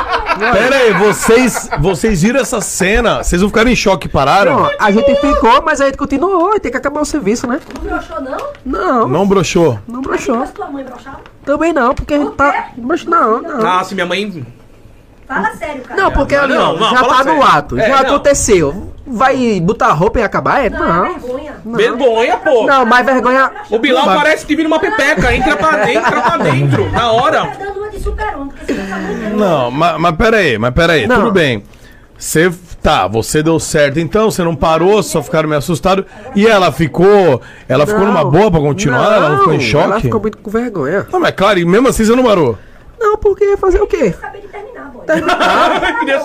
[0.53, 3.23] Pera aí, vocês, vocês viram essa cena?
[3.23, 4.59] Vocês não ficaram em choque e pararam?
[4.61, 6.55] Não, a gente ficou, mas a gente continuou.
[6.55, 7.59] e Tem que acabar o serviço, né?
[7.75, 8.37] Não broxou, não?
[8.65, 9.79] Não, não, Não broxou.
[9.87, 10.37] broxou.
[10.37, 11.19] Mas tua mãe broxava?
[11.45, 12.69] Também não, porque a gente tá.
[12.77, 13.67] Broxou, não, não.
[13.67, 14.45] Ah, se minha mãe.
[15.29, 16.01] Fala sério, cara.
[16.01, 17.43] Não, porque ali, ó, Não, não, já tá no sério.
[17.43, 18.09] ato, É, já não.
[18.09, 18.93] aconteceu.
[19.05, 20.65] Vai botar roupa e acabar?
[20.65, 20.69] É?
[20.69, 21.19] Não, é Não.
[21.19, 21.53] vergonha.
[21.65, 22.65] Vergonha, pô!
[22.65, 23.51] Não, mas vergonha.
[23.69, 25.33] O Bilal parece que vira uma pepeca.
[25.33, 26.91] Entra pra dentro, entra pra dentro.
[26.91, 27.45] Na hora.
[27.47, 29.37] Tá você não.
[29.37, 31.17] Não, mas, mas pera aí, mas pera aí, Não.
[31.17, 31.63] tudo bem.
[32.17, 32.51] Você,
[32.81, 36.05] tá, você deu certo então, você não parou, só ficaram meio assustados.
[36.35, 39.13] E ela ficou, ela ficou numa boa pra continuar?
[39.15, 39.85] ela não ficou em choque?
[39.85, 41.07] Ela ficou muito com vergonha.
[41.11, 42.57] Não, mas claro, e mesmo assim você não parou.
[42.99, 44.13] Não, porque ia fazer o quê?
[44.17, 45.05] Acabei de terminar, boy.
[45.99, 46.19] Queria-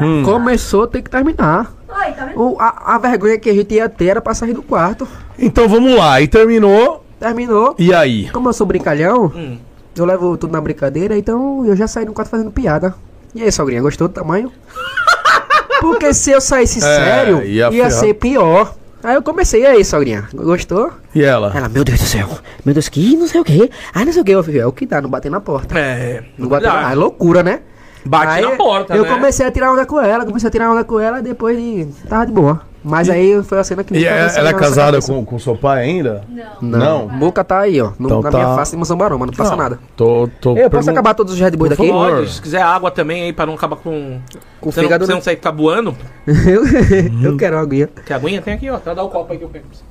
[0.00, 0.22] Hum.
[0.24, 1.72] Começou, tem que terminar.
[1.88, 2.40] Oi, tá vendo?
[2.40, 5.06] O, a, a vergonha que a gente ia ter era pra sair do quarto.
[5.38, 7.74] Então vamos lá, e terminou, Terminou.
[7.78, 8.30] e aí?
[8.30, 9.58] Como eu sou brincalhão, Hum.
[9.96, 12.94] eu levo tudo na brincadeira, então eu já saí do quarto fazendo piada.
[13.34, 14.50] E aí, sogrinha, gostou do tamanho?
[15.80, 18.74] Porque se eu saísse sério, ia ia, ser pior.
[19.02, 20.92] Aí eu comecei, e aí, sogrinha, gostou?
[21.14, 21.52] E ela?
[21.56, 22.28] Ela, meu Deus do céu,
[22.64, 23.70] meu Deus, que não sei o que.
[23.94, 24.32] Ah, não sei o que.
[24.32, 25.78] Eu falei, é o que dá, não bater na porta.
[25.78, 26.22] É.
[26.36, 26.90] Não bater na...
[26.90, 27.60] Ah, loucura, né?
[28.04, 29.08] Bate Aí na porta, Eu né?
[29.10, 31.86] comecei a tirar onda com ela, comecei a tirar onda com ela, depois de...
[32.08, 32.62] tava de boa.
[32.82, 35.12] Mas aí foi a cena que E nunca é- ela é casada cabeça.
[35.12, 36.24] com, com seu pai ainda?
[36.62, 36.78] Não.
[36.78, 37.08] Não.
[37.08, 37.92] Boca tá aí, ó.
[37.98, 38.38] no- Então na tá.
[38.38, 39.78] minha face de Moção Baroma, não passa Não, nada.
[39.94, 41.86] Tô, tô Eu posso pergun- acabar todos os Red Bull daqui?
[41.86, 42.10] favor.
[42.16, 44.18] Pode, se quiser água também aí pra não acabar com.
[44.60, 45.14] Com você, não, você né?
[45.14, 45.94] não sair ficar voando.
[46.26, 47.20] eu, Uhum.
[47.22, 47.88] eu quero uma aguinha.
[48.06, 48.78] Que aguinha tem aqui, ó.
[48.78, 49.66] Tá dar o copo aí que eu pego.
[49.66, 49.84] pra você.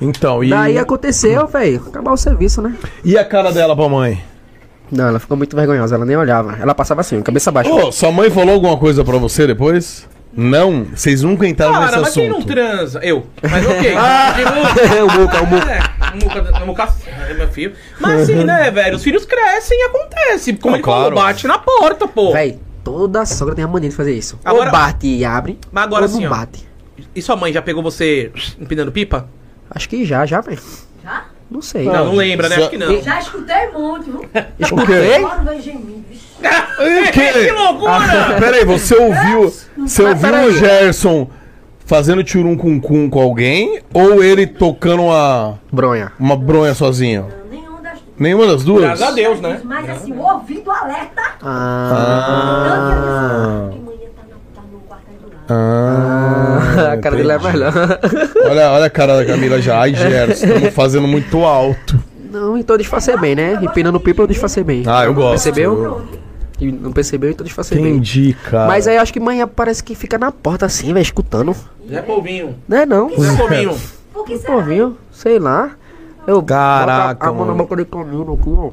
[0.00, 2.74] Então, e, Daí aconteceu, velho, acabar o serviço, né?
[3.04, 4.22] e a cara dela pra mãe?
[4.92, 6.56] Não, ela ficou muito vergonhosa, ela nem olhava.
[6.60, 7.72] Ela passava assim, cabeça baixa.
[7.72, 10.06] Ô, sua mãe falou alguma coisa pra você depois?
[10.34, 12.52] Não, vocês nunca entraram Cara, nesse mas quem não assunto.
[12.52, 13.00] transa?
[13.02, 13.26] Eu.
[13.42, 13.94] Mas ok.
[13.96, 14.34] Ah!
[14.34, 15.04] Continua.
[15.04, 15.70] o Muca, o Muca.
[15.72, 15.80] É,
[16.14, 16.94] o Muca, o Muca
[17.28, 17.74] é meu filho.
[18.00, 18.96] Mas assim, né, velho?
[18.96, 20.54] Os filhos crescem e acontece.
[20.54, 21.14] Como Não, ele falou, claro.
[21.16, 22.32] bate na porta, pô.
[22.32, 24.38] Véi, toda sogra tem a mania de fazer isso.
[24.44, 26.34] Agora- Ou bate e abre, Mas agora ou assim, não ó.
[26.36, 26.66] bate.
[27.14, 29.28] E sua mãe já pegou você empinando pipa?
[29.70, 30.60] Acho que já, já, velho.
[31.52, 31.84] Não sei.
[31.84, 32.56] Não, não lembra, né?
[32.56, 33.02] Acho que não.
[33.02, 34.24] Já escutei muito, viu?
[34.58, 35.20] Escutei?
[35.60, 36.02] Gemir.
[36.08, 36.32] vixe.
[37.12, 37.92] que loucura!
[37.92, 41.28] Ah, peraí, você ouviu, você ouviu o Gerson
[41.84, 46.12] fazendo tchurum com cum com alguém ou ele tocando uma, Bronha.
[46.18, 47.28] uma bronha sozinho?
[47.50, 48.18] Nenhuma das duas.
[48.18, 48.80] Nenhuma das duas?
[48.82, 49.60] Graças a Deus, né?
[49.62, 51.22] Mas assim, o ouvido alerta.
[51.42, 51.42] Ah.
[51.42, 54.80] Que Ah, disse, que manhã tá, na, tá no
[55.52, 56.78] lado.
[56.78, 57.72] ah, a cara dele é melhor.
[58.50, 59.80] Olha, olha a cara da Camila já.
[59.80, 61.98] Ai, Gerson, estamos fazendo muito alto.
[62.30, 63.58] Não, então disfarcei bem, né?
[63.62, 64.82] Empinando pipa eu disfarcei bem.
[64.86, 65.30] Ah, eu gosto.
[65.32, 66.02] Percebeu?
[66.60, 67.92] E não percebeu, então disfarcei bem.
[67.92, 68.68] Entendi, cara.
[68.68, 71.54] Mas aí eu acho que manhã parece que fica na porta assim, velho, escutando.
[71.88, 72.54] Zé Polvinho.
[72.68, 73.10] Não é não?
[73.20, 73.76] Zé Polvinho.
[74.14, 74.54] Por que será?
[74.54, 74.96] Pô, viu?
[75.10, 75.70] Sei lá.
[76.26, 77.58] Eu Caraca, boto a mão na mano.
[77.64, 78.70] boca de caminho aqui, ó.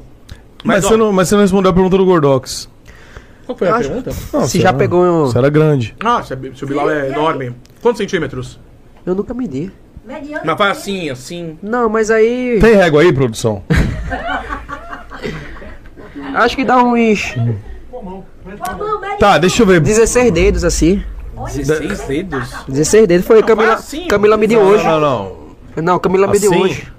[0.62, 2.68] Mas, Mas, você não, mas você não respondeu a pergunta do Gordox.
[3.50, 4.10] Qual foi a Acho- pergunta?
[4.32, 5.96] Não, Se já era- pegou- Você era grande.
[6.04, 7.52] Ah, se se o Bilal é enorme.
[7.82, 8.60] Quantos centímetros?
[9.04, 9.72] Eu nunca medi.
[10.06, 10.42] Mediano.
[10.44, 11.58] Mas faz assim, assim.
[11.62, 12.58] Não, mas aí.
[12.60, 13.62] Tem régua aí, produção?
[16.34, 17.34] Acho que dá uns.
[19.18, 19.80] Tá, deixa eu ver.
[19.80, 21.02] 16 dedos assim.
[21.52, 22.54] 16 dedos.
[22.68, 23.68] 16 dedos foi Camila.
[23.70, 24.84] faz assim, Camila mediu Não, hoje.
[24.84, 25.36] Não, não.
[25.82, 26.62] Não, Camila mediu Assim?
[26.62, 26.92] hoje.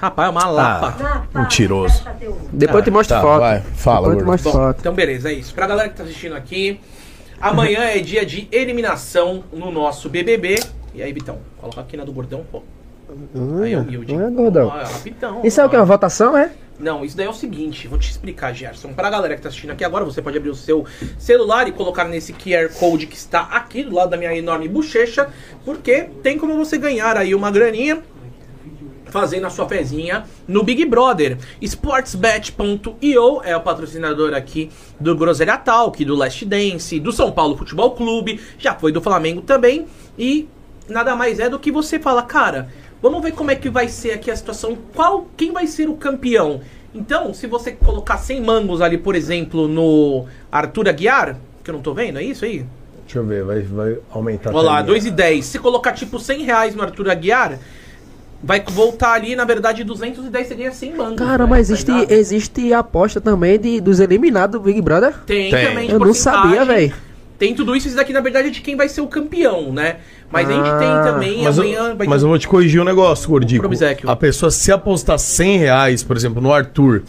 [0.00, 1.02] Rapaz, é uma lapa.
[1.02, 2.02] Na pá, Mentiroso.
[2.50, 3.40] Depois eu te mostro tá, foto.
[3.40, 4.76] vai, fala, Depois eu te mostro Bom, foto.
[4.80, 5.54] então beleza, é isso.
[5.54, 6.80] Pra galera que tá assistindo aqui,
[7.38, 10.58] amanhã é dia de eliminação no nosso BBB.
[10.94, 12.62] E aí, Bitão, coloca aqui na do gordão, pô.
[13.62, 14.16] Aí, humilde.
[14.16, 14.70] Não é, gordão?
[14.70, 15.42] Ah, rapidão.
[15.44, 15.76] Isso é o que?
[15.76, 16.50] Uma votação, é?
[16.78, 18.94] Não, isso daí é o seguinte, vou te explicar, Gerson.
[18.94, 20.86] Pra galera que tá assistindo aqui agora, você pode abrir o seu
[21.18, 25.28] celular e colocar nesse QR Code que está aqui do lado da minha enorme bochecha,
[25.62, 28.02] porque tem como você ganhar aí uma graninha
[29.10, 31.38] fazendo a sua pezinha no Big Brother.
[31.60, 37.92] Sportsbet.io é o patrocinador aqui do Groselha Talk, do Last Dance, do São Paulo Futebol
[37.92, 39.86] Clube, já foi do Flamengo também,
[40.18, 40.48] e
[40.88, 42.68] nada mais é do que você fala, cara,
[43.00, 45.94] vamos ver como é que vai ser aqui a situação, qual, quem vai ser o
[45.94, 46.60] campeão.
[46.94, 51.82] Então, se você colocar 100 mangos ali, por exemplo, no Arthur Aguiar, que eu não
[51.82, 52.66] tô vendo, é isso aí?
[53.04, 54.54] Deixa eu ver, vai, vai aumentar.
[54.54, 55.12] Olha lá, a telinha.
[55.12, 55.42] 2,10.
[55.42, 57.58] Se colocar tipo 100 reais no Arthur Aguiar,
[58.42, 61.18] vai voltar ali, na verdade, 210 você ganha 100 mangos.
[61.18, 65.12] Cara, velho, mas existe, existe aposta também de, dos eliminados do Big Brother.
[65.26, 65.66] Tem, Tem.
[65.66, 66.92] também de Eu não sabia, velho.
[67.38, 69.96] Tem tudo isso, isso daqui na verdade é de quem vai ser o campeão, né?
[70.30, 72.24] Mas a gente Ah, tem também, Mas, amanhã eu, vai mas ter...
[72.24, 73.66] eu vou te corrigir um negócio, Gordico.
[74.06, 77.02] A pessoa, se apostar 100 reais, por exemplo, no Arthur,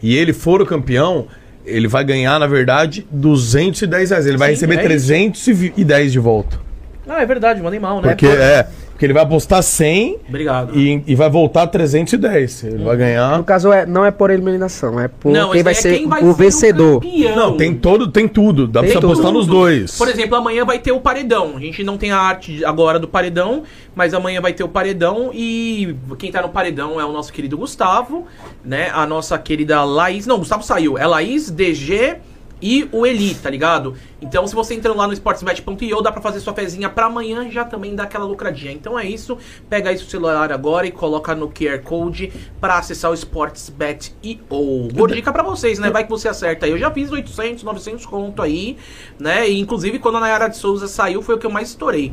[0.00, 1.26] e ele for o campeão,
[1.66, 4.26] ele vai ganhar, na verdade, 210 reais.
[4.26, 5.06] Ele vai Sim, receber é isso.
[5.46, 6.60] 310 de volta.
[7.08, 8.10] Ah, é verdade, mandei mal, né?
[8.10, 8.68] Porque, é,
[9.02, 10.78] porque ele vai apostar 100 Obrigado.
[10.78, 12.62] e, e vai voltar 310.
[12.62, 13.36] Ele vai ganhar...
[13.36, 15.96] No caso, é, não é por eliminação, é por Não, quem esse vai é ser
[15.98, 17.00] quem vai o ser vencedor.
[17.00, 17.34] campeão.
[17.36, 18.68] Não, tem todo, tem tudo.
[18.68, 19.38] Dá Tem pra você apostar tudo.
[19.38, 19.98] nos dois.
[19.98, 21.54] Por exemplo, amanhã vai ter o paredão.
[21.56, 25.32] A gente não tem a arte agora do paredão, mas amanhã vai ter o paredão
[25.34, 28.26] e quem tá no paredão é o nosso querido Gustavo,
[28.64, 28.88] né?
[28.94, 30.28] A nossa querida Laís.
[30.28, 30.96] Não, Gustavo saiu.
[30.96, 32.18] É Laís, DG
[32.62, 33.96] e o Eli, tá ligado?
[34.20, 37.64] Então, se você entrando lá no sportsbet.io, dá pra fazer sua fezinha pra amanhã já
[37.64, 38.72] também dar aquela lucradinha.
[38.72, 39.36] Então é isso.
[39.68, 44.88] Pega aí seu celular agora e coloca no QR Code pra acessar o sportsbet.io.
[44.94, 45.90] Boa dica pra vocês, né?
[45.90, 46.70] Vai que você acerta aí.
[46.70, 48.76] Eu já fiz 800, 900 conto aí,
[49.18, 49.50] né?
[49.50, 52.12] E inclusive quando a Nayara de Souza saiu foi o que eu mais estourei.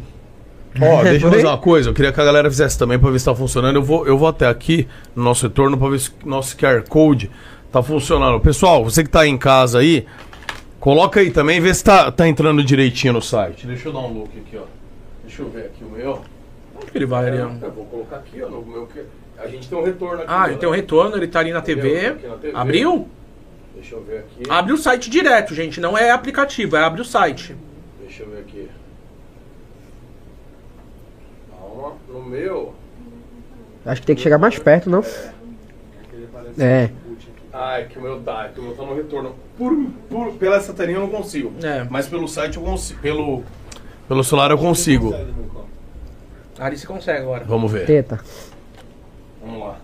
[0.81, 1.89] Ó, deixa eu fazer uma coisa.
[1.89, 3.75] Eu queria que a galera fizesse também pra ver se tá funcionando.
[3.75, 6.83] Eu vou, eu vou até aqui no nosso retorno pra ver se o nosso QR
[6.87, 7.29] Code
[7.71, 8.39] tá funcionando.
[8.39, 10.05] Pessoal, você que tá aí em casa aí,
[10.79, 13.67] coloca aí também, vê se tá, tá entrando direitinho no site.
[13.67, 14.63] Deixa eu dar um look aqui, ó.
[15.23, 16.21] Deixa eu ver aqui o meu.
[16.75, 17.59] Onde que ele vai, Ariano?
[17.61, 18.87] Eu vou colocar aqui, ó, no meu.
[19.37, 20.31] A gente tem um retorno aqui.
[20.31, 22.11] Ah, a gente tem um retorno, ele tá ali na TV.
[22.11, 22.51] Na TV.
[22.53, 23.07] Abriu?
[23.75, 24.43] Deixa eu ver aqui.
[24.49, 25.79] Abre o site direto, gente.
[25.79, 27.55] Não é aplicativo, é abre o site.
[28.01, 28.69] Deixa eu ver aqui.
[31.49, 32.73] Calma, no meu.
[33.85, 35.03] Acho que tem que chegar mais perto, não?
[36.57, 36.63] É.
[36.83, 37.08] É
[37.89, 39.35] que o meu tá, é que o meu tá no retorno.
[39.57, 39.75] Por,
[40.09, 41.51] por, pela essa telinha eu não consigo.
[41.63, 41.85] É.
[41.89, 42.99] Mas pelo site eu consigo.
[43.01, 43.43] Pelo,
[44.07, 45.13] pelo celular eu consigo.
[46.59, 47.43] Ali você consegue agora.
[47.45, 47.85] Vamos ver.
[47.85, 48.19] Teta.
[49.43, 49.75] Vamos lá.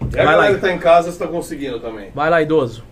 [0.00, 0.54] E Vai a lá, galera aí.
[0.56, 2.10] que tá em casa está conseguindo também.
[2.14, 2.84] Vai lá, idoso.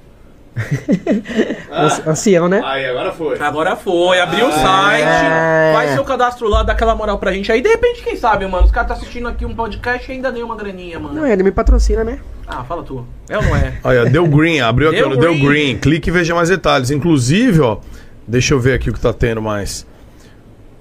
[1.73, 2.61] Anci- Ancião, né?
[2.65, 3.39] Aí, agora foi.
[3.41, 7.51] Agora foi, abriu o site, faz seu cadastro lá, dá aquela moral pra gente.
[7.51, 10.31] Aí de repente, quem sabe, mano, os caras tá assistindo aqui um podcast e ainda
[10.31, 11.15] deu uma graninha, mano.
[11.15, 12.21] Não, ele me patrocina, né?
[12.55, 13.07] Ah, fala tu.
[13.29, 13.79] É ou não é?
[13.83, 15.77] Aí, ó, deu green, abriu aqui, Deu ó, deu green.
[15.79, 16.91] Clique e veja mais detalhes.
[16.91, 17.79] Inclusive, ó,
[18.27, 19.87] deixa eu ver aqui o que tá tendo mais.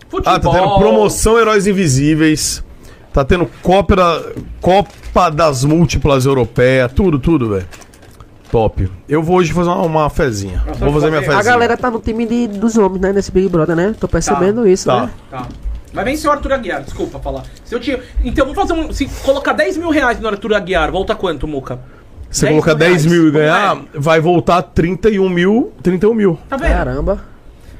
[0.10, 0.34] Futebol.
[0.34, 2.64] Ah, tá tendo promoção Heróis Invisíveis.
[3.14, 3.96] Tá tendo Copa,
[4.62, 7.68] Copa das Múltiplas Europeia, tudo, tudo, velho.
[8.50, 8.90] Top.
[9.08, 10.64] Eu vou hoje fazer uma, uma fezinha.
[10.66, 11.40] Nossa, vou fazer minha fezinha.
[11.40, 13.14] A galera tá no time de, dos homens, né?
[13.14, 13.96] Nesse Big Brother, né?
[13.98, 15.04] Tô percebendo isso, tá.
[15.04, 15.12] né?
[15.30, 15.48] Tá.
[15.94, 17.44] Mas vem seu Arthur Aguiar, desculpa falar.
[17.66, 18.00] Se eu tinha.
[18.24, 18.94] Então vamos fazer um.
[18.94, 21.80] Se colocar 10 mil reais no Arthur Aguiar, volta quanto, Muca?
[22.30, 25.74] Você 10 colocar mil 10 mil e ganhar, Como vai voltar 31 mil.
[25.84, 26.40] 31 mil.
[26.48, 26.72] Tá vendo?
[26.72, 27.22] Caramba.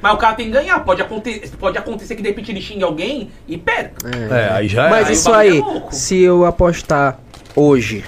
[0.02, 0.78] Mas o cara tem que ganhar.
[0.80, 3.94] Pode, aconte pode acontecer que de repente ele xingue alguém e perca.
[4.30, 5.12] É, aí já Mas é.
[5.12, 7.18] isso o bagulho aí, é se eu apostar
[7.56, 8.04] hoje,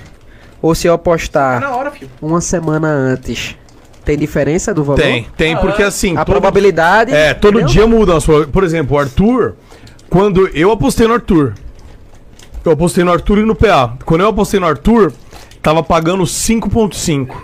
[0.60, 2.10] ou se eu Tá apostar na hora, filho.
[2.20, 3.54] uma semana antes,
[4.04, 5.00] tem diferença do valor?
[5.00, 6.12] Tem, tem, porque assim.
[6.16, 7.14] A todo- probabilidade.
[7.14, 7.72] É, todo entendeu?
[7.72, 8.16] dia muda.
[8.16, 9.54] a sua- Por exemplo, o Arthur,
[10.14, 11.54] quando eu apostei no Arthur,
[12.64, 13.94] eu apostei no Arthur e no PA.
[14.04, 15.12] Quando eu apostei no Arthur,
[15.60, 17.34] tava pagando 5,5.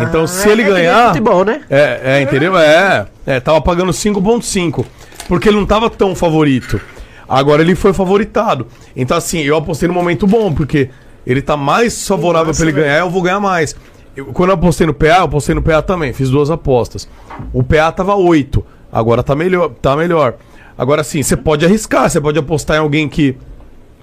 [0.00, 1.08] Então, Ah, se ele é ganhar.
[1.08, 1.60] Futebol, né?
[1.68, 2.56] É, é, entendeu?
[2.56, 4.86] É, é, tava pagando 5,5.
[5.28, 6.80] Porque ele não tava tão favorito.
[7.28, 8.68] Agora ele foi favoritado.
[8.96, 10.88] Então, assim, eu apostei no momento bom, porque
[11.26, 13.76] ele tá mais favorável pra ele ganhar, eu vou ganhar mais.
[14.16, 17.06] Eu- quando eu apostei no PA, eu apostei no PA também, fiz duas apostas.
[17.52, 19.68] O PA tava 8, agora tá melhor.
[19.82, 20.36] Tá melhor.
[20.78, 23.36] Agora sim, você pode arriscar, você pode apostar em alguém que.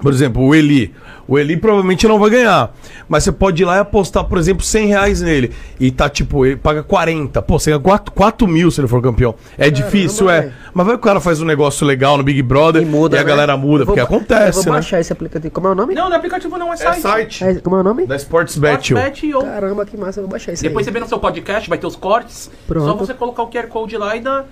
[0.01, 0.93] Por exemplo, o Eli.
[1.25, 2.73] O Eli provavelmente não vai ganhar.
[3.07, 5.53] Mas você pode ir lá e apostar, por exemplo, 100 reais nele.
[5.79, 7.41] E tá tipo, ele paga 40.
[7.41, 9.33] Pô, você ganha 4, 4 mil se ele for campeão.
[9.57, 10.51] É difícil, é.
[10.73, 13.15] Mas vai que o cara faz um negócio legal no Big Brother E muda.
[13.15, 13.25] a né?
[13.25, 14.71] galera muda, vou porque ba- Eu acontece, vou né?
[14.71, 15.53] baixar esse aplicativo.
[15.53, 15.95] Como é o nome?
[15.95, 17.01] Não, no aplicativo não é É site.
[17.01, 17.43] site.
[17.45, 18.05] É, como é o nome?
[18.05, 18.93] Da Sportsbet.
[18.93, 20.93] Sportsbet ou Caramba, que massa, eu vou baixar isso Depois você aí.
[20.95, 22.51] vê no seu podcast, vai ter os cortes.
[22.67, 22.85] Pronto.
[22.85, 24.43] Só você colocar o QR Code lá e dá.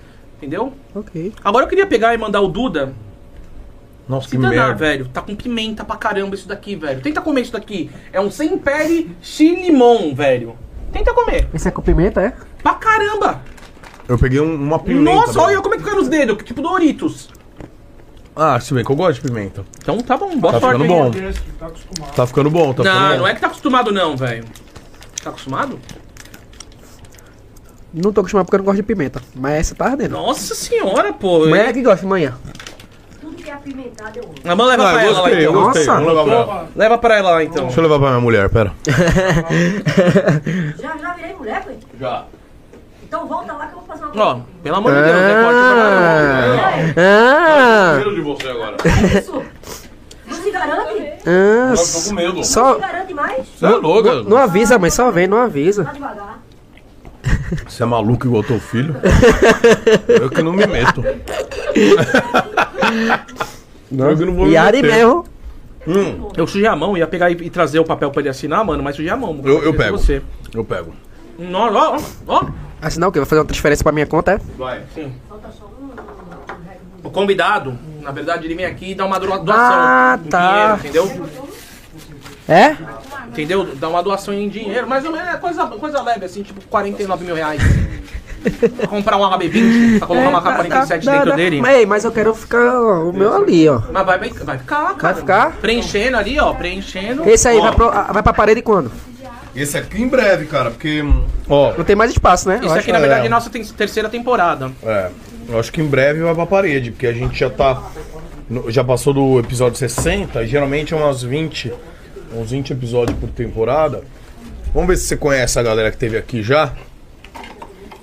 [0.41, 0.73] Entendeu?
[0.95, 1.33] Ok.
[1.43, 2.93] Agora eu queria pegar e mandar o Duda
[4.09, 4.73] Nossa, se que danar, merda.
[4.73, 5.07] velho.
[5.09, 6.99] Tá com pimenta pra caramba isso daqui, velho.
[6.99, 7.91] Tenta comer isso daqui.
[8.11, 10.55] É um sem pele chilimon, velho.
[10.91, 11.47] Tenta comer.
[11.53, 12.33] Esse é com pimenta, é?
[12.63, 13.41] Pra caramba.
[14.07, 15.15] Eu peguei um- uma pimenta.
[15.15, 15.45] Nossa, velho.
[15.45, 16.43] olha como é que fica nos dedos.
[16.43, 17.29] Tipo Doritos.
[18.35, 19.63] Ah, se bem que eu gosto de pimenta.
[19.77, 21.11] Então tá bom, boa Tá ficando bom.
[21.11, 21.71] Tá.
[22.15, 23.17] Tá ficando bom, tá ficando Não, bom.
[23.19, 24.45] não é que tá acostumado não, velho.
[25.23, 25.77] Tá acostumado?
[27.93, 29.21] Não tô acostumado porque eu não gosto de pimenta.
[29.35, 30.11] Mas essa tá ardendo.
[30.11, 31.45] Nossa senhora, pô.
[31.47, 32.33] Manhã é que gosta, manhã.
[33.19, 34.33] Tudo que é apimentado eu amo.
[34.45, 35.61] A mãe leva Ah, pra eu ela lá eu então.
[35.61, 35.85] Nossa.
[35.93, 36.67] Vamos levar pra ela.
[36.75, 37.63] Leva pra ela lá então.
[37.65, 38.71] Deixa eu levar pra minha mulher, pera.
[40.79, 41.77] Já, já virei mulher, foi?
[41.99, 42.25] Já.
[43.03, 44.47] Então volta lá que eu vou fazer uma Ó, coisa.
[44.63, 45.59] pelo amor de Deus, é forte
[46.95, 48.77] pra Ah, ah, de você agora.
[49.17, 49.43] Isso.
[50.27, 51.03] Não se garante?
[51.27, 52.33] ah, tô com medo.
[52.35, 52.75] Não Só.
[52.75, 53.45] se garante mais?
[53.59, 54.23] Você é louca?
[54.23, 55.83] Não avisa, mãe, só vem, não avisa.
[55.83, 56.40] Tá devagar.
[57.67, 58.95] Você é maluco igual teu filho?
[60.07, 61.03] eu que não me meto.
[63.91, 64.95] Eu que não vou me Yari meter.
[64.95, 65.25] mesmo.
[65.87, 68.63] Hum, Eu sujei a mão, ia pegar e, e trazer o papel pra ele assinar,
[68.63, 69.39] mano, mas sujei a mão.
[69.43, 69.97] Eu- eu pego.
[69.97, 70.21] Você.
[70.53, 70.93] eu pego.
[71.39, 71.97] Nossa, ó,
[72.27, 72.45] ó, ó.
[72.81, 73.19] Assinar o quê?
[73.19, 74.39] Vai fazer uma transferência pra minha conta, é?
[74.57, 74.81] Vai.
[74.93, 75.11] Sim.
[77.03, 79.73] O convidado, na verdade, ele vem aqui e dá uma doa- doação.
[79.75, 80.77] Ah, tá.
[80.77, 81.50] dinheiro, entendeu?
[82.47, 82.75] É?
[83.27, 83.67] Entendeu?
[83.75, 87.61] Dá uma doação em dinheiro, menos, é coisa, coisa leve, assim, tipo 49 mil reais.
[88.77, 91.35] Pra comprar um HB20, pra colocar uma K47 Dá, dentro dá.
[91.35, 91.61] dele.
[91.67, 93.79] Ei, mas eu quero ficar ó, o meu ali, ó.
[93.91, 95.15] Mas vai, vai, vai ficar, cara.
[95.15, 95.51] ficar?
[95.57, 97.29] Preenchendo ali, ó, preenchendo.
[97.29, 97.61] Esse aí Ó.
[97.61, 98.91] vai, pro, vai pra parede quando?
[99.55, 101.03] Esse aqui em breve, cara, porque.
[101.47, 102.59] Ó, Não tem mais espaço, né?
[102.63, 103.25] Isso aqui, na verdade, é.
[103.27, 104.71] é nossa tem- terceira temporada.
[104.83, 105.09] é.
[105.49, 107.81] Eu acho que em breve vai pra parede, porque a gente já tá.
[108.49, 111.71] no- Já passou do episódio 60, e geralmente é umas 20.
[112.33, 114.03] Uns 20 episódios por temporada.
[114.73, 116.73] Vamos ver se você conhece a galera que teve aqui já.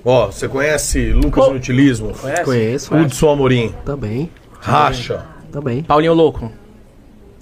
[0.04, 1.50] Ó, você conhece Lucas Oh.
[1.50, 2.12] Inutilismo?
[2.14, 2.44] Conhece?
[2.44, 2.94] Conheço.
[2.94, 5.24] Hudson Amorim, Também, Racha.
[5.50, 5.82] também.
[5.82, 6.52] Paulinho Louco.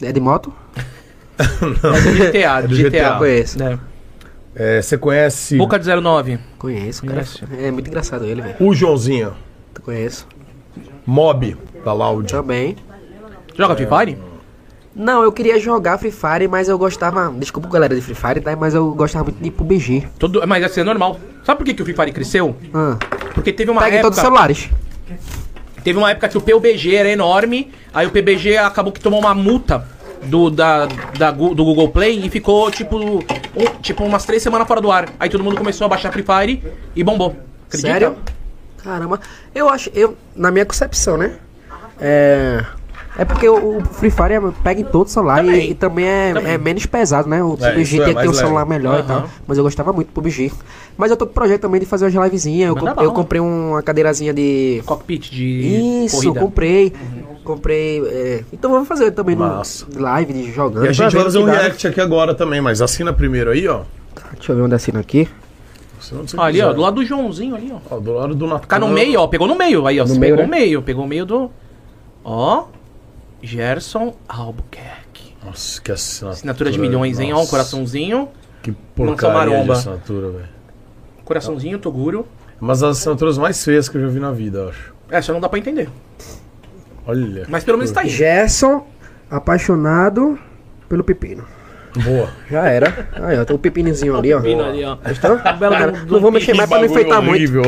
[0.02, 0.52] É de moto?
[1.38, 2.88] É do GTA, do do GTA.
[2.90, 3.18] GTA.
[3.18, 3.62] Conheço.
[3.62, 3.78] É.
[4.58, 6.38] É, você conhece Boca de 09.
[6.58, 7.14] Conheço, cara.
[7.22, 7.44] Conhece.
[7.66, 8.54] É muito engraçado ele, velho.
[8.58, 9.34] o Joãozinho,
[9.82, 10.26] Conheço.
[11.04, 12.32] Mob, da Loud.
[12.32, 12.74] Também.
[13.54, 14.18] Joga Free Fire?
[14.98, 17.30] Não, eu queria jogar Free Fire, mas eu gostava.
[17.36, 18.56] Desculpa, galera de Free Fire, tá?
[18.56, 20.08] Mas eu gostava muito de PUBG.
[20.18, 21.20] Todo, mas assim, é normal.
[21.44, 22.56] Sabe por que, que o Free Fire cresceu?
[22.72, 22.96] Ah,
[23.34, 24.04] Porque teve uma pega época...
[24.04, 24.70] todos os celulares.
[25.84, 29.32] Teve uma época que o PUBG era enorme, aí o PUBG acabou que tomou uma
[29.34, 29.86] multa
[30.24, 33.20] do, da, da do Google Play e ficou tipo, um-
[33.82, 35.08] tipo umas três semanas fora do ar.
[35.20, 36.64] Aí todo mundo começou a baixar Free Fire
[36.96, 37.36] e bombou.
[37.68, 37.92] Acredita?
[37.92, 38.16] Sério?
[38.82, 39.20] Caramba.
[39.54, 41.36] Eu acho, eu, na minha concepção, né?
[42.00, 42.64] É.
[43.18, 45.70] É porque o, o Free Fire é- pega em todo celular e- Também.
[45.70, 46.52] E, também é, Também.
[46.52, 47.42] é menos pesado, né?
[47.42, 48.70] O É, PUBG é tem que ter um celular leve.
[48.70, 49.06] melhor e Aham.
[49.22, 49.30] tal.
[49.46, 50.52] Mas eu gostava muito do PUBG.
[50.98, 52.68] Mas eu tô com projeto também de fazer umas livezinhas.
[52.68, 54.82] Eu, comp- eu comprei uma cadeirazinha de.
[54.84, 56.40] Cockpit de Isso, corrida.
[56.40, 56.92] comprei.
[57.42, 58.02] Comprei.
[58.06, 59.86] é, Então vamos fazer também no Massa.
[59.94, 60.84] live de jogando.
[60.84, 61.58] E a gente vai o fazer um dá, né?
[61.60, 63.82] react aqui agora também, mas assina primeiro aí, ó.
[64.34, 65.28] Deixa eu ver onde assina aqui.
[65.98, 66.74] Assina onde você Ó, ali, ó, quiser.
[66.74, 67.94] do lado do Joãozinho ali, ó.
[67.94, 68.60] Ó, do lado do Natan.
[68.62, 69.26] Ficar no meio, ó.
[69.28, 70.02] Pegou no meio aí, ó.
[70.02, 70.58] No Você meio, pegou o né?
[70.58, 70.82] meio.
[70.82, 71.50] Pegou o meio do.
[72.24, 72.64] Ó.
[73.42, 75.34] Gerson Albuquerque.
[75.44, 76.32] Nossa, que assinatura.
[76.32, 77.32] Assinatura de milhões, hein?
[77.32, 78.28] Ó, um coraçãozinho.
[78.62, 80.48] Que porcaria de assinatura, velho.
[81.24, 82.26] Coraçãozinho, Toguro.
[82.60, 84.94] Mas as assinaturas mais feias que eu já vi na vida, eu acho.
[85.10, 85.88] É, só não dá pra entender.
[87.06, 87.46] Olha.
[87.48, 88.08] Mas pelo menos tá aí.
[88.08, 88.86] Gerson,
[89.30, 90.38] apaixonado
[90.88, 91.44] pelo pepino.
[92.02, 92.28] Boa.
[92.50, 93.08] Já era.
[93.14, 94.40] Aí, ó, tem um pepinozinho ali, ó.
[94.40, 94.96] Pino ali, ó.
[94.96, 95.38] Gostou?
[96.08, 97.36] não vou mexer mais pra não enfeitar muito.
[97.36, 97.62] horrível.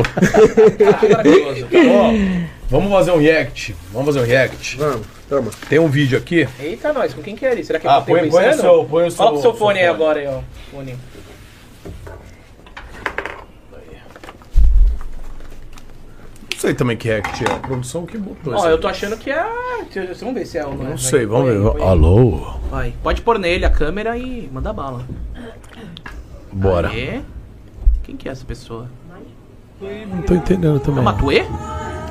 [1.11, 1.67] Maravilhoso.
[1.89, 3.75] Ó, vamos fazer um react.
[3.91, 4.77] Vamos fazer um react.
[4.77, 5.51] Vamos, toma.
[5.67, 6.47] Tem um vídeo aqui.
[6.59, 7.63] Eita, nós, com quem que é ele?
[7.63, 9.53] Será que Ah, eu tenho põe- põe o seu- põe o seu- Coloca o seu
[9.53, 10.41] fone aí agora aí, ó.
[10.71, 10.95] Fone.
[16.51, 17.53] Não sei também que react é.
[17.53, 19.45] A produção que botou Ó, eu tô achando que é.
[20.19, 20.73] Vamos ver se é o.
[20.73, 21.81] Não sei, vamos ver.
[21.81, 22.57] Alô?
[22.69, 22.93] Vai.
[23.01, 25.05] Pode pôr nele a câmera e manda bala.
[26.51, 26.89] Bora.
[26.89, 27.21] Aê.
[28.03, 28.89] Quem que é essa pessoa?
[29.81, 30.99] Não tô entendendo É também.
[30.99, 31.45] o Matuê?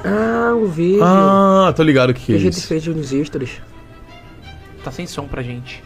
[0.04, 1.02] Ah, um vídeo.
[1.04, 2.66] Ah, tô ligado o que, que que é a gente isso.
[2.66, 3.60] fez nos stories.
[4.84, 5.82] Tá sem som pra gente.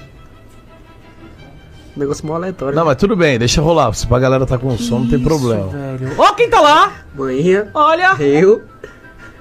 [1.96, 2.74] Negócio mó aleatório.
[2.74, 3.92] Não, mas tudo bem, deixa rolar.
[3.92, 5.68] Se pra galera tá com som, não tem problema.
[6.16, 6.92] Ó, quem tá lá?
[7.14, 8.16] Manhã, Olha!
[8.20, 8.62] eu.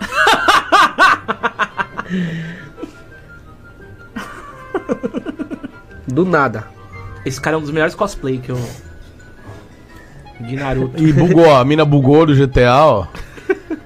[6.08, 6.66] Do nada.
[7.26, 8.60] Esse cara é um dos melhores cosplay que eu.
[10.42, 11.02] De Naruto.
[11.02, 13.08] E bugou, a mina bugou do GTA, ó.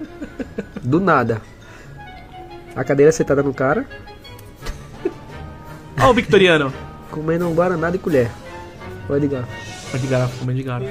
[0.85, 1.41] Do nada.
[2.75, 3.85] A cadeira sentada no cara,
[6.01, 6.73] Ó, o Victoriano.
[7.09, 8.29] comendo um guaraná de colher.
[9.07, 9.45] Pode ligar.
[9.93, 10.85] Ó, de garrafa, comendo de garrafa.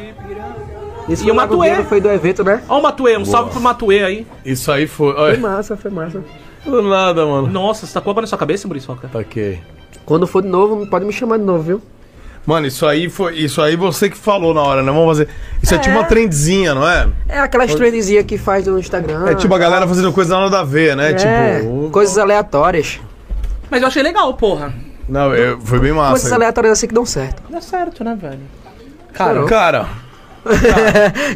[1.08, 1.82] Isso E o Matuê?
[1.84, 2.62] foi do evento, né?
[2.68, 4.26] Ó, o Matuê, um salve pro Matuê aí.
[4.44, 5.12] Isso aí foi.
[5.12, 6.24] Foi Olha, massa, foi massa.
[6.64, 7.48] do nada, mano.
[7.48, 9.08] Nossa, você tá com a na sua cabeça, Muriçoca?
[9.08, 9.60] Tá ok.
[10.06, 11.82] Quando for de novo, pode me chamar de novo, viu?
[12.46, 13.36] Mano, isso aí foi.
[13.38, 14.92] Isso aí você que falou na hora, né?
[14.92, 15.28] Vamos fazer.
[15.62, 17.08] Isso é, tipo uma trendzinha, não é?
[17.28, 19.26] É aquelas trendzinhas que faz no Instagram.
[19.26, 21.12] É tipo a galera fazendo coisa nada a ver, né?
[21.12, 21.88] É, Tipo.
[21.90, 23.00] coisas aleatórias.
[23.70, 24.74] Mas eu achei legal, porra.
[25.08, 26.34] Não, eu- foi bem Coisas massa.
[26.34, 27.42] aleatórias assim que dão certo.
[27.50, 28.40] Dá certo, né, velho?
[29.12, 29.86] Cara, cara,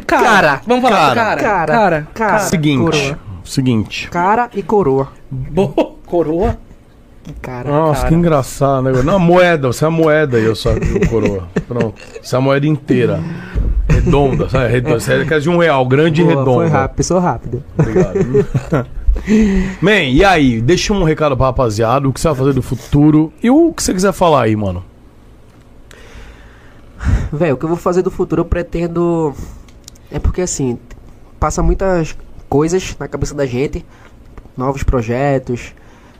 [0.05, 1.41] Cara, Vamos falar, Cara.
[1.41, 1.71] cara.
[1.73, 2.39] cara, cara.
[2.39, 2.83] seguinte.
[3.01, 3.19] Coroa.
[3.43, 4.09] Seguinte.
[4.09, 5.07] Cara e coroa.
[5.31, 5.73] Boa.
[6.05, 6.57] Coroa.
[7.41, 7.69] Cara.
[7.69, 9.03] Nossa, que engraçado, né?
[9.03, 11.47] Não, a moeda, você é a moeda e eu só o coroa.
[11.67, 11.93] Pronto.
[12.21, 13.19] Você é a moeda inteira.
[13.87, 14.71] Redonda, sabe?
[14.71, 14.99] Redonda.
[14.99, 16.61] Você é de um real, grande e Boa, redonda.
[16.61, 17.63] Foi rápido, pessoa rápida.
[17.77, 18.89] Obrigado.
[19.81, 20.61] Man, e aí?
[20.61, 23.83] Deixa um recado pra rapaziada, o que você vai fazer do futuro e o que
[23.83, 24.83] você quiser falar aí, mano.
[27.31, 29.33] Velho, o que eu vou fazer do futuro eu pretendo.
[30.11, 30.77] É porque assim,
[31.39, 32.15] passa muitas
[32.47, 33.85] coisas na cabeça da gente,
[34.57, 35.73] novos projetos.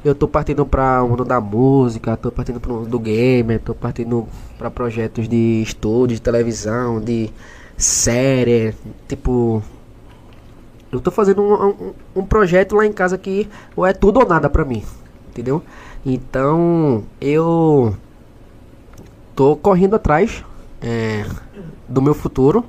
[0.03, 3.76] Eu tô partindo pra o mundo da música, tô partindo pro mundo do gamer, tô
[3.76, 4.26] partindo
[4.58, 7.30] pra projetos de estúdio, de televisão, de
[7.76, 8.74] série,
[9.10, 9.61] tipo.
[10.90, 14.26] Eu tô fazendo um, um, um projeto lá em casa que ou é tudo ou
[14.28, 14.84] nada pra mim,
[15.30, 15.61] entendeu?
[16.06, 17.94] Então eu
[19.36, 20.45] tô correndo atrás
[20.82, 21.26] é,
[21.88, 22.64] do meu futuro.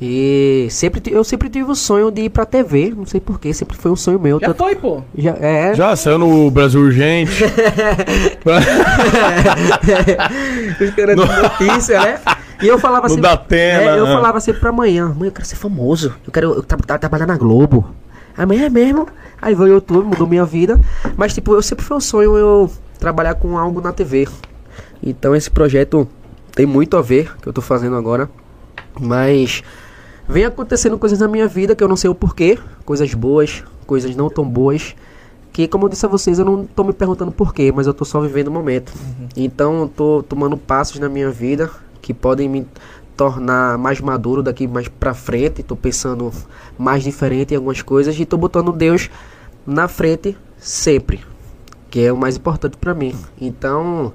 [0.00, 3.78] E sempre, eu sempre tive o sonho de ir pra TV, não sei porquê, sempre
[3.78, 4.38] foi um sonho meu.
[4.38, 5.02] Já tanto- foi, pô.
[5.16, 7.44] já, é, Já saiu no Brasil Urgente.
[10.80, 12.20] os caras de notícia, né?
[12.62, 13.20] E eu falava No assim.
[13.22, 14.12] Datena, é, eu né?
[14.12, 17.26] falava assim pra amanhã, mãe, eu quero ser famoso, eu quero eu tra tra- trabalhar
[17.26, 17.86] na Globo.
[18.36, 19.06] Amanhã é mesmo.
[19.40, 20.78] Aí veio o YouTube, mudou minha vida.
[21.16, 24.28] Mas tipo, eu sempre foi um sonho eu trabalhar com algo na TV.
[25.02, 26.06] Então esse projeto
[26.54, 28.28] tem muito a ver que eu tô fazendo agora.
[28.98, 29.62] Mas
[30.28, 34.14] vem acontecendo coisas na minha vida que eu não sei o porquê, coisas boas, coisas
[34.16, 34.94] não tão boas,
[35.52, 38.04] que como eu disse a vocês, eu não tô me perguntando porquê, mas eu tô
[38.04, 38.92] só vivendo o momento.
[39.36, 41.70] Então eu tô tomando passos na minha vida
[42.02, 42.66] que podem me
[43.16, 46.30] tornar mais maduro daqui mais pra frente, tô pensando
[46.78, 49.08] mais diferente em algumas coisas e tô botando Deus
[49.66, 51.24] na frente sempre,
[51.90, 53.14] que é o mais importante pra mim.
[53.40, 54.12] Então,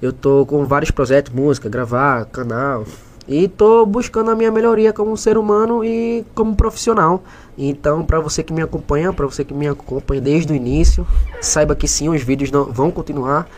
[0.00, 2.84] eu tô com vários projetos, música, gravar, canal.
[3.32, 7.22] E tô buscando a minha melhoria como ser humano e como profissional.
[7.56, 11.06] Então, para você que me acompanha, para você que me acompanha desde o início,
[11.40, 13.48] saiba que sim, os vídeos não vão continuar.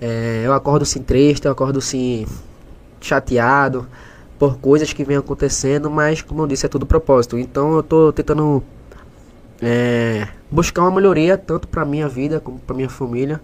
[0.00, 2.26] É, eu acordo sim triste, eu acordo sim
[3.00, 3.86] chateado
[4.36, 7.38] por coisas que vêm acontecendo, mas como eu disse, é tudo propósito.
[7.38, 8.62] Então, eu tô tentando
[9.62, 13.40] é, buscar uma melhoria tanto pra minha vida como pra minha família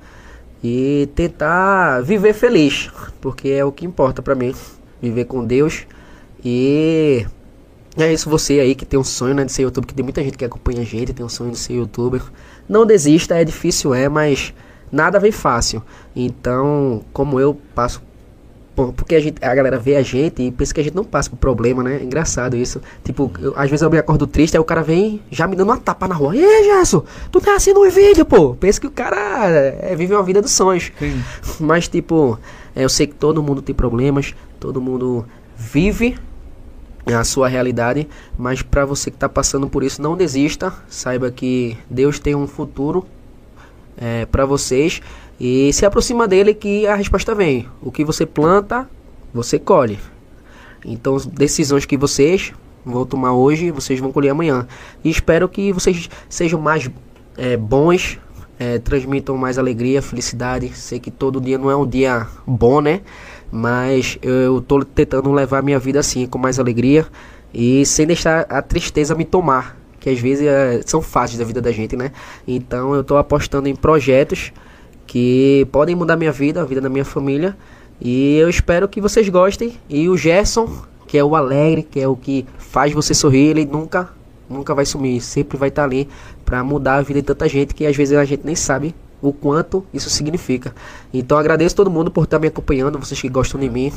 [0.65, 2.91] e tentar viver feliz,
[3.21, 4.53] porque é o que importa pra mim,
[5.01, 5.87] viver com Deus
[6.45, 7.27] e
[7.97, 10.23] é isso você aí que tem um sonho né, de ser youtuber, que tem muita
[10.23, 12.23] gente que acompanha a gente, tem um sonho de ser youtuber.
[12.69, 14.53] Não desista, é difícil é, mas
[14.93, 15.83] nada vem fácil.
[16.15, 18.03] Então, como eu passo
[18.77, 21.03] Bom, porque a, gente, a galera vê a gente e pensa que a gente não
[21.03, 22.03] passa por problema, né?
[22.03, 22.79] Engraçado isso.
[23.03, 25.69] Tipo, eu- às vezes eu me acordo triste, aí o cara vem já me dando
[25.71, 26.37] uma tapa na rua.
[26.37, 27.03] E aí, Gerson,
[27.33, 28.55] tu tá assim no vídeo, pô.
[28.55, 29.49] Pensa que o cara
[29.81, 30.93] é, vive uma vida dos sonhos.
[31.59, 32.39] Mas, tipo,
[32.75, 35.25] é, eu sei que todo mundo tem problemas, todo mundo
[35.57, 36.19] vive
[37.07, 40.73] a sua realidade, mas para você que está passando por isso, não desista.
[40.89, 43.07] Saiba que Deus tem um futuro
[43.97, 45.01] é, para vocês
[45.39, 47.69] e se aproxima dele que a resposta vem.
[47.81, 48.89] O que você planta,
[49.33, 49.99] você colhe.
[50.85, 52.53] Então, decisões que vocês
[52.85, 54.67] vão tomar hoje, vocês vão colher amanhã.
[55.05, 56.91] E espero que vocês sejam mais
[57.37, 58.19] é, bons,
[58.59, 60.73] é, transmitam mais alegria, felicidade.
[60.75, 63.03] Sei que todo dia não é um dia bom, né?
[63.51, 67.07] Mas eu tô tentando levar minha vida assim, com mais alegria
[67.55, 69.77] e sem deixar a tristeza me tomar.
[70.01, 72.13] Que às vezes é, são fases da vida da gente, né?
[72.47, 74.53] Então eu tô apostando em projetos
[75.07, 77.57] que podem mudar minha vida, a vida da minha família.
[78.01, 79.75] E eu espero que vocês gostem.
[79.89, 80.71] E o Gerson,
[81.07, 84.11] que é o alegre, que é o que faz você sorrir, ele nunca,
[84.51, 85.21] nunca vai sumir.
[85.21, 86.09] Sempre vai estar ali
[86.45, 89.33] para mudar a vida de tanta gente que às vezes a gente nem sabe o
[89.33, 90.75] quanto isso significa.
[91.13, 93.93] Então agradeço todo mundo por estar me acompanhando, vocês que gostam de mim.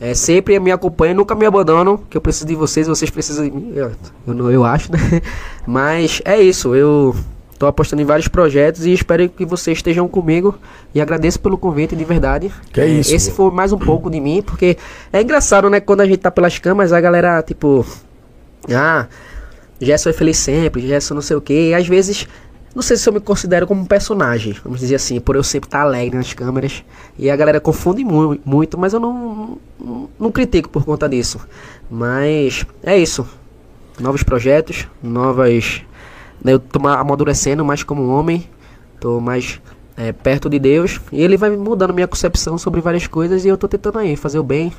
[0.00, 3.50] É, sempre me acompanham, nunca me abandonam, que eu preciso de vocês, vocês precisam de
[3.50, 3.92] mim, eu,
[4.26, 4.98] eu, não- eu acho, né?
[5.66, 7.14] Mas é isso, eu
[7.58, 10.56] tô apostando em vários projetos e espero que vocês estejam comigo
[10.92, 12.50] e agradeço pelo convite de verdade.
[12.72, 14.76] Que é isso, Esse foi mais um pouco de mim, porque
[15.12, 17.86] é engraçado, né, quando a gente tá pelas camas, a galera, tipo,
[18.72, 19.06] ah,
[19.80, 21.72] Gerson é feliz sempre, Gerson não sei o que.
[21.74, 22.26] Às vezes,
[22.74, 25.68] não sei se eu me considero como um personagem, vamos dizer assim, por eu sempre
[25.68, 26.84] estar alegre nas câmeras.
[27.18, 31.38] E a galera confunde mu muito, mas eu não, não, não critico por conta disso.
[31.90, 33.26] Mas é isso.
[34.00, 35.82] Novos projetos, novas.
[36.42, 38.48] né, Eu tô ma- amadurecendo mais como homem,
[38.98, 39.60] tô mais
[39.96, 41.00] é, perto de Deus.
[41.12, 44.38] E ele vai mudando minha concepção sobre várias coisas e eu tô tentando aí fazer
[44.40, 44.72] o bem.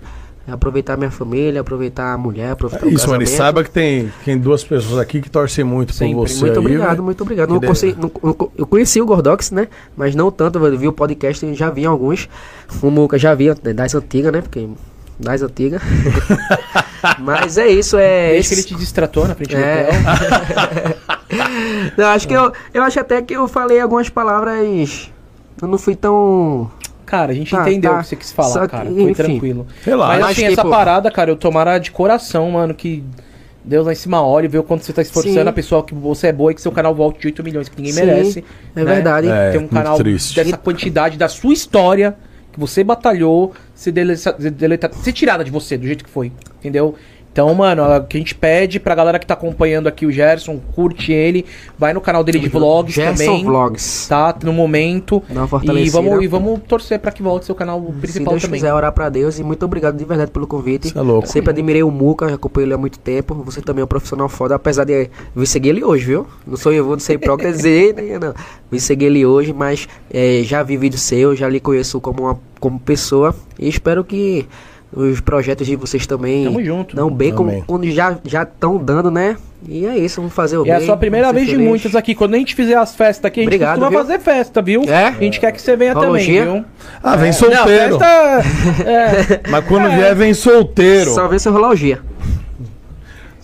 [0.48, 3.24] Aproveitar minha família, aproveitar a mulher, aproveitar É o isso, mano.
[3.24, 6.14] E saiba que tem, tem duas pessoas aqui que torcem muito Sempre.
[6.16, 6.40] por você.
[6.42, 7.04] muito aí, obrigado, velho.
[7.04, 7.50] muito obrigado.
[7.50, 8.12] Não consegui- não-
[8.56, 9.68] eu conheci o Gordox, né?
[9.98, 12.30] Mas não tanto, eu vi o podcast e já vi alguns.
[12.82, 14.42] O Muca já vi né, das antigas, né?
[14.42, 14.70] Porque
[15.20, 15.82] das antigas.
[17.20, 18.32] Mas é isso, é.
[18.34, 19.90] Desde que ele te distratou na frente do É.
[19.90, 20.96] hotel.
[21.98, 25.10] Não, acho que eu, eu acho até que eu falei algumas palavras.
[25.62, 26.70] Eu não fui tão.
[27.06, 27.98] Cara, a gente Tá, entendeu tá.
[27.98, 28.85] o que você quis falar, Só que, cara.
[28.90, 29.14] Foi enfim.
[29.14, 29.67] tranquilo.
[29.84, 30.11] Relaxa.
[30.14, 33.03] Mas Mas, assim, essa tipo- parada, cara, eu tomara de coração, mano, que
[33.64, 35.48] Deus lá em cima olhe, vê o quanto você tá esforçando Sim.
[35.48, 37.77] a pessoa que você é boa e que seu canal volte de 8 milhões, que
[37.77, 38.43] ninguém Sim, merece.
[38.75, 38.85] é né?
[38.93, 39.27] verdade.
[39.27, 40.35] É, Ter um canal triste.
[40.35, 42.16] dessa quantidade da sua história,
[42.53, 46.95] que você batalhou, ser, deleta, deleta- ser tirada de você, do jeito que foi, entendeu?
[47.36, 50.58] Então, mano, o que a gente pede pra galera que tá acompanhando aqui o Gerson,
[50.74, 51.46] curte ele,
[51.78, 53.44] vai no canal dele de vlogs Gerson também.
[53.44, 54.08] Vlogs.
[54.08, 55.22] Tá, no momento.
[55.28, 56.02] Dá uma E fortalecida.
[56.02, 58.58] vamos, e vamos torcer pra que volte seu canal Se principal Deus também.
[58.62, 60.88] quiser orar pra Deus e muito obrigado de verdade pelo convite.
[60.88, 61.28] Cê é louco.
[61.28, 63.34] Sempre admirei o Muca, já acompanho ele há muito tempo.
[63.44, 66.26] Você também é um profissional foda, apesar de vir seguir ele hoje, viu?
[66.48, 68.34] Não sou eu, vou ser hipócrita dizer, né, não.
[68.72, 72.40] Vim seguir ele hoje, mas é, já vi vídeo seu, já lhe conheço como, uma,
[72.62, 74.48] como pessoa e espero que
[74.96, 76.96] os projetos de vocês também Tamo junto.
[76.96, 79.36] dão bem como quando já já estão dando, né?
[79.68, 80.74] E é isso, vamos fazer o E bem.
[80.74, 81.68] é a sua primeira vez de feliz.
[81.68, 82.14] muitas aqui.
[82.14, 84.00] Quando a gente fizer as festas aqui, a gente Obrigado, costuma viu?
[84.00, 84.84] fazer festa, viu?
[84.84, 85.08] É?
[85.08, 86.46] A gente quer que você venha Rologia?
[86.46, 86.66] também, viu?
[87.02, 88.00] Ah, vem Não, solteiro.
[88.00, 88.86] festa...
[88.86, 91.12] é, Mas quando vier, vem solteiro.
[91.12, 92.00] Só ver seu.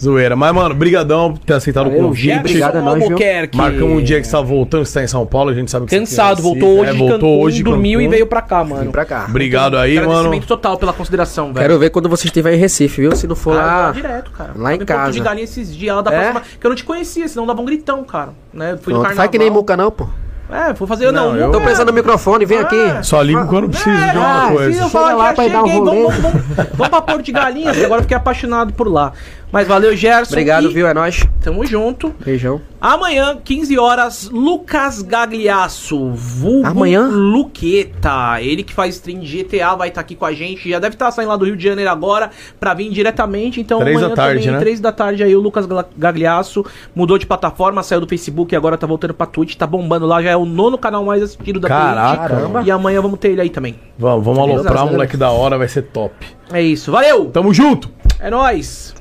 [0.02, 0.36] Zoeira.
[0.36, 2.38] Mas, mano, brigadão por ter aceitado Valeu, o convite.
[2.40, 3.04] Obrigado a nós, viu?
[3.06, 3.58] Albuquerque.
[3.58, 5.86] Marcamos um dia que você tá voltando, você tá em São Paulo, a gente sabe
[5.86, 8.06] que Cansado, você voltou hoje É, voltou Cancún, hoje dormiu Cancún.
[8.12, 8.84] e veio pra cá, mano.
[8.84, 9.26] Vim pra cá.
[9.30, 10.10] Obrigado aí, mano.
[10.10, 11.60] Agradecimento total pela consideração, velho.
[11.68, 13.16] Quero ver quando você estiver em Recife, viu?
[13.16, 13.88] Se não for Ah, lá.
[13.90, 14.52] eu direto, cara.
[14.56, 15.12] lá em Porto casa.
[15.12, 16.20] de galinha esses dias, lá da É?
[16.32, 16.42] próxima...
[16.60, 18.30] Que eu não te conhecia, senão dava um gritão, cara.
[18.54, 18.78] Né?
[18.82, 19.16] Fui no Pronto, carnaval.
[19.16, 20.08] faz que nem Muca, não, pô.
[20.54, 21.10] É, vou fazer...
[21.14, 22.62] Não, Não, eu- não, Tô pensando no microfone, vem Ah.
[22.64, 22.78] aqui.
[23.04, 24.74] Só ligo quando precisa de alguma ah, coisa.
[24.78, 26.04] Se eu falar lá que pra dar um rolê.
[26.04, 26.42] vamos, vamos,
[26.74, 29.14] vamos pra Porto de Galinhas, que agora eu fiquei apaixonado por lá.
[29.52, 30.34] Mas valeu, Gerson.
[30.34, 30.88] Obrigado, e viu?
[30.88, 31.28] É nóis.
[31.42, 32.14] Tamo junto.
[32.24, 32.62] Beijão.
[32.80, 37.08] Amanhã, 15 horas, Lucas Gagliasso, vulgo Amanhã?
[37.08, 38.42] Luqueta.
[38.42, 40.70] Ele que faz stream de GTA vai estar aqui com a gente.
[40.70, 43.60] Já deve estar saindo lá do Rio de Janeiro agora pra vir diretamente.
[43.60, 44.60] Então Três amanhã da tarde, também, né?
[44.60, 46.66] 3 da tarde aí, o Lucas Gagliasso
[46.96, 49.56] mudou de plataforma, saiu do Facebook e agora tá voltando pra Twitch.
[49.56, 52.30] Tá bombando lá, já é o nono canal mais assistido da Caraca, Twitch.
[52.30, 52.64] Caramba.
[52.66, 53.76] E amanhã vamos ter ele aí também.
[54.00, 56.16] Vamos, vamos aloprar, moleque da hora, vai ser top.
[56.52, 57.26] É isso, valeu!
[57.26, 57.90] Tamo junto!
[58.20, 58.94] É nóis!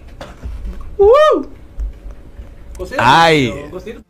[1.01, 1.49] Uhul!
[2.77, 3.69] Gostei Ai.
[3.71, 4.05] Gostei do...